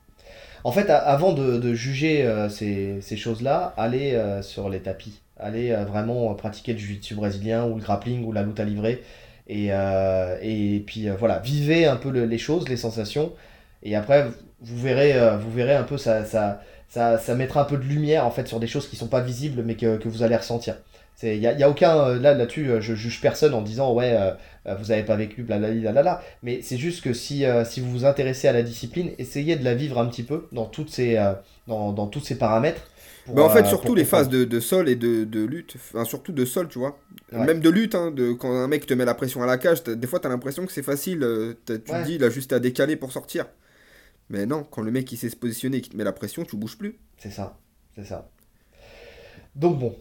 En 0.66 0.72
fait, 0.72 0.89
avant 0.89 1.32
de, 1.32 1.76
juger 1.76 2.24
euh, 2.24 2.49
ces, 2.49 3.18
choses-là, 3.18 3.76
allez 3.78 4.13
euh, 4.16 4.41
sur 4.41 4.68
les 4.68 4.80
tapis. 4.80 5.22
Allez 5.38 5.70
euh, 5.70 5.86
vraiment 5.86 6.34
pratiquer 6.34 6.74
le 6.74 6.80
jiu-jitsu 6.80 7.13
brésilien 7.13 7.66
ou 7.68 7.76
le 7.76 7.82
grappling 7.82 8.26
ou 8.26 8.32
la 8.32 8.41
lutte 8.41 8.59
à 8.59 8.63
livrer. 8.63 9.03
Et, 9.47 10.84
puis 10.88 11.07
voilà, 11.20 11.38
vivez 11.38 11.86
un 11.86 11.97
peu 11.97 12.09
les 12.09 12.38
choses, 12.39 12.68
les 12.68 12.78
sensations. 12.78 13.32
Et 13.84 13.95
après, 13.95 14.26
vous 14.59 14.80
verrez, 14.80 15.13
un 15.13 15.84
peu, 15.84 15.99
ça, 15.99 16.26
ça, 16.26 16.61
ça, 16.89 17.20
ça 17.20 17.36
mettra 17.36 17.61
un 17.61 17.66
peu 17.66 17.78
de 17.78 17.84
lumière 17.84 18.26
en 18.26 18.32
fait 18.32 18.47
sur 18.47 18.59
des 18.59 18.66
choses 18.66 18.89
qui 18.89 18.95
sont 18.95 19.07
pas 19.07 19.22
visibles 19.22 19.61
mais 19.63 19.76
que 19.76 20.07
vous 20.07 20.24
allez 20.24 20.36
ressentir. 20.36 20.78
Il 21.24 21.39
n'y 21.39 21.47
a, 21.47 21.53
y 21.53 21.63
a, 21.63 21.70
aucun. 21.70 21.97
Euh, 21.97 22.20
là, 22.20 22.34
là-dessus, 22.34 22.70
euh, 22.70 22.82
je 22.82 22.93
juge 22.93 23.22
personne 23.22 23.53
en 23.53 23.61
disant, 23.61 23.93
ouais, 23.93 24.16
euh, 24.18 24.76
vous 24.76 24.88
n'avez 24.88 25.03
pas 25.03 25.16
vécu, 25.16 25.43
blablabla. 25.43 26.22
Mais 26.43 26.61
c'est 26.61 26.78
juste 26.78 27.03
que 27.03 27.13
si, 27.13 27.45
si 27.66 27.80
vous 27.80 27.91
vous 27.91 28.05
intéressez 28.05 28.47
à 28.47 28.53
la 28.53 28.63
discipline, 28.63 29.11
essayez 29.18 29.55
de 29.55 29.63
la 29.63 29.76
vivre 29.76 29.99
un 29.99 30.07
petit 30.07 30.24
peu 30.24 30.47
dans, 30.51 30.66
toutes 30.66 30.89
ces, 30.89 31.16
dans, 31.68 31.93
dans 31.93 32.07
tous 32.07 32.20
ces 32.20 32.38
paramètres. 32.38 32.82
Pour, 33.26 33.34
bah 33.34 33.43
en 33.43 33.49
fait, 33.49 33.66
surtout 33.66 33.95
les 33.95 34.05
phases 34.05 34.30
de, 34.30 34.45
de, 34.45 34.59
sol 34.59 34.88
et 34.88 34.95
de, 34.95 35.24
de 35.24 35.43
lutte, 35.43 35.78
enfin, 35.78 36.05
surtout 36.05 36.32
de 36.32 36.45
sol, 36.45 36.68
tu 36.68 36.78
vois. 36.78 36.99
Même 37.32 37.59
de 37.59 37.70
lutte, 37.70 37.95
hein, 37.95 38.11
de, 38.11 38.34
quand 38.34 38.51
un 38.51 38.68
mec 38.68 38.86
te 38.86 38.93
met 38.93 39.05
la 39.05 39.16
pression 39.16 39.41
à 39.41 39.47
la 39.47 39.57
cage, 39.57 39.84
des 39.84 40.07
fois, 40.07 40.20
tu 40.20 40.28
as 40.28 40.30
l'impression 40.30 40.66
que 40.66 40.72
c'est 40.72 40.84
facile. 40.84 41.20
tu 41.66 41.80
te 41.80 42.03
dis, 42.03 42.16
il 42.16 42.24
a 42.24 42.30
juste 42.30 42.53
à 42.53 42.59
décaler 42.59 42.95
pour 42.97 43.11
sortir. 43.11 43.45
Mais 44.30 44.45
non, 44.45 44.63
quand 44.63 44.82
le 44.82 44.91
mec 44.91 45.11
il 45.11 45.18
sait 45.18 45.30
se 45.30 45.36
positionner 45.36 45.78
et 45.78 45.82
qui 45.82 45.89
te 45.89 45.97
met 45.97 46.03
la 46.03 46.11
pression, 46.11 46.43
tu 46.43 46.57
bouges 46.57 46.78
plus. 46.78 46.97
C'est 47.18 47.32
ça, 47.32 47.57
c'est 47.95 48.05
ça. 48.05 48.30
Donc 49.55 49.80
bon, 49.80 49.95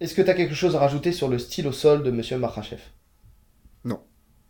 est-ce 0.00 0.14
que 0.14 0.22
tu 0.22 0.30
as 0.30 0.34
quelque 0.34 0.54
chose 0.54 0.76
à 0.76 0.78
rajouter 0.78 1.12
sur 1.12 1.28
le 1.28 1.38
style 1.38 1.66
au 1.66 1.72
sol 1.72 2.02
de 2.02 2.10
Monsieur 2.10 2.38
Makhachev? 2.38 2.80
Non. 3.84 4.00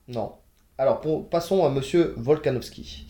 Non. 0.08 0.34
Alors, 0.76 1.00
passons 1.28 1.64
à 1.64 1.70
Monsieur 1.70 2.14
Volkanovski. 2.16 3.08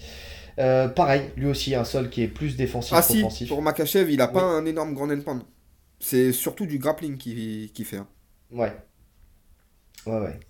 Euh, 0.59 0.89
pareil, 0.89 1.31
lui 1.37 1.47
aussi, 1.47 1.75
un 1.75 1.85
sol 1.85 2.11
qui 2.11 2.23
est 2.23 2.29
plus 2.29 2.57
défensif 2.57 2.95
ah, 2.97 3.03
Si, 3.03 3.47
pour 3.47 3.63
Makachev, 3.63 4.13
il 4.13 4.21
a 4.21 4.29
pas 4.29 4.43
un 4.43 4.65
énorme 4.65 4.95
grand 4.95 5.11
end 5.11 5.41
C'est 6.01 6.33
surtout 6.33 6.67
du 6.67 6.79
grappling 6.79 7.17
qui, 7.17 7.71
qui 7.75 7.85
fait. 7.85 7.99
Hein. 7.99 8.09
Ouais. 8.51 8.77
Ouais, 10.07 10.21
ouais. 10.21 10.41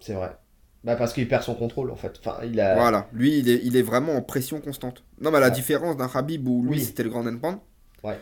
C'est 0.00 0.14
vrai. 0.14 0.36
Bah 0.84 0.96
parce 0.96 1.12
qu'il 1.12 1.28
perd 1.28 1.44
son 1.44 1.54
contrôle 1.54 1.92
en 1.92 1.96
fait. 1.96 2.18
Enfin, 2.18 2.38
il 2.42 2.58
a... 2.60 2.74
Voilà, 2.74 3.08
lui 3.12 3.38
il 3.38 3.48
est, 3.48 3.60
il 3.62 3.76
est 3.76 3.82
vraiment 3.82 4.14
en 4.16 4.22
pression 4.22 4.60
constante. 4.60 5.04
Non 5.20 5.30
mais 5.30 5.38
la 5.38 5.50
différence 5.50 5.96
d'un 5.96 6.10
Habib 6.12 6.48
où 6.48 6.64
lui 6.64 6.80
c'était 6.80 7.04
le 7.04 7.10
grand 7.10 7.24
end 7.24 7.60
Ouais. 8.02 8.18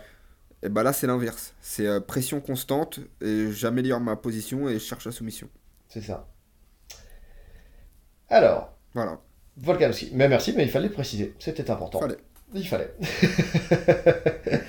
Et 0.63 0.69
bah 0.69 0.83
là, 0.83 0.93
c'est 0.93 1.07
l'inverse. 1.07 1.55
C'est 1.61 1.87
euh, 1.87 2.01
pression 2.01 2.41
constante 2.41 3.01
et 3.21 3.51
j'améliore 3.53 4.01
ma 4.01 4.17
position 4.17 4.69
et 4.69 4.75
je 4.75 4.79
cherche 4.79 5.07
la 5.07 5.13
soumission. 5.13 5.49
C'est 5.89 6.03
ça. 6.03 6.29
Alors, 8.29 8.77
Voilà. 8.95 9.21
Volkanovski. 9.57 10.11
Mais 10.15 10.29
merci, 10.29 10.55
mais 10.57 10.65
il 10.65 10.71
fallait 10.71 10.89
le 10.89 10.95
préciser. 10.95 11.35
C'était 11.39 11.71
important. 11.71 12.01
Fallait. 12.01 12.17
Il 12.55 12.67
fallait. 12.67 12.95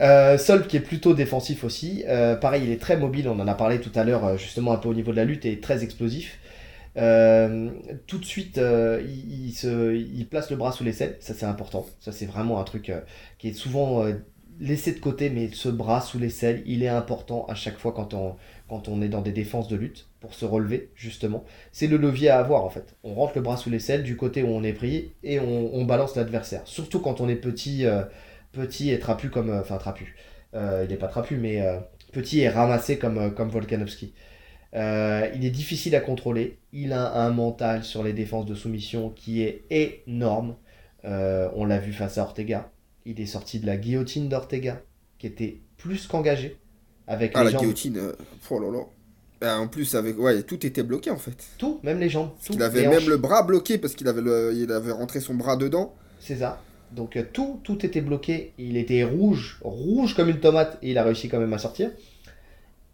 euh, 0.00 0.38
Solp 0.38 0.68
qui 0.68 0.76
est 0.76 0.80
plutôt 0.80 1.14
défensif 1.14 1.64
aussi. 1.64 2.04
Euh, 2.06 2.36
pareil, 2.36 2.64
il 2.64 2.70
est 2.70 2.80
très 2.80 2.96
mobile. 2.96 3.28
On 3.28 3.38
en 3.40 3.48
a 3.48 3.54
parlé 3.54 3.80
tout 3.80 3.90
à 3.94 4.04
l'heure, 4.04 4.24
euh, 4.24 4.36
justement 4.36 4.72
un 4.72 4.76
peu 4.78 4.88
au 4.88 4.94
niveau 4.94 5.10
de 5.12 5.16
la 5.16 5.24
lutte, 5.24 5.44
et 5.44 5.60
très 5.60 5.82
explosif. 5.82 6.38
Euh, 6.96 7.70
tout 8.06 8.18
de 8.18 8.24
suite, 8.24 8.58
euh, 8.58 9.02
il, 9.06 9.48
il 9.48 9.52
se, 9.52 9.94
il 9.94 10.26
place 10.28 10.50
le 10.50 10.56
bras 10.56 10.72
sous 10.72 10.84
l'aisselle. 10.84 11.16
Ça, 11.20 11.34
c'est 11.34 11.46
important. 11.46 11.86
Ça, 12.00 12.12
c'est 12.12 12.26
vraiment 12.26 12.60
un 12.60 12.64
truc 12.64 12.88
euh, 12.90 13.00
qui 13.38 13.48
est 13.48 13.52
souvent 13.54 14.04
laissé 14.60 14.92
de 14.92 15.00
côté, 15.00 15.30
mais 15.30 15.50
ce 15.52 15.68
bras 15.68 16.00
sous 16.00 16.18
l'aisselle, 16.18 16.62
il 16.66 16.82
est 16.82 16.88
important 16.88 17.46
à 17.46 17.54
chaque 17.54 17.78
fois 17.78 17.92
quand 17.92 18.14
on, 18.14 18.36
quand 18.68 18.88
on 18.88 19.02
est 19.02 19.08
dans 19.08 19.22
des 19.22 19.32
défenses 19.32 19.68
de 19.68 19.76
lutte 19.76 20.08
pour 20.20 20.34
se 20.34 20.44
relever, 20.44 20.90
justement. 20.94 21.44
C'est 21.72 21.86
le 21.86 21.96
levier 21.96 22.30
à 22.30 22.38
avoir 22.38 22.64
en 22.64 22.70
fait. 22.70 22.96
On 23.04 23.14
rentre 23.14 23.32
le 23.36 23.42
bras 23.42 23.56
sous 23.56 23.70
l'aisselle 23.70 24.02
du 24.02 24.16
côté 24.16 24.42
où 24.42 24.48
on 24.48 24.62
est 24.62 24.72
pris 24.72 25.12
et 25.22 25.40
on, 25.40 25.84
balance 25.84 26.16
l'adversaire. 26.16 26.62
Surtout 26.64 27.00
quand 27.00 27.20
on 27.20 27.28
est 27.28 27.36
petit, 27.36 27.86
euh, 27.86 28.02
petit 28.52 28.90
et 28.90 28.98
trapu 28.98 29.28
comme. 29.30 29.50
euh, 29.50 29.60
Enfin, 29.60 29.78
trapu. 29.78 30.16
Euh, 30.54 30.82
il 30.84 30.90
n'est 30.90 30.96
pas 30.96 31.08
trapu, 31.08 31.36
mais 31.36 31.62
petit 32.12 32.40
et 32.40 32.48
ramassé 32.48 32.98
comme, 32.98 33.34
comme 33.34 33.48
Volkanovski. 33.50 34.14
Il 34.74 35.44
est 35.44 35.50
difficile 35.50 35.94
à 35.96 36.00
contrôler. 36.00 36.58
Il 36.72 36.92
a 36.92 37.12
un 37.14 37.30
mental 37.30 37.84
sur 37.84 38.02
les 38.02 38.12
défenses 38.12 38.46
de 38.46 38.54
soumission 38.54 39.10
qui 39.10 39.42
est 39.42 39.64
énorme. 39.70 40.56
On 41.04 41.64
l'a 41.64 41.78
vu 41.78 41.92
face 41.92 42.18
à 42.18 42.22
Ortega. 42.22 42.70
Il 43.06 43.20
est 43.20 43.26
sorti 43.26 43.60
de 43.60 43.66
la 43.66 43.76
guillotine 43.76 44.28
d'Ortega, 44.28 44.82
qui 45.18 45.26
était 45.28 45.60
plus 45.78 46.06
qu'engagé. 46.06 46.56
Avec 47.06 47.32
Ah, 47.34 47.40
les 47.40 47.44
la 47.46 47.50
jambes. 47.52 47.60
guillotine. 47.62 47.96
euh, 47.98 48.12
Oh 48.50 48.58
là 48.58 48.70
là. 48.70 48.84
Ah, 49.42 49.60
en 49.60 49.68
plus, 49.68 49.94
avec... 49.94 50.18
ouais, 50.18 50.42
tout 50.42 50.66
était 50.66 50.82
bloqué 50.82 51.10
en 51.10 51.18
fait. 51.18 51.36
Tout, 51.58 51.78
même 51.84 52.00
les 52.00 52.08
jambes. 52.08 52.30
Tout. 52.44 52.54
Il 52.54 52.62
avait 52.62 52.80
Les 52.82 52.88
même 52.88 52.96
hanches. 52.98 53.06
le 53.06 53.16
bras 53.16 53.42
bloqué 53.42 53.78
parce 53.78 53.94
qu'il 53.94 54.08
avait, 54.08 54.22
le... 54.22 54.52
il 54.54 54.72
avait 54.72 54.92
rentré 54.92 55.20
son 55.20 55.34
bras 55.34 55.56
dedans. 55.56 55.94
C'est 56.20 56.36
ça. 56.36 56.60
Donc 56.92 57.16
euh, 57.16 57.22
tout, 57.32 57.60
tout 57.62 57.84
était 57.86 58.00
bloqué. 58.00 58.52
Il 58.58 58.76
était 58.76 59.04
rouge, 59.04 59.58
rouge 59.62 60.14
comme 60.14 60.28
une 60.28 60.40
tomate, 60.40 60.78
et 60.82 60.90
il 60.90 60.98
a 60.98 61.04
réussi 61.04 61.28
quand 61.28 61.38
même 61.38 61.52
à 61.52 61.58
sortir. 61.58 61.90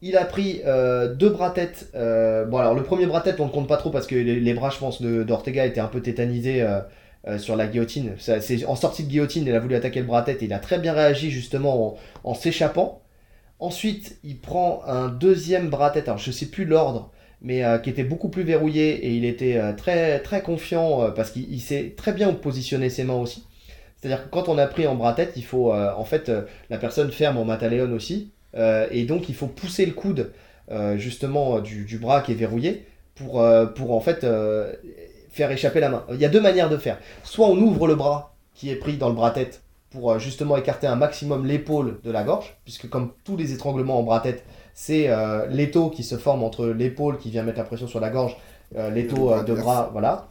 Il 0.05 0.17
a 0.17 0.25
pris 0.25 0.61
euh, 0.67 1.15
deux 1.15 1.31
bras 1.31 1.51
tête. 1.51 1.91
euh, 1.95 2.45
bon 2.45 2.57
alors 2.59 2.75
le 2.75 2.83
premier 2.83 3.07
bras 3.07 3.21
tête 3.21 3.39
on 3.39 3.47
ne 3.47 3.53
compte 3.53 3.69
pas 3.69 3.77
trop 3.77 3.91
parce 3.91 4.09
que 4.09 4.17
les, 4.17 4.41
les 4.41 4.55
bras 4.55 4.69
je 4.71 4.79
pense 4.79 5.01
d'Ortega 5.01 5.65
étaient 5.65 5.81
un 5.81 5.87
peu 5.87 6.03
tétanisés 6.03 6.61
euh, 7.29 7.39
sur 7.39 7.55
la 7.55 7.68
guillotine. 7.68 8.16
C'est 8.18 8.64
en 8.64 8.75
sortie 8.75 9.05
de 9.05 9.09
guillotine 9.09 9.45
il 9.47 9.55
a 9.55 9.61
voulu 9.61 9.77
attaquer 9.77 10.01
le 10.01 10.07
bras 10.07 10.23
tête 10.23 10.43
et 10.43 10.47
il 10.47 10.53
a 10.53 10.59
très 10.59 10.81
bien 10.81 10.93
réagi 10.93 11.31
justement 11.31 11.97
en, 12.25 12.35
s'échappant. 12.35 13.01
Ensuite 13.61 14.18
il 14.25 14.41
prend 14.41 14.83
un 14.89 15.07
deuxième 15.07 15.70
bras 15.70 15.91
tête. 15.91 16.09
Alors 16.09 16.18
je 16.18 16.33
sais 16.33 16.47
plus 16.47 16.64
l'ordre 16.64 17.12
mais 17.41 17.64
euh, 17.64 17.79
qui 17.79 17.91
était 17.91 18.03
beaucoup 18.03 18.29
plus 18.29 18.43
verrouillé 18.43 19.07
et 19.07 19.11
il 19.14 19.25
était 19.25 19.57
euh, 19.57 19.73
très 19.73 20.18
très 20.18 20.43
confiant 20.43 21.12
parce 21.14 21.31
qu'il 21.31 21.49
il 21.53 21.61
sait 21.61 21.95
très 21.97 22.12
bien 22.12 22.29
où 22.29 22.33
positionner 22.33 22.91
ses 22.91 23.05
mains 23.05 23.14
aussi. 23.14 23.47
C'est-à-dire 23.97 24.25
que 24.25 24.29
quand 24.29 24.49
on 24.49 24.59
a 24.59 24.66
pris 24.66 24.89
en 24.89 24.97
bras 24.97 25.12
tête, 25.12 25.35
il 25.37 25.45
faut 25.45 25.73
en 25.73 26.05
fait 26.05 26.29
la 26.70 26.79
personne 26.79 27.12
ferme 27.12 27.37
en 27.37 27.45
Mataleon 27.45 27.93
aussi 27.93 28.33
et 28.57 29.05
donc 29.05 29.29
il 29.29 29.37
faut 29.37 29.47
pousser 29.47 29.87
le 29.87 29.93
coude 29.93 30.33
justement 30.97 31.61
du, 31.61 31.85
du 31.85 31.99
bras 31.99 32.20
qui 32.20 32.33
est 32.33 32.35
verrouillé 32.35 32.85
pour, 33.14 33.47
pour 33.77 33.93
en 33.93 34.01
fait 34.01 34.27
faire 35.33 35.51
échapper 35.51 35.80
la 35.80 35.89
main. 35.89 36.05
Il 36.11 36.20
y 36.20 36.24
a 36.24 36.28
deux 36.28 36.41
manières 36.41 36.70
de 36.70 36.76
faire. 36.76 36.99
Soit 37.24 37.49
on 37.49 37.57
ouvre 37.57 37.89
le 37.89 37.97
bras 37.97 38.35
qui 38.55 38.70
est 38.70 38.76
pris 38.76 38.97
dans 38.97 39.09
le 39.09 39.14
bras 39.14 39.30
tête 39.33 39.62
pour 39.91 40.12
euh, 40.12 40.18
justement 40.18 40.57
écarter 40.57 40.87
un 40.87 40.97
maximum 40.97 41.47
l'épaule 41.47 41.99
de 42.05 42.11
la 42.11 42.22
gorge, 42.22 42.57
puisque 42.64 42.89
comme 42.89 43.12
tous 43.24 43.37
les 43.37 43.53
étranglements 43.53 43.99
en 43.99 44.03
bras 44.03 44.20
tête, 44.20 44.45
c'est 44.74 45.09
euh, 45.09 45.47
l'étau 45.47 45.91
qui 45.91 46.03
se 46.05 46.16
forme 46.16 46.43
entre 46.45 46.66
l'épaule 46.66 47.18
qui 47.18 47.30
vient 47.30 47.43
mettre 47.43 47.59
la 47.59 47.64
pression 47.64 47.87
sur 47.87 48.01
la 48.01 48.11
gorge, 48.11 48.37
euh, 48.76 48.91
l'étau 48.91 49.33
euh, 49.33 49.43
de 49.43 49.55
bras, 49.55 49.91
voilà. 49.93 50.28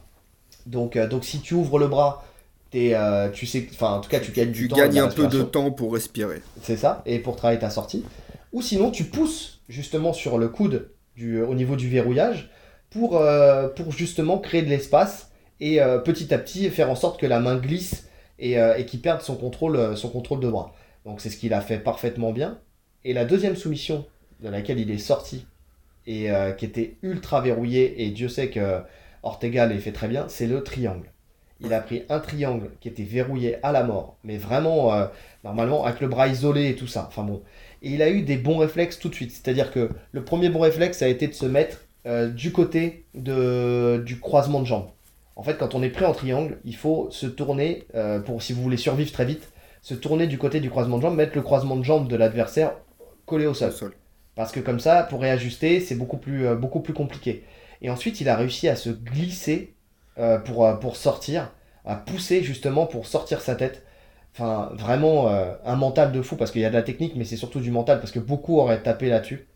Donc, 0.66 0.96
donc 0.98 1.24
si 1.24 1.40
tu 1.40 1.54
ouvres 1.54 1.78
le 1.78 1.88
bras, 1.88 2.24
t'es, 2.70 2.94
euh, 2.94 3.28
tu 3.30 3.46
sais, 3.46 3.68
enfin 3.72 3.94
en 3.94 4.00
tout 4.00 4.10
cas 4.10 4.20
tu 4.20 4.32
gagnes 4.32 4.50
du 4.50 4.62
Tu 4.62 4.68
temps. 4.68 4.76
gagnes 4.76 4.90
de 4.90 4.96
la 4.96 5.04
un 5.04 5.08
peu 5.08 5.26
de 5.26 5.42
temps 5.42 5.70
pour 5.70 5.92
respirer. 5.92 6.42
C'est 6.62 6.76
ça, 6.76 7.02
et 7.06 7.18
pour 7.18 7.36
travailler 7.36 7.60
ta 7.60 7.70
sortie. 7.70 8.04
Ou 8.52 8.62
sinon, 8.62 8.90
tu 8.90 9.04
pousses 9.04 9.60
justement 9.68 10.12
sur 10.12 10.38
le 10.38 10.48
coude 10.48 10.90
du, 11.16 11.40
au 11.40 11.54
niveau 11.54 11.76
du 11.76 11.88
verrouillage 11.88 12.50
pour, 12.92 13.16
euh, 13.16 13.68
pour 13.68 13.92
justement 13.92 14.38
créer 14.38 14.62
de 14.62 14.68
l'espace 14.68 15.30
et 15.60 15.80
euh, 15.80 15.98
petit 15.98 16.32
à 16.32 16.38
petit 16.38 16.68
faire 16.70 16.90
en 16.90 16.94
sorte 16.94 17.20
que 17.20 17.26
la 17.26 17.40
main 17.40 17.56
glisse 17.56 18.08
et, 18.38 18.58
euh, 18.58 18.76
et 18.76 18.84
qu'il 18.84 19.00
perde 19.00 19.22
son 19.22 19.36
contrôle, 19.36 19.96
son 19.96 20.08
contrôle 20.08 20.40
de 20.40 20.48
bras. 20.48 20.74
Donc 21.04 21.20
c'est 21.20 21.30
ce 21.30 21.36
qu'il 21.36 21.54
a 21.54 21.60
fait 21.60 21.78
parfaitement 21.78 22.32
bien. 22.32 22.58
Et 23.04 23.12
la 23.12 23.24
deuxième 23.24 23.56
soumission 23.56 24.06
de 24.40 24.48
laquelle 24.48 24.78
il 24.78 24.90
est 24.90 24.98
sorti 24.98 25.46
et 26.06 26.30
qui 26.58 26.64
était 26.64 26.96
ultra 27.02 27.40
verrouillée, 27.40 28.02
et 28.02 28.10
Dieu 28.10 28.28
sait 28.28 28.48
que 28.48 28.80
Ortega 29.22 29.66
l'a 29.66 29.78
fait 29.78 29.92
très 29.92 30.08
bien, 30.08 30.26
c'est 30.28 30.48
le 30.48 30.64
triangle. 30.64 31.12
Il 31.60 31.72
a 31.72 31.80
pris 31.80 32.02
un 32.08 32.18
triangle 32.18 32.70
qui 32.80 32.88
était 32.88 33.04
verrouillé 33.04 33.64
à 33.64 33.70
la 33.70 33.84
mort, 33.84 34.16
mais 34.24 34.36
vraiment, 34.36 34.92
normalement, 35.44 35.84
avec 35.84 36.00
le 36.00 36.08
bras 36.08 36.26
isolé 36.26 36.70
et 36.70 36.74
tout 36.74 36.88
ça. 36.88 37.06
Enfin 37.08 37.22
bon. 37.22 37.42
Et 37.82 37.90
il 37.90 38.02
a 38.02 38.10
eu 38.10 38.22
des 38.22 38.36
bons 38.36 38.58
réflexes 38.58 38.98
tout 38.98 39.08
de 39.08 39.14
suite. 39.14 39.30
C'est-à-dire 39.30 39.70
que 39.70 39.90
le 40.10 40.24
premier 40.24 40.48
bon 40.48 40.60
réflexe, 40.60 41.02
a 41.02 41.08
été 41.08 41.28
de 41.28 41.34
se 41.34 41.46
mettre 41.46 41.81
euh, 42.04 42.28
du 42.28 42.50
côté 42.50 43.04
de, 43.14 44.02
du 44.04 44.18
croisement 44.18 44.60
de 44.60 44.66
jambes. 44.66 44.88
En 45.36 45.44
fait, 45.44 45.56
quand 45.56 45.76
on 45.76 45.84
est 45.84 45.88
pris 45.88 46.04
en 46.04 46.12
triangle, 46.12 46.58
il 46.64 46.74
faut 46.74 47.08
se 47.12 47.26
tourner, 47.26 47.86
euh, 47.94 48.18
pour 48.18 48.42
si 48.42 48.52
vous 48.52 48.60
voulez 48.60 48.76
survivre 48.76 49.12
très 49.12 49.24
vite, 49.24 49.52
se 49.82 49.94
tourner 49.94 50.26
du 50.26 50.36
côté 50.36 50.58
du 50.58 50.68
croisement 50.68 50.96
de 50.96 51.02
jambes, 51.02 51.14
mettre 51.14 51.36
le 51.36 51.42
croisement 51.42 51.76
de 51.76 51.84
jambes 51.84 52.08
de 52.08 52.16
l'adversaire 52.16 52.72
collé 53.24 53.46
au 53.46 53.54
sol. 53.54 53.68
Au 53.68 53.72
sol. 53.72 53.94
Parce 54.34 54.50
que 54.50 54.58
comme 54.58 54.80
ça, 54.80 55.04
pour 55.04 55.20
réajuster, 55.20 55.78
c'est 55.78 55.94
beaucoup 55.94 56.16
plus, 56.16 56.44
euh, 56.44 56.56
beaucoup 56.56 56.80
plus 56.80 56.92
compliqué. 56.92 57.44
Et 57.82 57.88
ensuite, 57.88 58.20
il 58.20 58.28
a 58.28 58.34
réussi 58.34 58.68
à 58.68 58.76
se 58.76 58.90
glisser 58.90 59.74
pour, 60.44 60.78
pour 60.78 60.96
sortir, 60.96 61.52
à 61.84 61.96
pousser 61.96 62.42
justement 62.42 62.86
pour 62.86 63.06
sortir 63.06 63.40
sa 63.40 63.54
tête. 63.54 63.84
Enfin, 64.34 64.70
vraiment 64.74 65.28
un 65.28 65.74
mental 65.74 66.12
de 66.12 66.22
fou, 66.22 66.36
parce 66.36 66.52
qu'il 66.52 66.60
y 66.60 66.64
a 66.64 66.68
de 66.68 66.74
la 66.74 66.82
technique, 66.82 67.14
mais 67.16 67.24
c'est 67.24 67.36
surtout 67.36 67.58
du 67.58 67.72
mental, 67.72 67.98
parce 67.98 68.12
que 68.12 68.20
beaucoup 68.20 68.58
auraient 68.58 68.82
tapé 68.82 69.08
là-dessus. 69.08 69.48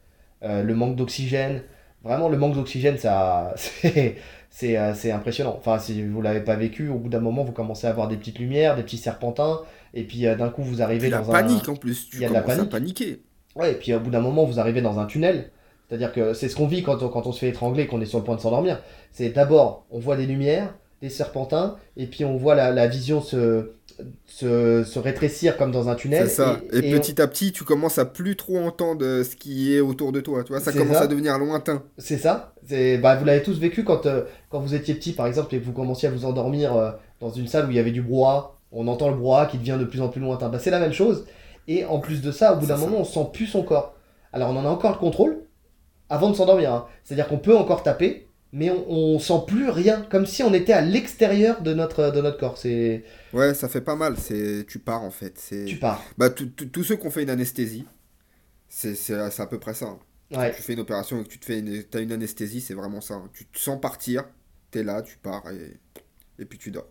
Le 0.43 0.73
manque 0.73 0.97
d'oxygène, 0.97 1.63
vraiment 2.07 2.29
le 2.29 2.37
manque 2.37 2.55
d'oxygène, 2.55 2.99
ça, 2.99 3.55
c'est, 4.51 4.79
euh, 4.79 4.95
c'est 4.95 5.11
impressionnant. 5.13 5.55
Enfin, 5.59 5.79
si 5.79 6.03
vous 6.03 6.23
l'avez 6.23 6.41
pas 6.41 6.57
vécu, 6.57 6.89
au 6.89 6.99
bout 6.99 7.09
d'un 7.09 7.21
moment, 7.21 7.45
vous 7.45 7.53
commencez 7.53 7.87
à 7.87 7.91
avoir 7.91 8.09
des 8.09 8.17
petites 8.17 8.39
lumières, 8.39 8.77
des 8.77 8.83
petits 8.83 8.99
serpentins, 8.99 9.61
et 9.95 10.05
puis 10.05 10.27
euh, 10.27 10.35
d'un 10.35 10.49
coup, 10.49 10.63
vous 10.63 10.83
arrivez 10.83 11.11
la 11.11 11.19
dans 11.19 11.31
un... 11.31 11.33
panique 11.33 11.69
en 11.69 11.77
plus. 11.77 12.09
Tu 12.11 12.17
Il 12.17 12.23
y 12.23 12.25
a 12.25 12.29
de 12.29 12.35
la 12.35 12.41
commences 12.43 12.61
à 12.61 12.67
panique. 12.67 12.99
paniquer. 12.99 13.23
Ouais, 13.55 13.73
et 13.73 13.75
puis 13.75 13.95
au 13.95 14.01
bout 14.01 14.11
d'un 14.11 14.21
moment, 14.21 14.45
vous 14.45 14.61
arrivez 14.61 14.83
dans 14.83 14.99
un 14.99 15.07
tunnel. 15.07 15.51
C'est-à-dire 15.89 16.13
que 16.13 16.35
c'est 16.35 16.49
ce 16.49 16.57
qu'on 16.57 16.67
vit 16.67 16.83
quand 16.83 17.03
on, 17.03 17.09
quand 17.09 17.27
on 17.27 17.33
se 17.33 17.39
fait 17.39 17.49
étrangler 17.49 17.87
qu'on 17.87 18.01
est 18.01 18.07
sur 18.07 18.19
le 18.19 18.25
point 18.25 18.35
de 18.37 18.41
s'endormir. 18.41 18.83
C'est 19.13 19.31
d'abord, 19.31 19.87
on 19.91 19.99
voit 20.01 20.17
des 20.17 20.27
lumières, 20.27 20.75
des 21.03 21.11
serpentins, 21.11 21.77
et 21.97 22.07
puis 22.07 22.25
on 22.25 22.37
voit 22.37 22.55
la, 22.55 22.71
la 22.73 22.87
vision 22.87 23.21
se, 23.21 23.73
se, 24.25 24.83
se 24.85 24.99
rétrécir 24.99 25.57
comme 25.57 25.71
dans 25.71 25.89
un 25.89 25.95
tunnel. 25.95 26.29
C'est 26.29 26.37
ça. 26.37 26.61
Et, 26.73 26.91
petit 26.91 27.21
à 27.21 27.27
petit, 27.27 27.53
tu 27.53 27.65
commences 27.65 27.99
à 27.99 28.05
plus 28.07 28.35
trop 28.37 28.59
entendre 28.59 29.05
ce 29.23 29.37
qui 29.37 29.75
est 29.75 29.81
autour 29.81 30.13
de 30.13 30.21
toi. 30.21 30.43
Tu 30.43 30.53
vois, 30.53 30.61
ça 30.61 30.73
commence 30.73 30.97
ça. 30.97 31.03
à 31.03 31.07
devenir 31.07 31.39
lointain. 31.39 31.83
C'est 31.99 32.17
ça. 32.19 32.55
Bah, 33.03 33.17
vous 33.17 33.25
l'avez 33.25 33.43
tous 33.43 33.59
vécu 33.59 33.85
quand, 33.85 34.07
euh, 34.07 34.25
quand 34.51 34.61
vous 34.61 34.75
étiez 34.75 34.95
petit, 34.95 35.13
par 35.13 35.27
exemple, 35.27 35.55
et 35.55 35.61
que 35.61 35.65
vous 35.65 35.73
commenciez 35.73 36.09
à 36.09 36.11
vous 36.11 36.25
endormir 36.25 36.75
euh, 36.75 36.91
dans 37.21 37.31
une 37.31 37.47
salle 37.47 37.67
où 37.67 37.71
il 37.71 37.77
y 37.77 37.81
avait 37.81 37.93
du 37.93 38.03
brouhaha. 38.03 38.55
On 38.73 38.89
entend 38.89 39.11
le 39.11 39.17
brouhaha 39.17 39.47
qui 39.47 39.59
devient 39.59 39.77
de 39.79 39.85
plus 39.85 40.01
en 40.01 40.09
plus 40.09 40.21
lointain. 40.21 40.49
Bah, 40.49 40.59
c'est 40.59 40.71
la 40.71 40.81
même 40.81 40.93
chose. 40.93 41.27
Et 41.69 41.85
en 41.85 41.99
plus 41.99 42.23
de 42.23 42.33
ça, 42.33 42.55
au 42.55 42.57
bout 42.57 42.67
d'un 42.67 42.77
moment, 42.77 42.99
on 43.01 43.05
sent 43.05 43.29
plus 43.33 43.47
son 43.47 43.63
corps. 43.63 43.95
Alors, 44.33 44.51
on 44.51 44.57
en 44.57 44.65
a 44.65 44.69
encore 44.69 44.93
le 44.93 44.99
contrôle 44.99 45.39
avant 46.09 46.31
de 46.31 46.35
s'endormir. 46.37 46.73
hein. 46.73 46.87
C'est-à-dire 47.05 47.29
qu'on 47.29 47.39
peut 47.39 47.57
encore 47.57 47.83
taper, 47.83 48.26
mais 48.53 48.71
on, 48.71 48.91
on 48.91 49.19
sent 49.19 49.41
plus 49.47 49.69
rien, 49.71 50.03
comme 50.11 50.27
si 50.27 50.43
on 50.43 50.55
était 50.55 50.73
à 50.73 50.81
l'extérieur 50.83 51.63
de 51.63 51.75
notre, 51.75 52.11
de 52.11 52.21
notre 52.21 52.39
corps. 52.39 52.59
C'est, 52.59 53.05
Ouais, 53.33 53.55
ça 53.55 53.69
fait 53.69 53.81
pas 53.81 53.97
mal. 53.97 54.17
C'est, 54.19 54.65
tu 54.69 54.79
pars 54.79 55.03
en 55.03 55.11
fait. 55.11 55.39
C'est, 55.39 55.65
tu 55.65 55.77
pars. 55.79 56.03
bah, 56.17 56.31
tous 56.31 56.85
ceux 56.85 56.97
qui 56.97 57.07
ont 57.07 57.11
fait 57.11 57.23
une 57.23 57.31
anesthésie, 57.31 57.87
c'est, 58.69 58.97
à 59.15 59.47
peu 59.49 59.61
près 59.61 59.75
ça. 59.75 59.87
hein. 59.87 60.01
Tu 60.51 60.63
fais 60.63 60.75
une 60.75 60.81
opération 60.81 61.21
et 61.21 61.25
que 61.25 61.29
tu 61.31 61.39
te 61.41 61.47
fais 61.47 61.61
une, 61.61 61.85
t'as 61.85 62.03
une 62.03 62.13
anesthésie, 62.13 62.61
c'est 62.63 62.75
vraiment 62.75 63.01
ça. 63.03 63.15
hein. 63.17 63.31
Tu 63.35 63.47
te 63.47 63.59
sens 63.59 63.81
partir, 63.81 64.25
t'es 64.71 64.85
là, 64.85 65.03
tu 65.03 65.19
pars 65.19 65.45
et, 65.53 65.81
et 66.41 66.47
puis 66.47 66.59
tu 66.59 66.71
dors. 66.73 66.89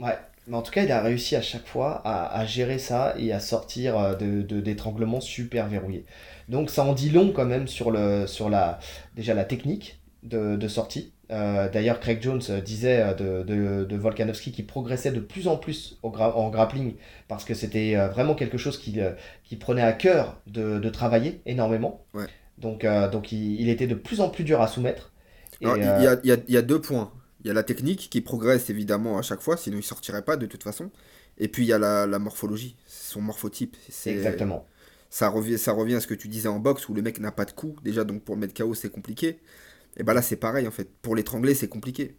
Ouais, 0.00 0.18
mais 0.48 0.56
en 0.56 0.62
tout 0.62 0.72
cas, 0.72 0.82
il 0.82 0.90
a 0.92 1.00
réussi 1.02 1.36
à 1.36 1.42
chaque 1.42 1.66
fois 1.66 2.00
à, 2.04 2.36
à 2.38 2.44
gérer 2.46 2.78
ça 2.78 3.14
et 3.18 3.32
à 3.32 3.38
sortir 3.40 3.96
euh, 3.98 4.14
de, 4.16 4.42
de- 4.42 4.60
d'étranglements 4.60 5.20
super 5.20 5.68
verrouillés. 5.68 6.04
Donc 6.48 6.70
ça 6.70 6.84
en 6.84 6.92
dit 6.94 7.10
long 7.10 7.32
quand 7.32 7.44
même 7.46 7.68
sur, 7.68 7.90
le, 7.90 8.26
sur 8.26 8.50
la, 8.50 8.78
déjà 9.14 9.34
la 9.34 9.44
technique 9.44 10.00
de, 10.24 10.56
de 10.56 10.68
sortie. 10.68 11.12
Euh, 11.30 11.68
d'ailleurs, 11.70 12.00
Craig 12.00 12.22
Jones 12.22 12.42
euh, 12.50 12.60
disait 12.60 13.00
euh, 13.02 13.14
de, 13.14 13.42
de, 13.44 13.84
de 13.84 13.96
Volkanovski 13.96 14.52
qu'il 14.52 14.66
progressait 14.66 15.12
de 15.12 15.20
plus 15.20 15.48
en 15.48 15.56
plus 15.56 15.98
au 16.02 16.10
gra- 16.10 16.32
en 16.34 16.50
grappling 16.50 16.94
parce 17.28 17.44
que 17.44 17.54
c'était 17.54 17.94
vraiment 18.08 18.34
quelque 18.34 18.58
chose 18.58 18.78
qu'il 18.78 19.00
euh, 19.00 19.12
qu'il 19.44 19.58
prenait 19.58 19.82
à 19.82 19.92
cœur 19.92 20.40
de, 20.46 20.78
de 20.78 20.88
travailler 20.90 21.40
énormément. 21.46 22.04
Ouais. 22.14 22.26
Donc, 22.58 22.84
euh, 22.84 23.08
donc 23.08 23.32
il, 23.32 23.60
il 23.60 23.68
était 23.68 23.86
de 23.86 23.94
plus 23.94 24.20
en 24.20 24.28
plus 24.28 24.44
dur 24.44 24.60
à 24.60 24.68
soumettre. 24.68 25.12
Il 25.60 25.68
euh, 25.68 25.76
y, 25.78 26.06
a, 26.06 26.14
y 26.24 26.30
a- 26.32 26.36
il 26.46 26.54
y 26.54 26.56
a 26.56 26.62
deux 26.62 26.80
points. 26.80 27.12
Il 27.42 27.48
y 27.48 27.50
a 27.50 27.54
la 27.54 27.62
technique 27.62 28.08
qui 28.10 28.20
progresse 28.20 28.70
évidemment 28.70 29.18
à 29.18 29.22
chaque 29.22 29.40
fois, 29.40 29.56
sinon 29.56 29.78
il 29.78 29.82
sortirait 29.82 30.22
pas 30.24 30.36
de 30.36 30.46
toute 30.46 30.62
façon. 30.62 30.90
Et 31.38 31.48
puis 31.48 31.64
il 31.64 31.68
y 31.68 31.72
a 31.72 31.78
la, 31.78 32.06
la 32.06 32.18
morphologie, 32.18 32.76
son 32.86 33.20
morphotype. 33.20 33.76
Exactement. 34.06 34.66
Ça 35.10 35.28
revient, 35.28 35.58
ça 35.58 35.72
revient 35.72 35.94
à 35.96 36.00
ce 36.00 36.06
que 36.06 36.14
tu 36.14 36.28
disais 36.28 36.48
en 36.48 36.58
boxe 36.58 36.88
où 36.88 36.94
le 36.94 37.02
mec 37.02 37.20
n'a 37.20 37.30
pas 37.32 37.44
de 37.44 37.52
coup. 37.52 37.76
Déjà, 37.84 38.04
donc 38.04 38.22
pour 38.24 38.34
le 38.34 38.40
mettre 38.40 38.54
KO, 38.54 38.74
c'est 38.74 38.90
compliqué. 38.90 39.38
Et 39.96 40.02
bah 40.02 40.14
là, 40.14 40.22
c'est 40.22 40.36
pareil 40.36 40.66
en 40.66 40.70
fait. 40.70 40.88
Pour 41.02 41.14
l'étrangler, 41.14 41.54
c'est 41.54 41.68
compliqué. 41.68 42.16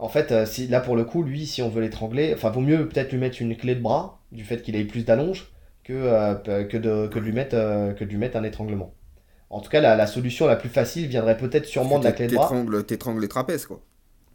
En 0.00 0.08
fait, 0.08 0.46
si, 0.46 0.68
là 0.68 0.80
pour 0.80 0.96
le 0.96 1.04
coup, 1.04 1.22
lui, 1.22 1.46
si 1.46 1.60
on 1.60 1.68
veut 1.68 1.80
l'étrangler, 1.80 2.32
enfin, 2.34 2.50
vaut 2.50 2.60
mieux 2.60 2.88
peut-être 2.88 3.10
lui 3.10 3.18
mettre 3.18 3.42
une 3.42 3.56
clé 3.56 3.74
de 3.74 3.80
bras, 3.80 4.20
du 4.30 4.44
fait 4.44 4.62
qu'il 4.62 4.76
ait 4.76 4.84
plus 4.84 5.04
d'allonge, 5.04 5.52
que, 5.82 6.34
que, 6.64 6.76
de, 6.76 7.08
que, 7.08 7.18
de 7.18 7.24
lui 7.24 7.32
mettre, 7.32 7.56
que 7.94 8.04
de 8.04 8.10
lui 8.10 8.16
mettre 8.16 8.36
un 8.36 8.44
étranglement. 8.44 8.94
En 9.50 9.60
tout 9.60 9.70
cas, 9.70 9.80
la, 9.80 10.06
solution 10.06 10.46
la 10.46 10.56
plus 10.56 10.68
facile 10.68 11.06
viendrait 11.06 11.36
peut-être 11.36 11.64
sûrement 11.64 11.98
de 11.98 12.04
la 12.04 12.12
clé 12.12 12.26
de 12.26 12.34
bras. 12.34 12.52
T'étrangles 12.86 13.20
les 13.20 13.28
trapèzes, 13.28 13.66
quoi. 13.66 13.80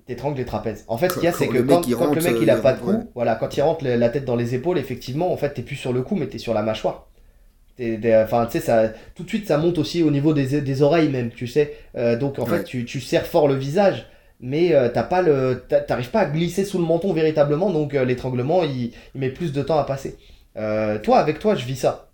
T'étrangles 0.06 0.38
les 0.38 0.46
trapèzes. 0.46 0.84
En 0.88 0.98
fait, 0.98 1.10
ce 1.10 1.14
qu'il 1.14 1.24
y 1.24 1.28
a, 1.28 1.32
c'est 1.32 1.48
que 1.48 1.60
quand, 1.60 1.88
le 2.14 2.22
mec 2.22 2.36
il 2.42 2.50
a 2.50 2.58
pas 2.58 2.74
de 2.74 2.82
cou, 2.82 3.10
voilà, 3.16 3.36
quand 3.36 3.56
il 3.56 3.62
rentre 3.62 3.86
la 3.86 4.10
tête 4.10 4.26
dans 4.26 4.36
les 4.36 4.56
épaules, 4.56 4.78
effectivement, 4.78 5.32
en 5.32 5.38
fait, 5.38 5.54
t'es 5.54 5.62
plus 5.62 5.76
sur 5.76 5.94
le 5.94 6.02
cou, 6.02 6.16
mais 6.16 6.28
t'es 6.28 6.40
sur 6.40 6.54
la 6.54 6.64
mâchoire. 6.64 7.08
Enfin, 7.80 8.46
tu 8.46 8.54
sais, 8.54 8.60
ça, 8.60 8.90
tout 9.16 9.24
de 9.24 9.30
suite, 9.30 9.48
ça 9.48 9.58
monte 9.58 9.78
aussi 9.80 10.04
au 10.04 10.12
niveau 10.12 10.34
des, 10.34 10.62
des 10.62 10.82
oreilles 10.82 11.10
même, 11.10 11.32
tu 11.32 11.48
sais. 11.48 11.76
Euh, 11.96 12.18
donc, 12.18 12.38
en 12.40 12.46
fait, 12.46 12.64
tu, 12.64 12.86
tu 12.86 13.02
serres 13.02 13.26
fort 13.26 13.48
le 13.48 13.56
visage, 13.56 14.08
mais 14.40 14.76
euh, 14.76 14.90
t'as 14.90 15.04
pas 15.04 15.22
le, 15.22 15.66
t'arrives 15.88 16.12
pas 16.12 16.22
à 16.22 16.26
glisser 16.26 16.66
sous 16.66 16.78
le 16.78 16.86
menton 16.86 17.14
véritablement, 17.14 17.72
donc 17.72 17.96
euh, 17.96 18.06
l'étranglement, 18.06 18.64
il, 18.64 18.92
il, 19.16 19.20
met 19.22 19.30
plus 19.30 19.54
de 19.54 19.62
temps 19.64 19.80
à 19.80 19.86
passer. 19.86 20.18
toi, 20.56 21.18
avec 21.18 21.40
toi, 21.40 21.56
je 21.56 21.66
vis 21.66 21.78
ça 21.78 22.12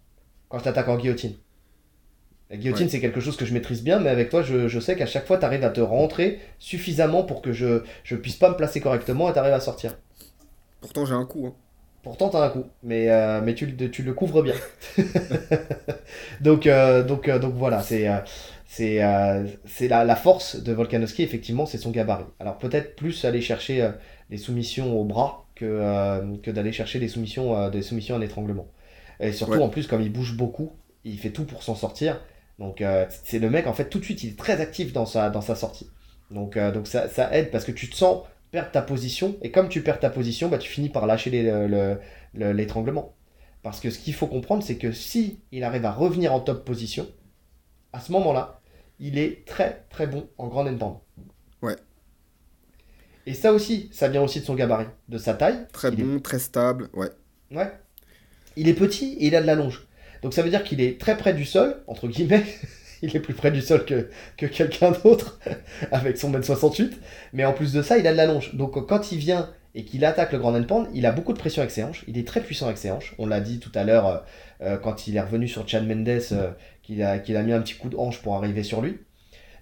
quand 0.48 0.60
je 0.60 0.64
t'attaque 0.64 0.88
en 0.88 0.98
guillotine. 0.98 1.34
La 2.50 2.58
guillotine, 2.58 2.90
c'est 2.90 3.00
quelque 3.00 3.20
chose 3.20 3.38
que 3.38 3.46
je 3.46 3.54
maîtrise 3.54 3.84
bien, 3.84 4.00
mais 4.00 4.10
avec 4.10 4.30
toi, 4.30 4.42
je, 4.42 4.80
sais 4.80 4.96
qu'à 4.96 5.06
chaque 5.06 5.28
fois, 5.28 5.38
tu 5.38 5.46
arrives 5.46 5.64
à 5.64 5.70
te 5.70 5.82
rentrer 5.82 6.40
suffisamment 6.58 7.24
pour 7.24 7.44
que 7.44 7.52
je 7.52 7.84
ne 8.10 8.18
puisse 8.18 8.38
pas 8.38 8.50
me 8.50 8.56
placer 8.56 8.80
correctement 8.80 9.30
et 9.30 9.34
tu 9.34 9.40
arrives 9.40 9.54
à 9.54 9.60
sortir. 9.60 9.96
Pourtant, 10.82 11.06
j'ai 11.06 11.14
un 11.14 11.26
coup. 11.26 11.46
Hein. 11.46 11.54
Pourtant, 12.02 12.30
tu 12.30 12.38
as 12.38 12.44
un 12.44 12.50
coup, 12.50 12.66
mais, 12.82 13.10
euh, 13.10 13.42
mais 13.44 13.56
tu, 13.56 13.76
tu, 13.92 14.04
le 14.04 14.14
couvres 14.14 14.42
bien. 14.42 14.56
donc, 16.42 16.66
euh, 16.66 17.04
donc, 17.04 17.28
euh, 17.28 17.40
donc 17.40 17.56
voilà, 17.56 17.82
c'est 17.82 18.06
la, 18.98 19.44
la, 20.06 20.16
force 20.16 20.64
de 20.64 20.72
Volkanovski, 20.72 21.24
effectivement, 21.24 21.66
c'est 21.66 21.78
son 21.78 21.92
gabarit. 21.92 22.26
Alors 22.40 22.58
peut-être 22.58 22.96
plus 22.96 23.26
aller 23.26 23.42
chercher 23.42 23.92
des 24.30 24.38
soumissions 24.38 24.98
au 24.98 25.04
bras 25.04 25.46
que, 25.56 26.38
que 26.42 26.52
d'aller 26.52 26.72
chercher 26.72 27.00
des 27.00 27.10
soumissions, 27.10 27.70
des 27.70 27.82
soumissions 27.82 28.16
à 28.16 28.20
l'étranglement. 28.20 28.68
Et 29.20 29.34
surtout, 29.34 29.62
en 29.62 29.70
plus, 29.70 29.86
comme 29.86 30.02
il 30.02 30.12
bouge 30.12 30.38
beaucoup, 30.38 30.72
il 31.04 31.18
fait 31.18 31.32
tout 31.32 31.44
pour 31.44 31.64
s'en 31.64 31.76
sortir. 31.76 32.22
Donc 32.60 32.82
c'est 33.26 33.40
le 33.40 33.50
mec, 33.50 33.68
en 33.68 33.74
fait, 33.74 33.90
tout 33.90 34.00
de 34.00 34.06
suite, 34.06 34.24
il 34.24 34.32
est 34.32 34.40
très 34.40 34.62
actif 34.62 34.94
dans 34.94 35.06
sa, 35.06 35.30
dans 35.30 35.42
sa 35.42 35.56
sortie. 35.56 35.90
Donc, 36.32 36.58
donc 36.58 36.88
ça, 36.88 37.10
ça, 37.10 37.36
aide 37.36 37.52
parce 37.52 37.66
que 37.66 37.74
tu 37.74 37.90
te 37.90 37.96
sens 37.96 38.24
perdre 38.52 38.72
ta 38.72 38.82
position. 38.82 39.38
Et 39.42 39.52
comme 39.52 39.70
tu 39.70 39.82
perds 39.82 40.00
ta 40.00 40.10
position, 40.10 40.50
bah, 40.50 40.58
tu 40.58 40.70
finis 40.70 40.90
par 40.90 41.08
lâcher 41.08 41.30
l'étranglement. 42.34 43.16
Parce 43.64 43.80
que 43.80 43.90
ce 43.90 44.00
qu'il 44.00 44.14
faut 44.14 44.28
comprendre, 44.28 44.64
c'est 44.64 44.78
que 44.78 44.92
si 44.92 45.42
il 45.52 45.64
arrive 45.64 45.86
à 45.86 45.92
revenir 45.92 46.34
en 46.34 46.40
top 46.40 46.66
position, 46.66 47.08
à 47.92 48.00
ce 48.00 48.12
moment-là, 48.14 48.62
il 49.00 49.18
est 49.18 49.46
très 49.46 49.86
très 49.90 50.08
bon 50.08 50.30
en 50.38 50.48
grande 50.48 50.82
end 50.82 51.02
Ouais. 51.62 51.76
Et 53.26 53.34
ça 53.34 53.54
aussi, 53.54 53.90
ça 53.92 54.08
vient 54.08 54.22
aussi 54.22 54.40
de 54.40 54.46
son 54.46 54.56
gabarit, 54.56 54.88
de 55.10 55.18
sa 55.18 55.34
taille. 55.34 55.68
Très 55.74 55.92
bon, 55.92 56.20
très 56.20 56.40
stable, 56.40 56.90
ouais. 56.94 57.10
Ouais. 57.52 57.72
Il 58.56 58.68
est 58.68 58.74
petit 58.74 59.14
et 59.20 59.28
il 59.28 59.36
a 59.36 59.42
de 59.42 59.48
la 59.48 59.56
longe. 59.56 59.88
Donc 60.22 60.34
ça 60.34 60.42
veut 60.42 60.50
dire 60.50 60.64
qu'il 60.64 60.82
est 60.82 61.00
très 61.00 61.18
près 61.18 61.34
du 61.34 61.46
sol, 61.46 61.82
entre 61.88 62.08
guillemets. 62.08 62.46
il 63.04 63.16
est 63.16 63.20
plus 63.20 63.34
près 63.34 63.52
du 63.52 63.62
sol 63.62 63.86
que, 63.86 64.10
que 64.38 64.46
quelqu'un 64.46 64.92
d'autre, 64.92 65.40
avec 65.92 66.18
son 66.18 66.30
mètre 66.30 66.46
68. 66.46 67.00
Mais 67.34 67.46
en 67.46 67.54
plus 67.54 67.74
de 67.74 67.82
ça, 67.82 67.98
il 67.98 68.08
a 68.08 68.12
de 68.12 68.18
la 68.18 68.26
longe. 68.26 68.56
Donc 68.56 68.86
quand 68.88 69.12
il 69.12 69.18
vient 69.18 69.50
et 69.76 69.86
qu'il 69.86 70.04
attaque 70.06 70.32
le 70.32 70.40
grand 70.40 70.56
endpoint, 70.56 70.88
il 70.94 71.06
a 71.06 71.12
beaucoup 71.12 71.34
de 71.34 71.38
pression 71.38 71.62
avec 71.62 71.72
ses 71.72 71.84
hanches. 71.84 72.04
Il 72.08 72.18
est 72.18 72.28
très 72.28 72.42
puissant 72.42 72.66
avec 72.66 72.78
ses 72.78 72.92
hanches. 72.92 73.16
On 73.20 73.28
l'a 73.28 73.40
dit 73.40 73.60
tout 73.60 73.72
à 73.76 73.84
l'heure 73.84 74.08
euh, 74.08 74.18
euh, 74.62 74.78
quand 74.78 75.08
il 75.08 75.16
est 75.16 75.22
revenu 75.22 75.48
sur 75.48 75.68
Chad 75.68 75.88
Mendes, 75.88 76.08
euh, 76.32 76.52
qu'il 76.82 77.04
a, 77.04 77.20
qu'il 77.20 77.38
a 77.38 77.44
mis 77.44 77.54
un 77.54 77.62
petit 77.62 77.76
coup 77.76 77.90
de 77.90 77.96
hanche 77.96 78.22
pour 78.22 78.36
arriver 78.36 78.64
sur 78.64 78.82
lui. 78.82 78.98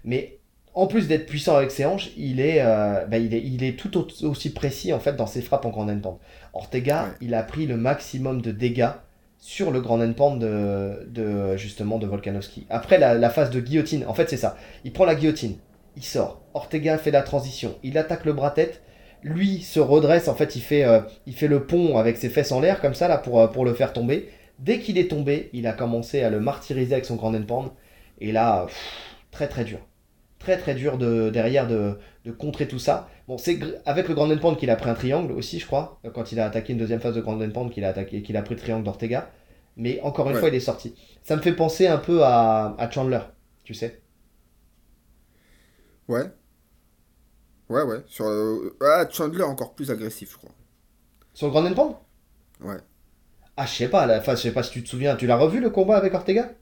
Mais 0.04 0.38
en 0.74 0.86
plus 0.86 1.08
d'être 1.08 1.26
puissant 1.26 1.56
avec 1.56 1.70
ses 1.70 1.84
hanches, 1.84 2.10
il 2.16 2.40
est, 2.40 2.62
bah, 2.62 3.18
il 3.18 3.34
est, 3.34 3.42
il 3.42 3.64
est 3.64 3.76
tout 3.76 3.98
aussi 4.24 4.52
précis 4.52 4.92
en 4.92 5.00
fait 5.00 5.16
dans 5.16 5.26
ses 5.26 5.42
frappes 5.42 5.64
en 5.64 5.70
grand 5.70 5.88
endpoint. 5.88 6.18
Ortega, 6.52 7.08
il 7.20 7.34
a 7.34 7.42
pris 7.42 7.66
le 7.66 7.76
maximum 7.76 8.40
de 8.40 8.52
dégâts 8.52 8.90
sur 9.38 9.70
le 9.70 9.80
grand 9.80 10.00
endpoint 10.00 10.36
de, 10.36 11.06
de, 11.08 11.56
justement 11.56 11.98
de 11.98 12.06
Volkanovski. 12.06 12.66
Après 12.70 12.98
la, 12.98 13.30
phase 13.30 13.50
de 13.50 13.60
guillotine, 13.60 14.04
en 14.06 14.14
fait 14.14 14.28
c'est 14.28 14.36
ça. 14.36 14.56
Il 14.84 14.92
prend 14.92 15.04
la 15.04 15.14
guillotine, 15.14 15.56
il 15.96 16.04
sort. 16.04 16.42
Ortega 16.54 16.98
fait 16.98 17.10
la 17.10 17.22
transition, 17.22 17.76
il 17.82 17.96
attaque 17.98 18.24
le 18.24 18.32
bras 18.32 18.50
tête. 18.50 18.82
Lui 19.22 19.60
se 19.62 19.80
redresse, 19.80 20.28
en 20.28 20.34
fait 20.34 20.54
il 20.56 20.60
fait, 20.60 20.84
euh, 20.84 21.00
le 21.42 21.66
pont 21.66 21.98
avec 21.98 22.16
ses 22.16 22.28
fesses 22.28 22.52
en 22.52 22.60
l'air 22.60 22.80
comme 22.80 22.94
ça 22.94 23.22
euh, 23.26 23.46
pour 23.46 23.64
le 23.64 23.74
faire 23.74 23.92
tomber. 23.92 24.28
Dès 24.58 24.80
qu'il 24.80 24.98
est 24.98 25.08
tombé, 25.08 25.50
il 25.52 25.66
a 25.66 25.72
commencé 25.72 26.22
à 26.22 26.30
le 26.30 26.40
martyriser 26.40 26.94
avec 26.94 27.04
son 27.04 27.16
grand 27.16 27.34
endpoint. 27.34 27.72
Et 28.20 28.32
là, 28.32 28.66
très 29.30 29.46
très 29.46 29.64
dur. 29.64 29.78
Très 30.40 30.56
très 30.56 30.74
dur 30.74 30.98
de, 30.98 31.30
derrière 31.30 31.68
de, 31.68 31.98
de 32.24 32.32
contrer 32.32 32.66
tout 32.66 32.78
ça. 32.78 33.08
Bon, 33.28 33.36
c'est 33.36 33.60
avec 33.84 34.08
le 34.08 34.14
Grand 34.14 34.30
Endpoint 34.30 34.54
qu'il 34.54 34.70
a 34.70 34.76
pris 34.76 34.88
un 34.88 34.94
triangle 34.94 35.32
aussi, 35.32 35.58
je 35.58 35.66
crois, 35.66 36.00
quand 36.14 36.32
il 36.32 36.40
a 36.40 36.46
attaqué 36.46 36.72
une 36.72 36.78
deuxième 36.78 36.98
phase 36.98 37.14
de 37.14 37.20
Grand 37.20 37.38
Endpoint 37.38 37.68
qu'il 37.68 37.84
a 37.84 37.90
attaqué, 37.90 38.22
qu'il 38.22 38.38
a 38.38 38.42
pris 38.42 38.54
le 38.54 38.60
triangle 38.60 38.84
d'Ortega. 38.84 39.30
Mais 39.76 40.00
encore 40.00 40.30
une 40.30 40.36
fois, 40.36 40.48
il 40.48 40.54
est 40.54 40.60
sorti. 40.60 40.94
Ça 41.22 41.36
me 41.36 41.42
fait 41.42 41.52
penser 41.52 41.86
un 41.86 41.98
peu 41.98 42.24
à, 42.24 42.88
Chandler, 42.90 43.20
tu 43.64 43.74
sais. 43.74 44.00
Ouais. 46.08 46.24
Ouais, 47.68 47.82
ouais. 47.82 48.02
Sur, 48.06 48.24
euh, 48.24 48.74
ah, 48.80 49.06
Chandler 49.10 49.42
encore 49.42 49.74
plus 49.74 49.90
agressif, 49.90 50.32
je 50.32 50.38
crois. 50.38 50.54
Sur 51.34 51.48
le 51.48 51.52
Grand 51.52 51.66
Endpoint 51.66 52.00
Ouais. 52.62 52.78
Ah, 53.58 53.66
je 53.66 53.74
sais 53.74 53.88
pas, 53.88 54.06
la 54.06 54.22
phase, 54.22 54.38
je 54.38 54.44
sais 54.44 54.54
pas 54.54 54.62
si 54.62 54.70
tu 54.70 54.82
te 54.82 54.88
souviens. 54.88 55.16
Tu 55.16 55.26
l'as 55.26 55.36
revu 55.36 55.60
le 55.60 55.68
combat 55.68 55.98
avec 55.98 56.14
Ortega? 56.14 56.54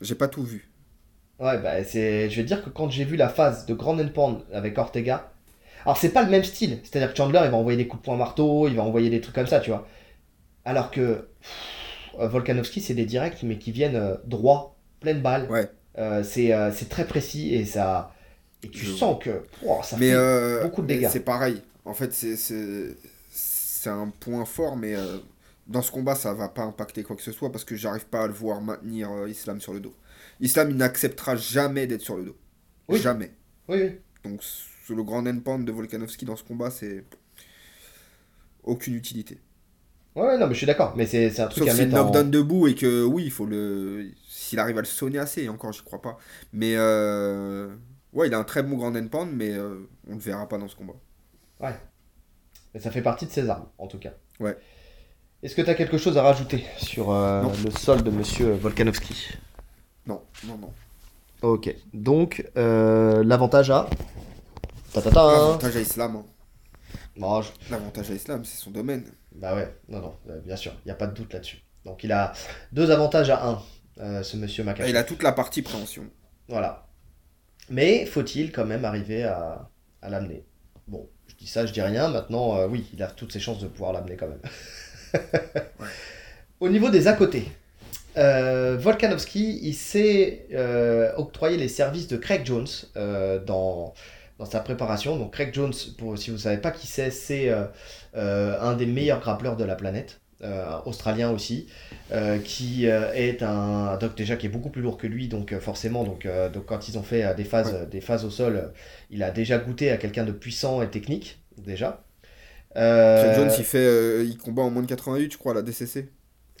J'ai 0.00 0.14
pas 0.14 0.28
tout 0.28 0.44
vu. 0.44 0.72
Ouais, 1.38 1.58
bah, 1.58 1.84
c'est... 1.84 2.30
je 2.30 2.36
vais 2.36 2.44
dire 2.44 2.64
que 2.64 2.70
quand 2.70 2.88
j'ai 2.88 3.04
vu 3.04 3.16
la 3.16 3.28
phase 3.28 3.66
de 3.66 3.74
Grand 3.74 4.00
Endpoint 4.00 4.44
avec 4.50 4.78
Ortega, 4.78 5.31
alors 5.84 5.96
c'est 5.96 6.10
pas 6.10 6.22
le 6.22 6.30
même 6.30 6.44
style, 6.44 6.80
c'est-à-dire 6.82 7.10
que 7.12 7.16
Chandler 7.16 7.40
il 7.44 7.50
va 7.50 7.56
envoyer 7.56 7.76
des 7.76 7.86
coups 7.86 8.02
de 8.02 8.04
poing 8.04 8.16
marteau, 8.16 8.68
il 8.68 8.76
va 8.76 8.82
envoyer 8.82 9.10
des 9.10 9.20
trucs 9.20 9.34
comme 9.34 9.46
ça, 9.46 9.60
tu 9.60 9.70
vois. 9.70 9.86
Alors 10.64 10.90
que 10.90 11.28
Volkanovski 12.18 12.80
c'est 12.80 12.94
des 12.94 13.06
directs 13.06 13.42
mais 13.42 13.58
qui 13.58 13.72
viennent 13.72 13.96
euh, 13.96 14.14
droit, 14.24 14.76
pleine 15.00 15.22
balle. 15.22 15.50
Ouais. 15.50 15.68
Euh, 15.98 16.22
c'est, 16.22 16.52
euh, 16.52 16.72
c'est 16.72 16.88
très 16.88 17.06
précis 17.06 17.54
et 17.54 17.64
ça 17.64 18.14
et 18.62 18.68
tu 18.68 18.86
sens 18.86 19.22
que 19.22 19.42
ça 19.82 19.96
fait 19.96 20.62
beaucoup 20.62 20.82
de 20.82 20.86
dégâts. 20.86 21.08
C'est 21.10 21.20
pareil. 21.20 21.62
En 21.84 21.94
fait, 21.94 22.12
c'est, 22.12 22.36
c'est, 22.36 22.96
c'est 23.30 23.90
un 23.90 24.12
point 24.20 24.44
fort 24.44 24.76
mais 24.76 24.94
dans 25.66 25.82
ce 25.82 25.90
combat 25.90 26.14
ça 26.14 26.32
va 26.32 26.48
pas 26.48 26.62
impacter 26.62 27.02
quoi 27.02 27.16
que 27.16 27.22
ce 27.22 27.32
soit 27.32 27.50
parce 27.50 27.64
que 27.64 27.74
j'arrive 27.74 28.06
pas 28.06 28.22
à 28.22 28.26
le 28.28 28.32
voir 28.32 28.60
maintenir 28.60 29.10
Islam 29.28 29.60
sur 29.60 29.72
le 29.72 29.80
dos. 29.80 29.94
Islam, 30.40 30.70
il 30.70 30.76
n'acceptera 30.76 31.36
jamais 31.36 31.86
d'être 31.86 32.02
sur 32.02 32.16
le 32.16 32.24
dos. 32.24 32.36
Jamais. 32.90 33.32
Oui, 33.68 34.00
Donc, 34.24 34.42
le 34.90 35.02
grand 35.02 35.26
endpoint 35.26 35.58
de 35.58 35.72
Volkanovski 35.72 36.24
dans 36.24 36.36
ce 36.36 36.44
combat, 36.44 36.70
c'est 36.70 37.04
aucune 38.64 38.94
utilité. 38.94 39.38
Ouais, 40.14 40.36
non, 40.38 40.46
mais 40.46 40.52
je 40.52 40.58
suis 40.58 40.66
d'accord. 40.66 40.94
Mais 40.96 41.06
c'est 41.06 41.40
un 41.40 41.46
truc 41.46 41.64
Sauf 41.64 41.72
à 41.72 41.84
mettre 41.84 41.96
en... 41.96 42.24
debout 42.24 42.66
et 42.66 42.74
que, 42.74 43.04
oui, 43.04 43.24
il 43.24 43.30
faut 43.30 43.46
le... 43.46 44.10
S'il 44.28 44.58
arrive 44.58 44.76
à 44.76 44.82
le 44.82 44.86
sonner 44.86 45.18
assez, 45.18 45.48
encore, 45.48 45.72
je 45.72 45.82
crois 45.82 46.02
pas. 46.02 46.18
Mais, 46.52 46.74
euh... 46.76 47.74
ouais, 48.12 48.26
il 48.26 48.34
a 48.34 48.38
un 48.38 48.44
très 48.44 48.62
bon 48.62 48.76
grand 48.76 48.94
endpoint, 48.94 49.26
mais 49.26 49.52
euh, 49.52 49.88
on 50.08 50.14
le 50.14 50.20
verra 50.20 50.48
pas 50.48 50.58
dans 50.58 50.68
ce 50.68 50.76
combat. 50.76 50.94
Ouais. 51.60 51.74
Mais 52.74 52.80
ça 52.80 52.90
fait 52.90 53.02
partie 53.02 53.26
de 53.26 53.30
ses 53.30 53.48
armes, 53.48 53.68
en 53.78 53.86
tout 53.86 53.98
cas. 53.98 54.12
Ouais. 54.40 54.58
Est-ce 55.42 55.56
que 55.56 55.62
tu 55.62 55.70
as 55.70 55.74
quelque 55.74 55.98
chose 55.98 56.18
à 56.18 56.22
rajouter 56.22 56.64
sur 56.76 57.10
euh, 57.10 57.42
le 57.64 57.70
sol 57.70 58.02
de 58.02 58.10
monsieur 58.10 58.52
Volkanovski? 58.52 59.28
Non, 60.06 60.22
non, 60.46 60.58
non. 60.58 60.72
Ok, 61.42 61.74
donc 61.92 62.48
euh, 62.56 63.24
l'avantage 63.24 63.70
à. 63.70 63.88
L'avantage 64.94 65.76
à 65.76 65.80
Islam. 65.80 66.16
Hein. 66.16 67.42
L'avantage 67.70 68.10
à 68.10 68.14
Islam, 68.14 68.44
c'est 68.44 68.58
son 68.58 68.70
domaine. 68.70 69.04
Bah 69.34 69.54
ouais, 69.54 69.74
non, 69.88 70.00
non, 70.00 70.14
euh, 70.28 70.40
bien 70.40 70.56
sûr, 70.56 70.72
il 70.84 70.88
n'y 70.88 70.92
a 70.92 70.94
pas 70.94 71.06
de 71.06 71.14
doute 71.14 71.32
là-dessus. 71.32 71.62
Donc 71.84 72.04
il 72.04 72.12
a 72.12 72.32
deux 72.72 72.90
avantages 72.90 73.30
à 73.30 73.46
un, 73.48 73.62
euh, 73.98 74.22
ce 74.22 74.36
monsieur 74.36 74.64
Makachev. 74.64 74.90
Il 74.90 74.96
a 74.96 75.04
toute 75.04 75.22
la 75.22 75.32
partie 75.32 75.62
préhension. 75.62 76.04
Voilà. 76.48 76.86
Mais 77.70 78.04
faut-il 78.06 78.52
quand 78.52 78.66
même 78.66 78.84
arriver 78.84 79.24
à, 79.24 79.70
à 80.02 80.10
l'amener? 80.10 80.44
Bon, 80.88 81.08
je 81.26 81.36
dis 81.36 81.46
ça, 81.46 81.64
je 81.64 81.72
dis 81.72 81.80
rien. 81.80 82.08
Maintenant, 82.08 82.66
oui, 82.66 82.86
il 82.92 83.02
a 83.02 83.06
toutes 83.06 83.32
ses 83.32 83.40
chances 83.40 83.60
de 83.60 83.68
pouvoir 83.68 83.92
l'amener 83.92 84.16
quand 84.16 84.28
même. 84.28 84.42
Au 86.60 86.68
niveau 86.68 86.90
des 86.90 87.08
à 87.08 87.14
côté, 87.14 87.48
euh, 88.16 88.76
Volkanovski, 88.78 89.60
il 89.62 89.74
s'est 89.74 90.46
euh, 90.52 91.12
octroyé 91.16 91.56
les 91.56 91.68
services 91.68 92.08
de 92.08 92.16
Craig 92.16 92.44
Jones 92.44 92.66
euh, 92.96 93.38
dans, 93.38 93.94
dans 94.42 94.50
sa 94.50 94.60
préparation. 94.60 95.16
Donc 95.16 95.32
Craig 95.32 95.54
Jones, 95.54 95.72
pour, 95.98 96.18
si 96.18 96.30
vous 96.30 96.36
ne 96.36 96.42
savez 96.42 96.58
pas 96.58 96.70
qui 96.70 96.86
c'est, 96.86 97.10
c'est 97.10 97.50
un 98.14 98.76
des 98.76 98.86
meilleurs 98.86 99.20
grappleurs 99.20 99.56
de 99.56 99.64
la 99.64 99.76
planète. 99.76 100.20
australien 100.84 101.30
aussi, 101.30 101.68
qui 102.44 102.86
est 102.86 103.42
un 103.42 103.96
doc 103.98 104.16
déjà 104.16 104.36
qui 104.36 104.46
est 104.46 104.50
beaucoup 104.50 104.70
plus 104.70 104.82
lourd 104.82 104.98
que 104.98 105.06
lui, 105.06 105.28
donc 105.28 105.56
forcément, 105.58 106.04
donc, 106.04 106.26
donc 106.52 106.66
quand 106.66 106.88
ils 106.88 106.98
ont 106.98 107.02
fait 107.02 107.34
des 107.36 107.44
phases, 107.44 107.88
des 107.88 108.00
phases 108.00 108.24
au 108.24 108.30
sol, 108.30 108.72
il 109.10 109.22
a 109.22 109.30
déjà 109.30 109.58
goûté 109.58 109.90
à 109.90 109.96
quelqu'un 109.96 110.24
de 110.24 110.32
puissant 110.32 110.82
et 110.82 110.90
technique 110.90 111.40
déjà. 111.56 112.04
Craig 112.74 113.34
Jones, 113.36 113.50
il 113.56 113.64
fait, 113.64 114.26
il 114.26 114.36
combat 114.38 114.62
en 114.62 114.70
moins 114.70 114.82
de 114.82 114.88
88, 114.88 115.32
je 115.32 115.38
crois, 115.38 115.52
à 115.52 115.54
la 115.56 115.62
DCC. 115.62 116.08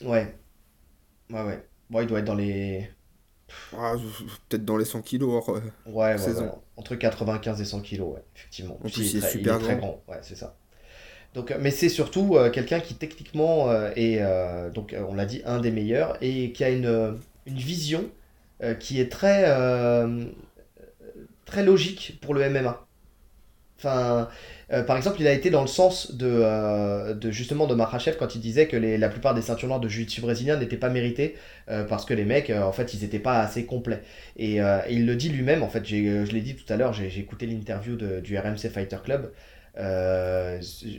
Ouais, 0.04 0.32
Ouais, 1.30 1.42
ouais. 1.42 1.68
Bon, 1.90 2.00
il 2.00 2.06
doit 2.06 2.18
être 2.20 2.24
dans 2.26 2.34
les. 2.34 2.88
Ah, 3.76 3.94
peut-être 4.48 4.64
dans 4.64 4.76
les 4.76 4.84
100 4.84 5.02
kilos 5.02 5.30
hors, 5.32 5.56
euh, 5.56 5.60
Ouais, 5.86 6.18
saison. 6.18 6.50
Entre 6.76 6.94
95 6.94 7.60
et 7.60 7.64
100 7.64 7.80
kilos, 7.80 8.14
ouais, 8.14 8.22
effectivement. 8.36 8.74
En 8.74 8.88
plus, 8.88 9.12
il 9.12 9.16
est 9.16 9.20
très- 9.20 9.30
super 9.30 9.58
très 9.58 9.76
grand. 9.76 10.02
Ouais, 10.08 10.18
c'est 10.22 10.36
ça. 10.36 10.54
Donc, 11.34 11.50
euh, 11.50 11.56
mais 11.60 11.70
c'est 11.70 11.88
surtout 11.88 12.36
euh, 12.36 12.50
quelqu'un 12.50 12.80
qui 12.80 12.94
techniquement 12.94 13.70
euh, 13.70 13.90
est, 13.96 14.18
euh, 14.20 14.70
donc 14.70 14.94
on 15.08 15.14
l'a 15.14 15.24
dit, 15.24 15.42
un 15.46 15.60
des 15.60 15.70
meilleurs 15.70 16.16
et 16.20 16.52
qui 16.52 16.62
a 16.64 16.70
une, 16.70 17.18
une 17.46 17.56
vision 17.56 18.10
qui 18.78 19.00
est 19.00 19.10
très, 19.10 19.44
très 21.44 21.64
logique 21.64 22.18
pour 22.20 22.34
le 22.34 22.42
MMA. 22.48 22.86
Enfin, 23.82 24.28
euh, 24.72 24.84
par 24.84 24.96
exemple, 24.96 25.16
il 25.20 25.26
a 25.26 25.32
été 25.32 25.50
dans 25.50 25.60
le 25.60 25.66
sens 25.66 26.14
de, 26.14 26.26
euh, 26.26 27.32
justement 27.32 27.66
de 27.66 27.74
Makhachev 27.74 28.16
quand 28.16 28.36
il 28.36 28.40
disait 28.40 28.68
que 28.68 28.76
la 28.76 29.08
plupart 29.08 29.34
des 29.34 29.42
ceintures 29.42 29.66
noires 29.66 29.80
de 29.80 29.88
jiu-jitsu 29.88 30.20
brésilien 30.20 30.56
n'étaient 30.56 30.76
pas 30.76 30.88
méritées 30.88 31.34
euh, 31.68 31.82
parce 31.84 32.04
que 32.04 32.14
les 32.14 32.24
mecs, 32.24 32.48
euh, 32.50 32.62
en 32.62 32.70
fait, 32.72 32.94
ils 32.94 33.00
n'étaient 33.00 33.18
pas 33.18 33.40
assez 33.40 33.66
complets. 33.66 34.02
Et, 34.36 34.58
il 34.88 35.06
le 35.06 35.16
dit 35.16 35.30
lui-même, 35.30 35.62
en 35.64 35.68
fait, 35.68 35.84
je 35.84 36.32
l'ai 36.32 36.40
dit 36.40 36.54
tout 36.54 36.72
à 36.72 36.76
l'heure, 36.76 36.92
j'ai, 36.92 37.06
écouté 37.18 37.46
l'interview 37.46 37.96
du 37.96 38.38
RMC 38.38 38.70
Fighter 38.72 38.98
Club. 39.04 39.32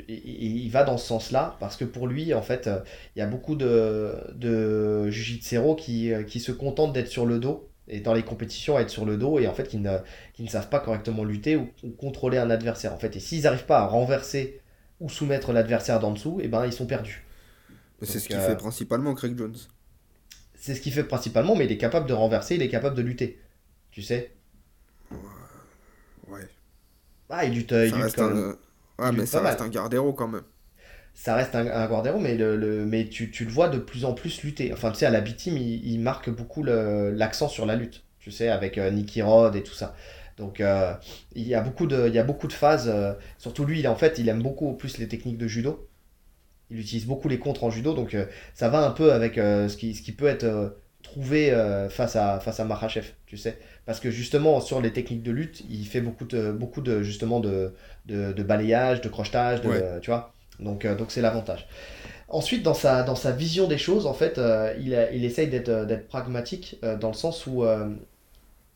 Il, 0.09 0.69
va 0.69 0.83
dans 0.83 0.97
ce 0.97 1.07
sens-là 1.07 1.55
parce 1.59 1.77
que 1.77 1.85
pour 1.85 2.07
lui, 2.07 2.33
en 2.33 2.41
fait, 2.41 2.69
il 3.15 3.19
y 3.19 3.21
a 3.21 3.27
beaucoup 3.27 3.55
de, 3.55 4.13
de 4.35 5.09
qui 5.77 6.39
se 6.39 6.51
contentent 6.51 6.91
d'être 6.93 7.07
sur 7.07 7.25
le 7.25 7.39
dos 7.39 7.72
et 7.87 7.99
dans 8.01 8.13
les 8.13 8.23
compétitions 8.23 8.77
à 8.77 8.81
être 8.81 8.89
sur 8.89 9.05
le 9.05 9.17
dos 9.17 9.39
et 9.39 9.47
en 9.47 9.53
fait 9.53 9.67
qui 9.67 9.77
ne, 9.77 9.97
qui 10.33 10.43
ne 10.43 10.49
savent 10.49 10.69
pas 10.69 10.79
correctement 10.79 11.23
lutter 11.23 11.55
ou, 11.57 11.69
ou 11.83 11.89
contrôler 11.91 12.37
un 12.37 12.49
adversaire. 12.49 12.93
En 12.93 12.97
fait, 12.97 13.15
et 13.15 13.19
s'ils 13.19 13.43
n'arrivent 13.43 13.65
pas 13.65 13.79
à 13.79 13.87
renverser 13.87 14.61
ou 14.99 15.09
soumettre 15.09 15.51
l'adversaire 15.53 15.99
d'en 15.99 16.11
dessous, 16.11 16.39
et 16.41 16.47
ben 16.47 16.65
ils 16.65 16.73
sont 16.73 16.85
perdus. 16.87 17.25
C'est 18.03 18.19
ce 18.19 18.29
qu'il 18.29 18.39
euh, 18.39 18.39
fait 18.39 18.55
principalement, 18.55 19.15
Craig 19.15 19.35
Jones. 19.35 19.55
C'est 20.55 20.73
ce 20.75 20.81
qu'il 20.81 20.91
fait 20.93 21.03
principalement, 21.03 21.55
mais 21.55 21.65
il 21.65 21.71
est 21.71 21.77
capable 21.77 22.07
de 22.07 22.13
renverser, 22.13 22.55
il 22.55 22.61
est 22.63 22.69
capable 22.69 22.95
de 22.95 23.01
lutter. 23.03 23.39
Tu 23.91 24.01
sais? 24.01 24.31
Ouais. 26.27 26.49
Ah, 27.29 27.43
il 27.45 27.53
lutte, 27.53 27.71
il 27.71 27.89
Ça 27.89 27.95
lutte 27.95 28.03
reste 28.03 28.19
quand 28.19 28.29
un... 28.29 28.31
même. 28.31 28.45
euh, 28.51 28.55
Ouais, 28.99 29.11
il 29.11 29.17
mais 29.17 29.25
lutte 29.25 29.27
ça 29.27 29.41
reste 29.41 29.61
un 29.61 29.69
Gardero 29.69 30.13
quand 30.13 30.27
même. 30.27 30.43
Ça 31.13 31.35
reste 31.35 31.55
un, 31.55 31.67
un 31.67 31.87
Guardero, 31.87 32.19
mais, 32.19 32.35
le, 32.35 32.55
le- 32.57 32.85
mais 32.85 33.05
tu, 33.07 33.29
tu 33.31 33.45
le 33.45 33.51
vois 33.51 33.69
de 33.69 33.77
plus 33.77 34.03
en 34.05 34.13
plus 34.13 34.43
lutter. 34.43 34.73
Enfin, 34.73 34.91
tu 34.91 34.97
sais, 34.99 35.05
à 35.05 35.11
la 35.11 35.21
B-Team, 35.21 35.57
il, 35.57 35.85
il 35.87 35.99
marque 35.99 36.29
beaucoup 36.29 36.63
l'accent 36.63 37.47
sur 37.49 37.65
la 37.65 37.75
lutte. 37.75 38.03
Tu 38.19 38.31
sais, 38.31 38.49
avec 38.49 38.77
euh, 38.77 38.89
Nicky 38.89 39.21
Rod 39.21 39.55
et 39.55 39.63
tout 39.63 39.73
ça. 39.73 39.95
Donc, 40.37 40.59
euh, 40.59 40.93
il 41.35 41.47
y 41.47 41.53
a 41.55 41.61
beaucoup 41.61 41.85
de, 41.87 42.07
il 42.07 42.13
y 42.15 42.19
a 42.19 42.23
beaucoup 42.23 42.47
de 42.47 42.53
phases. 42.53 42.89
euh, 42.89 43.13
surtout 43.37 43.65
lui, 43.65 43.79
il, 43.79 43.87
en 43.87 43.95
fait, 43.95 44.17
il 44.17 44.27
aime 44.29 44.41
beaucoup 44.41 44.73
plus 44.73 44.97
les 44.97 45.07
techniques 45.07 45.37
de 45.37 45.47
judo. 45.47 45.87
Il 46.71 46.79
utilise 46.79 47.05
beaucoup 47.05 47.29
les 47.29 47.39
contres 47.39 47.63
en 47.63 47.69
judo, 47.71 47.93
donc 47.93 48.15
ça 48.53 48.69
va 48.69 48.85
un 48.85 48.91
peu 48.91 49.13
avec 49.13 49.35
ce, 49.35 49.75
qui, 49.77 49.93
ce 49.95 50.01
qui 50.01 50.11
peut 50.11 50.27
être 50.27 50.77
trouvé 51.03 51.51
face 51.89 52.15
à, 52.15 52.39
face 52.39 52.59
à 52.59 52.67
tu 53.27 53.37
sais. 53.37 53.59
Parce 53.85 53.99
que 53.99 54.09
justement, 54.11 54.61
sur 54.61 54.81
les 54.81 54.91
techniques 54.93 55.23
de 55.23 55.31
lutte, 55.31 55.63
il 55.69 55.85
fait 55.85 56.01
beaucoup 56.01 56.25
de, 56.25 56.51
beaucoup 56.51 56.81
de, 56.81 57.03
justement, 57.03 57.39
de, 57.41 57.73
de, 58.07 58.33
de 58.33 58.43
balayage, 58.43 59.01
de 59.01 59.09
crochetage, 59.09 59.61
de, 59.61 59.69
Ouais. 59.69 59.99
tu 60.01 60.09
vois. 60.09 60.33
Donc, 60.59 60.85
euh, 60.85 60.95
donc 60.95 61.11
c'est 61.11 61.21
l'avantage. 61.21 61.67
Ensuite, 62.29 62.63
dans 62.63 62.73
sa, 62.75 63.03
dans 63.03 63.15
sa 63.15 63.31
vision 63.31 63.67
des 63.67 63.77
choses, 63.77 64.05
en 64.07 64.13
fait, 64.13 64.37
euh, 64.39 64.75
il, 64.81 64.95
a- 64.95 65.11
il 65.13 65.25
essaye 65.25 65.47
d'être 65.49 65.69
euh, 65.69 65.97
pragmatique 66.09 66.79
euh, 66.83 66.97
dans 66.97 67.09
le 67.09 67.15
sens 67.15 67.47
où, 67.47 67.63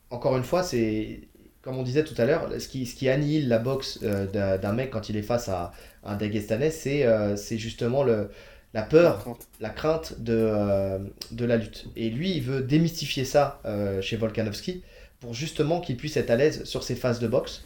encore 0.09 0.37
une 0.37 0.43
fois, 0.43 0.63
c'est 0.63 1.21
comme 1.61 1.77
on 1.77 1.83
disait 1.83 2.05
tout 2.05 2.13
à 2.17 2.25
l'heure, 2.25 2.49
ce 2.59 2.67
qui, 2.69 2.85
ce 2.85 2.95
qui 2.95 3.09
annihile 3.09 3.49
la 3.49 3.59
boxe 3.59 3.99
d'un 4.01 4.71
mec 4.73 4.89
quand 4.89 5.09
il 5.09 5.17
est 5.17 5.21
face 5.21 5.49
à 5.49 5.73
un 6.03 6.15
Dagestanais, 6.15 6.71
c'est 6.71 7.05
c'est 7.35 7.57
justement 7.57 8.03
le, 8.03 8.29
la 8.73 8.83
peur, 8.83 9.25
la 9.59 9.69
crainte 9.69 10.19
de, 10.21 10.99
de 11.31 11.45
la 11.45 11.57
lutte. 11.57 11.87
Et 11.97 12.09
lui, 12.09 12.31
il 12.37 12.41
veut 12.43 12.61
démystifier 12.61 13.25
ça 13.25 13.61
chez 14.01 14.15
Volkanovski 14.15 14.81
pour 15.19 15.33
justement 15.33 15.81
qu'il 15.81 15.97
puisse 15.97 16.15
être 16.15 16.29
à 16.29 16.37
l'aise 16.37 16.63
sur 16.63 16.83
ses 16.83 16.95
phases 16.95 17.19
de 17.19 17.27
boxe. 17.27 17.63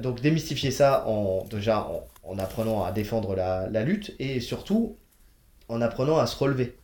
Donc 0.00 0.20
démystifier 0.20 0.70
ça 0.70 1.06
en, 1.06 1.44
déjà 1.50 1.80
en, 1.80 2.06
en 2.22 2.38
apprenant 2.38 2.84
à 2.84 2.92
défendre 2.92 3.34
la, 3.34 3.68
la 3.68 3.82
lutte 3.82 4.14
et 4.18 4.40
surtout 4.40 4.98
en 5.68 5.80
apprenant 5.82 6.18
à 6.18 6.26
se 6.26 6.36
relever. 6.36 6.76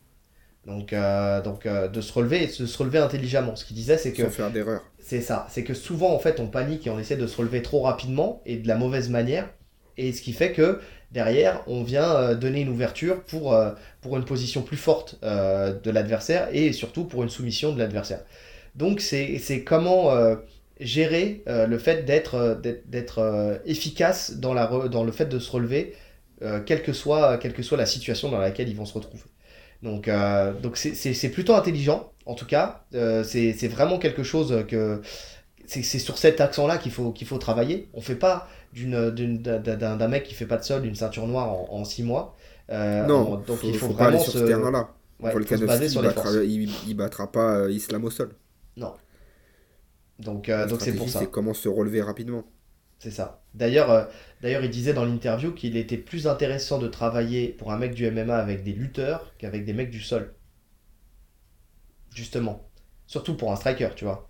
Donc, 0.67 0.93
euh, 0.93 1.41
donc 1.43 1.67
euh, 1.67 1.89
de 1.89 2.01
se 2.01 2.13
relever 2.13 2.45
et 2.45 2.47
de 2.47 2.67
se 2.67 2.79
relever 2.79 2.99
intelligemment. 2.99 3.57
Ce 3.57 3.65
qu'il 3.65 3.77
disait, 3.77 3.97
c'est 3.99 4.13
que 4.13 4.25
Sans 4.25 4.31
faire 4.31 4.51
d'erreur. 4.51 4.83
c'est 4.99 5.23
ça, 5.23 5.47
c'est 5.51 5.65
que 5.65 5.75
souvent 5.75 6.13
en 6.15 6.19
fait 6.19 6.41
on 6.41 6.49
panique 6.49 6.87
et 6.87 6.91
on 6.91 6.99
essaie 6.99 7.17
de 7.17 7.27
se 7.27 7.37
relever 7.37 7.63
trop 7.63 7.81
rapidement 7.83 8.43
et 8.47 8.57
de 8.59 8.69
la 8.69 8.77
mauvaise 8.77 9.09
manière. 9.11 9.49
Et 9.97 10.13
ce 10.13 10.23
qui 10.23 10.33
fait 10.33 10.53
que 10.53 10.81
derrière 11.11 11.63
on 11.67 11.83
vient 11.83 12.11
euh, 12.17 12.35
donner 12.35 12.61
une 12.63 12.69
ouverture 12.69 13.25
pour, 13.25 13.55
euh, 13.55 13.73
pour 14.03 14.17
une 14.17 14.25
position 14.25 14.63
plus 14.63 14.77
forte 14.77 15.19
de 15.23 15.91
l'adversaire 15.91 16.49
et 16.53 16.73
surtout 16.73 17.05
pour 17.05 17.23
une 17.23 17.31
soumission 17.31 17.73
de 17.73 17.79
l'adversaire. 17.79 18.25
Donc 18.75 19.01
c'est 19.01 19.39
c'est 19.39 19.65
comment 19.65 20.13
gérer 20.81 21.43
euh, 21.49 21.67
le 21.67 21.79
fait 21.79 22.05
d'être 22.05 22.35
euh, 22.35 22.55
d'être 22.87 23.19
euh, 23.19 23.59
efficace 23.67 24.37
dans, 24.37 24.55
la 24.55 24.67
re- 24.67 24.89
dans 24.89 25.05
le 25.05 25.13
fait 25.13 25.27
de 25.27 25.39
se 25.39 25.51
relever, 25.51 25.95
quelle, 26.67 26.83
que 26.85 26.93
soit, 26.93 27.37
quelle 27.39 27.53
que 27.53 27.65
soit 27.65 27.77
la 27.77 27.87
situation 27.87 28.31
dans 28.31 28.39
laquelle 28.39 28.69
ils 28.69 28.77
vont 28.77 28.85
se 28.85 28.95
retrouver. 28.95 29.25
Donc 29.83 30.07
euh, 30.09 30.53
donc 30.53 30.77
c'est- 30.77 31.29
plutôt 31.31 31.55
intelligent, 31.55 32.13
en 32.27 32.35
tout 32.35 32.47
cas. 32.47 32.85
Euh, 32.95 33.25
c'est 33.25 33.69
vraiment 33.69 33.99
quelque 33.99 34.23
chose 34.23 34.65
que 34.69 35.01
c'est 35.67 35.83
sur 35.83 36.17
cet 36.19 36.41
accent-là 36.41 36.79
qu'il 36.79 36.93
faut, 36.93 37.13
qu'il 37.13 37.27
faut 37.27 37.39
travailler. 37.39 37.89
On 37.93 38.01
fait 38.01 38.15
pas 38.17 38.49
d'un, 38.75 40.09
mec 40.09 40.25
qui 40.25 40.35
fait 40.35 40.47
pas 40.47 40.57
de 40.57 40.65
sol, 40.65 40.83
d'une 40.83 40.95
ceinture 40.95 41.27
noire 41.27 41.51
en, 41.53 41.69
en 41.71 41.85
six 41.85 42.03
mois. 42.03 42.37
Euh, 42.71 43.07
non, 43.07 43.33
en- 43.35 43.37
donc 43.39 43.59
faut, 43.59 43.69
il 43.69 43.75
faut, 43.75 43.89
faut 43.89 43.95
pas 43.95 44.07
aller 44.07 44.17
vraiment 44.17 44.25
sur 44.25 44.33
se, 44.33 44.39
ce 44.41 44.45
terrain-là. 44.45 44.89
ouais, 45.21 45.33
il, 46.45 46.63
il, 46.63 46.71
il 46.89 46.95
battra 46.95 47.31
pas 47.31 47.69
Islam 47.71 48.05
au 48.05 48.11
sol. 48.11 48.31
Non. 48.77 48.95
Donc, 50.21 50.49
euh, 50.49 50.67
donc 50.67 50.81
c'est 50.81 50.95
pour 50.95 51.09
ça. 51.11 51.21
c'est 51.21 51.31
comment 51.33 51.53
se 51.53 51.69
relever 51.69 52.01
rapidement. 52.01 52.45
C'est 53.01 53.11
ça. 53.11 53.43
D'ailleurs, 53.55 53.91
euh, 53.91 54.05
d'ailleurs, 54.41 54.63
il 54.63 54.71
disait 54.71 54.95
dans 54.95 55.05
l'interview 55.05 55.53
qu'il 55.53 55.77
était 55.77 55.97
plus 55.99 56.29
intéressant 56.29 56.79
de 56.79 56.87
travailler 56.87 57.49
pour 57.49 57.73
un 57.73 57.77
mec 57.77 57.93
du 57.93 58.07
MMA 58.07 58.37
avec 58.39 58.63
des 58.63 58.73
lutteurs 58.73 59.35
qu'avec 59.39 59.65
des 59.65 59.73
mecs 59.73 59.91
du 59.91 60.01
sol. 60.01 60.33
Justement. 62.15 62.69
Surtout 63.07 63.35
pour 63.37 63.53
un 63.53 63.57
striker, 63.57 63.91
tu 63.97 64.05
vois. 64.05 64.29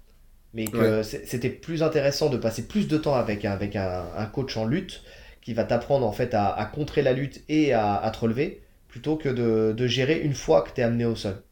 Mais 0.55 0.73
que 0.73 1.02
c'était 1.02 1.51
plus 1.51 1.82
intéressant 1.82 2.31
de 2.31 2.39
passer 2.39 2.66
plus 2.69 2.89
de 2.89 2.98
temps 2.98 3.15
avec, 3.16 3.44
un- 3.44 3.52
avec 3.52 3.77
un, 3.77 4.06
un 4.16 4.27
coach 4.27 4.56
en 4.56 4.65
lutte 4.66 5.02
qui 5.43 5.55
va 5.55 5.65
t'apprendre 5.65 6.06
en 6.06 6.12
fait 6.12 6.35
à, 6.35 6.48
à 6.52 6.66
contrer 6.66 7.02
la 7.02 7.12
lutte 7.12 7.43
et 7.48 7.73
à, 7.73 7.97
à 7.97 8.10
te 8.10 8.19
relever 8.20 8.62
plutôt 8.89 9.16
que 9.16 9.28
de, 9.28 9.73
de 9.77 9.86
gérer 9.86 10.20
une 10.20 10.35
fois 10.35 10.62
que 10.62 10.70
tu 10.74 10.81
es 10.81 10.85
amené 10.85 11.05
au 11.06 11.16
sol. 11.16 11.43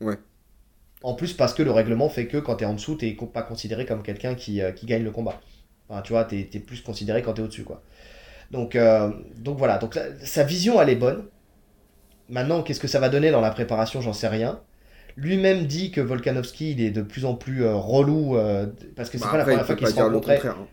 Ouais. 0.00 0.18
En 1.02 1.14
plus, 1.14 1.32
parce 1.34 1.54
que 1.54 1.62
le 1.62 1.70
règlement 1.72 2.08
fait 2.08 2.26
que 2.28 2.36
quand 2.38 2.56
tu 2.56 2.64
es 2.64 2.66
en 2.66 2.74
dessous, 2.74 2.96
tu 2.96 3.06
n'es 3.06 3.16
pas 3.32 3.42
considéré 3.42 3.86
comme 3.86 4.02
quelqu'un 4.02 4.34
qui, 4.34 4.60
euh, 4.62 4.72
qui 4.72 4.86
gagne 4.86 5.02
le 5.04 5.10
combat. 5.10 5.40
Enfin, 5.88 6.02
tu 6.02 6.12
vois, 6.12 6.24
tu 6.24 6.38
es, 6.40 6.60
plus 6.60 6.80
considéré 6.80 7.22
quand 7.22 7.34
tu 7.34 7.40
es 7.40 7.44
au-dessus, 7.44 7.64
quoi. 7.64 7.82
Donc, 8.50 8.76
euh, 8.76 9.10
donc 9.38 9.58
voilà, 9.58 9.78
donc 9.78 9.94
la- 9.96 10.18
sa 10.24 10.44
vision, 10.44 10.80
elle 10.82 10.90
est 10.90 10.96
bonne. 10.96 11.26
Maintenant, 12.28 12.62
qu'est-ce 12.62 12.80
que 12.80 12.88
ça 12.88 13.00
va 13.00 13.08
donner 13.08 13.30
dans 13.30 13.40
la 13.40 13.50
préparation, 13.50 14.00
j'en 14.00 14.12
sais 14.12 14.28
rien. 14.28 14.60
Lui-même 15.16 15.66
dit 15.66 15.90
que 15.90 16.00
Volkanovski, 16.00 16.72
il 16.72 16.80
est 16.80 16.90
de 16.90 17.02
plus 17.02 17.24
en 17.26 17.34
plus 17.34 17.64
euh, 17.64 17.74
relou, 17.74 18.36
euh, 18.36 18.66
parce 18.96 19.10
que 19.10 19.18
c'est 19.18 19.24
Bah, 19.24 19.32
pas 19.32 19.36
la 19.38 19.42
après, 19.42 19.52
première 19.52 19.66
fois 19.66 19.76
pas 19.76 19.86
se 19.90 19.94
contraire. 20.10 20.56
hein. 20.58 20.66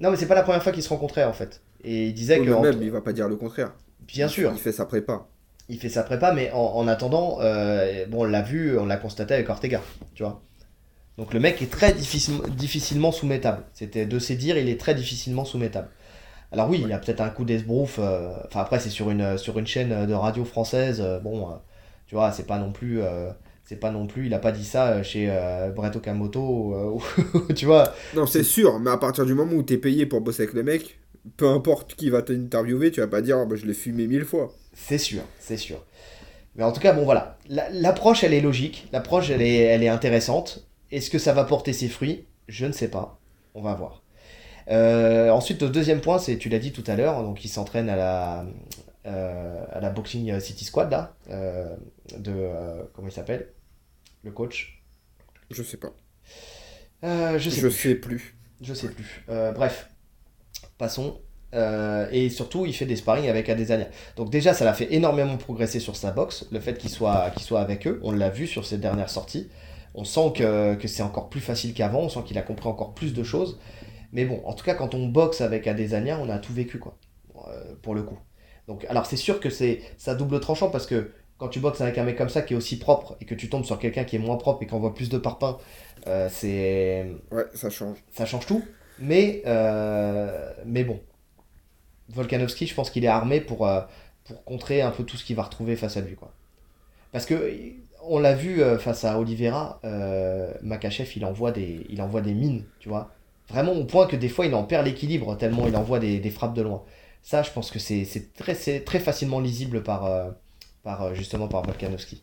Non, 0.00 0.10
mais 0.10 0.16
c'est 0.16 0.26
pas 0.26 0.34
la 0.34 0.42
première 0.42 0.62
fois 0.62 0.72
qu'ils 0.72 0.82
se 0.82 0.88
rencontraient, 0.88 1.24
en 1.24 1.32
fait. 1.32 1.60
Et 1.84 2.06
il 2.06 2.14
disait 2.14 2.38
Oui, 2.40 2.46
que... 2.46 2.50
même, 2.50 2.82
il 2.82 2.90
va 2.90 3.02
pas 3.02 3.12
dire 3.12 3.28
le 3.28 3.36
contraire. 3.36 3.72
Bien 4.06 4.28
sûr, 4.28 4.52
Il 4.52 4.58
fait 4.58 4.72
sa 4.72 4.86
prépa. 4.86 5.26
Il 5.68 5.78
fait 5.78 5.88
sa 5.88 6.02
prépa, 6.02 6.32
mais 6.32 6.50
en, 6.52 6.58
en 6.58 6.88
attendant, 6.88 7.38
euh, 7.40 8.06
bon, 8.06 8.22
on 8.22 8.24
l'a 8.24 8.42
vu, 8.42 8.78
on 8.78 8.86
l'a 8.86 8.96
constaté 8.96 9.34
avec 9.34 9.48
Ortega, 9.48 9.80
tu 10.14 10.22
vois. 10.22 10.42
Donc 11.18 11.34
le 11.34 11.40
mec 11.40 11.62
est 11.62 11.70
très 11.70 11.92
difficile- 11.92 12.42
difficilement 12.56 13.12
soumettable. 13.12 13.64
C'était 13.74 14.06
de 14.06 14.18
ses 14.18 14.36
dires, 14.36 14.58
il 14.58 14.68
est 14.68 14.80
très 14.80 14.94
difficilement 14.94 15.44
soumettable. 15.44 15.88
Alors 16.52 16.68
oui, 16.70 16.80
il 16.82 16.88
y 16.88 16.92
a 16.92 16.98
peut-être 16.98 17.20
un 17.22 17.30
coup 17.30 17.44
d'esbrouf. 17.44 17.98
euh, 18.00 18.32
Enfin 18.46 18.60
après, 18.60 18.80
c'est 18.80 18.90
sur 18.90 19.10
une 19.10 19.38
sur 19.38 19.58
une 19.58 19.66
chaîne 19.66 20.06
de 20.06 20.14
radio 20.14 20.44
française. 20.44 21.00
euh, 21.02 21.18
bon, 21.20 21.48
tu 22.06 22.14
vois, 22.14 22.32
c'est 22.32 22.46
pas 22.46 22.58
non 22.58 22.72
plus. 22.72 23.00
c'est 23.64 23.76
pas 23.80 23.90
non 23.90 24.06
plus. 24.06 24.26
Il 24.26 24.34
a 24.34 24.38
pas 24.38 24.52
dit 24.52 24.64
ça 24.64 25.02
chez 25.02 25.26
Brett 25.74 25.96
Okamoto. 25.96 27.00
tu 27.56 27.66
vois. 27.66 27.94
Non, 28.12 28.26
c'est 28.26 28.42
sûr, 28.42 28.78
mais 28.80 28.90
à 28.90 28.98
partir 28.98 29.24
du 29.26 29.34
moment 29.34 29.52
où 29.54 29.62
t'es 29.62 29.78
payé 29.78 30.06
pour 30.06 30.20
bosser 30.20 30.42
avec 30.42 30.54
le 30.54 30.62
mec, 30.62 31.00
peu 31.36 31.48
importe 31.48 31.94
qui 31.94 32.10
va 32.10 32.22
t'interviewer, 32.22 32.90
tu 32.90 33.00
vas 33.00 33.08
pas 33.08 33.22
dire 33.22 33.38
Ah, 33.38 33.46
bah, 33.46 33.56
je 33.56 33.66
l'ai 33.66 33.74
fumé 33.74 34.06
mille 34.06 34.24
fois. 34.24 34.52
C'est 34.72 34.98
sûr, 34.98 35.22
c'est 35.38 35.56
sûr. 35.56 35.84
Mais 36.56 36.64
en 36.64 36.72
tout 36.72 36.80
cas, 36.80 36.92
bon 36.92 37.04
voilà. 37.04 37.38
La- 37.48 37.70
L'approche, 37.70 38.24
elle 38.24 38.34
est 38.34 38.40
logique. 38.40 38.88
L'approche, 38.92 39.30
elle 39.30 39.42
est, 39.42 39.56
elle 39.58 39.82
est 39.82 39.88
intéressante. 39.88 40.66
Est-ce 40.90 41.10
que 41.10 41.18
ça 41.18 41.32
va 41.32 41.44
porter 41.44 41.72
ses 41.72 41.88
fruits? 41.88 42.26
Je 42.48 42.66
ne 42.66 42.72
sais 42.72 42.88
pas. 42.88 43.20
On 43.54 43.62
va 43.62 43.74
voir. 43.74 44.02
Euh, 44.70 45.30
ensuite, 45.30 45.62
le 45.62 45.70
deuxième 45.70 46.00
point, 46.00 46.18
c'est, 46.18 46.38
tu 46.38 46.48
l'as 46.48 46.58
dit 46.58 46.72
tout 46.72 46.84
à 46.86 46.96
l'heure, 46.96 47.22
donc 47.22 47.44
il 47.44 47.48
s'entraîne 47.48 47.88
à 47.88 47.96
la, 47.96 48.46
euh, 49.06 49.64
à 49.72 49.80
la 49.80 49.90
Boxing 49.90 50.38
City 50.40 50.64
Squad, 50.64 50.90
là, 50.90 51.14
euh, 51.30 51.76
de, 52.18 52.50
comment 52.94 53.08
il 53.08 53.12
s'appelle? 53.12 53.48
Le 54.22 54.30
coach? 54.32 54.82
Je 55.50 55.62
sais 55.62 55.78
pas. 55.78 55.92
Je 57.02 57.50
sais 57.50 57.60
Je 57.60 57.60
plus. 57.68 57.70
sais 57.72 57.94
plus. 57.94 58.36
Je 58.60 58.74
sais 58.74 58.88
plus. 58.88 59.24
Bref, 59.28 59.90
passons. 60.78 61.20
Euh, 61.54 62.08
et 62.10 62.30
surtout, 62.30 62.64
il 62.64 62.72
fait 62.72 62.86
des 62.86 62.96
sparring 62.96 63.28
avec 63.28 63.48
Adesanya. 63.48 63.86
Donc 64.16 64.30
déjà, 64.30 64.54
ça 64.54 64.64
l'a 64.64 64.72
fait 64.72 64.92
énormément 64.92 65.36
progresser 65.36 65.80
sur 65.80 65.96
sa 65.96 66.10
boxe, 66.10 66.46
le 66.50 66.60
fait 66.60 66.78
qu'il 66.78 66.90
soit, 66.90 67.30
qu'il 67.30 67.42
soit 67.42 67.60
avec 67.60 67.86
eux. 67.86 68.00
On 68.02 68.12
l'a 68.12 68.30
vu 68.30 68.46
sur 68.46 68.64
ses 68.64 68.78
dernières 68.78 69.10
sorties. 69.10 69.50
On 69.94 70.04
sent 70.04 70.32
que, 70.36 70.74
que 70.74 70.88
c'est 70.88 71.02
encore 71.02 71.28
plus 71.28 71.40
facile 71.40 71.74
qu'avant, 71.74 72.00
on 72.00 72.08
sent 72.08 72.20
qu'il 72.24 72.38
a 72.38 72.42
compris 72.42 72.68
encore 72.68 72.94
plus 72.94 73.12
de 73.12 73.22
choses. 73.22 73.58
Mais 74.12 74.24
bon, 74.24 74.40
en 74.44 74.54
tout 74.54 74.64
cas, 74.64 74.74
quand 74.74 74.94
on 74.94 75.06
boxe 75.06 75.40
avec 75.40 75.66
Adesanya, 75.66 76.18
on 76.18 76.28
a 76.28 76.38
tout 76.38 76.52
vécu, 76.52 76.78
quoi, 76.78 76.96
euh, 77.48 77.74
pour 77.82 77.94
le 77.94 78.02
coup. 78.02 78.18
Donc, 78.68 78.86
alors 78.88 79.06
c'est 79.06 79.16
sûr 79.16 79.40
que 79.40 79.50
c'est 79.50 79.80
ça 79.98 80.14
double 80.14 80.38
tranchant 80.40 80.70
parce 80.70 80.86
que 80.86 81.10
quand 81.36 81.48
tu 81.48 81.58
boxes 81.58 81.80
avec 81.80 81.98
un 81.98 82.04
mec 82.04 82.16
comme 82.16 82.28
ça 82.28 82.42
qui 82.42 82.54
est 82.54 82.56
aussi 82.56 82.78
propre 82.78 83.16
et 83.20 83.24
que 83.24 83.34
tu 83.34 83.50
tombes 83.50 83.64
sur 83.64 83.78
quelqu'un 83.78 84.04
qui 84.04 84.16
est 84.16 84.20
moins 84.20 84.36
propre 84.36 84.62
et 84.62 84.66
qui 84.66 84.74
envoie 84.74 84.94
plus 84.94 85.08
de 85.08 85.18
parpaings, 85.18 85.58
euh, 86.06 86.28
c'est. 86.30 87.06
Ouais, 87.30 87.44
ça 87.54 87.68
change. 87.68 87.98
Ça 88.12 88.24
change 88.24 88.46
tout. 88.46 88.62
Mais, 88.98 89.42
mais 90.64 90.84
bon. 90.84 91.00
Volkanovski, 92.10 92.66
je 92.66 92.74
pense 92.74 92.90
qu'il 92.90 93.04
est 93.04 93.08
armé 93.08 93.40
pour, 93.40 93.66
euh, 93.66 93.80
pour 94.24 94.44
contrer 94.44 94.82
un 94.82 94.90
peu 94.90 95.04
tout 95.04 95.16
ce 95.16 95.24
qu'il 95.24 95.36
va 95.36 95.42
retrouver 95.42 95.76
face 95.76 95.96
à 95.96 96.00
lui. 96.00 96.14
Quoi. 96.14 96.32
Parce 97.12 97.26
que 97.26 97.52
on 98.04 98.18
l'a 98.18 98.34
vu 98.34 98.60
face 98.78 99.04
à 99.04 99.18
Oliveira, 99.18 99.80
Makachev, 100.62 101.08
il 101.14 101.24
envoie, 101.24 101.52
des, 101.52 101.86
il 101.88 102.02
envoie 102.02 102.20
des 102.20 102.34
mines, 102.34 102.64
tu 102.80 102.88
vois. 102.88 103.12
Vraiment 103.48 103.72
au 103.72 103.84
point 103.84 104.06
que 104.06 104.16
des 104.16 104.28
fois 104.28 104.46
il 104.46 104.54
en 104.54 104.64
perd 104.64 104.86
l'équilibre 104.86 105.36
tellement 105.36 105.66
il 105.66 105.76
envoie 105.76 105.98
des, 105.98 106.18
des 106.18 106.30
frappes 106.30 106.54
de 106.54 106.62
loin. 106.62 106.82
Ça, 107.22 107.42
je 107.42 107.50
pense 107.50 107.70
que 107.70 107.78
c'est 107.78 108.32
très, 108.34 108.54
très 108.80 108.98
facilement 108.98 109.38
lisible 109.38 109.82
par, 109.82 110.32
par 110.82 111.14
justement 111.14 111.48
par 111.48 111.62
Volkanovski. 111.62 112.22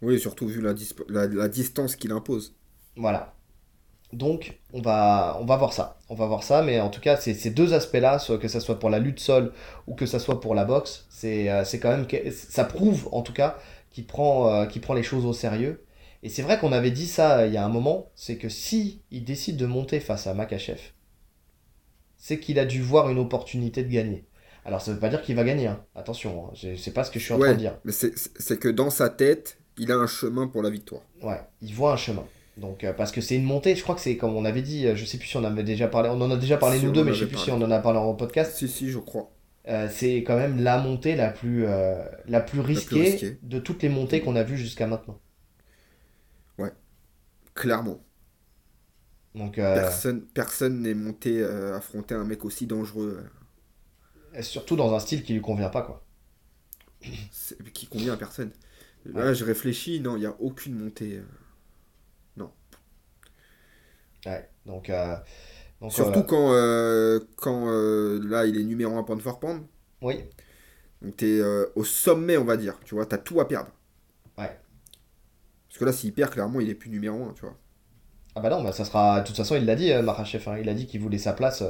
Oui, 0.00 0.18
surtout 0.18 0.46
vu 0.46 0.62
la, 0.62 0.74
la, 1.08 1.26
la 1.26 1.48
distance 1.48 1.96
qu'il 1.96 2.12
impose. 2.12 2.54
Voilà. 2.96 3.34
Donc, 4.12 4.58
on 4.72 4.80
va, 4.80 5.36
on 5.40 5.44
va 5.44 5.56
voir 5.56 5.72
ça. 5.72 5.98
On 6.08 6.14
va 6.14 6.26
voir 6.26 6.42
ça, 6.42 6.62
mais 6.62 6.80
en 6.80 6.88
tout 6.88 7.00
cas, 7.00 7.16
ces 7.16 7.50
deux 7.50 7.74
aspects-là, 7.74 8.18
que 8.40 8.48
ce 8.48 8.60
soit 8.60 8.78
pour 8.78 8.88
la 8.88 8.98
lutte 8.98 9.20
sol 9.20 9.52
ou 9.86 9.94
que 9.94 10.06
ce 10.06 10.18
soit 10.18 10.40
pour 10.40 10.54
la 10.54 10.64
boxe, 10.64 11.06
c'est 11.10 11.50
euh, 11.50 11.64
quand 11.80 11.90
même. 11.90 12.06
Ça 12.32 12.64
prouve, 12.64 13.08
en 13.12 13.22
tout 13.22 13.34
cas, 13.34 13.58
qu'il 13.90 14.06
prend, 14.06 14.50
euh, 14.50 14.66
prend 14.80 14.94
les 14.94 15.02
choses 15.02 15.26
au 15.26 15.32
sérieux. 15.32 15.84
Et 16.22 16.30
c'est 16.30 16.42
vrai 16.42 16.58
qu'on 16.58 16.72
avait 16.72 16.90
dit 16.90 17.06
ça 17.06 17.38
euh, 17.38 17.46
il 17.46 17.52
y 17.52 17.56
a 17.56 17.64
un 17.64 17.68
moment, 17.68 18.10
c'est 18.14 18.36
que 18.36 18.48
si 18.48 19.02
il 19.10 19.24
décide 19.24 19.56
de 19.56 19.66
monter 19.66 20.00
face 20.00 20.26
à 20.26 20.34
Makachev, 20.34 20.80
c'est 22.16 22.40
qu'il 22.40 22.58
a 22.58 22.64
dû 22.64 22.82
voir 22.82 23.08
une 23.08 23.18
opportunité 23.18 23.84
de 23.84 23.92
gagner. 23.92 24.24
Alors 24.64 24.80
ça 24.80 24.92
veut 24.92 24.98
pas 24.98 25.08
dire 25.08 25.22
qu'il 25.22 25.36
va 25.36 25.44
gagner, 25.44 25.68
hein. 25.68 25.84
attention, 25.94 26.48
hein. 26.48 26.74
c'est 26.76 26.92
pas 26.92 27.04
ce 27.04 27.10
que 27.10 27.18
je 27.18 27.24
suis 27.24 27.34
en 27.34 27.38
train 27.38 27.52
de 27.52 27.58
dire. 27.58 27.78
Mais 27.84 27.92
c'est 27.92 28.58
que 28.58 28.68
dans 28.68 28.90
sa 28.90 29.08
tête, 29.08 29.58
il 29.78 29.92
a 29.92 29.94
un 29.94 30.08
chemin 30.08 30.48
pour 30.48 30.62
la 30.62 30.70
victoire. 30.70 31.02
Ouais, 31.22 31.40
il 31.62 31.72
voit 31.72 31.92
un 31.92 31.96
chemin. 31.96 32.24
Donc, 32.58 32.82
euh, 32.82 32.92
parce 32.92 33.12
que 33.12 33.20
c'est 33.20 33.36
une 33.36 33.44
montée, 33.44 33.76
je 33.76 33.82
crois 33.82 33.94
que 33.94 34.00
c'est 34.00 34.16
comme 34.16 34.34
on 34.34 34.44
avait 34.44 34.62
dit, 34.62 34.86
euh, 34.86 34.96
je 34.96 35.04
sais 35.04 35.16
plus 35.16 35.28
si 35.28 35.36
on 35.36 35.44
avait 35.44 35.62
déjà 35.62 35.86
parlé, 35.86 36.08
on 36.08 36.20
en 36.20 36.30
a 36.30 36.36
déjà 36.36 36.56
parlé 36.56 36.80
nous 36.80 36.90
deux, 36.90 37.04
mais 37.04 37.14
je 37.14 37.24
sais 37.24 37.30
plus 37.30 37.38
si 37.38 37.50
on 37.52 37.62
en 37.62 37.70
a 37.70 37.78
parlé 37.78 38.00
en 38.00 38.14
podcast. 38.14 38.56
Si, 38.56 38.68
si, 38.68 38.90
je 38.90 38.98
crois. 38.98 39.30
Euh, 39.68 39.88
c'est 39.90 40.18
quand 40.18 40.36
même 40.36 40.60
la 40.62 40.78
montée 40.78 41.14
la 41.14 41.30
plus, 41.30 41.66
la 42.26 42.40
plus, 42.40 42.60
risquée 42.60 43.38
de 43.42 43.58
toutes 43.58 43.82
les 43.82 43.88
montées 43.88 44.20
qu'on 44.20 44.34
a 44.34 44.42
vues 44.42 44.58
jusqu'à 44.58 44.86
maintenant. 44.86 45.20
Ouais, 46.58 46.72
clairement. 47.54 48.00
Donc, 49.34 49.54
personne 49.54 50.22
personne 50.34 50.82
n'est 50.82 50.94
monté 50.94 51.44
affronter 51.44 52.14
un 52.16 52.24
mec 52.24 52.44
aussi 52.44 52.66
dangereux. 52.66 53.22
surtout 54.40 54.74
dans 54.74 54.92
un 54.94 54.98
style 54.98 55.22
qui 55.22 55.32
lui 55.32 55.40
convient 55.40 55.68
pas, 55.68 55.82
quoi. 55.82 56.04
Qui 57.72 57.86
convient 57.86 58.14
à 58.14 58.16
personne. 58.16 58.50
Là, 59.04 59.32
je 59.32 59.44
réfléchis, 59.44 60.00
non, 60.00 60.16
il 60.16 60.20
n'y 60.20 60.26
a 60.26 60.34
aucune 60.40 60.74
montée. 60.74 61.20
Ouais, 64.26 64.48
donc. 64.66 64.90
Euh, 64.90 65.16
Surtout 65.90 66.24
quand, 66.24 66.52
euh, 66.52 67.20
quand 67.36 67.68
euh, 67.68 68.20
là, 68.28 68.46
il 68.46 68.58
est 68.58 68.64
numéro 68.64 68.96
1 68.96 69.04
pound 69.04 69.20
for 69.20 69.38
pound. 69.38 69.62
Oui. 70.02 70.24
Donc 71.02 71.16
t'es 71.16 71.40
au 71.76 71.84
sommet, 71.84 72.36
on 72.36 72.44
va 72.44 72.56
dire. 72.56 72.78
Tu 72.84 72.94
vois, 72.94 73.06
t'as 73.06 73.18
tout 73.18 73.40
à 73.40 73.46
perdre. 73.46 73.70
Ouais. 74.36 74.50
Parce 75.68 75.78
que 75.78 75.84
là, 75.84 75.92
s'il 75.92 76.12
perd, 76.12 76.32
clairement, 76.32 76.60
il 76.60 76.68
est 76.68 76.74
plus 76.74 76.90
numéro 76.90 77.24
1, 77.24 77.32
tu 77.34 77.42
vois. 77.42 77.56
Ah 78.34 78.40
bah 78.40 78.50
non, 78.50 78.62
bah 78.62 78.72
ça 78.72 78.84
sera. 78.84 79.20
De 79.20 79.26
toute 79.26 79.36
façon, 79.36 79.54
il 79.54 79.64
l'a 79.64 79.76
dit, 79.76 79.92
Marachev. 80.02 80.48
Hein. 80.48 80.58
il 80.60 80.68
a 80.68 80.74
dit 80.74 80.86
qu'il 80.86 81.00
voulait 81.00 81.18
sa 81.18 81.32
place 81.32 81.62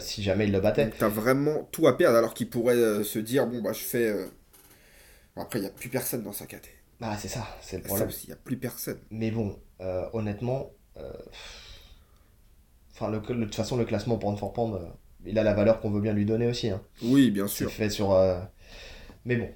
si 0.00 0.22
jamais 0.22 0.46
il 0.46 0.52
le 0.52 0.60
battait. 0.60 0.90
T'as 0.98 1.08
vraiment 1.08 1.68
tout 1.70 1.86
à 1.86 1.96
perdre 1.96 2.16
alors 2.16 2.32
qu'il 2.32 2.48
pourrait 2.48 3.04
se 3.04 3.18
dire 3.18 3.46
bon, 3.46 3.60
bah 3.60 3.72
je 3.72 3.80
fais. 3.80 4.14
après, 5.36 5.58
il 5.58 5.62
n'y 5.62 5.68
a 5.68 5.72
plus 5.72 5.90
personne 5.90 6.22
dans 6.22 6.32
sa 6.32 6.46
caté. 6.46 6.70
Ah, 7.02 7.16
c'est 7.18 7.28
ça, 7.28 7.46
c'est 7.60 7.76
le 7.76 7.82
problème. 7.82 8.08
il 8.24 8.26
n'y 8.28 8.32
a 8.32 8.36
plus 8.36 8.56
personne. 8.56 8.98
Mais 9.10 9.30
bon, 9.30 9.58
honnêtement, 10.14 10.70
enfin, 12.94 13.10
le, 13.10 13.20
de 13.20 13.44
toute 13.44 13.54
façon, 13.54 13.76
le 13.76 13.84
classement 13.84 14.16
pound 14.16 14.38
for 14.38 14.52
pound, 14.52 14.74
euh, 14.74 14.86
il 15.26 15.38
a 15.38 15.42
la 15.42 15.54
valeur 15.54 15.80
qu'on 15.80 15.90
veut 15.90 16.00
bien 16.00 16.12
lui 16.12 16.24
donner 16.24 16.46
aussi. 16.46 16.70
Hein. 16.70 16.80
Oui, 17.02 17.30
bien 17.30 17.46
sûr. 17.46 17.70
fait 17.70 17.90
sur. 17.90 18.12
Euh, 18.12 18.38
mais 19.24 19.36
bon. 19.36 19.48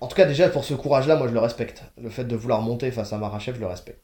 En 0.00 0.06
tout 0.06 0.14
cas, 0.14 0.26
déjà, 0.26 0.48
pour 0.48 0.64
ce 0.64 0.74
courage-là, 0.74 1.16
moi, 1.16 1.26
je 1.26 1.32
le 1.32 1.40
respecte. 1.40 1.82
Le 2.00 2.08
fait 2.08 2.24
de 2.24 2.36
vouloir 2.36 2.62
monter 2.62 2.90
face 2.90 3.12
à 3.12 3.18
Marachev, 3.18 3.56
je 3.56 3.60
le 3.60 3.66
respecte. 3.66 4.00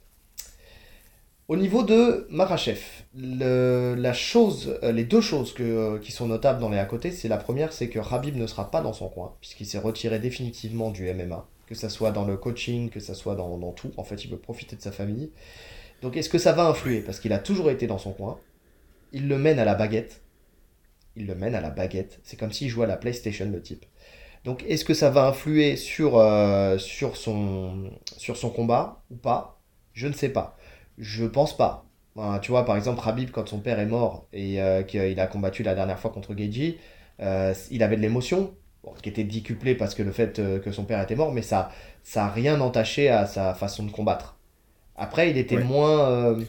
Au 1.47 1.57
niveau 1.57 1.83
de 1.83 2.27
Marachev, 2.31 2.81
la 3.15 4.13
chose, 4.15 4.79
les 4.83 5.05
deux 5.05 5.21
choses 5.21 5.53
que, 5.53 5.99
qui 5.99 6.11
sont 6.11 6.27
notables 6.27 6.59
dans 6.59 6.71
les 6.71 6.79
à 6.79 6.87
côté, 6.87 7.13
c'est 7.13 7.29
la 7.29 7.37
première, 7.37 7.75
c'est 7.75 7.91
que 7.91 7.99
Rabib 7.99 8.35
ne 8.35 8.47
sera 8.47 8.71
pas 8.71 8.81
dans 8.81 8.95
son 8.95 9.11
coin, 9.11 9.35
puisqu'il 9.41 9.67
s'est 9.67 9.79
retiré 9.79 10.19
définitivement 10.19 10.91
du 10.91 11.13
MMA, 11.13 11.47
que 11.67 11.75
ce 11.75 11.91
soit 11.91 12.13
dans 12.13 12.25
le 12.25 12.39
coaching, 12.39 12.89
que 12.89 12.99
ce 12.99 13.13
soit 13.13 13.35
dans, 13.35 13.59
dans, 13.59 13.73
tout. 13.73 13.93
En 13.99 14.05
fait, 14.05 14.25
il 14.25 14.31
veut 14.31 14.39
profiter 14.39 14.75
de 14.75 14.81
sa 14.81 14.91
famille. 14.91 15.33
Donc 16.05 16.19
est-ce 16.19 16.29
que 16.29 16.37
ça 16.37 16.53
va 16.53 16.67
influer? 16.67 17.01
Parce 17.01 17.19
qu'il 17.19 17.33
a 17.33 17.39
toujours 17.39 17.71
été 17.71 17.87
dans 17.87 17.97
son 17.97 18.13
coin. 18.13 18.39
Il 19.13 19.27
le 19.27 19.39
mène 19.39 19.59
à 19.59 19.65
la 19.65 19.75
baguette. 19.75 20.21
Il 21.17 21.27
le 21.27 21.35
mène 21.35 21.55
à 21.55 21.63
la 21.63 21.71
baguette. 21.71 22.21
C'est 22.25 22.39
comme 22.39 22.53
s'il 22.53 22.69
jouait 22.69 22.85
à 22.85 22.89
la 22.89 22.99
PlayStation, 22.99 23.49
le 23.51 23.63
type. 23.63 23.87
Donc 24.45 24.63
est-ce 24.69 24.85
que 24.85 24.93
ça 24.93 25.09
va 25.09 25.27
influer 25.27 25.77
sur, 25.77 26.19
euh, 26.19 26.77
son, 26.77 28.51
combat 28.55 29.03
ou 29.11 29.17
pas? 29.17 29.59
Je 29.95 30.07
ne 30.07 30.13
sais 30.13 30.29
pas. 30.29 30.59
Je 30.99 31.25
pense 31.25 31.57
pas. 31.57 31.87
tu 32.43 32.51
vois, 32.51 32.67
par 32.67 32.77
exemple, 32.77 33.01
Rabib, 33.01 33.31
quand 33.31 33.49
son 33.49 33.61
père 33.61 33.81
est 33.81 33.87
mort 33.87 34.27
et 34.35 34.61
euh, 34.61 34.83
qu'il 34.83 35.19
a 35.19 35.27
combattu 35.27 35.63
la 35.63 35.75
dernière 35.75 35.99
fois 35.99 36.11
contre 36.11 36.35
Geiji, 36.35 36.77
euh, 37.21 37.55
il 37.71 37.83
avait 37.83 37.97
de 37.97 38.03
l'émotion, 38.03 38.55
qui 39.03 39.09
était 39.09 39.25
décuplée 39.25 39.75
parce 39.75 39.95
que 39.95 40.03
le 40.03 40.13
fait 40.13 40.35
que 40.63 40.71
son 40.71 40.85
père 40.85 41.01
était 41.01 41.17
mort, 41.17 41.33
mais 41.33 41.41
ça 41.41 41.71
n'a 42.15 42.29
rien 42.29 42.61
entaché 42.61 43.09
à 43.09 43.25
sa 43.25 43.55
façon 43.55 43.85
de 43.85 43.91
combattre. 43.91 44.34
Après, 44.97 45.31
il 45.31 45.39
était 45.39 45.57
moins. 45.57 46.09
Euh, 46.09 46.41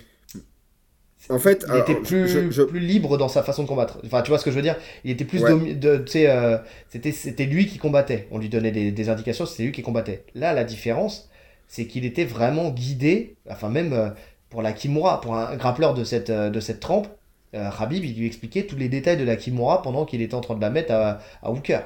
en 1.30 1.40
fait, 1.40 1.66
il 1.68 1.80
était 1.80 1.96
plus, 1.96 2.64
plus 2.68 2.80
libre 2.80 3.18
dans 3.18 3.28
sa 3.28 3.42
façon 3.42 3.64
de 3.64 3.68
combattre. 3.68 4.00
Enfin, 4.06 4.22
tu 4.22 4.30
vois 4.30 4.38
ce 4.38 4.46
que 4.46 4.52
je 4.52 4.56
veux 4.56 4.62
dire? 4.62 4.78
Il 5.04 5.12
était 5.12 5.26
plus 5.26 5.42
de, 5.42 5.98
tu 5.98 6.12
sais, 6.12 6.30
euh, 6.30 6.58
c'était 6.90 7.12
c'était 7.12 7.46
lui 7.46 7.66
qui 7.66 7.80
combattait. 7.80 8.28
On 8.30 8.38
lui 8.38 8.50
donnait 8.50 8.72
des, 8.72 9.10
indications, 9.10 9.46
c'était 9.46 9.64
lui 9.64 9.72
qui 9.72 9.82
combattait. 9.82 10.24
Là, 10.36 10.54
la 10.54 10.64
différence, 10.64 11.30
c'est 11.68 11.88
qu'il 11.88 12.06
était 12.06 12.26
vraiment 12.26 12.70
guidé. 12.70 13.38
Enfin, 13.50 13.70
même 13.70 13.94
euh, 13.94 14.10
pour 14.50 14.62
la 14.62 14.72
Kimura, 14.74 15.20
pour 15.22 15.36
un 15.36 15.56
grappleur 15.56 15.96
de 15.96 16.04
cette 16.04 16.30
de 16.30 16.60
cette 16.60 16.80
trempe, 16.80 17.08
Rabib, 17.54 18.04
il 18.04 18.18
lui 18.18 18.28
expliquait 18.28 18.64
tous 18.64 18.76
les 18.76 18.90
détails 18.90 19.18
de 19.18 19.24
la 19.24 19.38
Kimura 19.38 19.82
pendant 19.82 20.06
qu'il 20.06 20.22
était 20.22 20.36
en 20.36 20.42
train 20.42 20.56
de 20.56 20.62
la 20.62 20.70
mettre 20.70 20.92
à, 20.92 21.20
à 21.42 21.52
Hooker. 21.52 21.80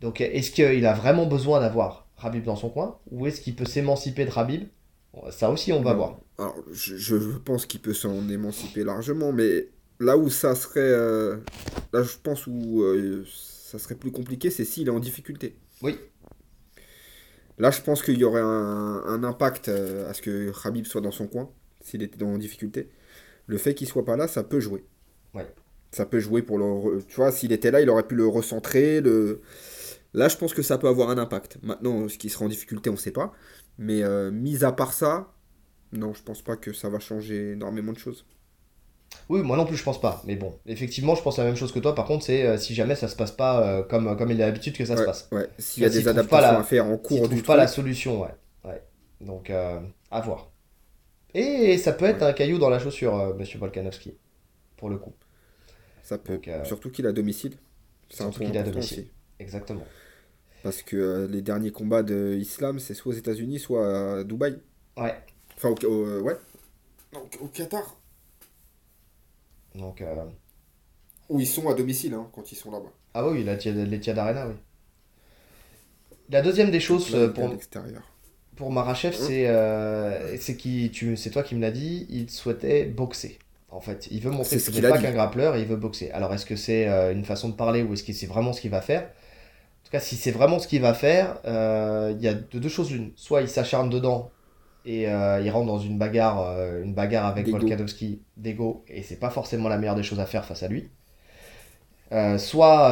Donc, 0.00 0.20
est-ce 0.20 0.50
qu'il 0.50 0.84
a 0.84 0.92
vraiment 0.92 1.24
besoin 1.24 1.60
d'avoir 1.60 2.04
Rabib 2.16 2.44
dans 2.44 2.56
son 2.56 2.68
coin, 2.68 2.98
ou 3.10 3.26
est-ce 3.26 3.40
qu'il 3.40 3.54
peut 3.54 3.64
s'émanciper 3.64 4.24
de 4.24 4.30
Rabib 4.30 4.64
ça 5.30 5.50
aussi, 5.50 5.72
on 5.72 5.82
va 5.82 5.94
voir. 5.94 6.20
Alors, 6.38 6.56
je, 6.72 7.16
pense 7.44 7.66
qu'il 7.66 7.80
peut 7.80 7.94
s'en 7.94 8.28
émanciper 8.28 8.84
largement, 8.84 9.32
mais 9.32 9.68
là 10.00 10.16
où 10.16 10.28
ça 10.28 10.54
serait. 10.54 10.80
Euh, 10.80 11.36
là, 11.92 12.02
je 12.02 12.16
pense 12.22 12.46
où 12.46 12.82
euh, 12.82 13.24
ça 13.26 13.78
serait 13.78 13.94
plus 13.94 14.10
compliqué, 14.10 14.50
c'est 14.50 14.64
s'il 14.64 14.88
est 14.88 14.90
en 14.90 15.00
difficulté. 15.00 15.56
Oui. 15.82 15.98
Là, 17.58 17.70
je 17.70 17.80
pense 17.80 18.02
qu'il 18.02 18.18
y 18.18 18.24
aurait 18.24 18.40
un, 18.40 19.22
impact 19.22 19.68
euh, 19.68 20.10
à 20.10 20.14
ce 20.14 20.22
que 20.22 20.50
Khabib 20.62 20.86
soit 20.86 21.00
dans 21.00 21.12
son 21.12 21.28
coin, 21.28 21.50
s'il 21.80 22.02
était 22.02 22.22
en 22.24 22.36
difficulté. 22.36 22.88
Le 23.46 23.58
fait 23.58 23.74
qu'il 23.74 23.86
soit 23.86 24.04
pas 24.04 24.16
là, 24.16 24.26
ça 24.26 24.42
peut 24.42 24.60
jouer. 24.60 24.84
Ouais. 25.34 25.46
Ça 25.92 26.06
peut 26.06 26.18
jouer 26.18 26.42
pour 26.42 26.58
le. 26.58 27.02
Tu 27.06 27.14
vois, 27.16 27.30
s'il 27.30 27.52
était 27.52 27.70
là, 27.70 27.80
il 27.80 27.88
aurait 27.88 28.06
pu 28.08 28.16
le 28.16 28.26
recentrer. 28.26 29.00
Le... 29.00 29.40
Là, 30.14 30.28
je 30.28 30.36
pense 30.36 30.52
que 30.52 30.62
ça 30.62 30.78
peut 30.78 30.88
avoir 30.88 31.10
un 31.10 31.18
impact. 31.18 31.58
Maintenant, 31.62 32.08
ce 32.08 32.18
qui 32.18 32.30
sera 32.30 32.44
en 32.44 32.48
difficulté, 32.48 32.90
on 32.90 32.94
ne 32.94 32.98
sait 32.98 33.12
pas. 33.12 33.32
Mais 33.78 34.02
euh, 34.02 34.30
mis 34.30 34.64
à 34.64 34.72
part 34.72 34.92
ça, 34.92 35.32
non, 35.92 36.14
je 36.14 36.22
pense 36.22 36.42
pas 36.42 36.56
que 36.56 36.72
ça 36.72 36.88
va 36.88 36.98
changer 36.98 37.52
énormément 37.52 37.92
de 37.92 37.98
choses. 37.98 38.24
Oui, 39.28 39.42
moi 39.42 39.56
non 39.56 39.64
plus, 39.64 39.76
je 39.76 39.84
pense 39.84 40.00
pas. 40.00 40.22
Mais 40.26 40.36
bon, 40.36 40.58
effectivement, 40.66 41.14
je 41.14 41.22
pense 41.22 41.38
la 41.38 41.44
même 41.44 41.56
chose 41.56 41.72
que 41.72 41.78
toi. 41.78 41.94
Par 41.94 42.04
contre, 42.04 42.24
c'est 42.24 42.44
euh, 42.44 42.58
si 42.58 42.74
jamais 42.74 42.94
ça 42.96 43.08
se 43.08 43.16
passe 43.16 43.30
pas 43.32 43.62
euh, 43.62 43.82
comme, 43.82 44.16
comme 44.16 44.30
il 44.30 44.42
a 44.42 44.46
l'habitude 44.46 44.76
que 44.76 44.84
ça 44.84 44.96
se 44.96 45.02
passe. 45.02 45.28
Ouais, 45.32 45.48
s'il 45.58 45.82
y 45.82 45.86
a 45.86 45.88
des 45.88 46.08
adaptations 46.08 46.58
à 46.58 46.64
faire 46.64 46.86
en 46.86 46.96
cours 46.96 47.28
du 47.28 47.42
pas 47.42 47.56
la 47.56 47.68
solution, 47.68 48.22
ouais. 48.22 48.34
ouais. 48.64 48.82
Donc, 49.20 49.50
à 49.50 50.20
voir. 50.20 50.50
Et 51.32 51.78
ça 51.78 51.92
peut 51.92 52.04
être 52.04 52.22
un 52.22 52.32
caillou 52.32 52.58
dans 52.58 52.70
la 52.70 52.78
chaussure, 52.78 53.34
monsieur 53.36 53.58
Volkanovski, 53.58 54.14
pour 54.76 54.88
le 54.88 54.98
coup. 54.98 55.14
Ça 56.02 56.18
peut. 56.18 56.40
Surtout 56.64 56.90
qu'il 56.90 57.06
a 57.06 57.12
domicile. 57.12 57.56
C'est 58.10 58.22
un 58.22 58.30
point 58.30 58.46
qu'il 58.46 58.58
a 58.58 58.62
domicile. 58.62 59.06
Exactement. 59.38 59.84
Parce 60.64 60.80
que 60.80 60.96
euh, 60.96 61.28
les 61.28 61.42
derniers 61.42 61.70
combats 61.70 62.02
de 62.02 62.36
Islam, 62.40 62.78
c'est 62.78 62.94
soit 62.94 63.12
aux 63.12 63.16
États-Unis, 63.16 63.58
soit 63.58 64.18
à 64.20 64.24
Dubaï. 64.24 64.58
Ouais. 64.96 65.14
Enfin, 65.56 65.68
au, 65.68 65.76
euh, 65.86 66.22
ouais. 66.22 66.36
Donc, 67.12 67.36
au 67.42 67.48
Qatar. 67.48 67.96
Donc. 69.74 70.00
Euh... 70.00 70.14
Où 71.28 71.38
ils 71.38 71.46
sont 71.46 71.68
à 71.68 71.74
domicile 71.74 72.14
hein, 72.14 72.28
quand 72.32 72.50
ils 72.50 72.56
sont 72.56 72.70
là-bas. 72.70 72.90
Ah 73.12 73.28
oui, 73.28 73.44
l'Etihad 73.44 74.18
Arena, 74.18 74.48
oui. 74.48 74.54
La 76.30 76.40
deuxième 76.40 76.70
des 76.70 76.80
choses 76.80 77.14
pour. 77.34 77.48
l'extérieur. 77.48 78.02
Pour 78.56 78.70
Marachev, 78.70 79.14
c'est 79.14 79.48
euh, 79.48 80.36
c'est 80.38 80.56
qui 80.56 80.90
tu 80.90 81.16
c'est 81.16 81.30
toi 81.30 81.42
qui 81.42 81.56
me 81.56 81.60
l'as 81.60 81.72
dit, 81.72 82.06
il 82.08 82.30
souhaitait 82.30 82.84
boxer. 82.84 83.38
En 83.68 83.80
fait, 83.80 84.06
il 84.10 84.20
veut 84.20 84.30
montrer 84.30 84.56
qu'il 84.58 84.80
n'est 84.80 84.86
a 84.86 84.90
pas 84.92 84.98
qu'un 84.98 85.10
grappleur, 85.10 85.56
il 85.56 85.66
veut 85.66 85.76
boxer. 85.76 86.10
Alors, 86.12 86.32
est-ce 86.32 86.46
que 86.46 86.54
c'est 86.54 86.88
euh, 86.88 87.12
une 87.12 87.24
façon 87.24 87.48
de 87.48 87.54
parler 87.54 87.82
ou 87.82 87.92
est-ce 87.92 88.04
que 88.04 88.12
c'est 88.12 88.26
vraiment 88.26 88.52
ce 88.52 88.60
qu'il 88.60 88.70
va 88.70 88.80
faire? 88.80 89.10
Cas, 89.98 90.00
si 90.04 90.16
c'est 90.16 90.30
vraiment 90.30 90.58
ce 90.58 90.68
qu'il 90.68 90.80
va 90.82 90.94
faire, 90.94 91.38
euh, 91.46 92.12
il 92.16 92.22
y 92.22 92.28
a 92.28 92.34
de 92.34 92.58
deux 92.58 92.68
choses 92.68 92.90
l'une. 92.92 93.12
Soit 93.16 93.40
il 93.42 93.48
s'acharne 93.48 93.88
dedans 93.90 94.30
et 94.84 95.08
euh, 95.08 95.40
il 95.40 95.50
rentre 95.50 95.66
dans 95.66 95.78
une 95.78 95.96
bagarre, 95.98 96.40
euh, 96.48 96.82
une 96.82 96.94
bagarre 96.94 97.26
avec. 97.26 97.48
Volkanovski 97.48 98.20
d'ego, 98.36 98.84
et 98.88 99.02
c'est 99.02 99.16
pas 99.18 99.30
forcément 99.30 99.68
la 99.68 99.78
meilleure 99.78 99.94
des 99.94 100.02
choses 100.02 100.20
à 100.20 100.26
faire 100.26 100.44
face 100.44 100.62
à 100.62 100.68
lui. 100.68 100.90
Euh, 102.12 102.36
soit 102.38 102.90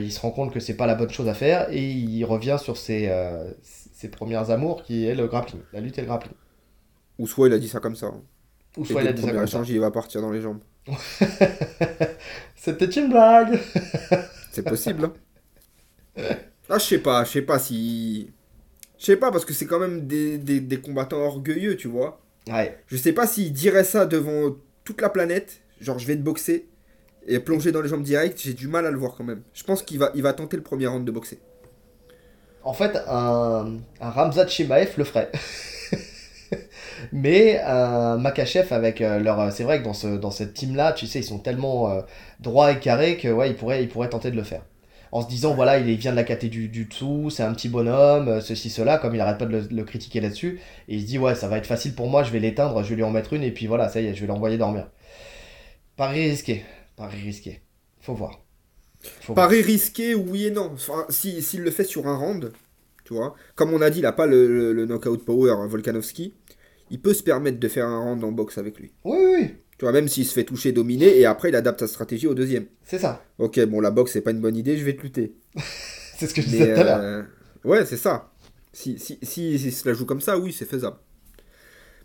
il 0.00 0.12
se 0.12 0.20
rend 0.20 0.30
compte 0.30 0.52
que 0.52 0.60
c'est 0.60 0.76
pas 0.76 0.86
la 0.86 0.94
bonne 0.94 1.10
chose 1.10 1.28
à 1.28 1.34
faire 1.34 1.66
et 1.70 1.82
il 1.90 2.24
revient 2.24 2.56
sur 2.58 2.76
ses, 2.76 3.10
ses 3.62 4.08
premières 4.08 4.50
amours 4.50 4.84
qui 4.84 5.06
est 5.06 5.14
le 5.14 5.26
grappling, 5.26 5.60
la 5.72 5.80
lutte 5.80 5.98
et 5.98 6.02
le 6.02 6.06
grappling. 6.06 6.32
Ou 7.18 7.26
soit 7.26 7.48
il 7.48 7.52
a 7.52 7.58
dit 7.58 7.68
ça 7.68 7.80
comme 7.80 7.96
ça. 7.96 8.06
hein. 8.06 8.22
Ou 8.78 8.84
soit 8.84 9.02
il 9.02 9.08
a 9.08 9.12
dit 9.12 9.22
ça 9.22 9.32
comme 9.32 9.46
ça. 9.46 9.62
il 9.68 9.80
va 9.80 9.90
partir 9.90 10.22
dans 10.22 10.30
les 10.30 10.40
jambes. 10.40 10.60
C'était 12.56 12.86
une 12.86 13.08
blague 13.08 13.58
C'est 14.52 14.62
possible. 14.64 15.04
hein. 15.04 15.12
Ah, 16.68 16.78
je 16.78 16.84
sais 16.84 16.98
pas, 16.98 17.24
je 17.24 17.30
sais 17.30 17.42
pas 17.42 17.58
si. 17.58 18.30
Je 18.98 19.06
sais 19.06 19.16
pas, 19.16 19.30
parce 19.32 19.44
que 19.44 19.54
c'est 19.54 19.66
quand 19.66 19.80
même 19.80 20.06
des, 20.06 20.38
des, 20.38 20.60
des 20.60 20.80
combattants 20.80 21.18
orgueilleux, 21.20 21.76
tu 21.76 21.88
vois. 21.88 22.20
Ouais, 22.48 22.78
Je 22.88 22.96
sais 22.96 23.12
pas 23.12 23.26
s'il 23.26 23.52
dirait 23.52 23.84
ça 23.84 24.06
devant 24.06 24.56
toute 24.84 25.00
la 25.00 25.10
planète, 25.10 25.62
genre 25.80 25.98
je 25.98 26.06
vais 26.06 26.16
te 26.16 26.22
boxer 26.22 26.68
et 27.26 27.38
plonger 27.40 27.72
dans 27.72 27.82
les 27.82 27.88
jambes 27.88 28.02
directes, 28.02 28.40
j'ai 28.42 28.54
du 28.54 28.68
mal 28.68 28.86
à 28.86 28.90
le 28.90 28.98
voir 28.98 29.14
quand 29.16 29.24
même. 29.24 29.42
Je 29.54 29.64
pense 29.64 29.82
qu'il 29.82 29.98
va, 29.98 30.10
il 30.14 30.22
va 30.22 30.32
tenter 30.32 30.56
le 30.56 30.62
premier 30.64 30.86
round 30.88 31.04
de 31.06 31.12
boxer. 31.12 31.40
En 32.62 32.72
fait, 32.74 32.96
un, 33.08 33.78
un 34.00 34.10
Ramzat 34.10 34.46
Chimaev 34.46 34.94
le 34.96 35.04
ferait. 35.04 35.30
Mais 37.12 37.60
un 37.60 38.18
Makachev 38.18 38.72
avec 38.72 39.00
euh, 39.00 39.18
leur. 39.18 39.52
C'est 39.52 39.64
vrai 39.64 39.80
que 39.80 39.84
dans, 39.84 39.94
ce, 39.94 40.06
dans 40.16 40.30
cette 40.30 40.54
team-là, 40.54 40.92
tu 40.92 41.06
sais, 41.06 41.20
ils 41.20 41.24
sont 41.24 41.38
tellement 41.38 41.90
euh, 41.90 42.02
droits 42.40 42.72
et 42.72 42.78
carrés 42.80 43.16
que 43.16 43.28
ouais, 43.28 43.50
ils 43.50 43.56
pourraient, 43.56 43.82
ils 43.82 43.88
pourraient 43.88 44.08
tenter 44.10 44.30
de 44.30 44.36
le 44.36 44.42
faire. 44.44 44.62
En 45.12 45.22
se 45.22 45.28
disant, 45.28 45.54
voilà, 45.54 45.78
il, 45.78 45.94
vient 45.96 46.10
de 46.12 46.16
la 46.16 46.24
caté 46.24 46.48
du, 46.48 46.68
du 46.68 46.86
dessous, 46.86 47.28
c'est 47.30 47.42
un 47.42 47.52
petit 47.54 47.68
bonhomme, 47.68 48.28
euh, 48.28 48.40
ceci, 48.40 48.70
cela, 48.70 48.96
comme 48.98 49.14
il 49.14 49.20
arrête 49.20 49.38
pas 49.38 49.44
de 49.46 49.52
le, 49.52 49.68
le 49.70 49.84
critiquer 49.84 50.20
là-dessus. 50.20 50.58
Et 50.88 50.96
il 50.96 51.02
se 51.02 51.06
dit, 51.06 51.18
ouais, 51.18 51.34
ça 51.34 51.48
va 51.48 51.58
être 51.58 51.66
facile 51.66 51.94
pour 51.94 52.08
moi, 52.08 52.22
je 52.22 52.32
vais 52.32 52.40
l'éteindre, 52.40 52.82
je 52.82 52.88
vais 52.90 52.96
lui 52.96 53.02
en 53.04 53.10
mettre 53.10 53.34
une, 53.34 53.42
et 53.42 53.50
puis 53.52 53.66
voilà, 53.66 53.88
ça 53.90 54.00
y 54.00 54.06
est, 54.06 54.14
je 54.14 54.22
vais 54.22 54.26
l'envoyer 54.26 54.56
dormir. 54.58 54.88
Pari 55.96 56.30
risqué. 56.30 56.64
Pari 56.96 57.20
risqué. 57.20 57.60
Faut 58.00 58.14
voir. 58.14 58.40
Faut 59.20 59.34
voir. 59.34 59.48
Pari 59.48 59.62
risqué, 59.62 60.14
oui 60.14 60.46
et 60.46 60.50
non. 60.50 60.70
Enfin, 60.74 61.04
si- 61.10 61.42
s'il 61.42 61.60
le 61.62 61.70
fait 61.70 61.84
sur 61.84 62.06
un 62.06 62.16
round, 62.16 62.52
tu 63.04 63.14
vois, 63.14 63.34
comme 63.54 63.72
on 63.74 63.82
a 63.82 63.90
dit, 63.90 63.98
il 63.98 64.06
a 64.06 64.12
pas 64.12 64.26
le, 64.26 64.46
le- 64.46 64.72
le 64.72 64.86
knockout 64.86 65.24
power 65.24 65.50
hein, 65.52 65.66
Volkanovski, 65.66 66.34
il 66.90 67.00
peut 67.00 67.14
se 67.14 67.22
permettre 67.22 67.58
de 67.60 67.68
faire 67.68 67.86
un 67.86 68.00
round 68.02 68.24
en 68.24 68.32
boxe 68.32 68.58
avec 68.58 68.78
lui. 68.78 68.92
Oui, 69.04 69.18
oui, 69.18 69.34
oui, 69.40 69.54
Tu 69.82 69.84
vois, 69.84 69.90
même 69.92 70.06
s'il 70.06 70.24
se 70.24 70.32
fait 70.32 70.44
toucher, 70.44 70.70
dominer, 70.70 71.18
et 71.18 71.26
après 71.26 71.48
il 71.48 71.56
adapte 71.56 71.80
sa 71.80 71.88
stratégie 71.88 72.28
au 72.28 72.34
deuxième. 72.34 72.66
c'est 72.84 73.00
ça. 73.00 73.20
Ok, 73.38 73.58
bon, 73.64 73.80
la 73.80 73.90
boxe 73.90 74.12
c'est 74.12 74.20
pas 74.20 74.30
une 74.30 74.40
bonne 74.40 74.54
idée, 74.54 74.78
je 74.78 74.84
vais 74.84 74.94
te 74.94 75.02
lutter. 75.02 75.34
C'est 76.16 76.28
ce 76.28 76.34
que 76.34 76.40
je 76.40 76.46
disais 76.46 76.72
tout 76.72 76.80
à 76.82 76.84
l'heure. 76.84 77.00
euh, 77.00 77.22
ouais, 77.64 77.84
c'est 77.84 77.96
ça. 77.96 78.32
Si, 78.72 78.96
si, 79.00 79.18
si, 79.22 79.58
s'il 79.58 79.72
se 79.72 79.88
la 79.88 79.92
joue 79.92 80.06
comme 80.06 80.20
ça, 80.20 80.38
oui, 80.38 80.52
c'est 80.52 80.66
faisable. 80.66 80.98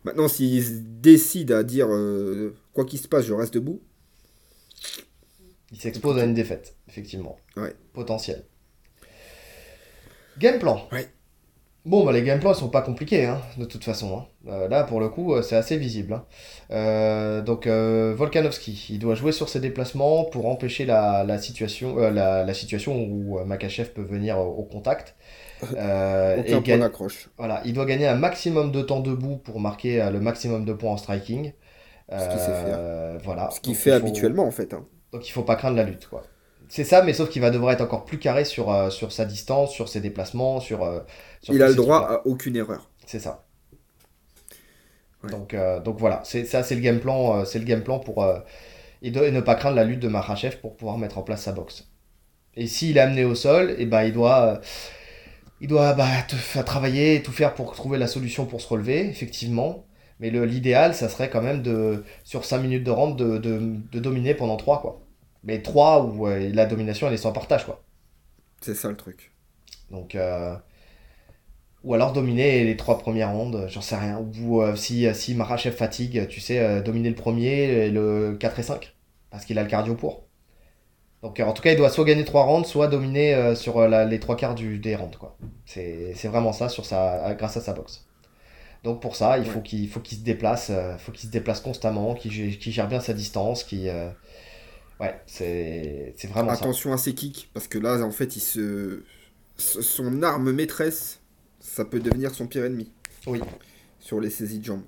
Maintenant, 0.06 0.28
s'il 0.28 1.00
décide 1.02 1.52
à 1.52 1.62
dire 1.62 1.86
euh, 1.92 2.56
quoi 2.74 2.84
qu'il 2.84 2.98
se 3.00 3.08
passe, 3.08 3.26
je 3.28 3.34
reste 3.34 3.54
debout, 3.54 3.80
Il 5.72 5.80
s'expose 5.80 6.18
à 6.18 6.24
une 6.24 6.34
défaite, 6.34 6.76
effectivement. 6.88 7.38
Ouais. 7.58 7.76
Potentiel. 7.94 8.44
Game 10.40 10.58
plan. 10.58 10.88
Ouais. 10.92 11.08
Bon, 11.86 12.04
bah, 12.04 12.12
les 12.12 12.22
game 12.22 12.40
plans, 12.42 12.52
ils 12.52 12.56
sont 12.58 12.68
pas 12.70 12.82
compliqués, 12.82 13.26
hein, 13.26 13.40
de 13.58 13.64
toute 13.64 13.84
façon. 13.86 14.18
hein. 14.18 14.26
Euh, 14.50 14.68
là, 14.68 14.84
pour 14.84 15.00
le 15.00 15.08
coup, 15.08 15.34
euh, 15.34 15.42
c'est 15.42 15.56
assez 15.56 15.78
visible. 15.78 16.14
hein. 16.14 16.26
Euh, 16.72 17.42
donc, 17.42 17.66
Volkanovski, 17.66 18.88
il 18.90 19.00
doit 19.00 19.16
jouer 19.16 19.32
sur 19.32 19.48
ses 19.48 19.62
déplacements 19.62 20.26
pour 20.26 20.48
empêcher 20.48 20.86
la, 20.86 21.24
la 21.24 21.38
situation, 21.38 21.96
la, 21.96 22.44
la 22.44 22.54
situation 22.54 23.02
où 23.04 23.40
Makachev 23.46 23.92
peut 23.94 24.02
venir 24.02 24.38
au, 24.38 24.48
au 24.58 24.64
contact. 24.64 25.16
Aucun 25.62 26.44
et 26.44 26.62
point 26.62 26.78
d'accroche. 26.78 27.30
voilà, 27.38 27.62
il 27.66 27.74
doit 27.74 27.86
gagner 27.86 28.06
un 28.08 28.16
maximum 28.16 28.72
de 28.72 28.82
temps 28.82 29.00
debout 29.00 29.38
pour 29.38 29.60
marquer 29.62 30.10
le 30.12 30.20
maximum 30.20 30.66
de 30.66 30.74
points 30.74 30.92
en 30.92 30.98
striking. 30.98 31.54
Ce 32.12 32.30
qu'il 32.30 32.40
sait 32.40 32.52
Euh, 32.54 33.18
Voilà. 33.24 33.50
Ce 33.52 33.60
qu'il 33.62 33.76
fait 33.76 33.92
faut- 33.92 33.96
habituellement, 33.98 34.44
en 34.46 34.52
fait. 34.52 34.74
hein. 34.74 34.86
donc 35.14 35.28
il 35.28 35.32
faut 35.32 35.44
pas 35.44 35.56
craindre 35.56 35.78
la 35.78 35.84
lutte, 35.84 36.08
quoi. 36.08 36.24
C'est 36.70 36.84
ça, 36.84 37.02
mais 37.04 37.14
sauf 37.14 37.30
qu'il 37.30 37.42
va 37.42 37.50
devoir 37.52 37.72
être 37.74 37.82
encore 37.82 38.06
plus 38.06 38.20
carré 38.20 38.44
sur, 38.46 38.72
euh, 38.72 38.90
sur 38.90 39.12
sa 39.12 39.26
distance, 39.26 39.72
sur 39.74 39.88
ses 39.90 40.02
déplacements, 40.02 40.60
sur. 40.60 40.84
euh, 40.84 41.00
sur 41.42 41.54
Il 41.56 41.62
a 41.62 41.70
le 41.70 41.76
droit 41.76 42.00
à 42.00 42.28
aucune 42.28 42.56
erreur. 42.56 42.90
C'est 43.06 43.20
ça. 43.20 43.46
Ouais. 45.24 45.32
Donc, 45.32 45.54
euh, 45.54 45.80
donc 45.82 45.98
voilà, 46.00 46.22
c'est 46.24 46.46
ça, 46.46 46.64
c'est 46.64 46.76
le 46.76 46.82
game 46.82 47.00
plan, 47.00 47.44
c'est 47.44 47.60
le 47.60 47.66
game 47.66 47.84
plan 47.84 48.00
pour 48.00 48.26
et, 49.04 49.12
de- 49.12 49.24
et 49.24 49.32
ne 49.32 49.42
pas 49.42 49.56
craindre 49.56 49.76
la 49.78 49.86
lutte 49.86 50.02
de 50.02 50.08
Makhachev 50.10 50.58
pour 50.62 50.78
pouvoir 50.78 50.98
mettre 51.00 51.18
en 51.20 51.24
place 51.24 51.44
sa 51.44 51.54
boxe. 51.54 51.90
Et 52.56 52.68
s'il 52.68 52.98
est 52.98 53.02
amené 53.02 53.26
au 53.26 53.36
sol, 53.36 53.76
et 53.80 53.86
ben 53.88 54.04
il 54.04 54.14
doit, 54.14 54.62
il 55.62 55.68
doit 55.68 55.94
bah, 55.94 56.08
te 56.28 56.36
faire 56.36 56.66
travailler, 56.66 57.16
et 57.16 57.24
tout 57.24 57.32
faire 57.32 57.54
pour 57.56 57.74
trouver 57.76 57.98
la 58.00 58.08
solution 58.08 58.46
pour 58.46 58.62
se 58.62 58.68
relever, 58.70 59.02
effectivement. 59.10 59.86
Mais 60.20 60.30
l'idéal, 60.32 60.96
ça 60.96 61.10
serait 61.10 61.30
quand 61.30 61.42
même 61.42 61.62
de, 61.64 62.04
sur 62.24 62.46
5 62.46 62.60
minutes 62.60 62.84
de 62.84 62.92
rente, 62.92 63.18
de, 63.18 63.38
de, 63.38 63.60
de 63.92 64.00
dominer 64.00 64.34
pendant 64.36 64.58
3, 64.58 64.82
quoi. 64.82 65.07
Mais 65.48 65.64
3 65.64 66.04
où 66.04 66.28
euh, 66.28 66.52
la 66.54 66.68
domination 66.68 67.08
elle 67.08 67.16
est 67.16 67.18
sans 67.18 67.34
partage, 67.34 67.66
quoi. 67.66 67.84
C'est 68.62 68.76
ça 68.76 68.90
le 68.90 68.98
truc. 68.98 69.34
Donc, 69.92 70.16
euh, 70.16 70.56
ou 71.84 71.94
alors 71.94 72.12
dominer 72.12 72.64
les 72.64 72.76
trois 72.76 72.98
premières 73.00 73.32
rondes, 73.32 73.68
j'en 73.70 73.82
sais 73.82 73.96
rien. 73.96 74.20
Ou 74.42 74.62
euh, 74.62 74.76
si, 74.76 75.08
si 75.16 75.36
Marachev 75.36 75.76
fatigue, 75.76 76.28
tu 76.28 76.42
sais, 76.42 76.82
dominer 76.82 77.10
le 77.10 77.16
premier 77.16 77.86
et 77.86 77.90
le 77.92 78.36
4 78.40 78.60
et 78.60 78.64
5. 78.64 78.96
Parce 79.30 79.46
qu'il 79.46 79.58
a 79.60 79.64
le 79.64 79.70
cardio 79.70 79.96
pour. 79.96 80.24
Donc, 81.24 81.40
en 81.40 81.54
tout 81.54 81.62
cas, 81.64 81.72
il 81.72 81.78
doit 81.78 81.90
soit 81.90 82.06
gagner 82.06 82.26
trois 82.26 82.44
rounds, 82.44 82.68
soit 82.68 82.88
dominer 82.88 83.56
sur 83.56 83.88
la- 83.88 84.06
les 84.06 84.20
trois 84.20 84.36
quarts 84.38 84.56
du, 84.56 84.80
des 84.80 84.96
rounds, 84.96 85.18
quoi. 85.18 85.38
C'est 85.66 86.14
c'est 86.16 86.28
vraiment 86.28 86.54
ça 86.54 86.70
sur 86.70 86.86
sa, 86.86 87.34
grâce 87.36 87.58
à 87.58 87.62
sa 87.62 87.74
boxe. 87.74 88.06
Donc, 88.84 89.02
pour 89.02 89.16
ça, 89.16 89.38
il 89.40 89.46
faut 89.46 89.62
qu'il 89.62 89.90
faut 89.90 90.00
qu'il 90.02 90.18
se 90.20 90.24
déplace, 90.24 90.72
faut 91.00 91.12
qu'il 91.12 91.28
se 91.28 91.34
déplace 91.34 91.62
constamment, 91.62 92.16
qu'il 92.16 92.32
gère 92.72 92.88
bien 92.88 93.00
sa 93.02 93.14
distance, 93.14 93.64
qu'il. 93.64 93.92
Ouais, 95.00 95.20
c'est 95.28 96.14
c'est 96.18 96.28
vraiment 96.28 96.50
ça. 96.50 96.62
Attention 96.62 96.92
à 96.94 96.98
ses 96.98 97.14
kicks, 97.14 97.50
parce 97.54 97.68
que 97.68 97.78
là, 97.78 98.04
en 98.04 98.12
fait, 98.12 98.36
il 98.36 98.40
se... 98.40 99.04
son 99.58 100.24
arme 100.24 100.52
maîtresse, 100.52 101.20
ça 101.60 101.86
peut 101.86 102.00
devenir 102.00 102.34
son 102.34 102.48
pire 102.48 102.66
ennemi. 102.66 102.92
Oui. 103.28 103.40
Sur 104.00 104.20
les 104.20 104.30
saisies 104.30 104.60
de 104.60 104.66
jambes. 104.66 104.84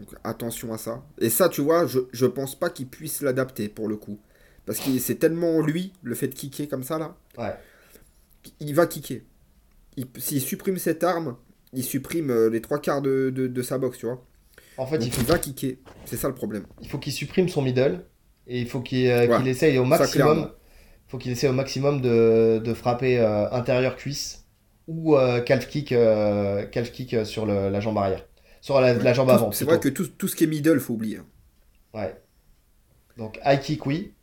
Donc, 0.00 0.08
attention 0.24 0.72
à 0.72 0.78
ça. 0.78 1.04
Et 1.20 1.30
ça, 1.30 1.48
tu 1.48 1.60
vois, 1.60 1.86
je, 1.86 2.00
je 2.12 2.26
pense 2.26 2.54
pas 2.58 2.70
qu'il 2.70 2.86
puisse 2.88 3.20
l'adapter 3.20 3.68
pour 3.68 3.88
le 3.88 3.96
coup. 3.96 4.18
Parce 4.66 4.80
que 4.80 4.98
c'est 4.98 5.16
tellement 5.16 5.60
lui, 5.60 5.92
le 6.02 6.14
fait 6.14 6.28
de 6.28 6.34
kicker 6.34 6.68
comme 6.68 6.82
ça, 6.84 6.98
là. 6.98 7.16
Ouais. 7.36 7.54
Il 8.60 8.74
va 8.74 8.86
kicker. 8.86 9.22
Il- 9.96 10.06
S'il 10.18 10.40
supprime 10.40 10.78
cette 10.78 11.02
arme, 11.04 11.36
il 11.72 11.84
supprime 11.84 12.30
euh, 12.30 12.48
les 12.50 12.60
trois 12.60 12.78
quarts 12.80 13.02
de, 13.02 13.30
de, 13.34 13.46
de 13.46 13.62
sa 13.62 13.78
boxe, 13.78 13.98
tu 13.98 14.06
vois. 14.06 14.24
En 14.76 14.86
fait, 14.86 14.98
Donc, 14.98 15.06
il 15.08 15.12
faut 15.12 15.22
il 15.22 15.26
va 15.26 15.38
kicker. 15.38 15.78
C'est 16.04 16.16
ça 16.16 16.28
le 16.28 16.34
problème. 16.34 16.64
il 16.80 16.88
faut 16.88 16.98
qu'il 16.98 17.12
supprime 17.12 17.48
son 17.48 17.62
middle 17.62 18.04
et 18.48 18.60
il 18.60 18.68
faut 18.68 18.80
qu'il 18.80 19.08
euh, 19.08 19.26
Ouais, 19.28 19.38
essaye 19.46 19.78
au 19.78 19.84
maximum. 19.84 20.52
Faut 21.08 21.18
qu'il 21.18 21.32
essaye 21.32 21.50
au 21.50 21.54
maximum 21.54 22.00
de, 22.02 22.60
de 22.64 22.74
frapper 22.74 23.18
euh, 23.18 23.50
intérieur 23.50 23.96
cuisse 23.96 24.46
ou 24.86 25.16
euh, 25.16 25.40
calf 25.40 25.68
kick 25.68 25.92
euh, 25.92 26.66
calf 26.66 26.92
kick 26.92 27.14
euh, 27.14 27.24
sur 27.24 27.46
le- 27.46 27.70
la 27.70 27.80
jambe 27.80 27.98
arrière. 27.98 28.26
Sur 28.60 28.80
la, 28.80 28.94
la 28.94 29.12
jambe 29.14 29.30
avant 29.30 29.52
C'est 29.52 29.64
vrai 29.64 29.80
que 29.80 29.88
tout, 29.88 30.06
tout 30.08 30.28
ce 30.28 30.36
qui 30.36 30.44
est 30.44 30.46
middle, 30.48 30.80
faut 30.80 30.94
oublier. 30.94 31.18
hein. 31.18 31.26
ouais. 31.94 32.22
Donc 33.18 33.38
high 33.44 33.60
kick 33.60 33.84
oui. 33.86 34.14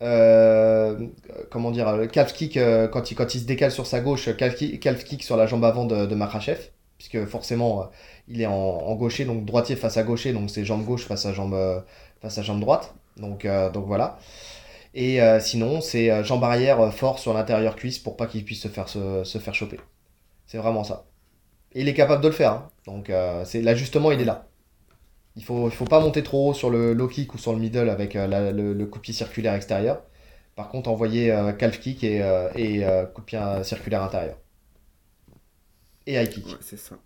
Euh, 0.00 1.08
comment 1.50 1.72
dire 1.72 1.96
le 1.96 2.06
calf 2.06 2.32
kick 2.32 2.56
euh, 2.56 2.86
quand 2.86 3.10
il 3.10 3.16
quand 3.16 3.34
il 3.34 3.40
se 3.40 3.46
décale 3.46 3.72
sur 3.72 3.84
sa 3.84 3.98
gauche 4.00 4.28
calf 4.36 4.54
kick, 4.54 4.78
calf 4.80 5.02
kick 5.02 5.24
sur 5.24 5.36
la 5.36 5.46
jambe 5.46 5.64
avant 5.64 5.86
de, 5.86 6.06
de 6.06 6.14
puisque 6.98 7.24
forcément 7.26 7.82
euh, 7.82 7.86
il 8.28 8.40
est 8.40 8.46
en, 8.46 8.52
en 8.52 8.94
gaucher 8.96 9.24
donc 9.24 9.44
droitier 9.44 9.74
face 9.76 9.96
à 9.96 10.04
gaucher 10.04 10.32
donc 10.32 10.50
c'est 10.50 10.64
jambe 10.64 10.84
gauche 10.84 11.04
face 11.06 11.26
à 11.26 11.32
jambe 11.32 11.54
euh, 11.54 11.80
face 12.20 12.38
à 12.38 12.42
jambe 12.42 12.60
droite 12.60 12.94
donc 13.18 13.44
euh, 13.44 13.70
donc 13.70 13.86
voilà. 13.86 14.18
Et 14.94 15.22
euh, 15.22 15.40
sinon 15.40 15.80
c'est 15.80 16.10
euh, 16.10 16.24
jambe 16.24 16.44
arrière 16.44 16.80
euh, 16.80 16.90
fort 16.90 17.18
sur 17.18 17.34
l'intérieur 17.34 17.76
cuisse 17.76 17.98
pour 17.98 18.16
pas 18.16 18.26
qu'il 18.26 18.44
puisse 18.44 18.62
se 18.62 18.68
faire 18.68 19.54
choper. 19.54 19.80
C'est 20.46 20.58
vraiment 20.58 20.84
ça. 20.84 21.06
Et 21.74 21.82
il 21.82 21.88
est 21.88 21.94
capable 21.94 22.22
de 22.22 22.28
le 22.28 22.34
faire 22.34 22.52
hein. 22.52 22.70
donc 22.86 23.08
l'ajustement 23.54 24.12
il 24.12 24.20
est 24.20 24.24
là. 24.24 24.48
Il 25.36 25.44
faut 25.44 25.70
faut 25.70 25.84
pas 25.84 26.00
monter 26.00 26.22
trop 26.22 26.50
haut 26.50 26.54
sur 26.54 26.70
le 26.70 26.94
low 26.94 27.08
kick 27.08 27.34
ou 27.34 27.38
sur 27.38 27.52
le 27.52 27.58
middle 27.60 27.90
avec 27.90 28.14
le, 28.14 28.72
le 28.72 28.86
coup 28.86 29.00
circulaire 29.04 29.54
extérieur. 29.54 30.02
Par 30.56 30.68
contre 30.70 30.90
envoyer 30.90 31.32
calf 31.58 31.78
kick 31.78 32.02
et, 32.02 32.20
euh, 32.22 33.62
circulaire 33.62 34.02
intérieur. 34.02 34.36
Et 36.06 36.14
high 36.14 36.28
kick. 36.28 36.46
C'est 36.60 36.76
ça. 36.78 36.96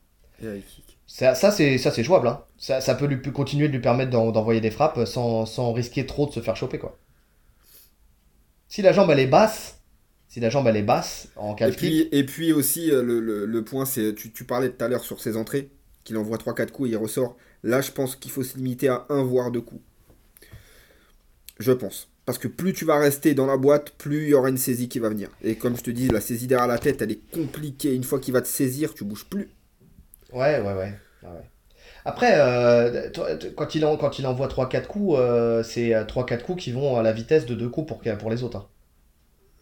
Et 0.43 0.47
high 0.47 0.65
kick. 0.65 0.82
Ça, 1.07 1.35
ça 1.37 1.51
c'est 1.53 1.79
ça 1.79 1.91
c'est 1.93 2.03
jouable 2.05 2.27
hein. 2.29 2.45
ça, 2.59 2.81
ça 2.81 2.95
peut 2.97 3.07
lui 3.07 3.21
continuer 3.33 3.69
de 3.69 3.73
lui 3.73 3.81
permettre 3.81 4.11
d'en- 4.11 4.33
d'envoyer 4.33 4.61
des 4.61 4.71
frappes 4.73 5.05
sans, 5.07 5.47
sans 5.47 5.73
risquer 5.73 6.07
trop 6.07 6.27
de 6.27 6.33
se 6.33 6.41
faire 6.41 6.57
choper 6.57 6.79
quoi 6.79 6.99
si 8.69 8.83
la 8.83 8.93
jambe 8.93 9.11
elle 9.11 9.21
est 9.21 9.27
basse 9.27 9.81
Si 10.29 10.41
la 10.41 10.51
jambe 10.51 10.67
elle 10.67 10.77
est 10.77 10.83
basse 10.83 11.29
en 11.37 11.55
Et 11.65 11.73
calf 11.73 11.73
puis, 11.73 12.09
et 12.13 12.25
puis 12.27 12.53
aussi, 12.53 12.91
euh, 12.91 13.03
le, 13.03 13.19
le- 13.21 13.47
le 13.47 13.65
point, 13.65 13.85
c'est. 13.85 14.15
Tu, 14.15 14.33
tu 14.33 14.45
parlais 14.45 14.71
tout 14.71 14.85
à 14.85 14.89
l'heure 14.89 15.05
sur 15.05 15.21
ses 15.21 15.37
entrées, 15.37 15.71
qu'il 16.05 16.17
envoie 16.17 16.39
3-4 16.39 16.73
coups 16.73 16.89
et 16.89 16.93
il 16.93 16.97
ressort. 16.97 17.37
Là, 17.63 17.81
je 17.81 17.91
pense 17.93 18.17
qu'il 18.17 18.31
faut 18.31 18.43
se 18.43 18.57
limiter 18.57 18.89
à 18.89 19.07
un 19.11 19.23
voire 19.23 19.51
deux 19.51 19.61
coups. 19.61 19.83
Je 21.59 21.73
pense. 21.73 22.09
Parce 22.27 22.39
que 22.39 22.47
plus 22.49 22.73
tu 22.75 22.85
vas 22.85 22.99
rester 22.99 23.35
dans 23.35 23.47
la 23.47 23.57
boîte, 23.57 23.93
plus 23.97 24.25
il 24.25 24.29
y 24.29 24.35
aura 24.35 24.49
une 24.51 24.59
saisie 24.59 24.89
qui 24.89 24.99
va 24.99 25.09
venir. 25.09 25.31
Et 25.43 25.57
comme 25.57 25.77
je 25.77 25.83
te 25.83 25.91
dis, 25.91 26.09
la 26.09 26.21
saisie 26.21 26.47
derrière 26.47 26.69
la 26.69 26.79
tête, 26.79 27.03
elle 27.03 27.11
est 27.13 27.31
compliquée. 27.33 27.95
Une 27.95 28.05
fois 28.05 28.21
qu'il 28.21 28.33
va 28.35 28.43
te 28.43 28.49
saisir, 28.49 28.95
tu 28.95 29.05
bouges 29.05 29.25
plus. 29.27 29.49
Ouais, 30.33 30.59
ouais, 30.61 30.63
ouais. 30.63 30.75
ouais, 30.75 31.29
ouais. 31.29 31.51
Après, 32.05 32.33
euh, 32.37 33.11
quand, 33.57 33.75
il 33.75 33.85
en, 33.85 33.97
quand 33.97 34.19
il 34.19 34.27
envoie 34.27 34.49
3-4 34.49 34.87
coups, 34.89 35.17
euh, 35.19 35.63
c'est 35.63 35.95
euh, 35.95 36.05
3-4 36.05 36.43
coups 36.43 36.63
qui 36.65 36.73
vont 36.73 36.97
à 36.97 37.03
la 37.03 37.13
vitesse 37.13 37.47
de 37.47 37.55
2 37.55 37.69
coups 37.69 37.87
pour, 37.87 38.01
pour 38.19 38.31
les 38.31 38.43
autres. 38.43 38.57
hein. 38.59 38.67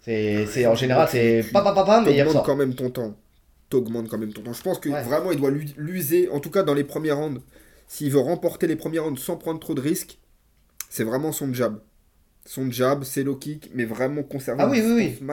C'est, 0.02 0.46
c'est, 0.46 0.66
en 0.66 0.74
général, 0.74 1.08
c'est 1.10 1.44
pas 1.52 1.62
pas 1.62 1.74
pas 1.74 2.00
mais 2.00 2.12
il 2.12 2.16
T'augmentes 2.16 2.28
ressort. 2.28 2.42
quand 2.44 2.56
même 2.56 2.74
ton 2.74 2.90
temps. 2.90 3.14
T'augmentes 3.68 4.08
quand 4.08 4.18
même 4.18 4.32
ton 4.32 4.42
temps. 4.42 4.52
Je 4.54 4.62
pense 4.62 4.78
que 4.78 4.88
Ouais. 4.88 5.02
vraiment, 5.02 5.30
il 5.32 5.38
doit 5.38 5.50
l'u- 5.50 5.68
l'user, 5.76 6.28
en 6.30 6.40
tout 6.40 6.50
cas 6.50 6.62
dans 6.62 6.74
les 6.74 6.84
premières 6.84 7.18
rounds. 7.18 7.42
S'il 7.86 8.10
veut 8.10 8.18
remporter 8.20 8.66
les 8.66 8.76
premières 8.76 9.04
rounds 9.04 9.20
sans 9.20 9.36
prendre 9.36 9.60
trop 9.60 9.74
de 9.74 9.80
risques, 9.82 10.18
c'est 10.88 11.04
vraiment 11.04 11.32
son 11.32 11.52
jab. 11.52 11.80
Son 12.46 12.70
jab, 12.70 13.04
c'est 13.04 13.22
low 13.22 13.36
kick, 13.36 13.70
mais 13.74 13.84
vraiment 13.84 14.22
conserver 14.22 14.62
Ah 14.62 14.68
oui, 14.68 14.80
oui, 14.82 14.92
oui. 15.20 15.26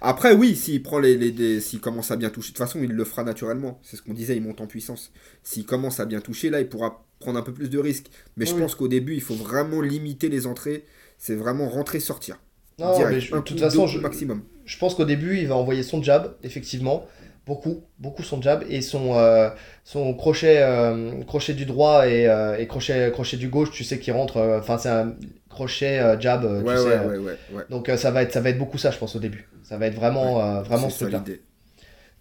Après, 0.00 0.32
oui, 0.32 0.54
s'il 0.54 0.82
prend 0.82 0.98
les, 1.00 1.16
les, 1.16 1.32
les- 1.32 1.60
s'il 1.60 1.80
commence 1.80 2.10
à 2.10 2.16
bien 2.16 2.30
toucher, 2.30 2.52
de 2.52 2.56
toute 2.56 2.64
façon, 2.64 2.80
il 2.82 2.90
le 2.92 3.04
fera 3.04 3.24
naturellement. 3.24 3.80
C'est 3.82 3.96
ce 3.96 4.02
qu'on 4.02 4.14
disait, 4.14 4.36
il 4.36 4.42
monte 4.42 4.60
en 4.60 4.66
puissance. 4.66 5.12
S'il 5.42 5.66
commence 5.66 5.98
à 6.00 6.06
bien 6.06 6.20
toucher, 6.20 6.50
là, 6.50 6.60
il 6.60 6.68
pourra 6.68 7.04
prendre 7.18 7.38
un 7.38 7.42
peu 7.42 7.52
plus 7.52 7.68
de 7.68 7.78
risques. 7.78 8.06
Mais 8.36 8.46
je 8.46 8.54
pense 8.54 8.74
qu'au 8.76 8.86
début, 8.88 9.14
il 9.14 9.20
faut 9.20 9.34
vraiment 9.34 9.80
limiter 9.80 10.28
les 10.28 10.46
entrées. 10.46 10.84
C'est 11.18 11.34
vraiment 11.34 11.68
rentrer, 11.68 11.98
sortir. 11.98 12.38
Non, 12.78 12.94
Direct. 12.94 13.12
mais 13.14 13.20
je- 13.20 13.34
Un 13.34 13.38
de 13.38 13.42
toute 13.42 13.58
façon, 13.58 13.88
maximum. 14.00 14.42
je 14.64 14.78
pense 14.78 14.94
qu'au 14.94 15.04
début, 15.04 15.36
il 15.38 15.48
va 15.48 15.56
envoyer 15.56 15.82
son 15.82 16.00
jab, 16.00 16.36
effectivement. 16.44 17.04
Beaucoup, 17.48 17.82
beaucoup 17.98 18.22
son 18.22 18.40
jab. 18.42 18.62
Et 18.68 18.82
son, 18.82 19.14
euh, 19.14 19.50
son 19.84 20.14
crochet, 20.14 20.58
euh, 20.62 21.22
crochet 21.24 21.54
du 21.54 21.66
droit 21.66 22.06
et, 22.06 22.28
euh, 22.28 22.58
et 22.58 22.66
crochet, 22.68 23.10
crochet 23.12 23.38
du 23.38 23.48
gauche, 23.48 23.70
tu 23.72 23.84
sais, 23.84 23.98
qui 23.98 24.12
rentre. 24.12 24.38
Enfin, 24.60 24.78
c'est 24.78 24.90
un 24.90 25.14
crochet 25.48 26.20
jab, 26.20 26.44
tu 26.64 26.64
Ouais, 26.66 26.78
sais. 26.78 27.00
ouais, 27.00 27.18
ouais. 27.18 27.64
Donc, 27.70 27.90
ça, 27.96 28.10
va 28.10 28.22
être, 28.22 28.32
ça 28.32 28.40
va 28.40 28.50
être 28.50 28.58
beaucoup 28.58 28.78
ça, 28.78 28.90
je 28.90 28.98
pense, 28.98 29.16
au 29.16 29.18
début. 29.18 29.48
Ça 29.62 29.78
va 29.78 29.86
être 29.86 29.94
vraiment, 29.96 30.62
vraiment 30.62 30.90
ce 30.90 30.98
truc-là. 31.04 31.24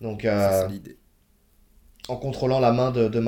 Donc, 0.01 0.21
ça 0.23 0.67
en 2.09 2.15
contrôlant 2.15 2.59
la 2.61 2.71
main 2.71 2.91
de, 2.91 3.09
de 3.09 3.19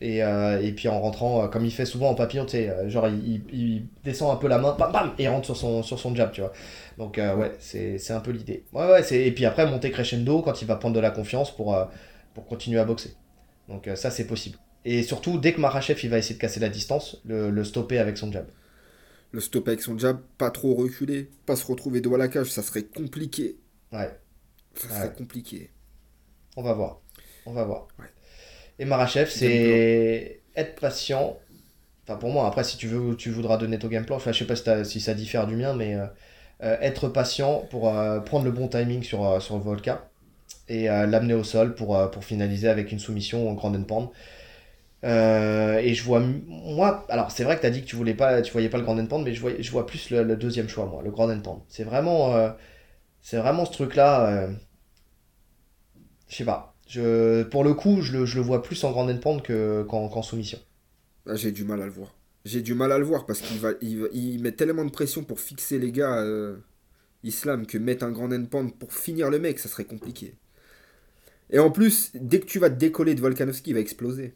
et, 0.00 0.18
et 0.18 0.72
puis 0.72 0.88
en 0.88 1.00
rentrant, 1.00 1.46
comme 1.48 1.64
il 1.64 1.70
fait 1.70 1.84
souvent 1.86 2.10
en 2.10 2.14
papillon, 2.14 2.44
tu 2.44 2.52
sais, 2.52 2.90
genre 2.90 3.06
il, 3.08 3.24
il- 3.24 3.42
il 3.52 3.82
descend 4.04 4.32
un 4.32 4.36
peu 4.36 4.48
la 4.48 4.58
main, 4.58 4.74
bam, 4.76 4.90
bam, 4.90 5.12
et 5.18 5.24
il 5.24 5.28
rentre 5.28 5.46
sur 5.46 5.56
son, 5.56 5.82
sur 5.84 5.98
son 5.98 6.12
jab, 6.14 6.32
tu 6.32 6.40
vois. 6.40 6.52
Donc 7.00 7.18
euh, 7.18 7.34
ouais, 7.36 7.52
c'est 7.60 7.98
c'est 7.98 8.12
un 8.12 8.20
peu 8.20 8.30
l'idée. 8.32 8.64
Ouais, 8.72 8.86
ouais, 8.90 9.02
c'est- 9.02 9.26
et 9.26 9.32
puis 9.32 9.46
après 9.46 9.66
monter 9.70 9.90
crescendo 9.90 10.42
quand 10.42 10.62
il 10.62 10.66
va 10.68 10.76
prendre 10.76 10.94
de 10.96 11.00
la 11.00 11.10
confiance 11.10 11.54
pour, 11.56 11.74
euh, 11.74 11.86
pour 12.34 12.46
continuer 12.46 12.78
à 12.80 12.84
boxer. 12.84 13.16
Donc 13.68 13.88
euh, 13.88 13.96
ça 13.96 14.10
c'est 14.12 14.26
possible. 14.26 14.58
Et 14.84 15.02
surtout, 15.02 15.38
dès 15.38 15.52
que 15.54 15.60
Makhachev 15.60 16.00
il 16.02 16.10
va 16.10 16.18
essayer 16.18 16.36
de 16.36 16.40
casser 16.40 16.60
la 16.60 16.70
distance, 16.70 17.20
le, 17.24 17.50
le 17.50 17.64
stopper 17.64 17.98
avec 17.98 18.18
son 18.18 18.32
jab. 18.32 18.46
Le 19.32 19.40
stop 19.40 19.68
avec 19.68 19.82
son 19.82 19.98
jab, 19.98 20.20
pas 20.38 20.50
trop 20.50 20.74
reculer, 20.74 21.30
pas 21.46 21.56
se 21.56 21.66
retrouver 21.66 22.02
à 22.14 22.18
la 22.18 22.28
cage, 22.28 22.48
ça 22.50 22.62
serait 22.62 22.84
compliqué. 22.84 23.58
Ouais, 23.92 24.10
Ça 24.74 24.88
Ouais. 24.88 24.94
serait 24.94 25.12
compliqué. 25.14 25.70
on 26.56 26.62
va 26.62 26.72
voir. 26.74 27.00
On 27.46 27.52
va 27.52 27.64
voir. 27.64 27.88
Ouais. 27.98 28.06
Et 28.78 28.86
Marachev, 28.86 29.30
c'est 29.30 30.42
être 30.56 30.80
patient. 30.80 31.38
Enfin, 32.04 32.16
pour 32.18 32.30
moi, 32.30 32.46
après, 32.48 32.64
si 32.64 32.76
tu 32.78 32.88
veux, 32.88 33.16
tu 33.16 33.30
voudras 33.30 33.58
donner 33.58 33.78
ton 33.78 33.88
game 33.88 34.06
plan. 34.06 34.16
Enfin, 34.16 34.32
je 34.32 34.40
sais 34.40 34.46
pas 34.46 34.56
si, 34.56 34.90
si 34.92 35.00
ça 35.00 35.14
diffère 35.14 35.46
du 35.46 35.56
mien, 35.56 35.74
mais 35.74 35.94
euh, 35.94 36.06
être 36.80 37.08
patient 37.08 37.66
pour 37.70 37.88
euh, 37.88 38.20
prendre 38.20 38.44
le 38.44 38.50
bon 38.52 38.68
timing 38.68 39.02
sur, 39.02 39.26
euh, 39.26 39.40
sur 39.40 39.58
Volca 39.58 40.08
et 40.68 40.90
euh, 40.90 41.06
l'amener 41.06 41.34
au 41.34 41.44
sol 41.44 41.74
pour, 41.74 41.96
euh, 41.96 42.08
pour 42.08 42.24
finaliser 42.24 42.68
avec 42.68 42.92
une 42.92 42.98
soumission 43.00 43.48
en 43.50 43.54
grand 43.54 43.74
and 43.74 43.84
pound. 43.84 44.08
Euh, 45.04 45.78
et 45.78 45.94
je 45.94 46.02
vois, 46.04 46.20
moi, 46.20 47.06
alors 47.08 47.30
c'est 47.30 47.44
vrai 47.44 47.56
que 47.56 47.62
tu 47.62 47.66
as 47.66 47.70
dit 47.70 47.80
que 47.82 47.86
tu 47.86 47.96
voulais 47.96 48.14
pas, 48.14 48.42
tu 48.42 48.52
voyais 48.52 48.68
pas 48.68 48.76
le 48.78 48.84
grand 48.84 48.98
and 48.98 49.06
pound, 49.06 49.24
mais 49.24 49.34
je 49.34 49.40
vois, 49.40 49.52
je 49.58 49.70
vois 49.70 49.86
plus 49.86 50.10
le, 50.10 50.22
le 50.22 50.36
deuxième 50.36 50.68
choix, 50.68 50.86
moi, 50.86 51.02
le 51.02 51.10
grand 51.10 51.30
and 51.30 51.40
pound. 51.40 51.60
C'est 51.68 51.84
vraiment, 51.84 52.34
euh, 52.34 52.50
c'est 53.22 53.38
vraiment 53.38 53.64
ce 53.66 53.72
truc-là. 53.72 54.26
euh, 54.28 54.48
je 56.28 56.36
sais 56.36 56.44
pas. 56.44 56.74
Pour 57.50 57.64
le 57.64 57.74
coup, 57.74 58.00
je 58.02 58.12
le, 58.12 58.26
je 58.26 58.36
le 58.36 58.42
vois 58.42 58.62
plus 58.62 58.82
en 58.84 58.90
grand 58.92 59.06
que, 59.42 59.82
qu'en, 59.88 60.08
qu'en 60.08 60.22
soumission. 60.22 60.58
Là, 61.26 61.36
j'ai 61.36 61.52
du 61.52 61.64
mal 61.64 61.82
à 61.82 61.86
le 61.86 61.92
voir. 61.92 62.14
J'ai 62.44 62.62
du 62.62 62.74
mal 62.74 62.92
à 62.92 62.98
le 62.98 63.04
voir 63.04 63.26
parce 63.26 63.40
qu'il 63.40 63.58
va, 63.58 63.72
il, 63.80 64.00
va- 64.00 64.08
il 64.12 64.40
met 64.42 64.52
tellement 64.52 64.84
de 64.84 64.90
pression 64.90 65.24
pour 65.24 65.40
fixer 65.40 65.78
les 65.78 65.92
gars 65.92 66.20
euh, 66.22 66.56
Islam 67.24 67.66
que 67.66 67.78
mettre 67.78 68.04
un 68.04 68.12
grand 68.12 68.32
end 68.32 68.46
pound 68.46 68.74
pour 68.78 68.94
finir 68.94 69.30
le 69.30 69.38
mec, 69.40 69.58
ça 69.60 69.68
serait 69.70 69.84
compliqué. 69.86 70.34
Et 71.50 71.58
en 71.58 71.70
plus, 71.70 72.10
dès 72.14 72.40
que 72.40 72.46
tu 72.46 72.58
vas 72.58 72.70
te 72.70 72.76
décoller 72.76 73.14
de 73.14 73.20
Volkanovski, 73.20 73.70
il 73.70 73.74
va 73.74 73.80
exploser. 73.80 74.34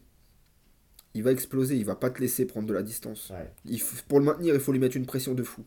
Il 1.15 1.23
va 1.23 1.31
exploser, 1.31 1.77
il 1.77 1.83
va 1.85 1.95
pas 1.95 2.11
te 2.11 2.19
laisser 2.21 2.45
prendre 2.45 2.67
de 2.67 2.73
la 2.73 2.83
distance. 2.83 3.33
Ouais. 3.33 3.53
Il 3.65 3.79
f- 3.79 4.03
pour 4.07 4.19
le 4.19 4.25
maintenir, 4.25 4.53
il 4.53 4.59
faut 4.61 4.71
lui 4.71 4.77
mettre 4.79 4.97
une 4.97 5.07
pression 5.07 5.33
de 5.33 5.41
fou. 5.41 5.65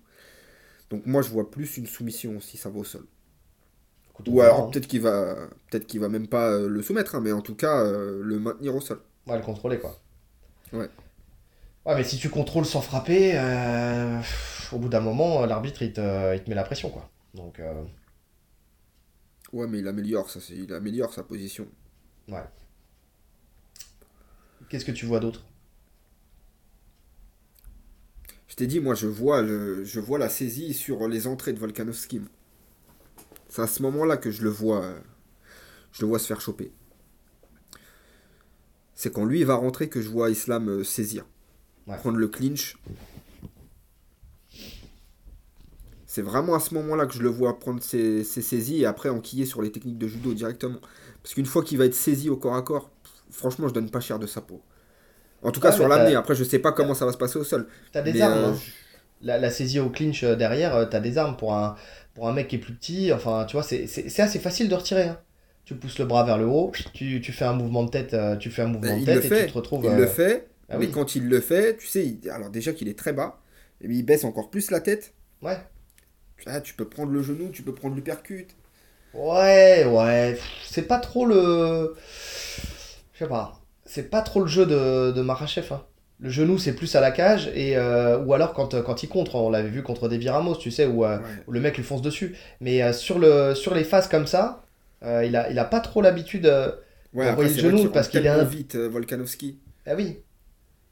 Donc 0.91 1.07
moi, 1.07 1.23
je 1.23 1.31
vois 1.31 1.51
plus 1.51 1.79
une 1.79 1.87
soumission 1.87 2.41
si 2.41 2.57
ça 2.59 2.71
va 2.71 2.81
au 2.81 2.85
sol. 2.85 3.07
Écoute, 4.11 4.29
Ou 4.29 4.41
alors 4.43 4.69
hein. 4.69 4.71
peut-être 4.71 4.87
qu'il 4.87 5.01
va, 5.01 5.49
peut-être 5.71 5.87
qu'il 5.87 6.01
va 6.01 6.09
même 6.09 6.29
pas 6.29 6.51
euh, 6.53 6.69
le 6.69 6.83
soumettre, 6.83 7.15
hein, 7.15 7.21
mais 7.21 7.33
en 7.33 7.41
tout 7.41 7.55
cas 7.57 7.83
euh, 7.85 8.21
le 8.23 8.39
maintenir 8.39 8.75
au 8.77 8.81
sol. 8.81 9.01
Ouais, 9.29 9.37
le 9.37 9.45
contrôler, 9.45 9.79
quoi. 9.79 10.03
Ouais. 10.73 10.89
Ouais, 11.89 11.97
mais 11.97 12.05
si 12.05 12.19
tu 12.19 12.29
contrôles 12.31 12.67
sans 12.67 12.83
frapper, 12.83 13.33
euh, 13.35 14.21
au 14.73 14.79
bout 14.79 14.89
d'un 14.89 15.01
moment, 15.01 15.45
l'arbitre, 15.47 15.83
il 15.83 15.93
te, 15.93 16.35
il 16.37 16.43
te 16.45 16.49
met 16.51 16.55
la 16.57 16.65
pression, 16.65 16.91
quoi. 16.91 17.11
Donc, 17.35 17.59
euh, 17.61 17.85
Ouais, 19.53 19.67
mais 19.67 19.81
il 19.81 19.89
améliore 19.89 20.31
ça, 20.31 20.41
il 20.51 20.73
améliore 20.73 21.13
sa 21.13 21.23
position. 21.23 21.69
ouais. 22.29 22.49
Qu'est-ce 24.69 24.85
que 24.85 24.93
tu 24.93 25.05
vois 25.07 25.21
d'autre? 25.21 25.45
Je 28.49 28.57
t'ai 28.57 28.67
dit, 28.67 28.81
moi, 28.81 28.97
je 28.97 29.07
vois, 29.07 29.43
le, 29.43 29.85
je 29.85 30.01
vois 30.01 30.19
la 30.19 30.29
saisie 30.29 30.75
sur 30.75 31.07
les 31.07 31.29
entrées 31.29 31.53
de 31.53 31.59
Volkanovski. 31.61 32.21
C'est 33.51 33.61
à 33.63 33.67
ce 33.67 33.83
moment-là 33.83 34.17
que 34.17 34.31
je 34.31 34.43
le 34.43 34.49
vois, 34.51 34.95
je 35.93 36.03
le 36.03 36.09
vois 36.09 36.19
se 36.19 36.27
faire 36.27 36.41
choper. 36.41 36.73
C'est 38.95 39.13
quand 39.13 39.25
lui 39.25 39.41
il 39.41 39.47
va 39.47 39.55
rentrer 39.55 39.89
que 39.89 40.03
je 40.03 40.09
vois 40.11 40.31
Islam 40.31 40.69
euh, 40.69 40.85
saisir, 40.85 41.25
Ouais. 41.89 41.97
prendre 41.97 42.19
le 42.19 42.29
clinch. 42.29 42.77
C'est 46.07 46.23
vraiment 46.23 46.55
à 46.55 46.61
ce 46.61 46.75
moment-là 46.75 47.07
que 47.07 47.13
je 47.15 47.23
le 47.23 47.29
vois 47.29 47.59
prendre 47.59 47.83
ses, 47.83 48.25
ses 48.25 48.41
saisies 48.43 48.81
et 48.83 48.87
après 48.87 49.09
enquiller 49.09 49.45
sur 49.45 49.61
les 49.63 49.71
techniques 49.71 49.99
de 49.99 50.09
judo 50.09 50.33
directement. 50.35 50.79
Parce 51.23 51.35
qu'une 51.35 51.47
fois 51.47 51.63
qu'il 51.63 51.79
va 51.79 51.85
être 51.85 51.95
saisi 51.95 52.31
au 52.31 52.37
corps 52.37 52.57
à 52.57 52.63
corps, 52.63 52.91
franchement, 53.31 53.69
je 53.69 53.75
donne 53.75 53.91
pas 53.91 54.01
cher 54.01 54.19
de 54.19 54.27
sa 54.27 54.41
peau. 54.41 54.63
En 55.43 55.51
tout 55.53 55.61
cas, 55.61 55.71
sur 55.71 55.87
l'amener. 55.87 56.15
Après, 56.15 56.35
je 56.35 56.45
sais 56.45 56.59
pas 56.59 56.73
comment 56.73 56.95
ça 56.95 57.07
va 57.07 57.13
se 57.13 57.19
passer 57.19 57.39
au 57.39 57.45
sol. 57.45 57.69
T'as 57.93 58.03
des 58.03 58.13
Mais, 58.15 58.21
armes, 58.23 58.39
euh, 58.39 58.53
hein. 58.53 58.57
La, 59.21 59.39
la 59.39 59.51
saisie 59.51 59.81
au 59.81 59.91
clinch 59.91 60.23
euh, 60.25 60.35
derrière, 60.35 60.75
euh, 60.75 60.87
t'as 60.87 61.01
des 61.01 61.19
armes 61.19 61.37
pour 61.37 61.55
un, 61.55 61.77
pour 62.15 62.29
un 62.29 62.33
mec 62.33 62.49
qui 62.49 62.57
est 62.57 62.59
plus 62.59 62.75
petit. 62.75 63.13
Enfin, 63.13 63.45
tu 63.47 63.57
vois, 63.57 63.63
c'est 63.63 64.21
assez 64.21 64.39
facile 64.39 64.69
de 64.69 64.75
retirer. 64.75 65.05
hein. 65.05 65.21
Tu 65.65 65.75
pousses 65.75 65.99
le 65.99 66.07
bras 66.07 66.25
vers 66.25 66.39
le 66.39 66.47
haut, 66.47 66.73
tu, 66.95 67.21
tu 67.21 67.31
fais 67.33 67.45
un 67.45 67.53
mouvement 67.53 67.85
de 67.85 67.91
tête, 67.91 68.17
tu 68.41 68.51
fais 68.51 68.63
un 68.63 68.69
mouvement 68.69 68.97
Ben, 68.97 69.01
de 69.01 69.05
tête 69.05 69.17
le 69.17 69.25
et 69.25 69.29
fait, 69.29 69.47
tu 69.47 69.53
te 69.53 69.53
retrouves. 69.59 69.85
Il 69.85 69.91
euh, 69.91 69.97
le 69.97 70.07
fait, 70.07 70.49
ah 70.69 70.79
mais 70.79 70.87
oui. 70.87 70.93
quand 70.93 71.15
il 71.17 71.29
le 71.29 71.41
fait, 71.41 71.77
tu 71.77 71.87
sais, 71.87 72.07
il- 72.07 72.31
alors 72.31 72.51
déjà 72.51 72.73
qu'il 72.73 72.89
est 72.89 72.99
très 72.99 73.13
bas, 73.13 73.41
et 73.81 73.87
il 73.89 74.03
baisse 74.05 74.25
encore 74.25 74.51
plus 74.51 74.71
la 74.71 74.81
tête. 74.81 75.15
Ouais. 75.43 75.59
Ah, 76.47 76.61
tu 76.61 76.75
peux 76.75 76.89
prendre 76.89 77.13
le 77.13 77.23
genou, 77.23 77.51
tu 77.51 77.63
peux 77.63 77.75
prendre 77.75 77.95
l'uppercut. 77.97 78.47
Ouais, 79.15 79.85
ouais. 79.87 80.33
pff, 80.35 80.45
C'est 80.69 80.83
pas 80.87 80.99
trop 80.99 81.27
le. 81.27 81.95
Je 83.15 83.19
sais 83.25 83.29
pas. 83.29 83.61
C'est 83.85 84.11
pas 84.11 84.23
trop 84.23 84.41
le 84.41 84.47
jeu 84.47 84.67
de, 84.67 85.13
de 85.13 85.23
Marachev. 85.23 85.73
Hein. 85.73 85.83
Le 86.21 86.31
genou, 86.31 86.59
c'est 86.59 86.75
plus 86.75 86.95
à 86.95 87.01
la 87.01 87.11
cage. 87.11 87.51
Et, 87.55 87.77
euh, 87.77 88.19
ou 88.25 88.35
alors 88.35 88.53
quand, 88.53 88.81
quand 88.83 89.03
il 89.03 89.09
contre. 89.09 89.37
On 89.37 89.51
l'avait 89.51 89.71
vu 89.71 89.83
contre 89.83 90.09
Devi 90.09 90.29
Ramos, 90.29 90.57
tu 90.57 90.71
sais, 90.71 90.87
où, 90.87 91.05
euh, 91.05 91.19
Ouais. 91.19 91.25
où 91.47 91.53
le 91.53 91.61
mec 91.61 91.77
lui 91.77 91.85
fonce 91.85 92.03
dessus. 92.03 92.37
Mais 92.61 92.83
euh, 92.83 92.93
sur, 92.93 93.19
le, 93.19 93.55
sur 93.55 93.75
les 93.75 93.85
phases 93.85 94.09
comme 94.09 94.27
ça, 94.27 94.65
euh, 95.05 95.25
il, 95.25 95.35
a, 95.37 95.51
il 95.51 95.59
a 95.59 95.65
pas 95.65 95.81
trop 95.81 96.03
l'habitude. 96.03 96.47
euh, 96.47 96.71
Ouais, 97.15 97.33
voyait 97.35 97.51
le 97.51 97.57
genou 97.59 97.79
qu'il 97.79 97.91
parce 97.91 98.09
qu'il 98.09 98.27
est 98.27 98.29
un- 98.29 98.45
vite, 98.45 98.75
euh, 98.75 98.89
Volkanovski. 98.89 99.59
Ah 99.87 99.95
oui. 99.97 100.19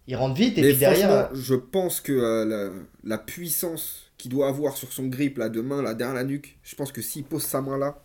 Il 0.08 0.16
rentre 0.16 0.34
vite 0.34 0.58
et 0.58 0.64
Mais 0.64 0.72
puis 0.72 0.76
derrière. 0.78 1.10
franchement, 1.14 1.30
je 1.32 1.54
pense 1.54 2.00
que 2.00 2.12
euh, 2.12 2.44
la, 2.44 2.72
la 3.04 3.18
puissance 3.18 4.10
qu'il 4.18 4.30
doit 4.30 4.48
avoir 4.48 4.76
sur 4.76 4.92
son 4.92 5.06
grip, 5.06 5.38
là, 5.38 5.48
de 5.48 5.60
main, 5.60 5.82
là, 5.82 5.94
derrière 5.94 6.14
la 6.14 6.24
nuque, 6.24 6.58
je 6.62 6.74
pense 6.76 6.92
que 6.92 7.02
s'il 7.02 7.24
pose 7.24 7.44
sa 7.44 7.60
main 7.60 7.76
là, 7.78 8.02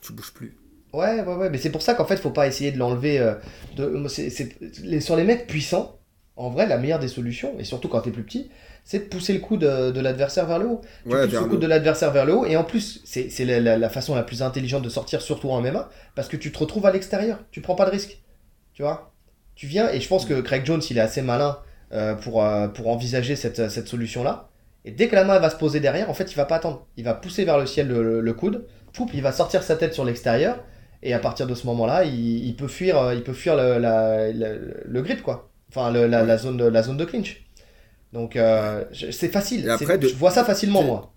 tu 0.00 0.12
bouges 0.14 0.32
plus. 0.34 0.56
Ouais, 0.92 1.22
ouais, 1.22 1.34
ouais, 1.36 1.48
mais 1.50 1.56
c'est 1.56 1.70
pour 1.72 1.80
ça 1.80 1.94
qu'en 1.94 2.04
fait, 2.04 2.18
faut 2.18 2.30
pas 2.30 2.46
essayer 2.46 2.70
de 2.70 2.78
l'enlever. 2.78 3.18
euh, 3.18 3.34
de... 3.72 4.06
les- 4.82 5.00
Sur 5.00 5.16
les 5.16 5.24
mecs 5.24 5.46
puissants, 5.46 5.98
en 6.36 6.50
vrai, 6.50 6.66
la 6.66 6.76
meilleure 6.78 6.98
des 6.98 7.08
solutions, 7.08 7.58
et 7.58 7.64
surtout 7.64 7.88
quand 7.88 8.02
t'es 8.02 8.10
plus 8.10 8.24
petit, 8.24 8.50
c'est 8.84 8.98
de 8.98 9.04
pousser 9.04 9.32
le 9.32 9.40
coup 9.40 9.56
de, 9.56 9.90
de 9.90 10.00
l'adversaire 10.00 10.44
vers 10.46 10.58
le 10.58 10.66
haut. 10.66 10.80
Tu 11.08 11.16
Ouais, 11.16 11.18
pousses 11.18 11.40
le 11.40 11.46
coup 11.46 11.56
de 11.56 11.66
l'adversaire 11.66 12.10
vers 12.12 12.26
le 12.26 12.34
haut, 12.34 12.44
et 12.44 12.56
en 12.56 12.64
plus, 12.64 13.00
c'est 13.06 13.30
c'est 13.30 13.44
la, 13.46 13.58
la- 13.60 13.78
la 13.78 13.88
façon 13.88 14.14
la 14.14 14.22
plus 14.22 14.42
intelligente 14.42 14.82
de 14.82 14.88
sortir, 14.90 15.22
surtout 15.22 15.50
en 15.50 15.60
MMA, 15.60 15.88
parce 16.14 16.28
que 16.28 16.36
tu 16.36 16.52
te 16.52 16.58
retrouves 16.58 16.84
à 16.86 16.92
l'extérieur, 16.92 17.38
tu 17.50 17.62
prends 17.62 17.74
pas 17.74 17.86
de 17.86 17.90
risque. 17.90 18.22
Tu 18.74 18.82
vois 18.82 19.11
Tu 19.54 19.66
viens, 19.66 19.90
et 19.90 20.00
je 20.00 20.08
pense 20.08 20.24
que 20.26 20.40
Craig 20.40 20.64
Jones, 20.64 20.82
il 20.90 20.98
est 20.98 21.00
assez 21.02 21.22
malin 21.22 21.58
euh, 21.92 22.14
pour, 22.14 22.44
euh, 22.44 22.68
pour 22.68 22.88
envisager 22.88 23.36
cette, 23.36 23.68
cette 23.70 23.88
solution-là. 23.88 24.48
Et 24.84 24.90
dès 24.90 25.08
que 25.08 25.14
la 25.14 25.24
main 25.24 25.38
va 25.38 25.50
se 25.50 25.56
poser 25.56 25.78
derrière, 25.80 26.10
en 26.10 26.14
fait, 26.14 26.32
il 26.32 26.34
va 26.36 26.44
pas 26.44 26.56
attendre. 26.56 26.86
Il 26.96 27.04
va 27.04 27.14
pousser 27.14 27.44
vers 27.44 27.58
le 27.58 27.66
ciel 27.66 27.88
le, 27.88 28.20
le 28.20 28.34
coude, 28.34 28.66
poup, 28.92 29.08
il 29.14 29.22
va 29.22 29.30
sortir 29.32 29.62
sa 29.62 29.76
tête 29.76 29.94
sur 29.94 30.04
l'extérieur, 30.04 30.64
et 31.02 31.12
à 31.14 31.18
partir 31.18 31.46
de 31.46 31.54
ce 31.54 31.66
moment-là, 31.66 32.04
il, 32.04 32.44
il 32.46 32.56
peut 32.56 32.66
fuir, 32.68 32.98
euh, 32.98 33.14
il 33.14 33.22
peut 33.22 33.32
fuir 33.32 33.56
le, 33.56 33.78
la- 33.78 34.32
le 34.32 35.02
grip, 35.02 35.22
quoi. 35.22 35.50
Enfin, 35.70 35.90
la, 35.90 36.06
la 36.08 36.38
zone 36.38 36.56
de, 36.56 36.64
la 36.64 36.82
zone 36.82 36.96
de 36.96 37.04
clinch. 37.04 37.44
Donc, 38.12 38.36
euh, 38.36 38.84
c'est 39.10 39.28
facile. 39.28 39.64
Et 39.66 39.68
après, 39.70 39.86
C'est- 39.86 39.98
de- 39.98 40.08
Je 40.08 40.14
vois 40.16 40.30
ça 40.30 40.44
facilement, 40.44 40.82
moi. 40.82 41.12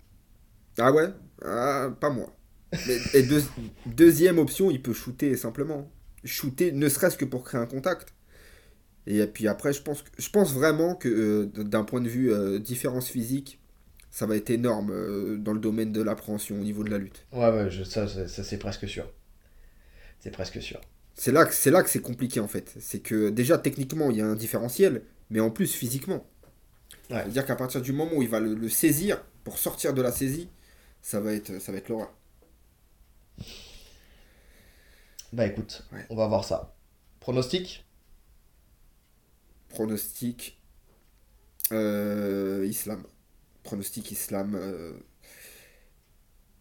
Ah 0.78 0.92
ouais? 0.92 1.08
Ah, 1.44 1.88
Pas 2.00 2.10
moi. 2.10 2.26
Mais- 2.86 2.96
et 3.14 3.22
deux- 3.22 3.42
deuxième 3.86 4.38
option, 4.38 4.70
il 4.70 4.80
peut 4.82 4.92
shooter 4.92 5.36
simplement. 5.36 5.88
Shooter, 6.24 6.72
ne 6.72 6.88
serait-ce 6.88 7.16
que 7.16 7.24
pour 7.24 7.44
créer 7.44 7.60
un 7.60 7.66
contact. 7.66 8.14
Et 9.06 9.26
puis 9.26 9.48
après, 9.48 9.72
je 9.72 9.82
pense, 9.82 10.04
je 10.18 10.28
pense 10.30 10.52
vraiment 10.52 10.94
que 10.94 11.08
euh, 11.08 11.46
d'un 11.64 11.84
point 11.84 12.00
de 12.00 12.08
vue 12.08 12.32
euh, 12.32 12.58
différence 12.58 13.08
physique, 13.08 13.60
ça 14.10 14.26
va 14.26 14.36
être 14.36 14.50
énorme 14.50 14.90
euh, 14.92 15.36
dans 15.38 15.52
le 15.52 15.60
domaine 15.60 15.92
de 15.92 16.02
l'appréhension 16.02 16.56
au 16.56 16.64
niveau 16.64 16.84
de 16.84 16.90
la 16.90 16.98
lutte. 16.98 17.26
Ouais, 17.32 17.48
ouais, 17.50 17.70
je- 17.70 17.84
ça, 17.84 18.08
ça, 18.08 18.26
ça, 18.26 18.42
c'est 18.42 18.58
presque 18.58 18.88
sûr. 18.88 19.08
C'est 20.20 20.30
presque 20.30 20.60
sûr. 20.60 20.80
C'est 21.14 21.32
là 21.32 21.44
que 21.46 21.54
c'est 21.54 21.70
là 21.70 21.82
que 21.82 21.88
c'est 21.90 22.00
compliqué 22.00 22.40
en 22.40 22.48
fait. 22.48 22.74
C'est 22.80 23.00
que 23.00 23.30
déjà 23.30 23.58
techniquement 23.58 24.10
il 24.10 24.18
y 24.18 24.20
a 24.20 24.26
un 24.26 24.34
différentiel, 24.34 25.02
mais 25.30 25.40
en 25.40 25.50
plus 25.50 25.72
physiquement. 25.74 26.26
Ouais. 27.10 27.26
C'est-à-dire 27.26 27.46
qu'à 27.46 27.56
partir 27.56 27.82
du 27.82 27.92
moment 27.92 28.12
où 28.16 28.22
il 28.22 28.28
va 28.28 28.40
le, 28.40 28.54
le 28.54 28.68
saisir 28.68 29.22
pour 29.44 29.58
sortir 29.58 29.94
de 29.94 30.02
la 30.02 30.12
saisie, 30.12 30.48
ça 31.02 31.20
va 31.20 31.32
être 31.34 31.60
ça 31.60 31.72
va 31.72 31.78
être 31.78 31.88
l'horreur. 31.90 32.12
Bah 35.32 35.46
écoute, 35.46 35.84
Ouais. 35.92 36.06
on 36.08 36.16
va 36.16 36.26
voir 36.26 36.44
ça. 36.44 36.74
Pronostic? 37.20 37.85
Pronostic 39.76 40.56
euh, 41.72 42.64
Islam. 42.68 43.02
Pronostic 43.62 44.10
Islam 44.10 44.54
euh, 44.54 44.92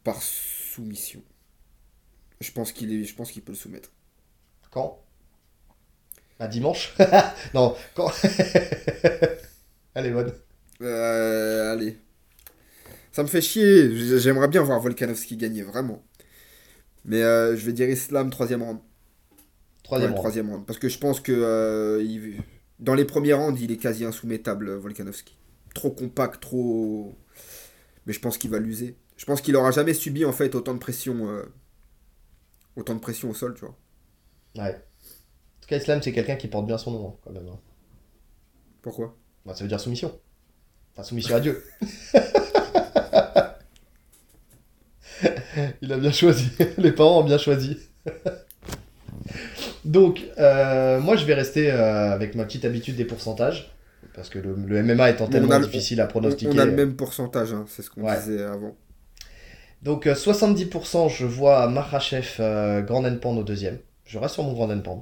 par 0.04 0.22
soumission. 0.22 1.22
Je 2.42 2.52
pense 2.52 2.72
qu'il 2.72 2.92
est 2.94 3.04
je 3.04 3.16
pense 3.16 3.32
qu'il 3.32 3.42
peut 3.42 3.52
le 3.52 3.58
soumettre. 3.58 3.92
Quand? 4.72 5.02
Bah 6.40 6.48
dimanche? 6.48 6.94
Non, 7.54 7.76
quand? 7.96 8.12
Allez, 9.96 10.12
bonne. 10.12 10.34
Euh, 10.82 11.72
allez. 11.72 11.98
Ça 13.12 13.24
me 13.24 13.28
fait 13.28 13.42
chier. 13.42 14.20
J'aimerais 14.20 14.48
bien 14.48 14.62
voir 14.62 14.80
Volkanovski 14.80 15.38
gagner, 15.38 15.64
vraiment. 15.64 16.04
Mais 17.06 17.22
euh, 17.24 17.56
je 17.56 17.66
vais 17.66 17.74
dire 17.74 17.90
Islam, 17.90 18.30
troisième 18.30 18.64
round. 18.64 18.80
Troisième 19.84 20.12
Ouais, 20.12 20.16
round. 20.16 20.22
troisième 20.22 20.50
round. 20.50 20.66
Parce 20.66 20.80
que 20.80 20.90
je 20.90 20.98
pense 20.98 21.20
que 21.22 21.32
euh, 21.32 22.04
il- 22.04 22.42
dans 22.80 22.96
les 22.96 23.06
premiers 23.06 23.34
rounds, 23.34 23.60
il 23.62 23.72
est 23.72 23.78
quasi 23.78 24.06
insoumettable, 24.06 24.74
Volkanovski. 24.76 25.38
Trop 25.74 25.92
compact, 25.92 26.42
trop. 26.42 27.16
Mais 28.06 28.14
je 28.14 28.20
pense 28.20 28.38
qu'il 28.38 28.50
va 28.52 28.60
l'user. 28.60 28.98
Je 29.18 29.26
pense 29.26 29.42
qu'il 29.42 29.56
aura 29.56 29.72
jamais 29.72 29.94
subi 29.94 30.26
en 30.26 30.34
fait 30.34 30.56
autant 30.56 30.74
de 30.74 30.80
pression, 30.80 31.30
euh, 31.30 31.44
autant 32.78 32.96
de 32.96 33.00
pression 33.00 33.30
au 33.30 33.34
sol, 33.34 33.54
tu 33.56 33.62
vois. 33.66 33.76
Ouais. 34.58 34.74
En 34.76 35.62
tout 35.62 35.70
cas, 35.70 35.78
Islam, 35.78 36.02
c'est 36.04 36.14
quelqu'un 36.14 36.36
qui 36.38 36.50
porte 36.50 36.68
bien 36.68 36.78
son 36.78 36.92
nom, 36.92 37.10
hein, 37.10 37.16
quand 37.24 37.32
même. 37.34 37.48
hein. 37.50 37.60
Pourquoi? 38.82 39.18
Bah, 39.46 39.54
ça 39.56 39.64
veut 39.64 39.68
dire 39.70 39.80
soumission. 39.80 40.20
Enfin, 40.94 41.04
soumission 41.04 41.36
à 41.36 41.42
Dieu. 41.42 41.64
Il 45.82 45.92
a 45.92 45.98
bien 45.98 46.12
choisi. 46.12 46.50
Les 46.78 46.92
parents 46.92 47.22
ont 47.22 47.24
bien 47.24 47.38
choisi. 47.38 47.78
Donc, 49.86 50.22
euh, 50.40 51.00
moi, 51.00 51.16
je 51.16 51.26
vais 51.26 51.34
rester 51.36 51.72
euh, 51.72 52.12
avec 52.12 52.36
ma 52.36 52.44
petite 52.46 52.66
habitude 52.66 52.96
des 52.96 53.06
pourcentages. 53.06 53.72
Parce 54.14 54.30
que 54.30 54.40
le, 54.40 54.56
le 54.56 54.82
MMA 54.84 55.12
étant 55.12 55.28
tellement 55.28 55.58
le- 55.60 55.66
difficile 55.66 56.00
à 56.02 56.06
on, 56.06 56.08
pronostiquer. 56.08 56.52
on 56.54 56.58
a 56.58 56.66
le 56.66 56.72
même 56.72 56.96
pourcentage, 56.96 57.54
hein, 57.54 57.66
c'est 57.68 57.82
ce 57.82 57.90
qu'on 57.90 58.02
Ouais. 58.04 58.18
disait 58.18 58.44
avant. 58.44 58.76
Donc, 59.84 60.08
euh, 60.08 60.16
70%, 60.16 61.10
je 61.10 61.26
vois 61.26 61.68
Makhachev 61.68 62.28
euh, 62.40 62.82
Grand 62.82 63.06
and 63.06 63.18
Pound 63.18 63.38
au 63.40 63.44
deuxième. 63.44 63.78
Je 64.06 64.18
reste 64.18 64.34
sur 64.36 64.44
mon 64.44 64.54
Grand 64.54 64.70
and 64.72 64.80
Pound. 64.82 65.02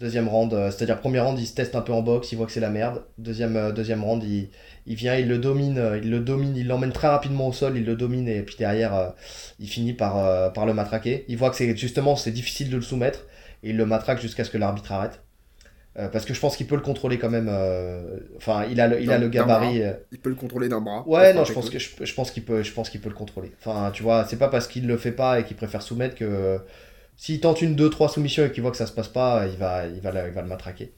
Deuxième 0.00 0.26
round, 0.26 0.52
euh, 0.52 0.70
c'est-à-dire 0.72 0.98
premier 1.00 1.20
round, 1.20 1.38
il 1.38 1.46
se 1.46 1.54
teste 1.54 1.76
un 1.76 1.80
peu 1.80 1.92
en 1.92 2.02
boxe, 2.02 2.32
il 2.32 2.36
voit 2.36 2.46
que 2.46 2.52
c'est 2.52 2.58
la 2.60 2.70
merde. 2.70 3.04
Deuxième, 3.18 3.56
euh, 3.56 3.70
deuxième 3.70 4.02
round, 4.02 4.24
il, 4.24 4.50
il 4.86 4.96
vient, 4.96 5.14
il 5.14 5.28
le 5.28 5.38
domine, 5.38 5.78
euh, 5.78 5.98
il 6.02 6.10
le 6.10 6.18
domine, 6.18 6.56
il 6.56 6.66
l'emmène 6.66 6.90
très 6.92 7.06
rapidement 7.06 7.46
au 7.48 7.52
sol, 7.52 7.76
il 7.76 7.84
le 7.84 7.94
domine 7.94 8.26
et 8.28 8.42
puis 8.42 8.56
derrière, 8.58 8.92
euh, 8.94 9.10
il 9.60 9.68
finit 9.68 9.92
par, 9.92 10.18
euh, 10.18 10.50
par 10.50 10.66
le 10.66 10.74
matraquer. 10.74 11.24
Il 11.28 11.36
voit 11.36 11.50
que 11.50 11.56
c'est 11.56 11.76
justement 11.76 12.16
c'est 12.16 12.32
difficile 12.32 12.70
de 12.70 12.76
le 12.76 12.82
soumettre 12.82 13.20
et 13.64 13.70
il 13.70 13.76
le 13.76 13.86
matraque 13.86 14.20
jusqu'à 14.20 14.44
ce 14.44 14.50
que 14.50 14.58
l'arbitre 14.58 14.92
arrête. 14.92 15.22
Euh, 15.96 16.08
parce 16.08 16.24
que 16.24 16.34
je 16.34 16.40
pense 16.40 16.56
qu'il 16.56 16.66
peut 16.66 16.74
le 16.76 16.80
contrôler 16.82 17.18
quand 17.18 17.30
même. 17.30 17.48
euh, 17.48 18.18
Enfin, 18.36 18.64
il 18.70 18.80
a 18.80 18.88
le, 18.88 19.00
il 19.00 19.10
a 19.12 19.18
le 19.18 19.28
gabarit. 19.28 19.82
euh, 19.82 19.92
Il 20.12 20.18
peut 20.20 20.28
le 20.30 20.34
contrôler 20.34 20.68
d'un 20.68 20.80
bras. 20.80 21.04
Ouais, 21.06 21.32
non, 21.32 21.44
je 21.44 21.52
pense 21.52 21.70
que- 21.70 21.78
je, 21.78 21.88
je 22.04 22.14
pense 22.14 22.30
qu'il 22.32 22.44
peut, 22.44 22.62
je 22.64 22.72
pense 22.72 22.90
qu'il 22.90 23.00
peut 23.00 23.08
le 23.08 23.14
contrôler. 23.14 23.52
Enfin, 23.60 23.90
tu 23.92 24.02
vois, 24.02 24.24
c'est 24.28 24.36
pas 24.38 24.48
parce 24.48 24.66
qu'il 24.66 24.86
le 24.88 24.96
fait 24.96 25.12
pas 25.12 25.38
et 25.40 25.44
qu'il 25.44 25.56
préfère 25.56 25.82
soumettre 25.82 26.16
que 26.16 26.24
euh, 26.24 26.58
s'il 27.16 27.38
tente 27.40 27.62
une, 27.62 27.76
deux, 27.76 27.90
trois 27.90 28.08
soumissions 28.08 28.44
et 28.44 28.50
qu'il 28.50 28.62
voit 28.62 28.72
que 28.72 28.76
ça 28.76 28.86
se 28.86 28.92
passe 28.92 29.06
pas, 29.08 29.46
il 29.46 29.56
va, 29.56 29.86
il 29.86 30.00
va, 30.00 30.10
le- 30.10 30.28
il 30.28 30.34
va 30.34 30.42
le 30.42 30.48
matraquer. 30.48 30.92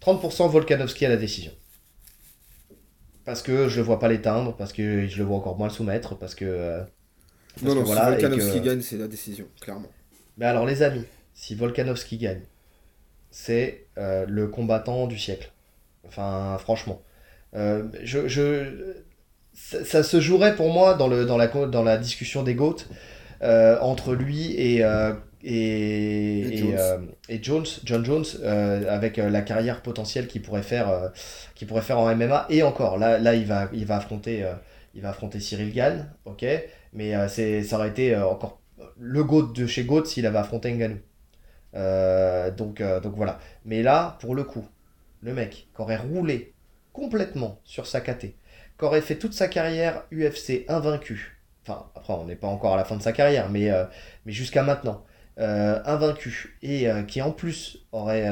30% 0.00 0.48
Volkanovski 0.48 1.04
à 1.04 1.10
la 1.10 1.16
décision. 1.18 1.52
Parce 3.26 3.42
que 3.42 3.68
je 3.68 3.76
le 3.76 3.82
vois 3.82 3.98
pas 3.98 4.08
l'éteindre, 4.08 4.56
parce 4.56 4.72
que 4.72 5.06
je 5.06 5.18
le 5.18 5.24
vois 5.24 5.36
encore 5.36 5.58
moins 5.58 5.68
le 5.68 5.72
soumettre, 5.74 6.16
parce 6.16 6.34
que. 6.34 6.80
parce 7.54 7.62
Non, 7.62 7.72
que 7.74 7.78
non, 7.80 7.84
voilà, 7.84 8.04
si 8.06 8.10
Volkanovski 8.22 8.60
que- 8.60 8.64
gagne, 8.64 8.80
c'est 8.80 8.96
la 8.96 9.06
décision, 9.08 9.46
clairement. 9.60 9.90
Mais 10.38 10.46
alors, 10.46 10.64
les 10.64 10.82
amis, 10.82 11.04
si 11.38 11.54
Volkanovski 11.56 12.18
gagne, 12.18 12.42
c'est 13.30 13.86
euh, 13.98 14.26
le 14.28 14.48
combattant 14.48 15.06
du 15.06 15.18
siècle. 15.18 15.52
Enfin, 16.06 16.58
franchement. 16.60 17.02
Euh, 17.56 17.84
je, 18.04 18.28
je- 18.28 18.94
ça, 19.54 19.84
ça 19.84 20.02
se 20.02 20.20
jouerait 20.20 20.56
pour 20.56 20.72
moi 20.72 20.94
dans, 20.94 21.08
le, 21.08 21.26
dans, 21.26 21.36
la, 21.38 21.48
dans 21.48 21.82
la 21.84 21.98
discussion 21.98 22.42
des 22.42 22.54
GOAT 22.54 22.76
euh, 23.42 23.78
entre 23.80 24.14
lui 24.14 24.52
et, 24.54 24.82
et, 25.42 26.40
Et 26.40 26.52
Jones. 26.52 26.78
et 27.28 27.42
Jones, 27.42 27.66
John 27.84 28.04
Jones, 28.04 28.24
avec 28.88 29.16
la 29.18 29.42
carrière 29.42 29.82
potentielle 29.82 30.26
qu'il 30.28 30.42
pourrait 30.42 30.62
faire, 30.62 31.12
qu'il 31.54 31.68
pourrait 31.68 31.82
faire 31.82 31.98
en 31.98 32.08
MMA. 32.14 32.46
Et 32.50 32.62
encore, 32.62 32.98
là, 32.98 33.18
là 33.18 33.34
il, 33.34 33.46
va, 33.46 33.68
il, 33.72 33.86
va 33.86 33.96
affronter, 33.96 34.44
il 34.94 35.02
va 35.02 35.10
affronter 35.10 35.40
Cyril 35.40 35.72
Gann, 35.72 36.10
ok 36.24 36.46
mais 36.94 37.14
c'est, 37.28 37.62
ça 37.64 37.76
aurait 37.76 37.90
été 37.90 38.16
encore 38.16 38.60
le 38.98 39.22
GOAT 39.24 39.52
de 39.52 39.66
chez 39.66 39.84
GOAT 39.84 40.06
s'il 40.06 40.26
avait 40.26 40.38
affronté 40.38 40.72
Ngannou. 40.72 40.98
Euh, 41.74 42.50
donc, 42.50 42.80
euh, 42.80 43.00
donc 43.00 43.14
voilà. 43.14 43.38
Mais 43.64 43.82
là, 43.82 44.16
pour 44.20 44.34
le 44.34 44.44
coup, 44.44 44.66
le 45.22 45.34
mec 45.34 45.68
qui 45.74 45.82
aurait 45.82 45.96
roulé 45.96 46.54
complètement 46.92 47.60
sur 47.64 47.86
sa 47.86 48.00
KT, 48.00 48.20
qui 48.78 48.84
aurait 48.84 49.00
fait 49.00 49.16
toute 49.16 49.34
sa 49.34 49.48
carrière 49.48 50.04
UFC 50.12 50.64
invaincu, 50.68 51.38
enfin 51.62 51.86
après 51.94 52.14
on 52.14 52.24
n'est 52.24 52.36
pas 52.36 52.46
encore 52.48 52.74
à 52.74 52.76
la 52.76 52.84
fin 52.84 52.96
de 52.96 53.02
sa 53.02 53.12
carrière, 53.12 53.50
mais, 53.50 53.70
euh, 53.70 53.84
jusqu'à 54.26 54.62
maintenant, 54.62 55.04
invaincu, 55.36 56.58
et 56.62 56.88
qui 57.06 57.22
en 57.22 57.30
plus 57.30 57.86
aurait, 57.92 58.24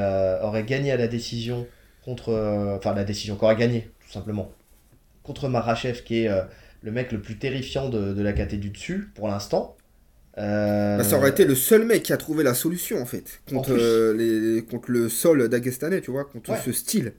gagné 0.67 0.91
à 0.91 0.97
la 0.97 1.07
décision 1.07 1.69
contre... 2.05 2.33
enfin 2.77 2.95
la 2.95 3.05
décision, 3.05 3.37
qui 3.37 3.45
aurait 3.45 3.55
gagné 3.55 3.93
tout 4.01 4.11
simplement, 4.11 4.51
contre 5.23 5.49
Marachev 5.49 6.03
qui 6.03 6.25
est... 6.25 6.31
le 6.83 6.91
mec 6.91 7.13
le 7.13 7.21
plus 7.23 7.39
terrifiant 7.39 7.89
de, 7.89 8.13
de 8.13 8.23
la 8.23 8.33
KT 8.33 8.57
du 8.57 8.71
dessus 8.71 9.13
pour 9.15 9.29
l'instant. 9.29 9.76
Euh, 10.39 10.97
Bah, 10.99 11.05
ça 11.05 11.17
aurait 11.17 11.31
été 11.31 11.45
le 11.47 11.55
seul 11.55 11.85
mec 11.87 12.03
qui 12.03 12.13
a 12.13 12.17
trouvé 12.17 12.45
la 12.45 12.55
solution, 12.55 13.01
en 13.01 13.07
fait, 13.07 13.41
contre, 13.49 13.71
En 13.71 13.77
euh, 13.79 14.13
les, 14.15 14.65
contre 14.65 14.91
le 14.91 15.09
sol 15.09 15.49
dagestanais, 15.49 16.01
tu 16.03 16.11
vois, 16.11 16.25
contre 16.27 16.53
Ouais. 16.53 16.57
ce 16.57 16.73
style. 16.73 17.15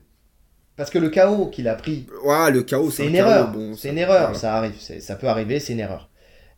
Parce 0.76 0.90
que 0.90 0.98
le 0.98 1.10
chaos 1.10 1.48
qu'il 1.50 1.68
a 1.68 1.74
pris 1.74 2.06
Ouais, 2.24 2.50
le 2.50 2.62
chaos, 2.62 2.90
C'est 2.90 3.04
un 3.04 3.08
une 3.08 3.16
chaos, 3.16 3.28
erreur. 3.30 3.52
bon, 3.52 3.74
c'est 3.76 3.88
ça- 3.88 3.88
une 3.90 3.98
erreur, 3.98 4.32
voilà. 4.32 4.34
ça 4.34 4.56
arrive. 4.56 4.78
Ça 4.78 5.16
peut 5.16 5.28
arriver, 5.28 5.60
c'est 5.60 5.72
une 5.72 5.80
erreur. 5.80 6.10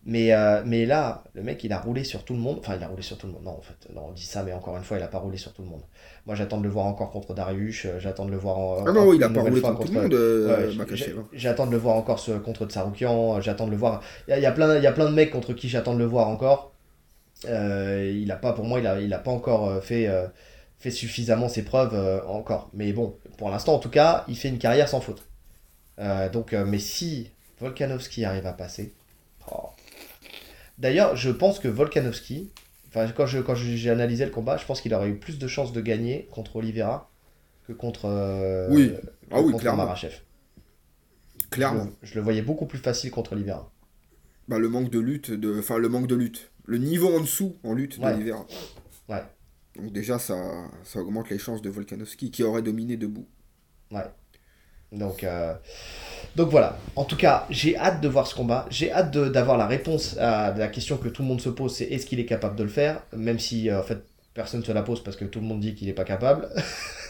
Mais, 0.04 0.32
euh, 0.32 0.62
mais 0.66 0.86
là, 0.86 1.24
le 1.34 1.42
mec, 1.42 1.62
il 1.64 1.72
a 1.72 1.80
roulé 1.80 2.04
sur 2.04 2.24
tout 2.24 2.32
le 2.34 2.38
monde. 2.40 2.58
Enfin, 2.60 2.76
il 2.76 2.82
a 2.82 2.88
roulé 2.88 3.02
sur 3.02 3.18
tout 3.18 3.26
le 3.26 3.32
monde. 3.34 3.44
Non, 3.44 3.52
en 3.58 3.62
fait, 3.62 3.88
non, 3.92 4.06
on 4.08 4.12
dit 4.12 4.24
ça, 4.24 4.42
mais 4.42 4.52
encore 4.52 4.76
une 4.76 4.84
fois, 4.84 4.96
il 4.98 5.02
a 5.02 5.08
pas 5.08 5.18
roulé 5.18 5.36
sur 5.38 5.52
tout 5.52 5.62
le 5.62 5.68
monde. 5.68 5.82
Moi, 6.26 6.34
j'attends 6.34 6.58
de 6.58 6.62
le 6.64 6.68
voir 6.68 6.86
encore 6.86 7.10
contre 7.10 7.34
Darius. 7.34 7.86
euh, 7.86 7.98
J'attends 7.98 8.26
de 8.26 8.30
le 8.30 8.36
voir 8.36 8.58
en, 8.58 8.84
Ah 8.86 8.92
non, 8.92 9.12
il 9.12 9.22
a 9.24 9.28
pas 9.28 9.40
roulé 9.40 9.60
contre 9.60 9.86
tout 9.86 9.92
le 9.92 10.00
monde, 10.02 10.14
euh, 10.14 10.72
Makachev. 10.74 11.18
hein. 11.18 11.26
J'attends 11.32 11.66
de 11.66 11.72
le 11.72 11.78
voir 11.78 11.96
encore 11.96 12.18
ce- 12.18 12.32
contre 12.32 12.66
Tsaroukian. 12.66 13.36
euh, 13.36 13.40
J'attends 13.40 13.66
de 13.66 13.70
le 13.70 13.76
voir. 13.76 14.02
Il 14.28 14.30
y 14.30 14.34
a, 14.34 14.38
il 14.38 14.42
y 14.42 14.46
a 14.46 14.52
plein, 14.52 14.76
il 14.76 14.82
y 14.82 14.86
a 14.86 14.92
plein 14.92 15.06
de 15.06 15.14
mecs 15.14 15.30
contre 15.30 15.52
qui 15.54 15.68
j'attends 15.68 15.94
de 15.94 15.98
le 15.98 16.04
voir 16.04 16.28
encore. 16.28 16.72
Euh, 17.46 18.12
il 18.14 18.30
a 18.30 18.36
pas, 18.36 18.52
pour 18.52 18.64
moi, 18.66 18.80
il 18.80 18.86
a, 18.86 19.00
il 19.00 19.12
a 19.14 19.18
pas 19.18 19.30
encore 19.30 19.68
euh, 19.68 19.80
fait, 19.80 20.06
euh, 20.08 20.26
fait 20.78 20.90
suffisamment 20.90 21.48
ses 21.48 21.62
preuves 21.64 21.94
euh, 21.94 22.20
encore. 22.26 22.68
Mais 22.74 22.92
bon, 22.92 23.16
pour 23.38 23.48
l'instant, 23.50 23.74
en 23.74 23.78
tout 23.78 23.88
cas, 23.90 24.24
il 24.28 24.36
fait 24.36 24.48
une 24.50 24.58
carrière 24.58 24.88
sans 24.88 25.00
faute. 25.00 25.24
Euh, 25.98 26.28
donc, 26.28 26.52
euh, 26.52 26.64
mais 26.66 26.78
si 26.78 27.30
Volkanovski 27.60 28.24
arrive 28.26 28.46
à 28.46 28.52
passer. 28.52 28.92
oh. 29.50 29.70
D'ailleurs, 30.78 31.16
je 31.16 31.30
pense 31.30 31.58
que 31.58 31.68
Volkanovski, 31.68 32.50
enfin, 32.90 33.10
quand 33.12 33.26
je, 33.26 33.38
quand 33.40 33.54
j'ai 33.54 33.90
analysé 33.90 34.24
le 34.24 34.30
combat, 34.30 34.56
je 34.58 34.66
pense 34.66 34.80
qu'il 34.80 34.92
aurait 34.94 35.08
eu 35.08 35.16
plus 35.18 35.38
de 35.38 35.48
chances 35.48 35.72
de 35.72 35.80
gagner 35.80 36.28
contre 36.30 36.56
Oliveira 36.56 37.10
que 37.66 37.72
contre, 37.72 38.04
euh, 38.06 38.68
Oui. 38.70 38.88
que 38.90 39.06
Ah 39.30 39.40
oui, 39.40 39.52
contre 39.52 39.62
clairement. 39.62 39.94
Clairement. 41.50 41.88
Je, 42.02 42.10
je 42.10 42.14
le 42.16 42.20
voyais 42.20 42.42
beaucoup 42.42 42.66
plus 42.66 42.78
facile 42.78 43.10
contre 43.10 43.32
Oliveira. 43.32 43.72
Bah, 44.48 44.58
le 44.58 44.68
manque 44.68 44.90
de 44.90 44.98
lutte, 45.00 45.30
de... 45.30 45.58
enfin, 45.58 45.78
le 45.78 45.88
manque 45.88 46.06
de 46.06 46.14
lutte. 46.14 46.50
Le 46.64 46.78
niveau 46.78 47.14
en 47.16 47.20
dessous 47.20 47.56
en 47.64 47.72
lutte 47.74 47.98
Ouais. 47.98 48.12
d'Olivera. 48.12 48.46
Ouais. 49.08 49.22
Donc 49.76 49.92
déjà, 49.92 50.18
ça, 50.18 50.36
ça 50.84 51.00
augmente 51.00 51.30
les 51.30 51.38
chances 51.38 51.62
de 51.62 51.70
Volkanovski, 51.70 52.30
qui 52.30 52.42
aurait 52.42 52.62
dominé 52.62 52.96
debout. 52.96 53.26
Ouais. 53.90 54.04
Donc, 54.92 55.24
donc 56.36 56.50
voilà. 56.50 56.76
En 56.96 57.04
tout 57.04 57.16
cas, 57.16 57.46
j'ai 57.50 57.76
hâte 57.76 58.00
de 58.00 58.08
voir 58.08 58.26
ce 58.26 58.34
combat. 58.34 58.66
J'ai 58.70 58.92
hâte 58.92 59.10
d'avoir 59.16 59.56
la 59.56 59.66
réponse 59.66 60.16
à 60.18 60.52
la 60.56 60.68
question 60.68 60.96
que 60.96 61.08
tout 61.08 61.22
le 61.22 61.28
monde 61.28 61.40
se 61.40 61.48
pose, 61.48 61.74
c'est 61.74 61.84
est-ce 61.84 62.06
qu'il 62.06 62.20
est 62.20 62.26
capable 62.26 62.56
de 62.56 62.62
le 62.62 62.68
faire? 62.68 63.02
Même 63.16 63.38
si, 63.38 63.72
en 63.72 63.82
fait, 63.82 64.02
personne 64.34 64.64
se 64.64 64.72
la 64.72 64.82
pose 64.82 65.02
parce 65.02 65.16
que 65.16 65.24
tout 65.24 65.40
le 65.40 65.46
monde 65.46 65.60
dit 65.60 65.74
qu'il 65.74 65.86
n'est 65.88 65.94
pas 65.94 66.04
capable. 66.04 66.48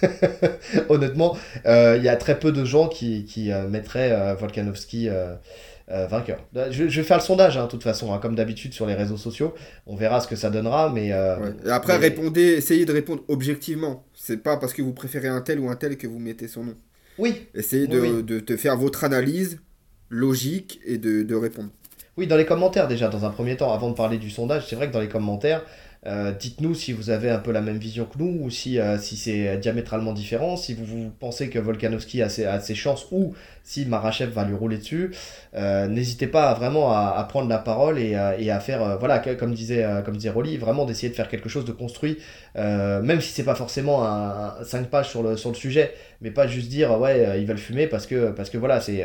Honnêtement, 0.89 1.37
il 1.65 2.03
y 2.03 2.09
a 2.09 2.17
très 2.17 2.39
peu 2.39 2.53
de 2.53 2.65
gens 2.65 2.89
qui, 2.89 3.25
qui 3.25 3.51
mettraient 3.69 4.35
Volkanovski 4.35 5.09
euh, 5.93 6.07
vainqueur. 6.07 6.39
Je, 6.71 6.85
vais 6.85 7.03
faire 7.03 7.17
le 7.17 7.23
sondage, 7.23 7.57
hein, 7.57 7.65
de 7.65 7.69
toute 7.69 7.83
façon, 7.83 8.13
hein, 8.13 8.21
comme 8.23 8.37
d'habitude 8.37 8.73
sur 8.73 8.87
les 8.87 8.95
réseaux 8.95 9.17
sociaux. 9.17 9.55
On 9.89 9.97
verra 9.97 10.21
ce 10.21 10.29
que 10.29 10.37
ça 10.37 10.49
donnera, 10.49 10.89
mais. 10.89 11.11
Euh, 11.11 11.51
après, 11.69 11.97
répondez, 11.97 12.43
essayez 12.43 12.85
de 12.85 12.93
répondre 12.93 13.25
objectivement. 13.27 14.05
C'est 14.15 14.37
pas 14.37 14.57
parce 14.57 14.73
que 14.73 14.83
vous 14.83 14.93
préférez 14.93 15.27
un 15.27 15.41
tel 15.41 15.59
ou 15.59 15.69
un 15.69 15.75
tel 15.75 15.97
que 15.97 16.07
vous 16.07 16.21
mettez 16.21 16.47
son 16.47 16.63
nom. 16.63 16.75
Oui. 17.19 17.49
Essayez 17.55 17.87
de, 17.87 18.21
de, 18.23 18.41
de 18.41 18.57
faire 18.57 18.77
votre 18.77 19.05
analyse 19.05 19.59
logique 20.09 20.81
et 20.85 20.99
de, 20.99 21.23
de 21.23 21.35
répondre. 21.35 21.71
Oui, 22.17 22.27
dans 22.27 22.37
les 22.37 22.47
commentaires 22.47 22.89
déjà, 22.89 23.09
dans 23.09 23.25
un 23.25 23.31
premier 23.31 23.57
temps, 23.57 23.73
avant 23.73 23.91
de 23.91 23.95
parler 23.95 24.19
du 24.19 24.31
sondage, 24.31 24.67
c'est 24.69 24.77
vrai 24.77 24.89
que 24.89 24.93
dans 24.93 25.01
les 25.01 25.09
commentaires, 25.09 25.63
euh, 26.07 26.33
dites-nous 26.33 26.75
si 26.75 26.95
vous 26.95 27.11
avez 27.11 27.29
un 27.29 27.39
peu 27.39 27.53
la 27.53 27.61
même 27.61 27.77
vision 27.77 28.07
que 28.07 28.17
nous 28.19 28.39
ou 28.41 28.49
si, 28.49 28.79
euh, 28.79 28.97
si 28.97 29.19
c'est 29.19 29.59
diamétralement 29.59 30.15
différent, 30.15 30.57
si 30.57 30.73
vous, 30.73 31.11
pensez 31.19 31.51
que 31.51 31.59
Volkanovski 31.59 32.23
a 32.23 32.31
ses, 32.31 32.75
chances 32.75 33.07
ou 33.11 33.35
si 33.65 33.85
Marachev 33.85 34.31
va 34.33 34.45
lui 34.45 34.55
rouler 34.55 34.79
dessus. 34.79 35.15
Euh, 35.55 35.89
n'hésitez 35.89 36.27
pas 36.27 36.55
vraiment 36.55 36.93
à, 36.93 37.23
prendre 37.29 37.51
la 37.51 37.59
parole 37.59 37.99
et, 37.99 38.15
à 38.15 38.61
faire, 38.61 38.99
voilà, 38.99 39.19
comme 39.19 39.53
disait, 39.53 39.87
comme 40.05 40.17
disait 40.17 40.31
Rolly, 40.31 40.57
vraiment 40.57 40.87
d'essayer 40.87 41.11
de 41.11 41.15
faire 41.15 41.29
quelque 41.29 41.51
chose 41.51 41.67
de 41.67 41.73
construit, 41.73 42.17
même 42.55 43.21
si 43.21 43.33
c'est 43.33 43.45
pas 43.45 43.55
forcément 43.55 44.05
un, 44.07 44.55
5 44.65 44.89
pages 44.89 45.11
sur 45.11 45.23
le, 45.23 45.37
sur 45.37 45.51
le 45.51 45.57
sujet, 45.57 45.93
mais 46.23 46.31
pas 46.31 46.47
juste 46.47 46.69
dire 46.69 46.99
ouais, 46.99 47.41
ils 47.41 47.47
veulent 47.47 47.59
fumer 47.59 47.87
parce 47.87 48.07
que, 48.07 48.31
parce 48.31 48.49
que 48.49 48.57
voilà, 48.57 48.81
c'est 48.81 49.05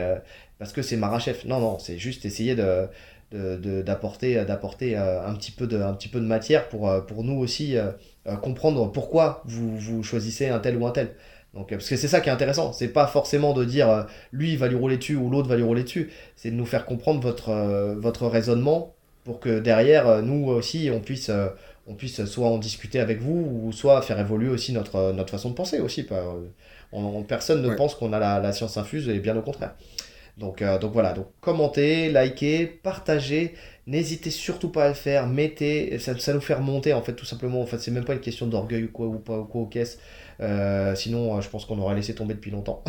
parce 0.60 0.72
que 0.72 0.82
c'est 0.82 0.96
Marachev. 0.96 1.40
Non, 1.46 1.60
non, 1.60 1.80
c'est 1.80 1.98
juste 1.98 2.26
essayer 2.26 2.56
de 2.56 2.88
d'apporter 3.32 4.46
d'apporter 4.46 4.98
euh, 4.98 5.26
un 5.26 5.34
petit 5.34 5.52
peu 5.52 5.68
de 5.68 5.78
un 5.78 5.94
petit 5.94 6.08
peu 6.08 6.20
de 6.20 6.26
matière 6.26 6.70
pour 6.70 6.90
euh, 6.90 7.02
pour 7.02 7.24
nous 7.24 7.38
aussi 7.38 7.76
euh, 7.78 7.92
comprendre 8.42 8.92
pourquoi 8.92 9.42
vous, 9.46 9.78
vous 9.78 10.04
choisissez 10.04 10.48
un 10.48 10.60
tel 10.60 10.78
ou 10.78 10.86
un 10.86 10.92
tel. 10.92 11.16
Donc 11.54 11.70
parce 11.70 11.90
que 11.90 11.96
c'est 11.96 12.08
ça 12.08 12.22
qui 12.22 12.30
est 12.30 12.32
intéressant. 12.32 12.74
C'est 12.74 12.90
pas 12.90 13.08
forcément 13.08 13.54
de 13.54 13.64
dire 13.64 14.08
lui 14.32 14.52
il 14.52 14.58
va 14.58 14.68
lui 14.68 14.76
rouler 14.76 14.98
dessus 14.98 15.16
ou 15.16 15.30
l'autre 15.30 15.50
va 15.50 15.56
lui 15.56 15.64
rouler 15.64 15.84
dessus. 15.84 16.12
C'est 16.36 16.52
de 16.52 16.56
nous 16.56 16.66
faire 16.66 16.86
comprendre 16.86 17.22
votre 17.22 17.52
votre 17.98 18.28
raisonnement 18.28 18.94
pour 19.24 19.40
que 19.40 19.60
derrière 19.60 20.22
nous 20.22 20.48
aussi 20.48 20.90
on 20.94 21.00
puisse 21.00 21.32
on 21.88 21.94
puisse 21.96 22.26
soit 22.26 22.48
en 22.48 22.58
discuter 22.58 23.00
avec 23.00 23.22
vous 23.22 23.62
ou 23.64 23.72
soit 23.72 24.02
faire 24.02 24.20
évoluer 24.20 24.50
aussi 24.50 24.74
notre 24.74 25.14
notre 25.14 25.32
façon 25.32 25.50
de 25.50 25.56
penser 25.56 25.80
aussi. 25.80 26.06
On, 26.92 27.24
personne 27.24 27.62
ne 27.62 27.74
pense 27.74 27.96
qu'on 27.96 28.14
a 28.14 28.20
la, 28.20 28.40
la 28.40 28.54
science 28.54 28.78
infuse 28.78 29.10
et 29.10 29.20
bien 29.20 29.36
au 29.36 29.42
contraire 29.42 29.76
donc, 30.38 30.62
euh, 30.62 30.78
donc 30.78 30.92
voilà, 30.92 31.14
donc 31.14 31.28
commentez, 31.40 32.12
likez, 32.12 32.66
partagez, 32.66 33.54
n'hésitez 33.88 34.32
surtout 34.32 34.70
pas 34.70 34.86
à 34.86 34.88
le 34.90 34.94
faire, 34.94 35.28
mettez, 35.28 35.98
ça, 36.00 36.18
ça 36.18 36.34
nous 36.34 36.42
fait 36.42 36.56
remonter 36.56 36.94
en 36.94 37.02
fait 37.02 37.14
tout 37.14 37.24
simplement, 37.24 37.62
en 37.62 37.66
fait 37.66 37.78
c'est 37.78 37.92
même 37.92 38.04
pas 38.04 38.14
une 38.14 38.20
question 38.20 38.46
d'orgueil 38.46 38.84
ou 38.84 38.92
quoi 38.92 39.08
ou 39.08 39.20
pas 39.20 39.40
ou 39.40 39.46
quoi 39.46 39.62
aux 39.62 39.66
caisses, 39.68 39.98
euh, 40.42 40.94
sinon 40.94 41.38
euh, 41.38 41.42
je 41.42 41.48
pense 41.48 41.64
qu'on 41.64 41.80
aurait 41.80 41.96
laissé 41.96 42.14
tomber 42.16 42.34
depuis 42.34 42.52
longtemps. 42.52 42.84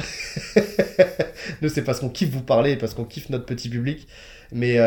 nous 1.63 1.69
c'est 1.69 1.85
parce 1.85 2.01
qu'on 2.01 2.09
kiffe 2.09 2.31
vous 2.31 2.43
parler, 2.43 2.77
parce 2.77 2.95
qu'on 2.95 3.05
kiffe 3.05 3.31
notre 3.31 3.47
petit 3.47 3.69
public, 3.69 4.09
mais, 4.51 4.79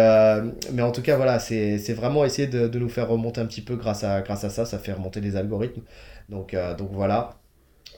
mais 0.74 0.82
en 0.82 0.92
tout 0.92 1.02
cas 1.02 1.16
voilà, 1.16 1.40
c'est 1.40 1.94
vraiment 1.94 2.26
essayer 2.26 2.48
de, 2.50 2.68
de, 2.68 2.80
nous 2.80 2.90
faire 2.90 3.08
remonter 3.08 3.40
un 3.40 3.46
petit 3.46 3.62
peu 3.62 3.78
grâce 3.78 4.04
à, 4.04 4.22
grâce 4.22 4.44
à 4.44 4.50
ça, 4.50 4.66
ça 4.66 4.80
fait 4.80 4.92
remonter 4.92 5.22
les 5.22 5.38
algorithmes, 5.38 5.84
donc, 6.28 6.58
donc 6.78 6.90
voilà. 6.92 7.40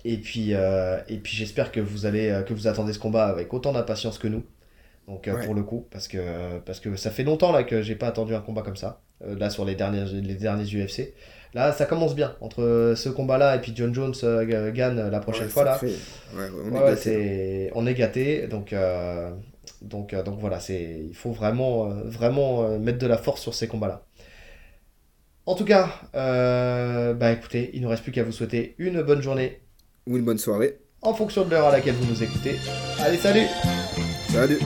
Et 0.03 0.17
puis, 0.17 0.53
euh, 0.53 0.99
et 1.07 1.17
puis 1.17 1.35
j'espère 1.35 1.71
que 1.71 1.79
vous 1.79 2.05
allez 2.05 2.29
euh, 2.29 2.41
que 2.41 2.53
vous 2.53 2.67
attendez 2.67 2.93
ce 2.93 2.99
combat 2.99 3.25
avec 3.25 3.53
autant 3.53 3.71
d'impatience 3.71 4.17
que 4.17 4.27
nous. 4.27 4.43
Donc 5.07 5.27
euh, 5.27 5.43
pour 5.45 5.53
le 5.53 5.63
coup, 5.63 5.87
parce 5.91 6.07
que, 6.07 6.59
parce 6.59 6.79
que 6.79 6.95
ça 6.95 7.11
fait 7.11 7.23
longtemps 7.23 7.51
là 7.51 7.63
que 7.63 7.81
j'ai 7.81 7.95
pas 7.95 8.07
attendu 8.07 8.33
un 8.33 8.39
combat 8.39 8.61
comme 8.61 8.75
ça. 8.75 9.01
là 9.21 9.49
sur 9.49 9.65
les 9.65 9.75
derniers, 9.75 10.05
les 10.05 10.35
derniers 10.35 10.65
UFC. 10.65 11.13
Là 11.53 11.71
ça 11.73 11.85
commence 11.85 12.15
bien. 12.15 12.35
Entre 12.39 12.93
ce 12.95 13.09
combat 13.09 13.37
là 13.37 13.55
et 13.55 13.59
puis 13.59 13.73
John 13.75 13.93
Jones 13.93 14.13
gagne 14.73 15.09
la 15.09 15.19
prochaine 15.19 15.49
fois 15.49 15.65
là. 15.65 15.79
on, 16.33 16.75
est 16.75 16.85
gâté, 16.85 17.71
on 17.75 17.87
est 17.87 17.93
gâté. 17.93 18.47
Donc, 18.47 18.73
donc, 19.81 20.15
donc 20.15 20.39
voilà, 20.39 20.59
il 20.69 21.13
faut 21.13 21.31
vraiment, 21.31 21.89
vraiment 22.05 22.79
mettre 22.79 22.99
de 22.99 23.07
la 23.07 23.17
force 23.17 23.41
sur 23.41 23.53
ces 23.53 23.67
combats 23.67 23.87
là. 23.87 24.05
En 25.47 25.55
tout 25.55 25.65
cas, 25.65 25.89
bah 26.13 27.31
écoutez, 27.31 27.71
il 27.73 27.79
ne 27.79 27.85
nous 27.85 27.89
reste 27.89 28.03
plus 28.03 28.11
qu'à 28.11 28.23
vous 28.23 28.31
souhaiter 28.31 28.75
une 28.77 29.01
bonne 29.01 29.21
journée 29.21 29.61
ou 30.07 30.17
une 30.17 30.23
bonne 30.23 30.37
soirée. 30.37 30.79
En 31.01 31.13
fonction 31.13 31.45
de 31.45 31.51
l'heure 31.51 31.67
à 31.67 31.71
laquelle 31.71 31.95
vous 31.95 32.09
nous 32.09 32.23
écoutez. 32.23 32.55
Allez, 32.99 33.17
salut 33.17 33.47
Salut 34.29 34.59